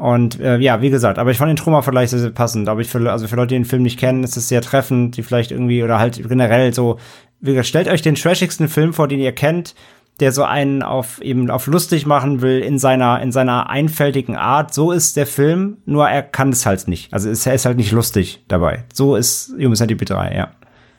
[0.00, 2.68] Und äh, ja, wie gesagt, aber ich fand den Troma-Vergleich sehr, sehr passend.
[2.68, 5.16] Aber ich für, also für Leute, die den Film nicht kennen, ist es sehr treffend,
[5.16, 6.98] die vielleicht irgendwie, oder halt generell so,
[7.40, 9.74] wie gesagt, stellt euch den trashigsten Film vor, den ihr kennt,
[10.20, 14.72] der so einen auf eben auf lustig machen will in seiner in seiner einfältigen Art.
[14.72, 17.12] So ist der Film, nur er kann es halt nicht.
[17.12, 18.84] Also ist, er ist halt nicht lustig dabei.
[18.92, 20.50] So ist Human Centipede 3, ja.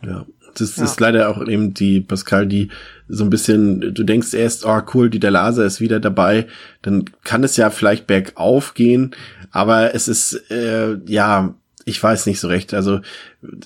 [0.03, 0.83] Ja, das ja.
[0.83, 2.69] ist leider auch eben die Pascal, die
[3.07, 6.47] so ein bisschen, du denkst erst, oh cool, die der Laser ist wieder dabei,
[6.81, 9.11] dann kann es ja vielleicht bergauf gehen,
[9.51, 11.53] aber es ist, äh, ja,
[11.85, 12.73] ich weiß nicht so recht.
[12.73, 13.01] Also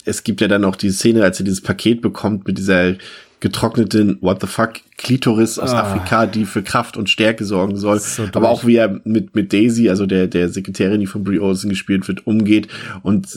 [0.06, 2.96] es gibt ja dann auch die Szene, als er dieses Paket bekommt mit dieser
[3.40, 5.82] getrockneten What the fuck Klitoris aus ah.
[5.82, 8.00] Afrika, die für Kraft und Stärke sorgen soll.
[8.00, 11.40] So aber auch wie er mit, mit Daisy, also der, der Sekretärin, die von Brie
[11.40, 12.70] Olsen gespielt wird, umgeht.
[13.04, 13.28] Und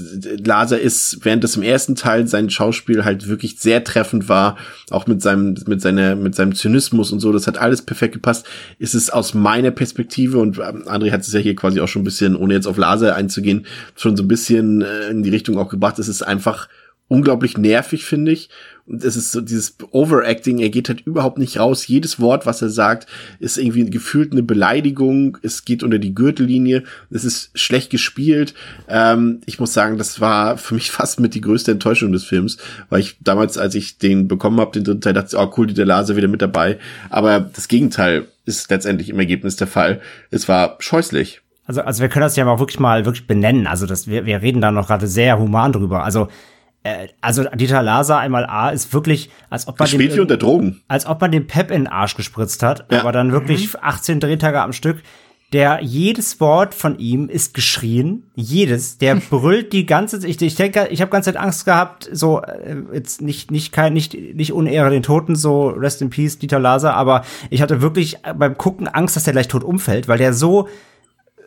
[0.47, 4.57] Laser ist, während das im ersten Teil sein Schauspiel halt wirklich sehr treffend war,
[4.91, 8.47] auch mit seinem, mit seiner, mit seinem Zynismus und so, das hat alles perfekt gepasst,
[8.79, 12.03] ist es aus meiner Perspektive, und ähm, André hat es ja hier quasi auch schon
[12.03, 15.59] ein bisschen, ohne jetzt auf Laser einzugehen, schon so ein bisschen äh, in die Richtung
[15.59, 16.69] auch gebracht, es ist einfach
[17.09, 18.51] unglaublich nervig, finde ich.
[18.91, 21.87] Es ist so dieses Overacting, er geht halt überhaupt nicht raus.
[21.87, 23.07] Jedes Wort, was er sagt,
[23.39, 25.39] ist irgendwie gefühlt eine Beleidigung.
[25.43, 26.85] Es geht unter die Gürtellinie.
[27.11, 28.55] Es ist schlecht gespielt.
[28.89, 32.59] Ähm, ich muss sagen, das war für mich fast mit die größte Enttäuschung des Films,
[32.89, 35.75] weil ich damals, als ich den bekommen habe, den dritten Teil, dachte, oh cool, die
[35.75, 36.79] der Laser wieder mit dabei.
[37.11, 40.01] Aber das Gegenteil ist letztendlich im Ergebnis der Fall.
[40.31, 41.41] Es war scheußlich.
[41.67, 43.67] also, also wir können das ja mal wirklich mal wirklich benennen.
[43.67, 46.03] Also das, wir, wir reden da noch gerade sehr human drüber.
[46.03, 46.29] Also
[46.83, 50.83] äh, also Dieter Laser einmal A ist wirklich, als ob man Spielt wie unter Drogen.
[50.89, 53.01] als ob man den Pep in den Arsch gespritzt hat, ja.
[53.01, 53.81] aber dann wirklich mhm.
[53.83, 55.03] 18 Drehtage am Stück.
[55.55, 58.99] Der jedes Wort von ihm ist geschrien, jedes.
[58.99, 60.29] Der brüllt die ganze Zeit.
[60.29, 63.95] Ich, ich denke, ich habe ganze Zeit Angst gehabt, so äh, jetzt nicht nicht kein
[63.95, 68.19] nicht nicht unehre den Toten, so Rest in Peace Dieter Laser, aber ich hatte wirklich
[68.37, 70.69] beim Gucken Angst, dass der gleich tot umfällt, weil der so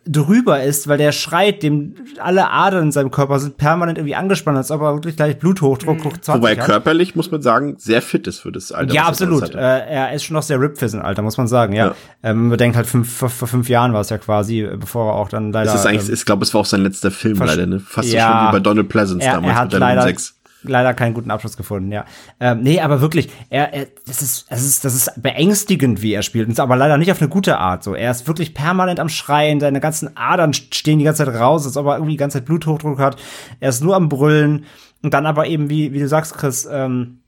[0.06, 4.58] drüber ist, weil der schreit, dem alle Adern in seinem Körper sind permanent irgendwie angespannt,
[4.58, 6.04] als ob er wirklich gleich Bluthochdruck mhm.
[6.06, 6.66] hoch 20 Wobei hat.
[6.66, 8.94] körperlich, muss man sagen, sehr fit ist für das Alter.
[8.94, 9.54] Ja, absolut.
[9.54, 11.88] Äh, er ist schon noch sehr ripped für sein Alter, muss man sagen, ja.
[11.88, 11.96] ja.
[12.24, 15.16] Ähm, man denkt halt, fünf, vor, vor fünf Jahren war es ja quasi, bevor er
[15.16, 15.72] auch dann leider.
[15.72, 17.80] Das ist eigentlich, ähm, ich glaube, es war auch sein letzter Film leider, ne?
[17.80, 20.41] Fast ja, so schlimm wie bei Donald Pleasance er, damals er hat mit leider, 6
[20.64, 22.06] leider keinen guten Abschluss gefunden, ja.
[22.40, 26.22] Ähm, nee, aber wirklich, er, er das ist, das ist, das ist beängstigend, wie er
[26.22, 26.48] spielt.
[26.48, 27.84] Und aber leider nicht auf eine gute Art.
[27.84, 31.66] So, er ist wirklich permanent am Schreien, seine ganzen Adern stehen die ganze Zeit raus,
[31.66, 33.18] als ob er irgendwie die ganze Zeit Bluthochdruck hat.
[33.60, 34.66] Er ist nur am Brüllen.
[35.04, 37.21] Und dann aber eben, wie, wie du sagst, Chris, ähm,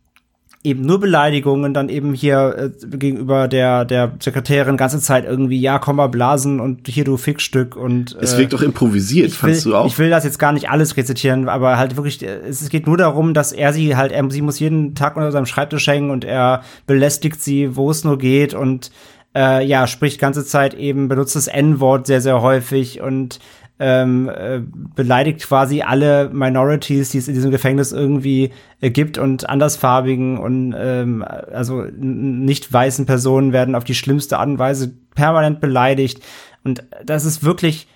[0.63, 5.77] eben nur Beleidigungen, dann eben hier äh, gegenüber der der Sekretärin ganze Zeit irgendwie ja
[5.77, 9.73] komm mal blasen und hier du Fickstück und äh, es wirkt doch improvisiert, fandst will,
[9.73, 9.87] du auch?
[9.87, 12.97] Ich will das jetzt gar nicht alles rezitieren, aber halt wirklich äh, es geht nur
[12.97, 16.23] darum, dass er sie halt er, sie muss jeden Tag unter seinem Schreibtisch hängen und
[16.23, 18.91] er belästigt sie, wo es nur geht und
[19.35, 23.39] äh, ja, spricht ganze Zeit eben benutzt das N-Wort sehr sehr häufig und
[23.79, 24.61] ähm, äh,
[24.95, 30.75] beleidigt quasi alle Minorities, die es in diesem Gefängnis irgendwie äh, gibt und andersfarbigen und
[30.77, 36.23] ähm, also nicht weißen Personen werden auf die schlimmste Art und Weise permanent beleidigt.
[36.63, 37.87] Und das ist wirklich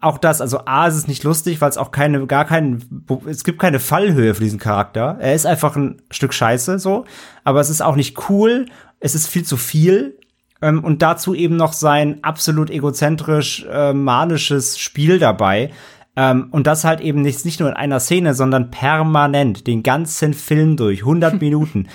[0.00, 3.44] auch das, also A, ist es nicht lustig, weil es auch keine, gar keinen, es
[3.44, 5.16] gibt keine Fallhöhe für diesen Charakter.
[5.18, 7.06] Er ist einfach ein Stück Scheiße, so.
[7.44, 8.66] Aber es ist auch nicht cool.
[9.00, 10.18] Es ist viel zu viel.
[10.62, 15.70] Ähm, und dazu eben noch sein absolut egozentrisch äh, manisches Spiel dabei.
[16.16, 20.34] Ähm, und das halt eben nicht, nicht nur in einer Szene, sondern permanent, den ganzen
[20.34, 21.88] Film durch, 100 Minuten.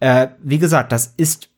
[0.00, 1.50] Äh, wie gesagt, das ist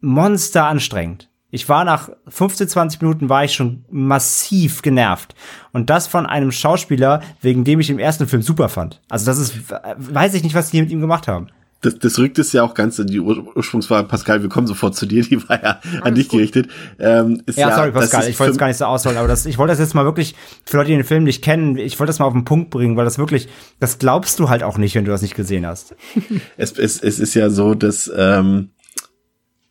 [0.00, 1.28] monster anstrengend.
[1.52, 5.34] Ich war nach 15, 20 Minuten war ich schon massiv genervt.
[5.72, 9.00] Und das von einem Schauspieler, wegen dem ich im ersten Film super fand.
[9.08, 11.48] Also das ist, weiß ich nicht, was die mit ihm gemacht haben
[11.82, 14.06] das, das rückt es ja auch ganz in die Ur Ursprungsfrage.
[14.06, 16.68] Pascal, wir kommen sofort zu dir, die war ja an dich gerichtet.
[16.98, 19.46] Ähm, ist ja, ja, sorry, Pascal, ich wollte es gar nicht so ausholen, aber das,
[19.46, 20.34] ich wollte das jetzt mal wirklich,
[20.64, 22.96] für Leute, die den Film nicht kennen, ich wollte das mal auf den Punkt bringen,
[22.96, 25.94] weil das wirklich, das glaubst du halt auch nicht, wenn du das nicht gesehen hast.
[26.58, 28.70] es, es, es ist ja so, dass ähm,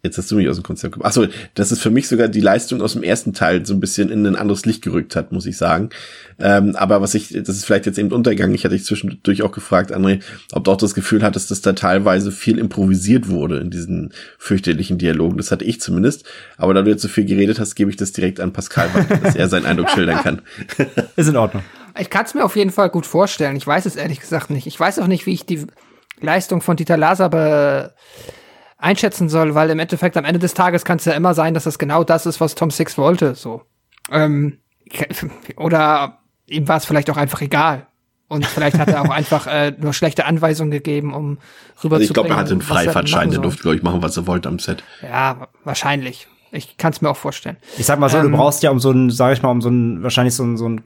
[0.02, 1.10] Jetzt hast du mich aus dem Konzept gebracht.
[1.10, 4.10] Achso, dass es für mich sogar die Leistung aus dem ersten Teil so ein bisschen
[4.10, 5.90] in ein anderes Licht gerückt hat, muss ich sagen.
[6.40, 8.56] Ähm, aber was ich, das ist vielleicht jetzt eben untergegangen.
[8.56, 10.22] Ich hatte dich zwischendurch auch gefragt, André,
[10.53, 14.98] ob du auch das Gefühl hattest, dass da teilweise viel improvisiert wurde in diesen fürchterlichen
[14.98, 15.36] Dialogen.
[15.36, 16.26] Das hatte ich zumindest.
[16.58, 18.90] Aber da du jetzt so viel geredet hast, gebe ich das direkt an Pascal,
[19.24, 20.42] dass er seinen Eindruck schildern kann.
[21.18, 21.64] ist in Ordnung.
[22.00, 23.58] Ich kann es mir auf jeden Fall gut vorstellen.
[23.58, 24.66] Ich weiß es ehrlich gesagt nicht.
[24.66, 25.66] Ich weiß auch nicht, wie ich die
[26.22, 27.94] Leistung von Dieter Laser be
[28.80, 31.66] einschätzen soll, weil im Endeffekt am Ende des Tages kann es ja immer sein, dass
[31.66, 33.35] das genau das ist, was Tom Six wollte.
[33.35, 33.61] So.
[34.09, 34.59] Ähm,
[35.58, 37.85] oder ihm war es vielleicht auch einfach egal.
[38.27, 41.40] Und vielleicht hat er auch einfach äh, nur schlechte Anweisungen gegeben, um
[41.83, 44.27] rüber also ich glaube, er hatte einen Freifahrtschein, der durfte, glaube ich, machen, was er
[44.27, 44.83] wollte am Set.
[45.01, 46.27] Ja, wahrscheinlich.
[46.52, 47.58] Ich kann es mir auch vorstellen.
[47.78, 49.61] Ich sag mal so, ähm, du brauchst ja um so einen, sag ich mal, um
[49.61, 50.84] so einen, wahrscheinlich so einen, so einen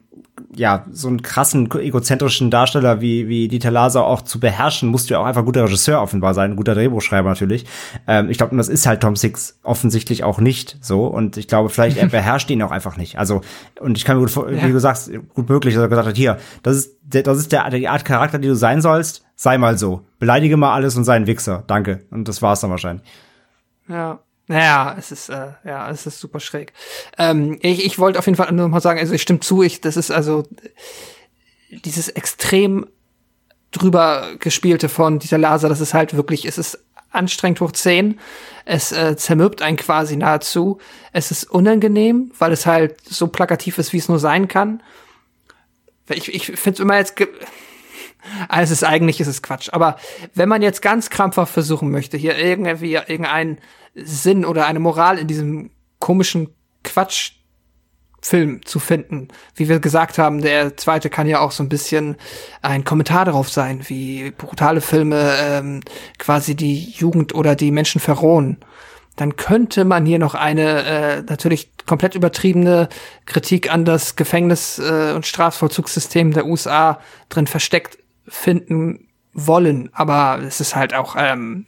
[0.56, 5.14] ja, so einen krassen, egozentrischen Darsteller wie, wie Dieter Laser auch zu beherrschen, musst du
[5.14, 7.66] ja auch einfach guter Regisseur offenbar sein, guter Drehbuchschreiber natürlich.
[8.06, 11.06] Ähm, ich glaube, das ist halt Tom Six offensichtlich auch nicht so.
[11.06, 13.18] Und ich glaube, vielleicht er beherrscht ihn auch einfach nicht.
[13.18, 13.42] Also,
[13.80, 16.38] und ich kann mir gut, wie du sagst, gut möglich, dass er gesagt hat, hier,
[16.62, 20.02] das ist, das ist der, die Art Charakter, die du sein sollst, sei mal so.
[20.18, 21.64] Beleidige mal alles und sei ein Wichser.
[21.66, 22.00] Danke.
[22.10, 23.06] Und das war's dann wahrscheinlich.
[23.88, 24.18] Ja.
[24.46, 26.72] Naja, es ist, äh, ja, es ist super schräg.
[27.16, 29.80] Ähm, ich, ich wollte auf jeden Fall nur mal sagen, also ich stimme zu, ich,
[29.80, 30.46] das ist also
[31.70, 32.86] dieses extrem
[33.70, 36.78] drüber gespielte von dieser Laser, das ist halt wirklich, es ist
[37.14, 38.18] anstrengend hoch 10.
[38.64, 40.78] Es äh, zermürbt einen quasi nahezu.
[41.12, 44.82] Es ist unangenehm, weil es halt so plakativ ist, wie es nur sein kann.
[46.08, 47.14] Ich, ich finde es immer jetzt.
[48.48, 49.68] Also es ist eigentlich ist es Quatsch.
[49.72, 49.96] Aber
[50.34, 53.58] wenn man jetzt ganz krampfhaft versuchen möchte, hier irgendwie irgendeinen
[53.94, 56.48] Sinn oder eine Moral in diesem komischen
[56.82, 59.28] Quatschfilm zu finden.
[59.54, 62.16] Wie wir gesagt haben, der zweite kann ja auch so ein bisschen
[62.62, 65.80] ein Kommentar darauf sein, wie brutale Filme ähm,
[66.18, 68.58] quasi die Jugend oder die Menschen verrohen.
[69.16, 72.88] Dann könnte man hier noch eine äh, natürlich komplett übertriebene
[73.26, 79.90] Kritik an das Gefängnis- äh, und Strafvollzugssystem der USA drin versteckt finden wollen.
[79.92, 81.64] Aber es ist halt auch ähm,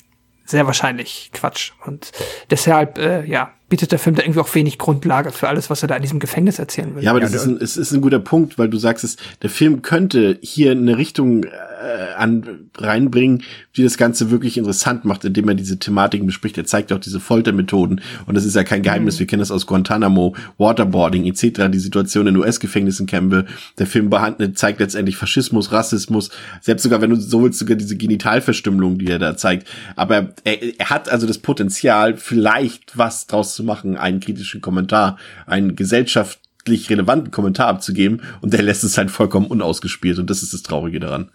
[0.47, 1.73] sehr wahrscheinlich Quatsch.
[1.84, 2.12] Und
[2.50, 5.89] deshalb, äh, ja, bietet der Film da irgendwie auch wenig Grundlage für alles, was er
[5.89, 7.03] da in diesem Gefängnis erzählen will.
[7.03, 9.51] Ja, aber das ist ein, es ist ein guter Punkt, weil du sagst, es, der
[9.51, 13.43] Film könnte hier eine Richtung äh, an, reinbringen,
[13.77, 16.57] die das Ganze wirklich interessant macht, indem er diese Thematiken bespricht.
[16.59, 19.17] Er zeigt auch diese Foltermethoden und das ist ja kein Geheimnis.
[19.17, 19.20] Mhm.
[19.20, 23.47] Wir kennen das aus Guantanamo, Waterboarding etc., die Situation in US-Gefängnissen kennen wir.
[23.78, 26.31] Der Film behandelt, zeigt letztendlich Faschismus, Rassismus,
[26.61, 29.67] selbst sogar, wenn du so willst, sogar diese Genitalverstümmelung, die er da zeigt.
[29.97, 35.18] Aber er, er hat also das Potenzial, vielleicht was draus zu machen, einen kritischen Kommentar,
[35.47, 40.55] einen gesellschaftlich relevanten Kommentar abzugeben und der lässt es halt vollkommen unausgespielt und das ist
[40.55, 41.31] das Traurige daran.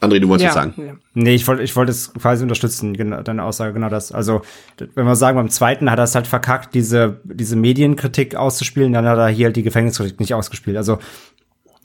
[0.00, 0.74] André, du wolltest ja, sagen.
[0.76, 0.92] Ja.
[1.14, 4.12] Nee, ich wollte ich wollte es quasi unterstützen, genau, deine Aussage, genau das.
[4.12, 4.42] Also,
[4.94, 9.06] wenn wir sagen, beim zweiten hat er es halt verkackt, diese, diese Medienkritik auszuspielen, dann
[9.06, 10.76] hat er hier halt die Gefängniskritik nicht ausgespielt.
[10.76, 10.98] Also,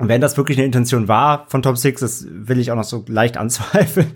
[0.07, 3.03] wenn das wirklich eine Intention war von Top Six, das will ich auch noch so
[3.07, 4.11] leicht anzweifeln,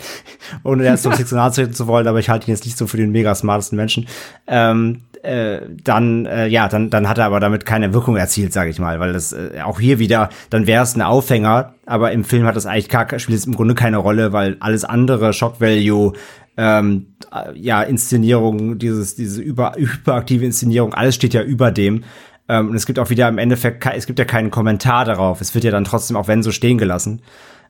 [0.64, 2.98] ohne der Top Six nahe zu wollen, aber ich halte ihn jetzt nicht so für
[2.98, 4.08] den mega smartesten Menschen.
[4.48, 8.70] Ähm, äh, dann äh, ja, dann dann hat er aber damit keine Wirkung erzielt, sage
[8.70, 12.24] ich mal, weil das äh, auch hier wieder, dann wäre es ein Aufhänger, aber im
[12.24, 15.60] Film hat das eigentlich gar, spielt es im Grunde keine Rolle, weil alles andere Shock
[15.60, 16.14] Value
[16.58, 22.04] ähm, äh, ja, Inszenierung, dieses, diese über, hyperaktive Inszenierung, alles steht ja über dem.
[22.48, 25.42] Ähm, und es gibt auch wieder im Endeffekt, es gibt ja keinen Kommentar darauf.
[25.42, 27.22] Es wird ja dann trotzdem auch wenn so stehen gelassen.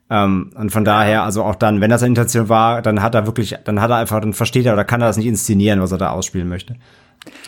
[0.09, 3.25] Ähm, und von daher, also auch dann, wenn das eine Intention war, dann hat er
[3.25, 5.91] wirklich, dann hat er einfach, dann versteht er oder kann er das nicht inszenieren, was
[5.91, 6.75] er da ausspielen möchte.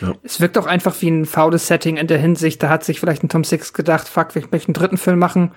[0.00, 0.14] Ja.
[0.24, 3.22] Es wirkt auch einfach wie ein faules Setting in der Hinsicht, da hat sich vielleicht
[3.22, 5.52] ein Tom Six gedacht, fuck, wir möchten einen dritten Film machen.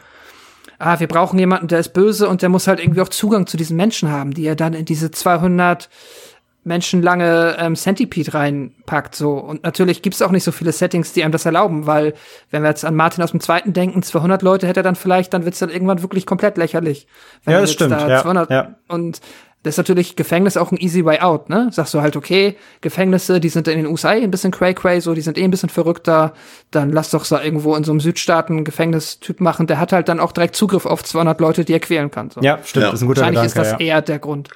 [0.77, 3.58] Ah, wir brauchen jemanden, der ist böse und der muss halt irgendwie auch Zugang zu
[3.58, 5.90] diesen Menschen haben, die er dann in diese 200
[6.64, 9.15] menschenlange ähm, Centipede reinpackt.
[9.15, 9.33] So.
[9.33, 12.14] Und natürlich gibt's auch nicht so viele Settings, die einem das erlauben, weil
[12.51, 15.33] wenn wir jetzt an Martin aus dem Zweiten denken, 200 Leute hätte er dann vielleicht,
[15.33, 17.07] dann wird's dann irgendwann wirklich komplett lächerlich.
[17.43, 17.91] Wenn ja, das stimmt.
[17.91, 18.75] Da ja, 200 ja.
[18.88, 19.22] Und
[19.64, 21.69] das ist natürlich Gefängnis auch ein easy way out, ne?
[21.72, 25.22] Sagst du halt, okay, Gefängnisse, die sind in den USA ein bisschen cray-cray, so, die
[25.22, 26.33] sind eh ein bisschen verrückter,
[26.72, 30.19] dann lass doch so irgendwo in so einem Südstaaten Gefängnistyp machen, der hat halt dann
[30.19, 32.31] auch direkt Zugriff auf 200 Leute, die er quälen kann.
[32.31, 32.41] So.
[32.41, 32.91] Ja, stimmt, ja.
[32.91, 33.85] das ist ein guter Wahrscheinlich Gedanke, ist das ja.
[33.85, 34.49] eher der Grund.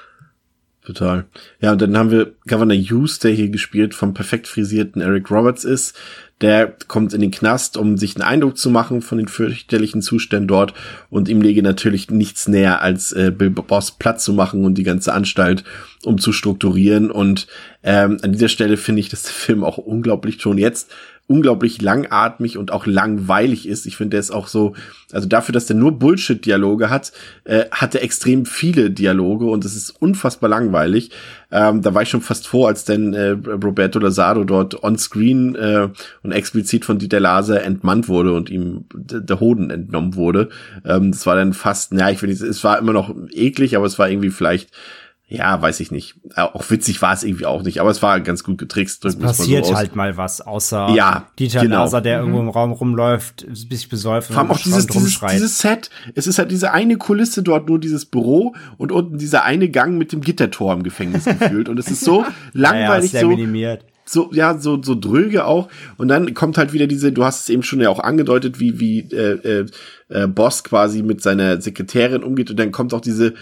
[0.85, 1.25] Total.
[1.61, 5.63] Ja, und dann haben wir Governor Hughes, der hier gespielt vom perfekt frisierten Eric Roberts
[5.63, 5.97] ist.
[6.41, 10.47] Der kommt in den Knast, um sich einen Eindruck zu machen von den fürchterlichen Zuständen
[10.47, 10.75] dort.
[11.09, 14.83] Und ihm lege natürlich nichts näher, als äh, Bill Boss Platz zu machen und die
[14.83, 15.63] ganze Anstalt
[16.03, 17.09] um zu strukturieren.
[17.09, 17.47] Und
[17.81, 20.91] ähm, an dieser Stelle finde ich, dass der Film auch unglaublich schon jetzt
[21.27, 23.87] unglaublich langatmig und auch langweilig ist.
[23.87, 24.75] Ich finde, der ist auch so,
[25.11, 27.13] also dafür, dass der nur Bullshit-Dialoge hat,
[27.45, 31.09] äh, hat er extrem viele Dialoge und es ist unfassbar langweilig.
[31.51, 35.89] Ähm, da war ich schon fast froh, als denn äh, Roberto Lazaro dort on-screen äh,
[36.21, 40.49] und explizit von Dieter Laser entmannt wurde und ihm der Hoden entnommen wurde.
[40.85, 43.97] Ähm, das war dann fast, ja, ich finde, es war immer noch eklig, aber es
[43.97, 44.69] war irgendwie vielleicht
[45.27, 46.15] ja, weiß ich nicht.
[46.35, 49.03] Auch witzig war es irgendwie auch nicht, aber es war ganz gut getrickst.
[49.05, 51.83] Es passiert so halt mal was, außer ja, Dieter genau.
[51.83, 52.25] Laser, der mhm.
[52.25, 55.89] irgendwo im Raum rumläuft, sich besäuft Vor allem auch dieses, dieses, dieses Set.
[56.13, 59.97] Es ist halt diese eine Kulisse dort, nur dieses Büro und unten dieser eine Gang
[59.97, 61.69] mit dem Gittertor im Gefängnis gefühlt.
[61.69, 62.23] Und es ist so
[62.53, 63.29] langweilig, ja, ja, so.
[63.29, 67.41] Minimiert so ja so so dröge auch und dann kommt halt wieder diese du hast
[67.41, 69.65] es eben schon ja auch angedeutet wie wie äh, äh,
[70.09, 73.33] äh, Boss quasi mit seiner Sekretärin umgeht und dann kommt auch diese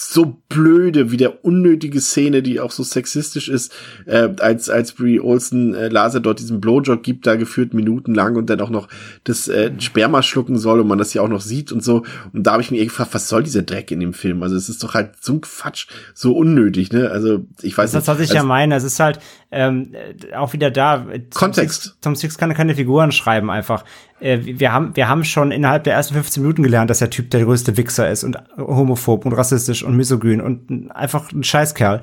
[0.00, 3.74] so blöde, wie der unnötige Szene, die auch so sexistisch ist,
[4.06, 8.48] äh, als als Brie Olsen äh, Laser dort diesen Blowjob gibt, da geführt minutenlang und
[8.48, 8.86] dann auch noch
[9.24, 12.04] das äh, Sperma schlucken soll und man das ja auch noch sieht und so.
[12.32, 14.44] Und da habe ich mir gefragt, was soll dieser Dreck in dem Film?
[14.44, 17.10] Also es ist doch halt so ein Quatsch, so unnötig, ne?
[17.10, 18.08] Also ich weiß das nicht.
[18.08, 19.18] Das, was ich also, ja meine, es ist halt
[19.50, 19.96] ähm,
[20.36, 21.06] auch wieder da.
[21.34, 21.96] Kontext.
[22.02, 23.84] Tom Six kann keine Figuren schreiben einfach.
[24.20, 27.30] Äh, wir haben, wir haben schon innerhalb der ersten 15 Minuten gelernt, dass der Typ
[27.30, 32.00] der größte Wichser ist und homophob und rassistisch und misogyn und einfach ein Scheißkerl.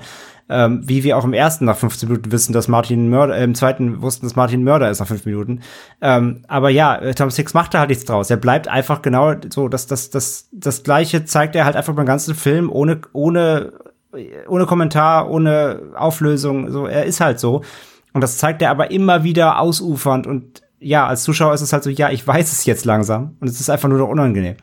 [0.48, 3.56] Ähm, wie wir auch im ersten nach 15 Minuten wissen, dass Martin Mörder, äh, im
[3.56, 5.60] zweiten wussten, dass Martin Mörder ist nach 5 Minuten.
[6.00, 8.30] Ähm, aber ja, äh, Tom Six macht da halt nichts draus.
[8.30, 12.06] Er bleibt einfach genau so, dass das, das, das Gleiche zeigt er halt einfach beim
[12.06, 13.72] ganzen Film ohne, ohne,
[14.46, 16.70] ohne Kommentar, ohne Auflösung.
[16.70, 17.62] So, er ist halt so.
[18.12, 21.84] Und das zeigt er aber immer wieder ausufernd und ja, als Zuschauer ist es halt
[21.84, 24.56] so, ja, ich weiß es jetzt langsam und es ist einfach nur noch unangenehm.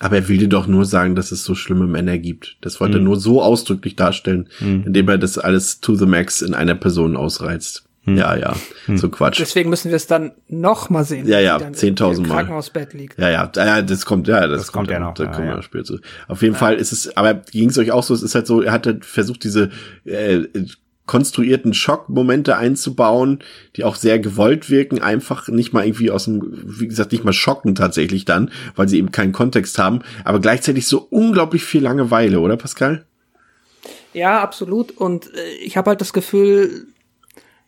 [0.00, 2.56] Aber er will dir doch nur sagen, dass es so schlimme Männer gibt.
[2.60, 3.06] Das wollte er mhm.
[3.06, 4.84] nur so ausdrücklich darstellen, mhm.
[4.86, 7.84] indem er das alles to the max in einer Person ausreizt.
[8.04, 8.16] Mhm.
[8.16, 8.56] Ja, ja,
[8.86, 8.96] mhm.
[8.96, 9.40] so Quatsch.
[9.40, 11.26] Deswegen müssen wir es dann noch mal sehen.
[11.26, 12.28] Ja, ja, 10.000 Mal.
[12.28, 13.18] Krankenhausbett liegt.
[13.18, 15.14] Ja, ja, ja, das kommt, ja, das, das kommt, kommt ja noch.
[15.14, 15.62] Da kommen wir ja.
[15.62, 15.98] später zu.
[16.28, 16.58] Auf jeden ja.
[16.60, 18.86] Fall ist es, aber ging es euch auch so, es ist halt so, er hat
[18.86, 19.70] halt versucht, diese
[20.04, 20.44] äh,
[21.08, 23.40] konstruierten Schockmomente einzubauen,
[23.74, 27.32] die auch sehr gewollt wirken, einfach nicht mal irgendwie aus dem, wie gesagt, nicht mal
[27.32, 32.38] schocken tatsächlich dann, weil sie eben keinen Kontext haben, aber gleichzeitig so unglaublich viel Langeweile,
[32.38, 33.04] oder Pascal?
[34.12, 34.96] Ja, absolut.
[34.96, 36.86] Und äh, ich habe halt das Gefühl,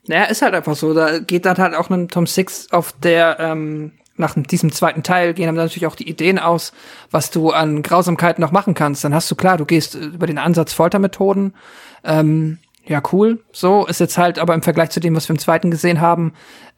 [0.06, 0.94] Naja, ist halt einfach so.
[0.94, 5.34] Da geht dann halt auch ein Tom Six auf der, ähm, nach diesem zweiten Teil
[5.34, 6.72] gehen dann natürlich auch die Ideen aus,
[7.10, 9.04] was du an Grausamkeiten noch machen kannst.
[9.04, 11.54] Dann hast du klar, du gehst über den Ansatz Foltermethoden.
[12.04, 13.42] Ähm, ja, cool.
[13.52, 16.32] So ist jetzt halt aber im Vergleich zu dem, was wir im zweiten gesehen haben,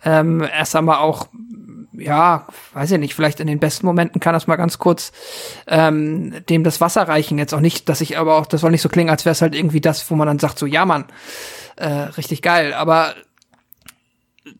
[0.04, 1.28] ähm, erst einmal auch,
[1.92, 5.12] ja, weiß ich nicht, vielleicht in den besten Momenten kann das mal ganz kurz
[5.66, 7.38] ähm, dem das Wasser reichen.
[7.38, 9.42] Jetzt auch nicht, dass ich aber auch, das soll nicht so klingen, als wäre es
[9.42, 11.04] halt irgendwie das, wo man dann sagt, so, ja, Mann,
[11.76, 12.74] äh, richtig geil.
[12.74, 13.14] Aber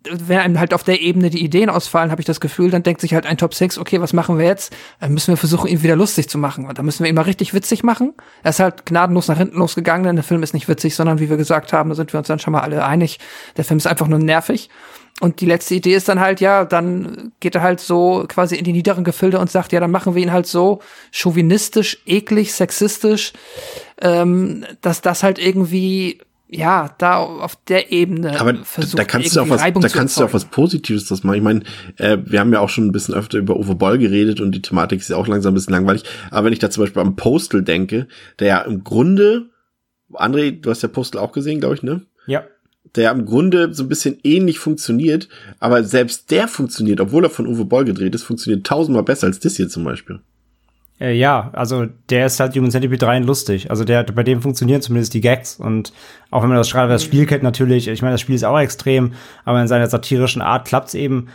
[0.09, 3.01] wenn einem halt auf der Ebene die Ideen ausfallen, habe ich das Gefühl, dann denkt
[3.01, 4.73] sich halt ein Top 6, okay, was machen wir jetzt?
[5.01, 6.67] Dann müssen wir versuchen, ihn wieder lustig zu machen.
[6.67, 8.15] Und da müssen wir ihn mal richtig witzig machen.
[8.45, 11.29] Er ist halt gnadenlos nach hinten losgegangen, denn der Film ist nicht witzig, sondern wie
[11.29, 13.19] wir gesagt haben, da sind wir uns dann schon mal alle einig,
[13.57, 14.71] der Film ist einfach nur nervig.
[15.21, 18.65] Und die letzte Idee ist dann halt, ja, dann geht er halt so quasi in
[18.65, 20.81] die niederen Gefilde und sagt, ja, dann machen wir ihn halt so
[21.13, 23.33] chauvinistisch, eklig, sexistisch,
[24.01, 26.19] ähm, dass das halt irgendwie
[26.55, 30.25] ja, da auf der Ebene Aber versucht, da kannst du auch was, da kannst du
[30.25, 31.37] auch was Positives das machen.
[31.37, 31.63] Ich meine,
[31.97, 34.61] äh, wir haben ja auch schon ein bisschen öfter über Uwe Boll geredet und die
[34.61, 36.05] Thematik ist ja auch langsam ein bisschen langweilig.
[36.31, 38.07] Aber wenn ich da zum Beispiel am Postal denke,
[38.39, 39.47] der ja im Grunde,
[40.13, 42.03] André, du hast ja Postal auch gesehen, glaube ich, ne?
[42.27, 42.45] Ja.
[42.95, 47.31] Der ja im Grunde so ein bisschen ähnlich funktioniert, aber selbst der funktioniert, obwohl er
[47.31, 50.21] von Uwe Boll gedreht ist, funktioniert tausendmal besser als das hier zum Beispiel.
[51.01, 53.71] Äh, ja, also der ist halt Human Centipede 3 lustig.
[53.71, 55.57] Also der, bei dem funktionieren zumindest die Gags.
[55.57, 55.93] Und
[56.31, 58.59] auch wenn man das schreibt, das Spiel kennt natürlich, ich meine, das Spiel ist auch
[58.59, 59.15] extrem,
[59.45, 61.29] aber in seiner satirischen Art klappt's eben.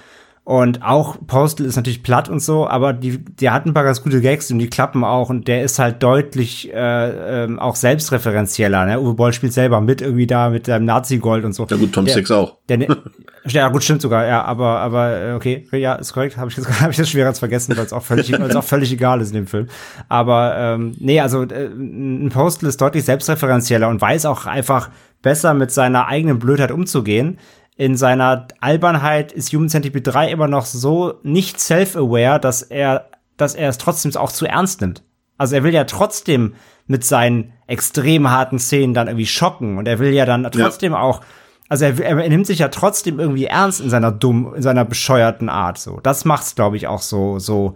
[0.48, 4.02] Und auch Postal ist natürlich platt und so, aber die, der hat ein paar ganz
[4.02, 8.86] gute Gags und die klappen auch und der ist halt deutlich äh, ähm, auch selbstreferenzieller.
[8.86, 9.02] Ne?
[9.02, 11.68] Uwe Boll spielt selber mit irgendwie da mit seinem Nazi-Gold und so.
[11.70, 12.60] Ja gut, Tom der, Six auch.
[12.70, 12.88] Der, ne,
[13.46, 16.38] ja gut, stimmt sogar, ja, aber aber äh, okay, ja, ist korrekt.
[16.38, 18.56] Habe ich jetzt hab ich das schwerer zu vergessen, weil es auch völlig weil es
[18.56, 19.68] auch völlig egal ist in dem Film.
[20.08, 25.54] Aber ähm, nee, also äh, ein Postal ist deutlich selbstreferenzieller und weiß auch einfach besser
[25.54, 27.38] mit seiner eigenen Blödheit umzugehen
[27.78, 33.54] in seiner Albernheit ist Human Centipede 3 immer noch so nicht self-aware, dass er, dass
[33.54, 35.04] er es trotzdem auch zu ernst nimmt.
[35.38, 36.56] Also er will ja trotzdem
[36.88, 41.00] mit seinen extrem harten Szenen dann irgendwie schocken und er will ja dann trotzdem ja.
[41.00, 41.22] auch,
[41.70, 45.50] also er, er, nimmt sich ja trotzdem irgendwie ernst in seiner dumm, in seiner bescheuerten
[45.50, 45.78] Art.
[45.78, 47.76] So, das macht's glaube ich auch so, so.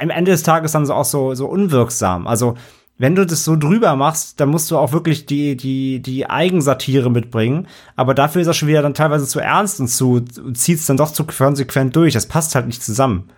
[0.00, 2.26] Am Ende des Tages dann so auch so, so unwirksam.
[2.26, 2.54] Also
[2.96, 7.10] wenn du das so drüber machst, dann musst du auch wirklich die, die, die Eigensatire
[7.10, 7.66] mitbringen.
[7.96, 10.20] Aber dafür ist er schon wieder dann teilweise zu ernst und zu,
[10.54, 12.14] zieht es dann doch zu konsequent durch.
[12.14, 13.28] Das passt halt nicht zusammen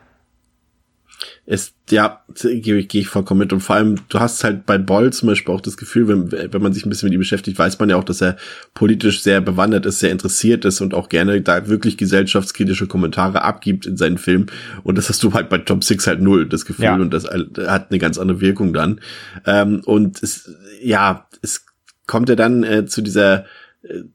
[1.46, 3.52] ist, ja, gehe ich, geh ich vollkommen mit.
[3.52, 6.62] Und vor allem, du hast halt bei Boll zum Beispiel auch das Gefühl, wenn, wenn
[6.62, 8.36] man sich ein bisschen mit ihm beschäftigt, weiß man ja auch, dass er
[8.74, 13.86] politisch sehr bewandert ist, sehr interessiert ist und auch gerne da wirklich gesellschaftskritische Kommentare abgibt
[13.86, 14.46] in seinen Filmen.
[14.82, 16.86] Und das hast du halt bei Top Six halt null, das Gefühl.
[16.86, 16.96] Ja.
[16.96, 19.00] Und das hat eine ganz andere Wirkung dann.
[19.46, 20.52] Ähm, und es,
[20.82, 21.64] ja, es
[22.08, 23.44] kommt ja dann äh, zu dieser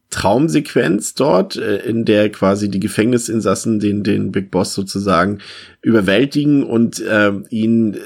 [0.09, 5.39] Traumsequenz dort, äh, in der quasi die Gefängnisinsassen den, den Big Boss sozusagen
[5.81, 7.97] überwältigen und äh, ihn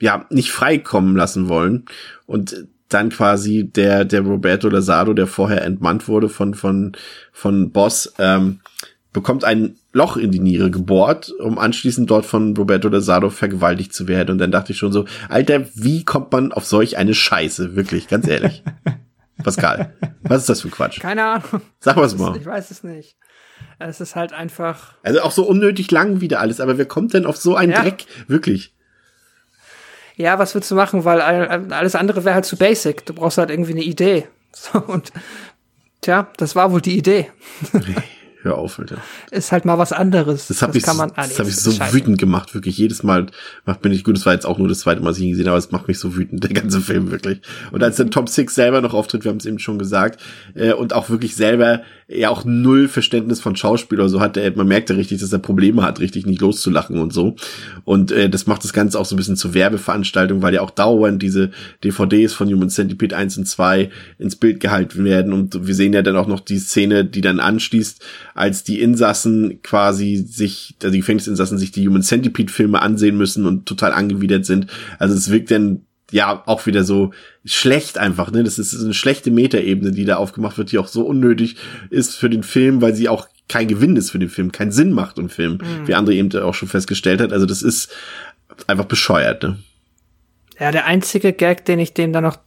[0.00, 1.84] ja nicht freikommen lassen wollen.
[2.26, 6.92] Und dann quasi der, der Roberto Lazaro, der vorher entmannt wurde von, von,
[7.32, 8.60] von Boss, ähm,
[9.12, 14.08] bekommt ein Loch in die Niere gebohrt, um anschließend dort von Roberto Lazaro vergewaltigt zu
[14.08, 14.32] werden.
[14.32, 17.76] Und dann dachte ich schon so, Alter, wie kommt man auf solch eine Scheiße?
[17.76, 18.62] Wirklich, ganz ehrlich.
[19.44, 21.00] Pascal, was ist das für Quatsch?
[21.00, 21.62] Keine Ahnung.
[21.78, 22.36] Sag was mal.
[22.36, 23.16] Ich weiß es nicht.
[23.78, 24.94] Es ist halt einfach.
[25.02, 27.82] Also auch so unnötig lang wieder alles, aber wer kommt denn auf so einen ja.
[27.82, 28.06] Dreck?
[28.26, 28.74] Wirklich.
[30.16, 31.04] Ja, was willst du machen?
[31.04, 33.04] Weil alles andere wäre halt zu basic.
[33.06, 34.28] Du brauchst halt irgendwie eine Idee.
[34.56, 35.10] So, und
[36.00, 37.28] tja, das war wohl die Idee.
[38.44, 38.98] Hör auf, Alter.
[39.30, 40.48] Ist halt mal was anderes.
[40.48, 41.94] Das, habe ich, kann man, ah, nee, das hab ich so scheiße.
[41.94, 42.76] wütend gemacht, wirklich.
[42.76, 43.28] Jedes Mal
[43.64, 44.18] macht bin ich gut.
[44.18, 45.72] Das war jetzt auch nur das zweite Mal, dass ich ihn gesehen habe, aber es
[45.72, 47.40] macht mich so wütend, der ganze Film, wirklich.
[47.72, 50.20] Und als der Top Six selber noch auftritt, wir haben es eben schon gesagt,
[50.54, 54.36] äh, und auch wirklich selber ja auch null Verständnis von Schauspiel oder so hat.
[54.36, 57.36] Er, man merkt ja richtig, dass er Probleme hat, richtig nicht loszulachen und so.
[57.84, 60.70] Und äh, das macht das Ganze auch so ein bisschen zur Werbeveranstaltung, weil ja auch
[60.70, 61.50] dauernd diese
[61.82, 65.32] DVDs von Human Centipede 1 und 2 ins Bild gehalten werden.
[65.32, 68.04] Und wir sehen ja dann auch noch die Szene, die dann anschließt,
[68.34, 73.46] als die Insassen quasi sich, also die Gefängnisinsassen sich die Human Centipede Filme ansehen müssen
[73.46, 74.66] und total angewidert sind.
[74.98, 77.12] Also es wirkt dann ja auch wieder so
[77.44, 78.44] schlecht einfach, ne?
[78.44, 81.56] Das ist eine schlechte Metaebene, die da aufgemacht wird, die auch so unnötig
[81.90, 84.92] ist für den Film, weil sie auch kein Gewinn ist für den Film, keinen Sinn
[84.92, 85.86] macht im Film, mhm.
[85.86, 87.32] wie andere eben auch schon festgestellt hat.
[87.32, 87.90] Also das ist
[88.66, 89.58] einfach bescheuert, ne?
[90.58, 92.38] Ja, der einzige Gag, den ich dem dann noch,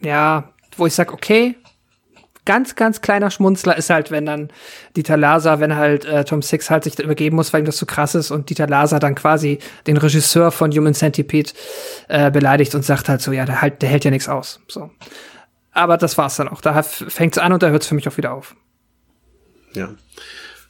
[0.00, 1.56] ja, wo ich sag, okay,
[2.46, 4.48] ganz, ganz kleiner Schmunzler ist halt, wenn dann
[4.96, 7.80] Dieter Laser, wenn halt äh, Tom Six halt sich übergeben muss, weil ihm das zu
[7.80, 11.52] so krass ist und Dieter Laser dann quasi den Regisseur von Human Centipede
[12.08, 14.60] äh, beleidigt und sagt halt so, ja, der, halt, der hält ja nichts aus.
[14.68, 14.90] So.
[15.72, 16.62] Aber das war's dann auch.
[16.62, 18.56] Da fängt's an und da hört's für mich auch wieder auf.
[19.74, 19.90] Ja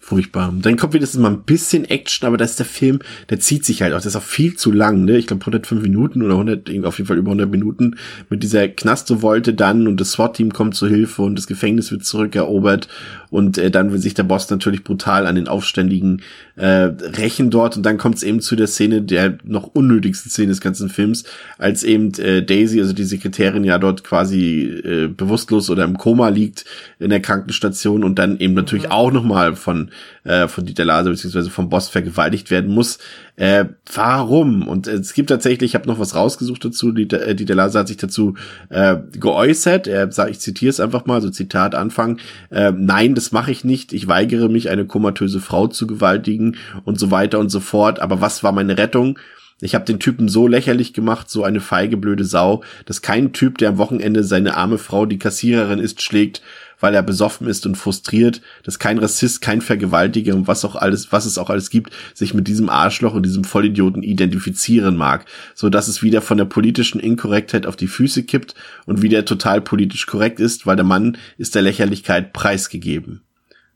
[0.06, 0.54] furchtbar.
[0.62, 3.82] Dann kommt wenigstens mal ein bisschen Action, aber das ist der Film, der zieht sich
[3.82, 3.96] halt auch.
[3.96, 5.18] Das ist auch viel zu lang, ne?
[5.18, 7.96] Ich glaube 105 Minuten oder 100, auf jeden Fall über 100 Minuten
[8.30, 12.86] mit dieser Knastrevolte dann und das SWAT-Team kommt zu Hilfe und das Gefängnis wird zurückerobert
[13.30, 16.22] und äh, dann will sich der Boss natürlich brutal an den Aufständigen
[16.54, 20.48] äh, rächen dort und dann kommt es eben zu der Szene, der noch unnötigsten Szene
[20.48, 21.24] des ganzen Films,
[21.58, 26.28] als eben äh, Daisy, also die Sekretärin, ja dort quasi äh, bewusstlos oder im Koma
[26.28, 26.64] liegt
[27.00, 28.92] in der Krankenstation und dann eben natürlich mhm.
[28.92, 29.90] auch nochmal von
[30.24, 32.98] äh, von Dieter Laser beziehungsweise vom Boss vergewaltigt werden muss.
[33.36, 34.66] Äh, warum?
[34.66, 37.88] Und es gibt tatsächlich, ich habe noch was rausgesucht dazu, Dieter, äh, Dieter Laser hat
[37.88, 38.34] sich dazu
[38.70, 39.86] äh, geäußert.
[39.86, 42.18] Er sagt, ich zitiere es einfach mal, so Zitat Anfang,
[42.50, 46.98] äh, nein, das mache ich nicht, ich weigere mich, eine komatöse Frau zu gewaltigen und
[46.98, 48.00] so weiter und so fort.
[48.00, 49.18] Aber was war meine Rettung?
[49.62, 53.56] Ich habe den Typen so lächerlich gemacht, so eine feige blöde Sau, dass kein Typ,
[53.56, 56.42] der am Wochenende seine arme Frau, die Kassiererin ist, schlägt,
[56.80, 61.12] weil er besoffen ist und frustriert, dass kein Rassist, kein Vergewaltiger und was auch alles,
[61.12, 65.68] was es auch alles gibt, sich mit diesem Arschloch und diesem Vollidioten identifizieren mag, so
[65.68, 70.06] dass es wieder von der politischen Inkorrektheit auf die Füße kippt und wieder total politisch
[70.06, 73.22] korrekt ist, weil der Mann ist der Lächerlichkeit preisgegeben.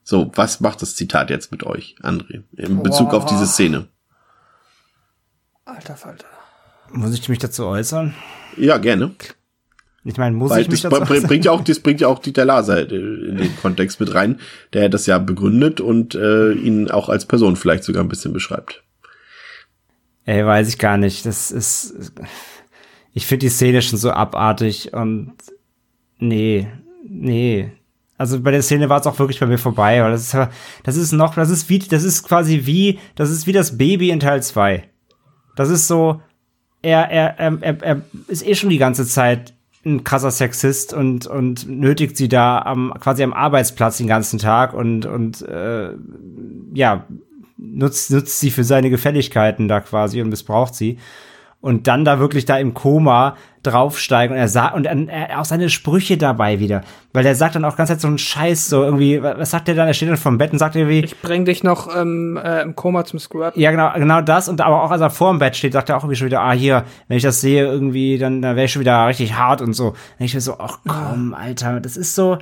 [0.03, 3.19] So, was macht das Zitat jetzt mit euch, André, in Bezug Boah.
[3.19, 3.87] auf diese Szene?
[5.65, 6.27] Alter Falter.
[6.93, 8.15] Muss ich mich dazu äußern?
[8.57, 9.15] Ja, gerne.
[10.05, 12.21] Ich meine, muss Weil ich mich das dazu bringt ja auch, das bringt ja auch
[12.21, 14.41] Dieter Laser in den Kontext mit rein,
[14.73, 18.83] der das ja begründet und äh, ihn auch als Person vielleicht sogar ein bisschen beschreibt.
[20.25, 21.27] Ey, weiß ich gar nicht.
[21.27, 22.13] Das ist,
[23.13, 25.35] ich finde die Szene schon so abartig und
[26.19, 26.67] nee,
[27.07, 27.73] nee.
[28.17, 30.49] Also bei der Szene war es auch wirklich bei mir vorbei, weil das ist,
[30.83, 34.11] das ist noch, das ist wie, das ist quasi wie, das ist wie das Baby
[34.11, 34.85] in Teil 2.
[35.57, 36.23] Das ist so,
[36.81, 39.55] er, er, er, er ist eh schon die ganze Zeit
[39.85, 44.75] ein krasser Sexist und und nötigt sie da am quasi am Arbeitsplatz den ganzen Tag
[44.75, 45.93] und und äh,
[46.75, 47.07] ja
[47.57, 50.99] nutzt nutzt sie für seine Gefälligkeiten da quasi und missbraucht sie.
[51.63, 55.69] Und dann da wirklich da im Koma draufsteigen und er sagt und er, auch seine
[55.69, 56.83] Sprüche dabei wieder,
[57.13, 59.75] weil er sagt dann auch ganz Zeit so einen Scheiß so irgendwie, was sagt er
[59.75, 59.87] dann?
[59.87, 62.75] Er steht dann vom Bett und sagt irgendwie, ich bring dich noch ähm, äh, im
[62.75, 63.57] Koma zum Squirt.
[63.57, 65.97] Ja genau, genau das und aber auch als er vor dem Bett steht, sagt er
[65.97, 68.73] auch irgendwie schon wieder, ah hier, wenn ich das sehe irgendwie, dann, dann wäre ich
[68.73, 69.89] schon wieder richtig hart und so.
[69.89, 72.39] Und ich mir so, ach komm, Alter, das ist so,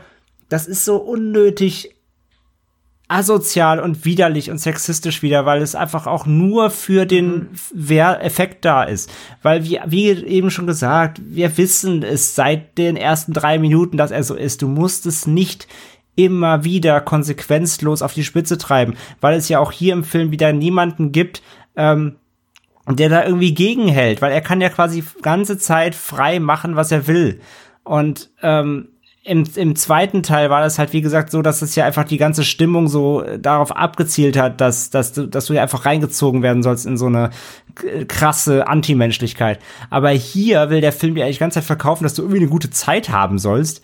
[0.49, 1.98] das ist so unnötig
[3.09, 8.67] asozial und widerlich und sexistisch wieder, weil es einfach auch nur für den Wehr Effekt
[8.67, 9.11] da ist.
[9.43, 14.11] Weil, wie, wie eben schon gesagt, wir wissen es seit den ersten drei Minuten, dass
[14.11, 14.61] er so ist.
[14.61, 15.67] Du musst es nicht
[16.17, 20.53] immer wieder konsequenzlos auf die Spitze treiben, weil es ja auch hier im Film wieder
[20.53, 21.43] niemanden gibt,
[21.77, 22.17] ähm,
[22.89, 27.07] der da irgendwie gegenhält, weil er kann ja quasi ganze Zeit frei machen, was er
[27.07, 27.41] will.
[27.85, 28.89] Und ähm,
[29.29, 32.17] im, im zweiten Teil war das halt, wie gesagt, so, dass es ja einfach die
[32.17, 36.43] ganze Stimmung so äh, darauf abgezielt hat, dass, dass, du, dass du ja einfach reingezogen
[36.43, 37.31] werden sollst in so eine
[38.09, 39.61] krasse Antimenschlichkeit.
[39.91, 42.51] Aber hier will der Film dir eigentlich die ganze Zeit verkaufen, dass du irgendwie eine
[42.51, 43.83] gute Zeit haben sollst.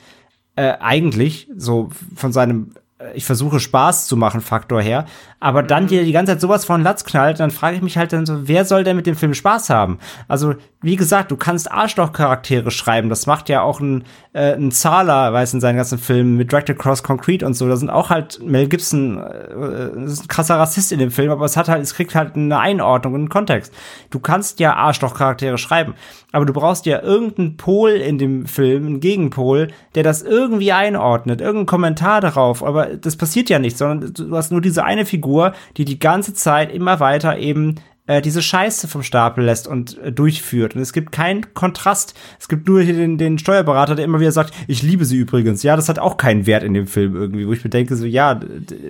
[0.57, 2.73] Äh, eigentlich, so von seinem
[3.15, 5.05] ich versuche Spaß zu machen, Faktor her,
[5.41, 8.13] aber dann dir die ganze Zeit sowas von Latz knallt, dann frage ich mich halt
[8.13, 9.99] dann so, wer soll denn mit dem Film Spaß haben?
[10.27, 15.33] Also, wie gesagt, du kannst Arschloch-Charaktere schreiben, das macht ja auch ein, äh, ein Zahler,
[15.33, 18.41] weiß in seinen ganzen Filmen mit Directed Cross Concrete und so, da sind auch halt,
[18.43, 21.95] Mel Gibson äh, ist ein krasser Rassist in dem Film, aber es hat halt, es
[21.95, 23.73] kriegt halt eine Einordnung und einen Kontext.
[24.11, 25.95] Du kannst ja Arschloch-Charaktere schreiben,
[26.33, 31.41] aber du brauchst ja irgendeinen Pol in dem Film, einen Gegenpol, der das irgendwie einordnet,
[31.41, 35.55] irgendeinen Kommentar darauf, aber das passiert ja nicht, sondern du hast nur diese eine Figur,
[35.77, 40.13] die die ganze Zeit immer weiter eben äh, diese Scheiße vom Stapel lässt und äh,
[40.13, 40.77] durchführt.
[40.77, 42.15] Und es gibt keinen Kontrast.
[42.39, 45.63] Es gibt nur hier den, den Steuerberater, der immer wieder sagt, ich liebe sie übrigens.
[45.63, 48.05] Ja, das hat auch keinen Wert in dem Film irgendwie, wo ich mir denke, so,
[48.05, 48.39] ja,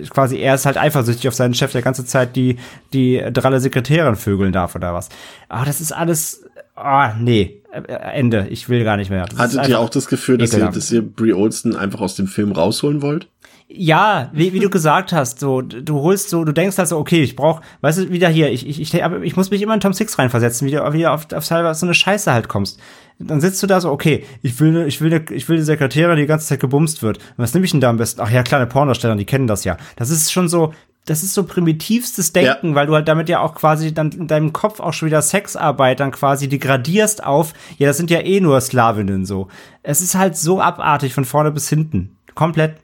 [0.09, 2.57] quasi er ist halt eifersüchtig auf seinen Chef, der ganze Zeit die,
[2.91, 5.07] die dralle Sekretärin vögeln darf oder was.
[5.47, 6.43] Aber das ist alles,
[6.75, 8.47] ah, nee, äh, Ende.
[8.49, 9.25] Ich will gar nicht mehr.
[9.25, 12.27] Das Hattet ihr auch das Gefühl, dass ihr, dass ihr Brie Olsen einfach aus dem
[12.27, 13.29] Film rausholen wollt?
[13.67, 17.23] Ja, wie, wie du gesagt hast, so du holst so, du denkst halt so, okay,
[17.23, 19.91] ich brauch, weißt du, wieder hier, ich, ich, ich, ich muss mich immer in Tom
[19.91, 22.79] Six reinversetzen, wie du wieder auf, auf so eine Scheiße halt kommst.
[23.17, 26.23] Dann sitzt du da so, okay, ich will, ich will, ich will die Sekretärin, die
[26.23, 27.17] die ganze Zeit gebumst wird.
[27.37, 28.21] was nehme ich denn da am besten?
[28.21, 29.77] Ach ja, kleine Pornosteller, die kennen das ja.
[29.95, 30.73] Das ist schon so,
[31.05, 32.75] das ist so primitivstes Denken, ja.
[32.75, 35.99] weil du halt damit ja auch quasi dann in deinem Kopf auch schon wieder Sexarbeit
[35.99, 39.47] dann quasi degradierst auf, ja, das sind ja eh nur Slavinnen so.
[39.81, 42.17] Es ist halt so abartig von vorne bis hinten.
[42.33, 42.75] Komplett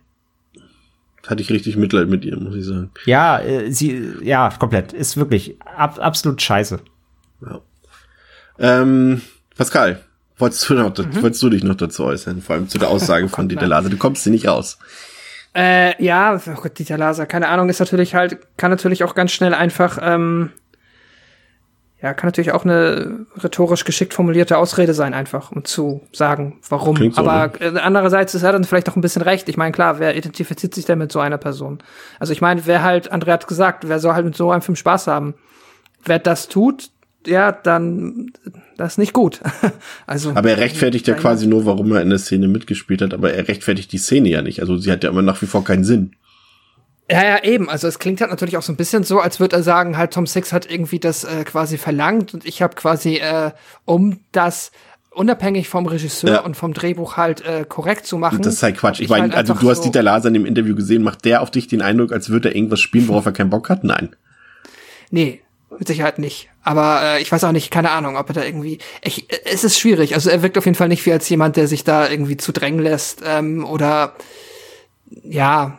[1.27, 2.91] hatte ich richtig Mitleid mit ihr, muss ich sagen.
[3.05, 4.93] Ja, äh, sie, ja, komplett.
[4.93, 6.79] Ist wirklich ab, absolut scheiße.
[7.45, 7.61] Ja.
[8.59, 9.21] Ähm,
[9.55, 10.01] Pascal,
[10.37, 11.21] wolltest du, noch, mhm.
[11.21, 12.41] wolltest du dich noch dazu äußern?
[12.41, 13.89] Vor allem zu der Aussage oh, von Dieter Lase.
[13.89, 14.77] Du kommst sie nicht raus.
[15.53, 19.31] Äh, ja, oh Gott, Dieter Laser, keine Ahnung, ist natürlich halt, kann natürlich auch ganz
[19.31, 20.51] schnell einfach, ähm,
[22.01, 26.95] ja, kann natürlich auch eine rhetorisch geschickt formulierte Ausrede sein, einfach, um zu sagen, warum.
[26.95, 29.47] Klingt so, Aber äh, andererseits ist er dann vielleicht auch ein bisschen recht.
[29.49, 31.79] Ich meine, klar, wer identifiziert sich denn mit so einer Person?
[32.19, 34.75] Also ich meine, wer halt, André hat gesagt, wer soll halt mit so einem Film
[34.75, 35.35] Spaß haben?
[36.03, 36.89] Wer das tut,
[37.27, 38.31] ja, dann
[38.77, 39.41] das ist nicht gut.
[40.07, 40.31] also.
[40.33, 43.47] Aber er rechtfertigt ja quasi nur, warum er in der Szene mitgespielt hat, aber er
[43.47, 44.61] rechtfertigt die Szene ja nicht.
[44.61, 46.13] Also sie hat ja immer nach wie vor keinen Sinn.
[47.11, 47.69] Ja, ja, eben.
[47.69, 50.13] Also es klingt halt natürlich auch so ein bisschen so, als würde er sagen, halt
[50.13, 53.51] Tom Six hat irgendwie das äh, quasi verlangt und ich habe quasi, äh,
[53.85, 54.71] um das
[55.09, 56.39] unabhängig vom Regisseur Ja.
[56.41, 58.41] und vom Drehbuch halt äh, korrekt zu machen.
[58.41, 58.99] Das ist halt Quatsch.
[58.99, 61.25] Ich ich meine, halt also du hast so- Dieter Laser in dem Interview gesehen, macht
[61.25, 63.83] der auf dich den Eindruck, als würde er irgendwas spielen, worauf er keinen Bock hat?
[63.83, 64.15] Nein.
[65.09, 65.41] Nee,
[65.77, 66.47] mit Sicherheit nicht.
[66.63, 68.77] Aber äh, ich weiß auch nicht, keine Ahnung, ob er da irgendwie.
[69.03, 70.13] Ich, äh, es ist schwierig.
[70.15, 72.53] Also er wirkt auf jeden Fall nicht wie als jemand, der sich da irgendwie zu
[72.53, 74.13] drängen lässt ähm, oder
[75.23, 75.77] ja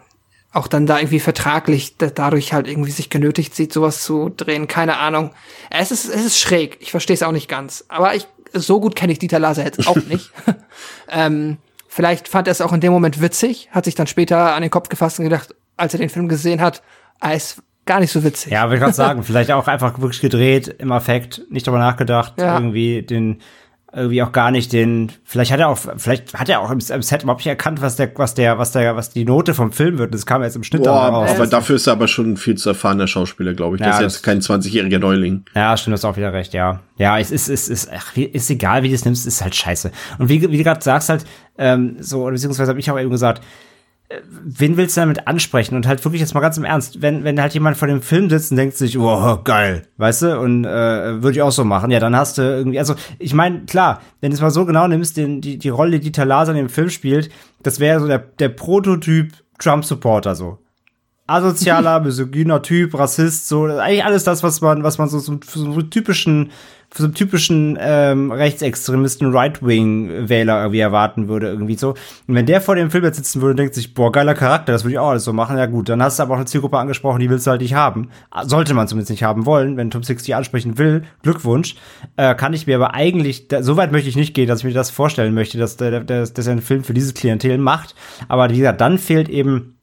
[0.53, 4.69] auch dann da irgendwie vertraglich da, dadurch halt irgendwie sich genötigt sieht, sowas zu drehen.
[4.69, 5.31] Keine Ahnung.
[5.71, 6.77] Es ist es ist schräg.
[6.81, 7.85] Ich verstehe es auch nicht ganz.
[7.89, 10.31] Aber ich so gut kenne ich Dieter Laser jetzt auch nicht.
[11.09, 11.57] ähm,
[11.89, 14.71] vielleicht fand er es auch in dem Moment witzig, hat sich dann später an den
[14.71, 16.83] Kopf gefasst und gedacht, als er den Film gesehen hat,
[17.21, 18.53] ah, ist gar nicht so witzig.
[18.53, 22.35] Ja, würde ich gerade sagen, vielleicht auch einfach wirklich gedreht, im Affekt, nicht drüber nachgedacht,
[22.39, 22.55] Ja.
[22.57, 23.41] irgendwie den,
[23.95, 27.03] irgendwie auch gar nicht den, vielleicht hat er auch, vielleicht hat er auch im, im
[27.03, 29.99] Set überhaupt nicht erkannt, was der, was der, was der, was die Note vom Film
[29.99, 30.15] wird.
[30.15, 31.31] Das kam jetzt im Schnitt Boah, raus.
[31.35, 33.83] aber dafür ist er aber schon viel zu erfahrener Schauspieler, glaube ich.
[33.83, 35.45] Ja, das ist jetzt kein 20-jähriger Neuling.
[35.55, 36.81] Ja, stimmt, das ist auch wieder recht, ja.
[36.97, 39.55] Ja, es ist, es ist, ach, wie- ist egal, wie du es nimmst, ist halt
[39.55, 39.91] scheiße.
[40.19, 41.25] Und wie, wie du gerade sagst halt,
[41.59, 43.43] ähm, so, beziehungsweise habe ich auch eben gesagt,
[44.29, 45.75] wen willst du damit ansprechen?
[45.75, 48.29] Und halt wirklich jetzt mal ganz im Ernst, wenn, wenn halt jemand vor dem Film
[48.31, 51.91] sitzt und denkt sich, oh, geil, weißt du, und äh, würde ich auch so machen,
[51.91, 54.87] ja, dann hast du irgendwie, also ich meine, klar, wenn du es mal so genau
[54.87, 57.31] nimmst, den, die, die Rolle, die Laser in dem Film spielt,
[57.63, 60.59] das wäre so der, der Prototyp Trump-Supporter so.
[61.27, 65.65] Asozialer, misogyner Typ, Rassist, so eigentlich alles das, was man, was man so so, so
[65.65, 66.51] einen typischen,
[66.95, 71.91] so einen typischen ähm, Rechtsextremisten, Right-Wing-Wähler irgendwie erwarten würde, irgendwie so.
[72.27, 74.73] Und wenn der vor dem Film jetzt sitzen würde und denkt sich, boah, geiler Charakter,
[74.73, 76.47] das würde ich auch alles so machen, ja gut, dann hast du aber auch eine
[76.47, 78.11] Zielgruppe angesprochen, die willst du halt nicht haben.
[78.43, 81.77] Sollte man zumindest nicht haben wollen, wenn Tom Six die ansprechen will, Glückwunsch.
[82.17, 84.65] Äh, kann ich mir aber eigentlich, da, so weit möchte ich nicht gehen, dass ich
[84.65, 87.95] mir das vorstellen möchte, dass der, der, dass er einen Film für dieses Klientel macht.
[88.29, 89.79] Aber wie gesagt, dann fehlt eben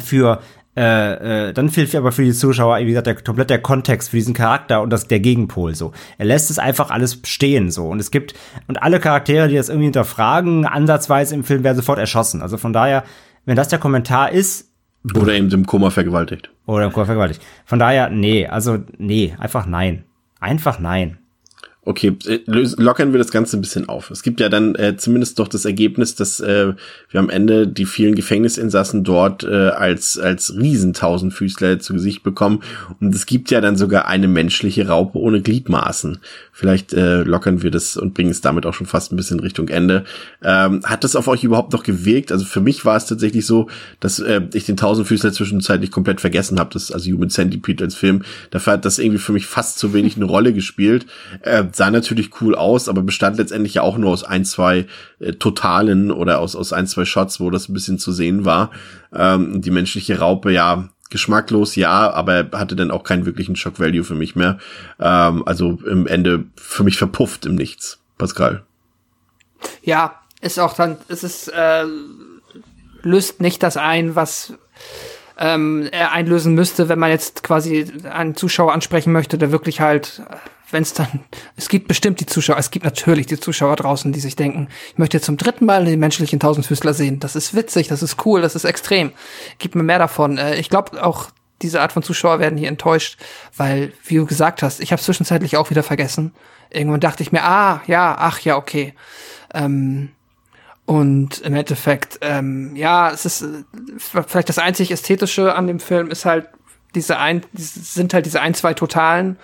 [0.00, 0.40] für
[0.74, 4.16] äh, äh, dann fehlt aber für die Zuschauer, wie gesagt, der, komplett der Kontext für
[4.16, 5.92] diesen Charakter und das der Gegenpol so.
[6.16, 8.34] Er lässt es einfach alles stehen so und es gibt
[8.68, 12.40] und alle Charaktere, die das irgendwie hinterfragen, ansatzweise im Film werden sofort erschossen.
[12.40, 13.04] Also von daher,
[13.44, 14.70] wenn das der Kommentar ist
[15.14, 16.50] Oder eben im Koma vergewaltigt.
[16.64, 17.42] oder im Chor vergewaltigt.
[17.66, 20.04] Von daher, nee, also nee, einfach nein.
[20.40, 21.18] Einfach nein.
[21.84, 24.12] Okay, äh, lockern wir das Ganze ein bisschen auf.
[24.12, 26.74] Es gibt ja dann äh, zumindest doch das Ergebnis, dass äh,
[27.10, 32.62] wir am Ende die vielen Gefängnisinsassen dort äh, als als Riesentausendfüßler zu Gesicht bekommen.
[33.00, 36.18] Und es gibt ja dann sogar eine menschliche Raupe ohne Gliedmaßen.
[36.52, 39.66] Vielleicht äh, lockern wir das und bringen es damit auch schon fast ein bisschen Richtung
[39.66, 40.04] Ende.
[40.40, 42.30] Ähm, hat das auf euch überhaupt noch gewirkt?
[42.30, 46.60] Also für mich war es tatsächlich so, dass äh, ich den Tausendfüßler zwischenzeitlich komplett vergessen
[46.60, 46.70] habe.
[46.74, 48.22] Das also Human Centipede als Film.
[48.50, 51.06] Dafür hat das irgendwie für mich fast zu wenig eine Rolle gespielt.
[51.40, 54.86] Äh, sah natürlich cool aus, aber bestand letztendlich ja auch nur aus ein, zwei
[55.18, 58.70] äh, Totalen oder aus, aus ein, zwei Shots, wo das ein bisschen zu sehen war.
[59.14, 64.02] Ähm, die menschliche Raupe, ja, geschmacklos, ja, aber hatte dann auch keinen wirklichen Shock Value
[64.02, 64.58] für mich mehr.
[64.98, 67.98] Ähm, also im Ende für mich verpufft im Nichts.
[68.18, 68.62] Pascal.
[69.82, 71.84] Ja, ist auch dann, es ist, äh,
[73.02, 74.54] löst nicht das ein, was
[75.38, 80.22] ähm, er einlösen müsste, wenn man jetzt quasi einen Zuschauer ansprechen möchte, der wirklich halt,
[80.72, 81.20] wenn es dann,
[81.56, 84.98] es gibt bestimmt die Zuschauer, es gibt natürlich die Zuschauer draußen, die sich denken, ich
[84.98, 87.20] möchte zum dritten Mal den menschlichen Tausendfüßler sehen.
[87.20, 89.12] Das ist witzig, das ist cool, das ist extrem.
[89.58, 90.38] Gib mir mehr davon.
[90.38, 93.18] Äh, ich glaube auch, diese Art von Zuschauer werden hier enttäuscht,
[93.56, 96.32] weil, wie du gesagt hast, ich habe zwischenzeitlich auch wieder vergessen.
[96.70, 98.94] Irgendwann dachte ich mir, ah, ja, ach ja, okay.
[99.54, 100.10] Ähm,
[100.84, 103.62] und im Endeffekt, ähm, ja, es ist äh,
[104.26, 106.48] vielleicht das einzig Ästhetische an dem Film ist halt
[106.94, 109.38] diese ein, sind halt diese ein, zwei Totalen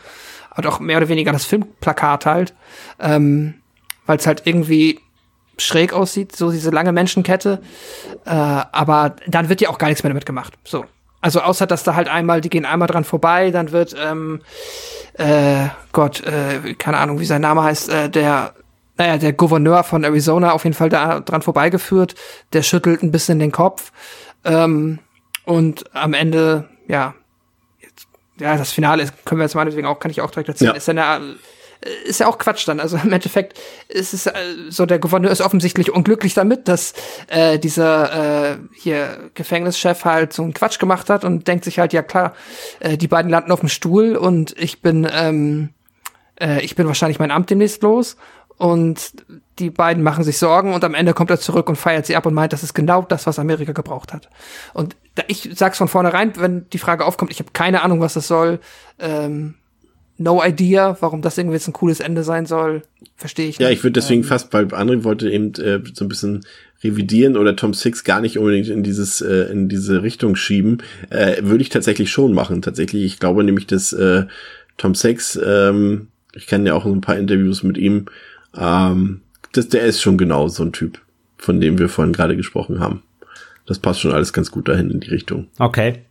[0.59, 2.53] und auch mehr oder weniger das Filmplakat halt,
[2.99, 3.55] ähm,
[4.07, 5.01] weil es halt irgendwie
[5.57, 7.63] schräg aussieht, so diese lange Menschenkette,
[8.27, 10.55] äh, aber dann wird ja auch gar nichts mehr damit gemacht.
[10.65, 10.85] So.
[11.21, 14.41] Also außer dass da halt einmal, die gehen einmal dran vorbei, dann wird, ähm,
[15.15, 18.55] äh, Gott, äh, keine Ahnung, wie sein Name heißt, äh, der
[18.97, 22.17] naja, der Gouverneur von Arizona auf jeden Fall da dran vorbeigeführt.
[22.53, 23.93] Der schüttelt ein bisschen den Kopf.
[24.45, 24.99] Ähm,
[25.45, 27.15] und am Ende, ja,
[28.41, 30.77] ja, das Finale ist, können wir jetzt meinetwegen auch, kann ich auch direkt erzählen, Ja.
[30.77, 31.21] ist ja äh,
[32.05, 32.81] ist ja auch Quatsch dann.
[32.81, 33.57] Also im Endeffekt
[33.89, 34.33] ist es äh,
[34.69, 36.93] so, der Gouverneur ist offensichtlich unglücklich damit, dass
[37.29, 41.93] äh, dieser äh, hier Gefängnischef halt so einen Quatsch gemacht hat und denkt sich halt,
[41.93, 42.35] ja klar,
[42.81, 45.71] äh, die beiden landen auf dem Stuhl und ich bin, ähm,
[46.41, 48.17] äh, ich bin wahrscheinlich mein Amt demnächst los.
[48.57, 49.13] Und
[49.59, 52.27] die beiden machen sich Sorgen und am Ende kommt er zurück und feiert sie ab
[52.27, 54.29] und meint, das ist genau das, was Amerika gebraucht hat.
[54.75, 58.15] Und da, ich sag's von vornherein, wenn die Frage aufkommt, ich habe keine Ahnung, was
[58.15, 58.61] das soll.
[58.99, 59.55] Ähm,
[60.17, 62.83] no idea, warum das irgendwie jetzt ein cooles Ende sein soll.
[63.17, 63.79] Verstehe ich Ja, nicht.
[63.79, 66.45] ich würde deswegen Ähm, fast, weil André wollte eben äh, so ein bisschen
[66.83, 71.43] revidieren oder Tom Six gar nicht unbedingt in dieses äh, in diese Richtung schieben, äh,
[71.43, 72.63] würde ich tatsächlich schon machen.
[72.63, 74.27] Tatsächlich, ich glaube nämlich, dass äh,
[74.77, 78.07] Tom Six, ähm, ich kenne ja auch so ein paar Interviews mit ihm,
[78.57, 81.01] ähm, dass der ist schon genau so ein Typ,
[81.37, 83.03] von dem wir vorhin gerade gesprochen haben.
[83.67, 85.49] Das passt schon alles ganz gut dahin in die Richtung.
[85.59, 86.05] Okay.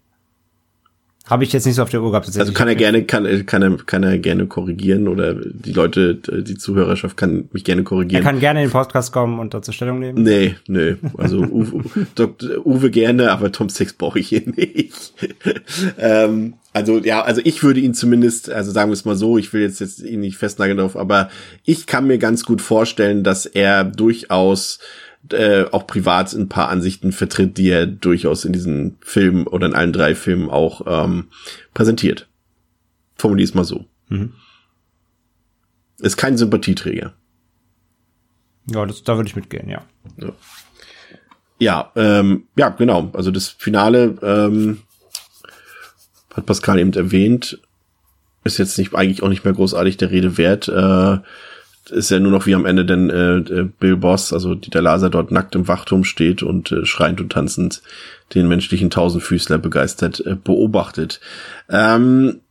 [1.29, 2.27] Habe ich jetzt nicht so auf der Uhr gehabt.
[2.39, 6.15] Also kann er gerne, kann, er- kann er, kann er gerne korrigieren oder die Leute,
[6.15, 8.23] die Zuhörerschaft kann mich gerne Er korrigieren.
[8.23, 10.23] kann gerne in den Podcast kommen und dazu Stellung nehmen.
[10.23, 10.95] Nee, nee.
[11.17, 11.83] Also Uwe,
[12.15, 12.65] Dr.
[12.65, 15.13] Uwe gerne, aber Tom Six brauche ich hier nicht.
[15.97, 19.51] ähm, also ja, also ich würde ihn zumindest, also sagen wir es mal so, ich
[19.51, 21.29] will jetzt, jetzt ihn nicht festnageln drauf, aber
[21.65, 24.79] ich kann mir ganz gut vorstellen, dass er durchaus
[25.31, 29.73] äh, auch privat ein paar Ansichten vertritt, die er durchaus in diesen Filmen oder in
[29.75, 31.27] allen drei Filmen auch ähm,
[31.73, 32.27] präsentiert.
[33.15, 33.85] Formulier es mal so.
[34.09, 34.33] Mhm.
[35.99, 37.13] Ist kein Sympathieträger.
[38.69, 39.83] Ja, das, da würde ich mitgehen, ja.
[40.17, 40.33] Ja,
[41.59, 43.09] ja, ähm, ja, genau.
[43.13, 44.83] Also das Finale ähm,
[46.33, 47.59] hat Pascal eben erwähnt.
[48.43, 50.67] Ist jetzt nicht eigentlich auch nicht mehr großartig der Rede wert.
[50.67, 51.17] Äh,
[51.89, 55.09] ist ja nur noch wie am Ende denn äh, äh, Bill Boss, also Dieter Laser
[55.09, 57.81] dort nackt im Wachturm steht und äh, schreiend und tanzend
[58.33, 61.19] den menschlichen Tausendfüßler begeistert äh, beobachtet.
[61.69, 62.41] Ähm,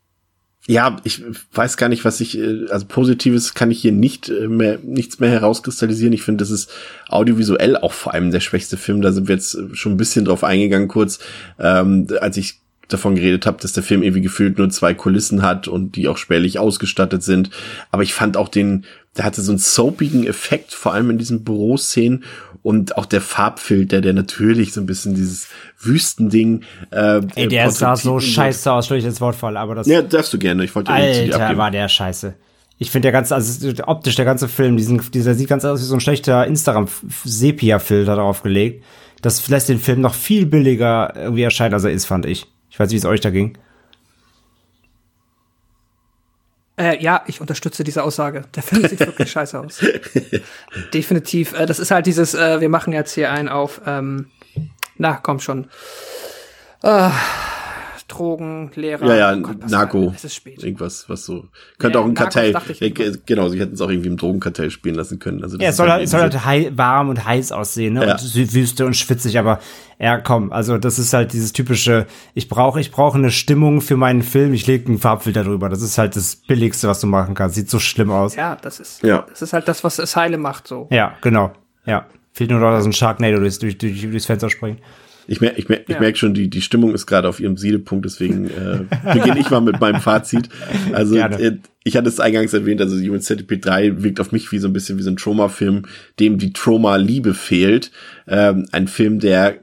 [0.68, 4.48] ja, ich weiß gar nicht, was ich, äh, also Positives kann ich hier nicht äh,
[4.48, 6.12] mehr, nichts mehr herauskristallisieren.
[6.12, 6.70] Ich finde, das ist
[7.08, 9.00] audiovisuell auch vor allem der schwächste Film.
[9.00, 11.20] Da sind wir jetzt schon ein bisschen drauf eingegangen kurz,
[11.58, 15.68] ähm, als ich davon geredet habe, dass der Film irgendwie gefühlt nur zwei Kulissen hat
[15.68, 17.50] und die auch spärlich ausgestattet sind.
[17.90, 18.84] Aber ich fand auch den,
[19.16, 22.24] der hatte so einen soapigen Effekt, vor allem in diesen Büroszenen
[22.62, 25.48] und auch der Farbfilter, der natürlich so ein bisschen dieses
[25.78, 26.62] Wüstending.
[26.90, 29.86] Äh, Ey, der sah so scheiße aus, durch ins Wortfall, aber das.
[29.86, 30.64] Ja, darfst du gerne.
[30.64, 32.34] Ich wollte Alter, war der scheiße.
[32.78, 35.84] Ich finde der ganze, also optisch der ganze Film, diesen, dieser sieht ganz aus wie
[35.84, 38.84] so ein schlechter Instagram-Sepia-Filter draufgelegt.
[39.22, 42.46] Das lässt den Film noch viel billiger irgendwie erscheinen, als er ist, fand ich.
[42.76, 43.56] Ich weiß, wie es euch da ging.
[46.78, 48.42] Äh, ja, ich unterstütze diese Aussage.
[48.54, 49.82] Der Film sieht wirklich scheiße aus.
[50.92, 51.54] Definitiv.
[51.54, 54.26] Äh, das ist halt dieses, äh, wir machen jetzt hier einen auf, ähm,
[54.98, 55.70] na, komm schon.
[58.08, 59.06] Äh, Drogen, Lehrer.
[59.06, 60.12] Ja, ja, oh Gott, Narco.
[60.14, 60.62] Es ist spät.
[60.62, 61.46] Irgendwas, was so.
[61.78, 62.76] Könnte Ja, auch ein Narcos Kartell.
[62.80, 65.42] ich genau, sie hätten es auch irgendwie im Drogenkartell spielen lassen können.
[65.42, 67.50] Also das Ja, es ist soll halt halt, es soll halt hei warm und heiß
[67.52, 68.06] aussehen, ne?
[68.06, 68.12] Ja.
[68.12, 69.58] Und Wü- Wüste und schwitzig, aber
[69.98, 73.96] ja, komm, also das ist halt dieses typische, ich brauche ich brauche eine Stimmung für
[73.96, 75.68] meinen Film, ich lege einen Farbfilter drüber.
[75.68, 77.56] Das ist halt das Billigste, was du machen kannst.
[77.56, 78.36] Sieht so schlimm aus.
[78.36, 79.26] Ja, das ist, Ja.
[79.28, 80.86] das ist halt das, was Asylum macht, so.
[80.90, 81.52] Ja, genau.
[81.86, 82.06] Ja.
[82.32, 84.80] Fehlt nur noch, dass ein Sharknado durchs, durch, durch, durchs Fenster springt.
[85.28, 86.00] Ich merke ich merk, ich Ja.
[86.00, 88.80] merk schon, die, die Stimmung ist gerade auf ihrem Siedepunkt, deswegen äh,
[89.14, 90.48] beginne ich mal mit meinem Fazit.
[90.92, 94.58] Also äh, ich hatte es eingangs erwähnt, also Human Centipede 3 wirkt auf mich wie
[94.58, 95.82] so ein bisschen wie so ein Trauma-Film,
[96.20, 97.90] dem die Trauma-Liebe fehlt.
[98.28, 99.58] Ähm, ein Film, der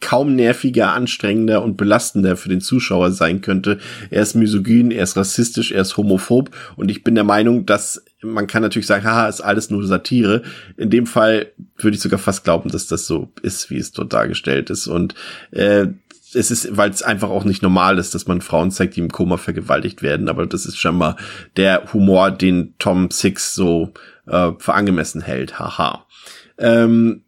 [0.00, 3.78] kaum nerviger, anstrengender und belastender für den Zuschauer sein könnte.
[4.10, 8.04] Er ist misogyn, er ist rassistisch, er ist homophob und ich bin der Meinung, dass
[8.24, 10.42] man kann natürlich sagen, haha, ist alles nur Satire.
[10.76, 14.12] In dem Fall würde ich sogar fast glauben, dass das so ist, wie es dort
[14.12, 15.14] dargestellt ist und
[15.50, 15.86] äh,
[16.36, 19.12] es ist, weil es einfach auch nicht normal ist, dass man Frauen zeigt, die im
[19.12, 21.16] Koma vergewaltigt werden, aber das ist scheinbar
[21.56, 23.92] der Humor, den Tom Six so
[24.26, 26.06] äh, für angemessen hält, haha.
[26.58, 27.23] Ähm,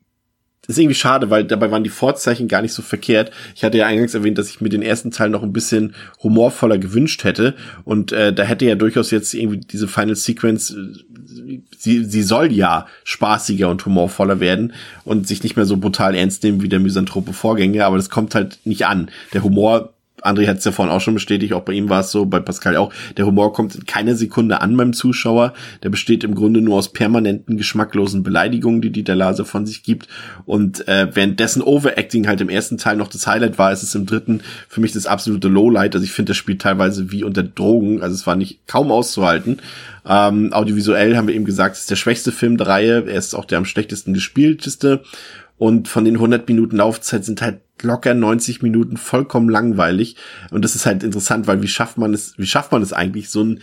[0.68, 3.30] ist irgendwie schade, weil dabei waren die Vorzeichen gar nicht so verkehrt.
[3.54, 6.78] Ich hatte ja eingangs erwähnt, dass ich mir den ersten Teil noch ein bisschen humorvoller
[6.78, 7.54] gewünscht hätte.
[7.84, 12.52] Und äh, da hätte ja durchaus jetzt irgendwie diese Final Sequence, äh, sie, sie soll
[12.52, 14.72] ja spaßiger und humorvoller werden
[15.04, 18.34] und sich nicht mehr so brutal ernst nehmen wie der misanthrope Vorgänger, aber das kommt
[18.34, 19.10] halt nicht an.
[19.32, 22.10] Der Humor André hat es ja vorhin auch schon bestätigt, auch bei ihm war es
[22.10, 25.52] so, bei Pascal auch, der Humor kommt in keiner Sekunde an beim Zuschauer.
[25.82, 30.08] Der besteht im Grunde nur aus permanenten, geschmacklosen Beleidigungen, die Dieter Laser von sich gibt.
[30.46, 34.06] Und äh, währenddessen Overacting halt im ersten Teil noch das Highlight war, ist es im
[34.06, 35.94] dritten für mich das absolute Lowlight.
[35.94, 38.02] Also ich finde, das spielt teilweise wie unter Drogen.
[38.02, 39.58] Also es war nicht kaum auszuhalten.
[40.08, 43.04] Ähm, audiovisuell haben wir eben gesagt, es ist der schwächste Film der Reihe.
[43.06, 45.02] Er ist auch der am schlechtesten gespielteste.
[45.58, 50.16] Und von den 100 Minuten Laufzeit sind halt locker 90 Minuten vollkommen langweilig.
[50.50, 53.30] Und das ist halt interessant, weil wie schafft man es, wie schafft man es eigentlich,
[53.30, 53.60] so einen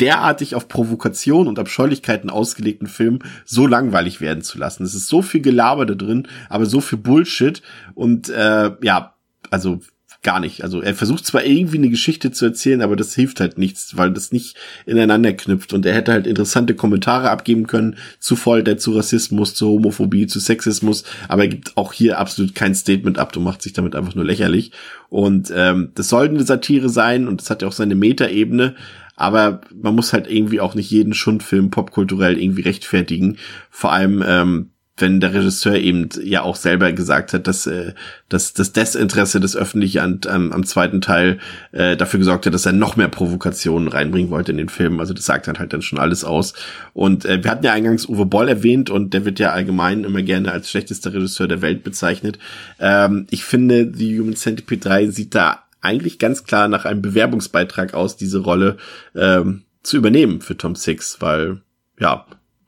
[0.00, 4.84] derartig auf Provokation und Abscheulichkeiten ausgelegten Film so langweilig werden zu lassen.
[4.84, 7.62] Es ist so viel Gelaber da drin, aber so viel Bullshit
[7.94, 9.14] und äh, ja,
[9.50, 9.80] also
[10.26, 10.64] gar nicht.
[10.64, 14.12] Also er versucht zwar irgendwie eine Geschichte zu erzählen, aber das hilft halt nichts, weil
[14.12, 15.72] das nicht ineinander knüpft.
[15.72, 20.40] Und er hätte halt interessante Kommentare abgeben können zu Folter, zu Rassismus, zu Homophobie, zu
[20.40, 24.16] Sexismus, aber er gibt auch hier absolut kein Statement ab und macht sich damit einfach
[24.16, 24.72] nur lächerlich.
[25.10, 28.74] Und ähm, das soll eine Satire sein und das hat ja auch seine Metaebene,
[29.14, 33.38] aber man muss halt irgendwie auch nicht jeden Schundfilm popkulturell irgendwie rechtfertigen.
[33.70, 37.92] Vor allem ähm, wenn der Regisseur eben ja auch selber gesagt hat, dass, äh,
[38.28, 41.38] dass das Desinteresse des Öffentlichen an, am, am zweiten Teil
[41.72, 45.00] äh, dafür gesorgt hat, dass er noch mehr Provokationen reinbringen wollte in den Film.
[45.00, 46.54] Also das sagt dann halt dann schon alles aus.
[46.94, 50.22] Und äh, wir hatten ja eingangs Uwe Boll erwähnt und der wird ja allgemein immer
[50.22, 52.38] gerne als schlechtester Regisseur der Welt bezeichnet.
[52.78, 57.94] Ähm, ich finde, die Human Centipede 3 sieht da eigentlich ganz klar nach einem Bewerbungsbeitrag
[57.94, 58.78] aus, diese Rolle
[59.14, 61.60] ähm, zu übernehmen für Tom Six, weil
[62.00, 62.26] ja,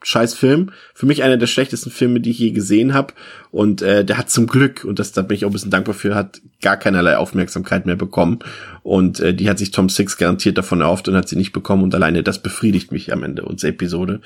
[0.08, 0.70] scheiß Film.
[0.94, 3.12] Für mich einer der schlechtesten Filme, die ich je gesehen habe.
[3.50, 5.94] Und äh, der hat zum Glück, und das da bin ich auch ein bisschen dankbar
[5.94, 8.38] für, hat gar keinerlei Aufmerksamkeit mehr bekommen.
[8.82, 11.82] Und äh, die hat sich Tom Six garantiert davon erhofft und hat sie nicht bekommen.
[11.82, 14.22] Und alleine das befriedigt mich am Ende unserer Episode.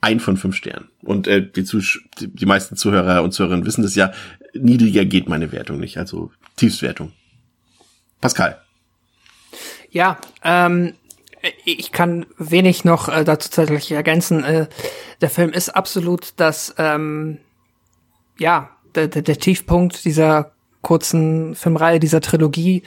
[0.00, 0.88] Ein von fünf Sternen.
[1.02, 4.12] Und äh, die, Zus die meisten Zuhörer und Zuhörerinnen wissen das ja,
[4.52, 5.98] niedriger geht meine Wertung nicht.
[5.98, 7.10] Also Tiefstwertung.
[8.20, 8.58] Pascal.
[9.90, 10.94] Ja, ähm,
[11.64, 14.44] ich kann wenig noch äh, dazu tatsächlich ergänzen.
[14.44, 14.66] Äh,
[15.20, 17.38] der Film ist absolut das, ähm,
[18.38, 22.82] ja, der, der, der Tiefpunkt dieser kurzen Filmreihe, dieser Trilogie.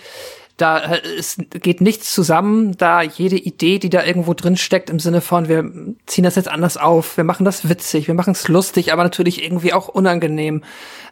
[0.57, 4.99] Da äh, es geht nichts zusammen, da jede Idee, die da irgendwo drin steckt, im
[4.99, 5.71] Sinne von, wir
[6.07, 9.43] ziehen das jetzt anders auf, wir machen das witzig, wir machen es lustig, aber natürlich
[9.43, 10.63] irgendwie auch unangenehm.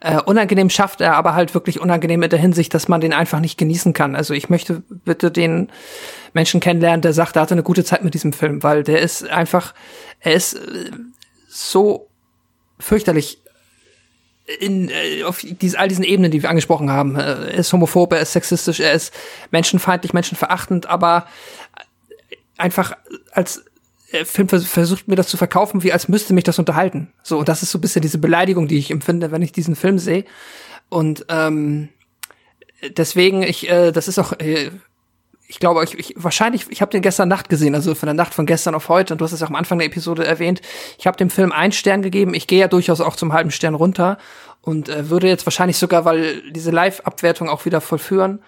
[0.01, 3.39] Äh, unangenehm schafft er, aber halt wirklich unangenehm in der Hinsicht, dass man den einfach
[3.39, 4.15] nicht genießen kann.
[4.15, 5.69] Also ich möchte bitte den
[6.33, 9.29] Menschen kennenlernen, der sagt, er hatte eine gute Zeit mit diesem Film, weil der ist
[9.29, 9.73] einfach,
[10.19, 10.91] er ist äh,
[11.47, 12.09] so
[12.79, 13.44] fürchterlich
[14.59, 17.15] in, äh, auf dies, all diesen Ebenen, die wir angesprochen haben.
[17.15, 19.13] Er ist homophob, er ist sexistisch, er ist
[19.51, 21.27] menschenfeindlich, menschenverachtend, aber
[22.57, 22.95] einfach
[23.31, 23.65] als
[24.23, 27.11] Film versucht mir das zu verkaufen, wie als müsste mich das unterhalten.
[27.23, 29.75] So, und das ist so ein bisschen diese Beleidigung, die ich empfinde, wenn ich diesen
[29.75, 30.25] Film sehe.
[30.89, 31.89] Und ähm,
[32.95, 34.71] deswegen, ich, äh, das ist auch, äh,
[35.47, 38.33] ich glaube, ich, ich wahrscheinlich, ich habe den gestern Nacht gesehen, also von der Nacht
[38.33, 40.61] von gestern auf heute, und du hast es auch am Anfang der Episode erwähnt.
[40.97, 42.33] Ich habe dem Film einen Stern gegeben.
[42.33, 44.17] Ich gehe ja durchaus auch zum halben Stern runter
[44.61, 48.39] und äh, würde jetzt wahrscheinlich sogar, weil diese Live-Abwertung auch wieder vollführen.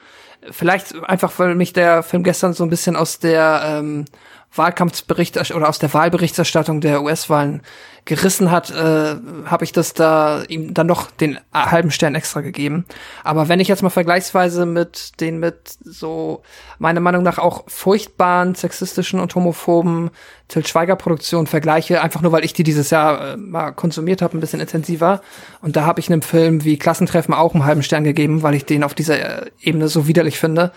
[0.52, 4.06] Vielleicht einfach, weil mich der Film gestern so ein bisschen aus der ähm,
[4.54, 7.62] Wahlkampfbericht oder aus der Wahlberichterstattung der US-Wahlen
[8.08, 12.86] gerissen hat, äh, habe ich das da ihm dann noch den halben Stern extra gegeben.
[13.24, 16.42] Aber wenn ich jetzt mal vergleichsweise mit den mit so
[16.80, 20.10] meiner Meinung nach auch furchtbaren sexistischen und homophoben
[20.48, 24.38] Til Schweiger Produktionen vergleiche, einfach nur weil ich die dieses Jahr äh, mal konsumiert habe,
[24.38, 25.22] ein bisschen intensiver.
[25.62, 28.66] Und da habe ich einem Film wie Klassentreffen auch einen halben Stern gegeben, weil ich
[28.66, 30.72] den auf dieser äh, Ebene so widerlich finde.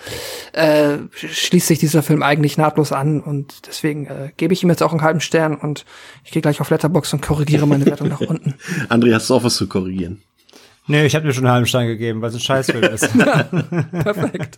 [0.53, 4.83] Äh, schließt sich dieser Film eigentlich nahtlos an und deswegen äh, gebe ich ihm jetzt
[4.83, 5.85] auch einen halben Stern und
[6.25, 8.55] ich gehe gleich auf Letterbox und korrigiere meine Wertung nach unten.
[8.89, 10.23] André, hast du auch was zu korrigieren?
[10.91, 13.13] Nee, ich habe dir schon einen halben Stein gegeben, weil es ein Scheißfilm ist.
[13.93, 14.57] Perfekt.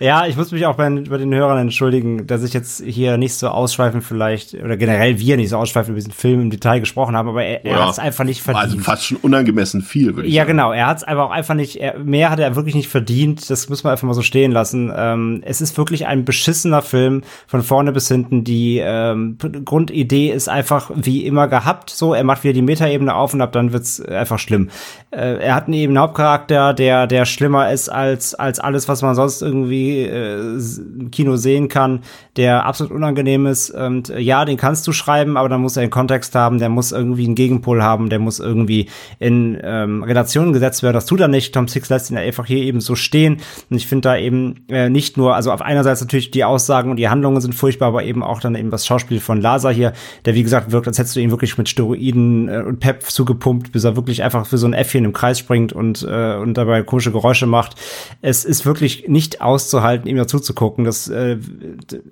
[0.00, 3.34] ja, ich muss mich auch bei, bei, den Hörern entschuldigen, dass ich jetzt hier nicht
[3.34, 7.16] so ausschweifend vielleicht, oder generell wir nicht so ausschweifend über diesen Film im Detail gesprochen
[7.16, 8.64] haben, aber er, er ja, hat es einfach nicht verdient.
[8.64, 10.58] Also fast schon unangemessen viel, würde ich ja, sagen.
[10.58, 10.72] Ja, genau.
[10.72, 13.48] Er hat es einfach auch einfach nicht, er, mehr hat er wirklich nicht verdient.
[13.48, 14.92] Das muss man einfach mal so stehen lassen.
[14.94, 18.42] Ähm, es ist wirklich ein beschissener Film von vorne bis hinten.
[18.42, 21.90] Die ähm, Grundidee ist einfach wie immer gehabt.
[21.90, 24.70] So, er macht wieder die Metaebene auf und ab dann wird's einfach schlimm.
[25.10, 29.14] Äh, er hat einen eben Hauptcharakter, der, der schlimmer ist als, als alles, was man
[29.14, 30.58] sonst irgendwie äh,
[30.98, 32.00] im Kino sehen kann,
[32.38, 33.70] der absolut unangenehm ist.
[33.70, 36.68] Und äh, ja, den kannst du schreiben, aber dann muss er einen Kontext haben, der
[36.68, 40.94] muss irgendwie einen Gegenpol haben, der muss irgendwie in ähm, Relationen gesetzt werden.
[40.94, 41.52] Das tut er nicht.
[41.52, 43.38] Tom Six lässt ihn einfach hier eben so stehen.
[43.68, 46.96] Und ich finde da eben äh, nicht nur, also auf einerseits natürlich die Aussagen und
[46.96, 49.92] die Handlungen sind furchtbar, aber eben auch dann eben das Schauspiel von Lazar hier,
[50.24, 53.72] der wie gesagt wirkt, als hättest du ihn wirklich mit Steroiden äh, und Pep zugepumpt,
[53.72, 56.82] bis er wirklich einfach für so ein Äffchen im Kreis springt und, äh, und dabei
[56.82, 57.74] komische Geräusche macht.
[58.22, 60.84] Es ist wirklich nicht auszuhalten, ihm dazu zu gucken.
[60.84, 61.38] Das, äh,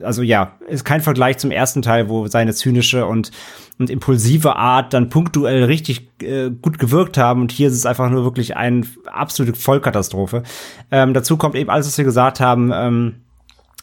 [0.02, 3.30] also ja, ist kein Vergleich zum ersten Teil, wo seine zynische und
[3.78, 7.42] und impulsive Art dann punktuell richtig äh, gut gewirkt haben.
[7.42, 10.44] Und hier ist es einfach nur wirklich eine absolute Vollkatastrophe.
[10.90, 12.70] Ähm, dazu kommt eben alles, was wir gesagt haben.
[12.72, 13.14] Ähm,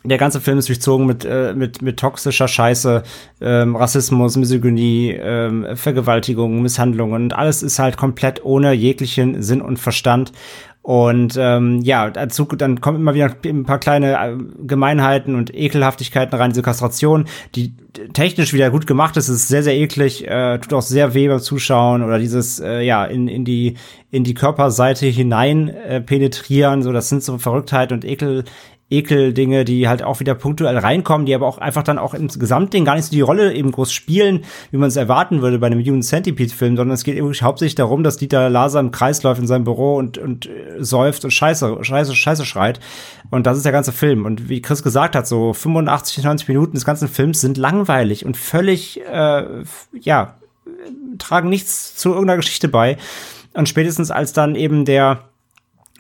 [0.06, 3.04] der ganze Film ist durchzogen mit, äh, mit, mit toxischer Scheiße,
[3.40, 9.80] ähm, Rassismus, Misogynie, ähm, Vergewaltigung, Misshandlungen und alles ist halt komplett ohne jeglichen Sinn und
[9.80, 10.34] Verstand.
[10.84, 14.36] Und ähm, ja, dazu dann kommen immer wieder ein paar kleine äh,
[14.68, 17.24] Gemeinheiten und Ekelhaftigkeiten rein, diese Kastration,
[17.56, 17.74] die
[18.12, 21.40] technisch wieder gut gemacht ist, ist sehr, sehr eklig, äh, tut auch sehr weh beim
[21.40, 23.76] Zuschauen oder dieses, äh, ja, in, in die,
[24.12, 28.44] in die Körperseite hinein äh, penetrieren, so, das sind so Verrücktheit und Ekel,
[28.94, 32.86] Ekel-Dinge, die halt auch wieder punktuell reinkommen, die aber auch einfach dann auch im Gesamtding
[32.86, 35.84] gar nicht so die Rolle eben groß spielen, wie man es erwarten würde bei einem
[35.84, 39.64] Human Centipede-Film, sondern es geht hauptsächlich darum, dass Dieter Laser im Kreis läuft in seinem
[39.64, 42.80] Büro und, und äh, säuft und Scheiße, Scheiße, Scheiße schreit.
[43.32, 44.26] Und das ist der ganze Film.
[44.26, 48.38] Und wie Chris gesagt hat, so 85, 90 Minuten des ganzen Films sind langweilig und
[48.38, 49.64] völlig, äh,
[50.00, 50.36] ja,
[51.18, 52.98] tragen nichts zu irgendeiner Geschichte bei.
[53.54, 55.30] Und spätestens als dann eben der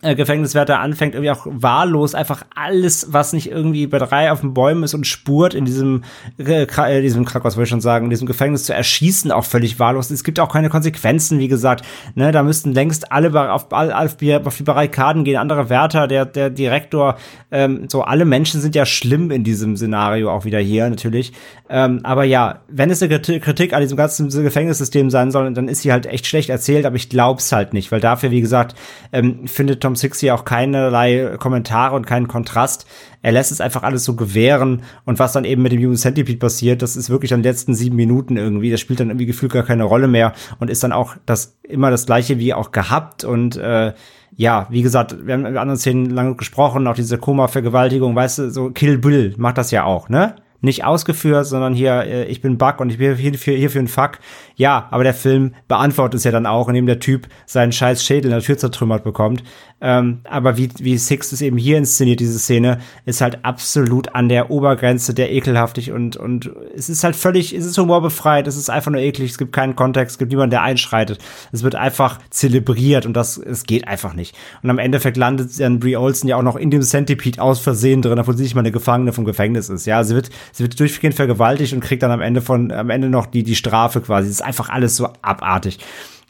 [0.03, 4.53] äh, Gefängniswärter anfängt, irgendwie auch wahllos einfach alles, was nicht irgendwie bei drei auf den
[4.53, 6.03] Bäumen ist und spurt in diesem,
[6.37, 9.79] äh, äh diesem Krankenhaus, wollte ich schon sagen, in diesem Gefängnis zu erschießen, auch völlig
[9.79, 10.11] wahllos.
[10.11, 11.85] Es gibt auch keine Konsequenzen, wie gesagt.
[12.15, 16.49] Ne, da müssten längst alle auf, auf, auf die Barrikaden gehen, andere Wärter, der, der
[16.49, 17.17] Direktor,
[17.51, 21.33] ähm, so alle Menschen sind ja schlimm in diesem Szenario auch wieder hier, natürlich.
[21.69, 25.81] Ähm, aber ja, wenn es eine Kritik an diesem ganzen Gefängnissystem sein soll, dann ist
[25.81, 28.75] sie halt echt schlecht erzählt, aber ich glaub's halt nicht, weil dafür, wie gesagt,
[29.11, 32.85] ähm, findet Tom Six hier auch keinerlei Kommentare und keinen Kontrast.
[33.21, 36.37] Er lässt es einfach alles so gewähren und was dann eben mit dem Human Centipede
[36.37, 38.71] passiert, das ist wirklich an den letzten sieben Minuten irgendwie.
[38.71, 41.91] Das spielt dann irgendwie gefühlt gar keine Rolle mehr und ist dann auch das immer
[41.91, 43.93] das gleiche wie auch gehabt und äh,
[44.35, 48.51] ja, wie gesagt, wir haben in anderen Szenen lange gesprochen, auch diese Koma-Vergewaltigung, weißt du,
[48.51, 50.35] so Kill Bill macht das ja auch, ne?
[50.63, 53.79] Nicht ausgeführt, sondern hier, äh, ich bin Bug und ich bin hier für, hier für
[53.79, 54.19] einen Fuck.
[54.55, 58.31] Ja, aber der Film beantwortet es ja dann auch, indem der Typ seinen scheiß Schädel
[58.31, 59.43] in der Tür zertrümmert bekommt.
[59.81, 64.29] Ähm, aber wie, wie Six es eben hier inszeniert, diese Szene, ist halt absolut an
[64.29, 68.69] der Obergrenze der ekelhaftig und, und es ist halt völlig, es ist humorbefreit, es ist
[68.69, 71.19] einfach nur eklig, es gibt keinen Kontext, es gibt niemanden, der einschreitet.
[71.51, 74.37] Es wird einfach zelebriert und das, es geht einfach nicht.
[74.61, 78.01] Und am Endeffekt landet dann Brie Olsen ja auch noch in dem Centipede aus Versehen
[78.01, 79.85] drin, obwohl sie nicht mal eine Gefangene vom Gefängnis ist.
[79.85, 83.09] Ja, sie wird, sie wird durchgehend vergewaltigt und kriegt dann am Ende von, am Ende
[83.09, 84.29] noch die, die Strafe quasi.
[84.29, 85.79] Es ist einfach alles so abartig.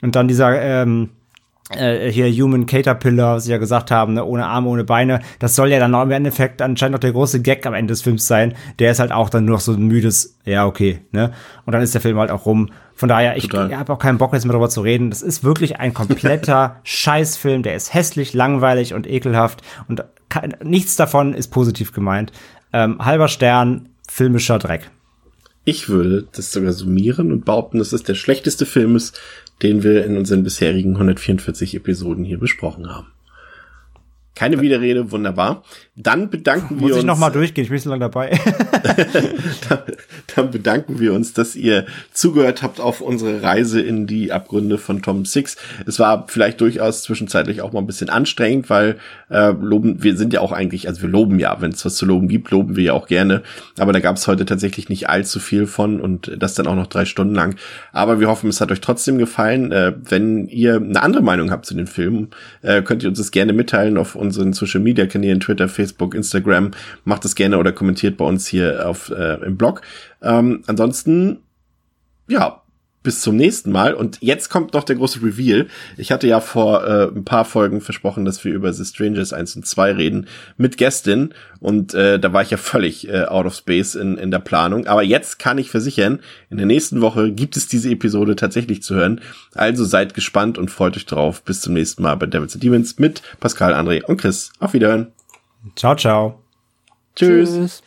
[0.01, 1.09] Und dann dieser, ähm,
[1.69, 5.55] äh, hier Human Caterpillar, was sie ja gesagt haben, ne, ohne Arme, ohne Beine, das
[5.55, 8.27] soll ja dann auch im Endeffekt anscheinend noch der große Gag am Ende des Films
[8.27, 8.53] sein.
[8.79, 11.31] Der ist halt auch dann nur noch so ein müdes, ja, okay, ne?
[11.65, 12.69] Und dann ist der Film halt auch rum.
[12.95, 15.09] Von daher, ich, ich habe auch keinen Bock jetzt mehr darüber zu reden.
[15.09, 20.95] Das ist wirklich ein kompletter Scheißfilm, der ist hässlich, langweilig und ekelhaft und kann, nichts
[20.95, 22.31] davon ist positiv gemeint.
[22.71, 24.91] Ähm, halber Stern, filmischer Dreck.
[25.65, 29.19] Ich würde das sogar summieren und behaupten, dass es der schlechteste Film ist,
[29.63, 33.07] den wir in unseren bisherigen 144 Episoden hier besprochen haben.
[34.35, 35.63] Keine Widerrede, wunderbar.
[35.95, 36.91] Dann bedanken Muss wir uns.
[36.91, 38.39] Muss ich nochmal durchgehen, ich bin so lange dabei.
[39.69, 39.79] dann,
[40.35, 45.03] dann bedanken wir uns, dass ihr zugehört habt auf unsere Reise in die Abgründe von
[45.03, 45.55] Tom Six.
[45.85, 48.97] Es war vielleicht durchaus zwischenzeitlich auch mal ein bisschen anstrengend, weil
[49.29, 52.07] äh, loben, wir sind ja auch eigentlich, also wir loben ja, wenn es was zu
[52.07, 53.43] loben gibt, loben wir ja auch gerne.
[53.77, 56.87] Aber da gab es heute tatsächlich nicht allzu viel von und das dann auch noch
[56.87, 57.55] drei Stunden lang.
[57.91, 59.71] Aber wir hoffen, es hat euch trotzdem gefallen.
[59.71, 62.29] Äh, wenn ihr eine andere Meinung habt zu den Filmen,
[62.63, 66.71] äh, könnt ihr uns das gerne mitteilen auf unseren Social Media Kanälen, Twitter, Facebook, Instagram.
[67.03, 69.81] Macht es gerne oder kommentiert bei uns hier auf, äh, im Blog.
[70.21, 71.39] Ähm, ansonsten,
[72.27, 72.63] ja,
[73.03, 73.93] bis zum nächsten Mal.
[73.93, 75.67] Und jetzt kommt noch der große Reveal.
[75.97, 79.57] Ich hatte ja vor äh, ein paar Folgen versprochen, dass wir über The Strangers 1
[79.57, 81.33] und 2 reden mit Gästin.
[81.59, 84.87] Und äh, da war ich ja völlig äh, out of space in, in der Planung.
[84.87, 88.95] Aber jetzt kann ich versichern, in der nächsten Woche gibt es diese Episode tatsächlich zu
[88.95, 89.21] hören.
[89.53, 91.43] Also seid gespannt und freut euch drauf.
[91.43, 94.53] Bis zum nächsten Mal bei Devils and Demons mit Pascal, André und Chris.
[94.59, 95.11] Auf Wiederhören.
[95.75, 96.41] Ciao, ciao.
[97.15, 97.51] Tschüss.
[97.51, 97.83] Tschüss.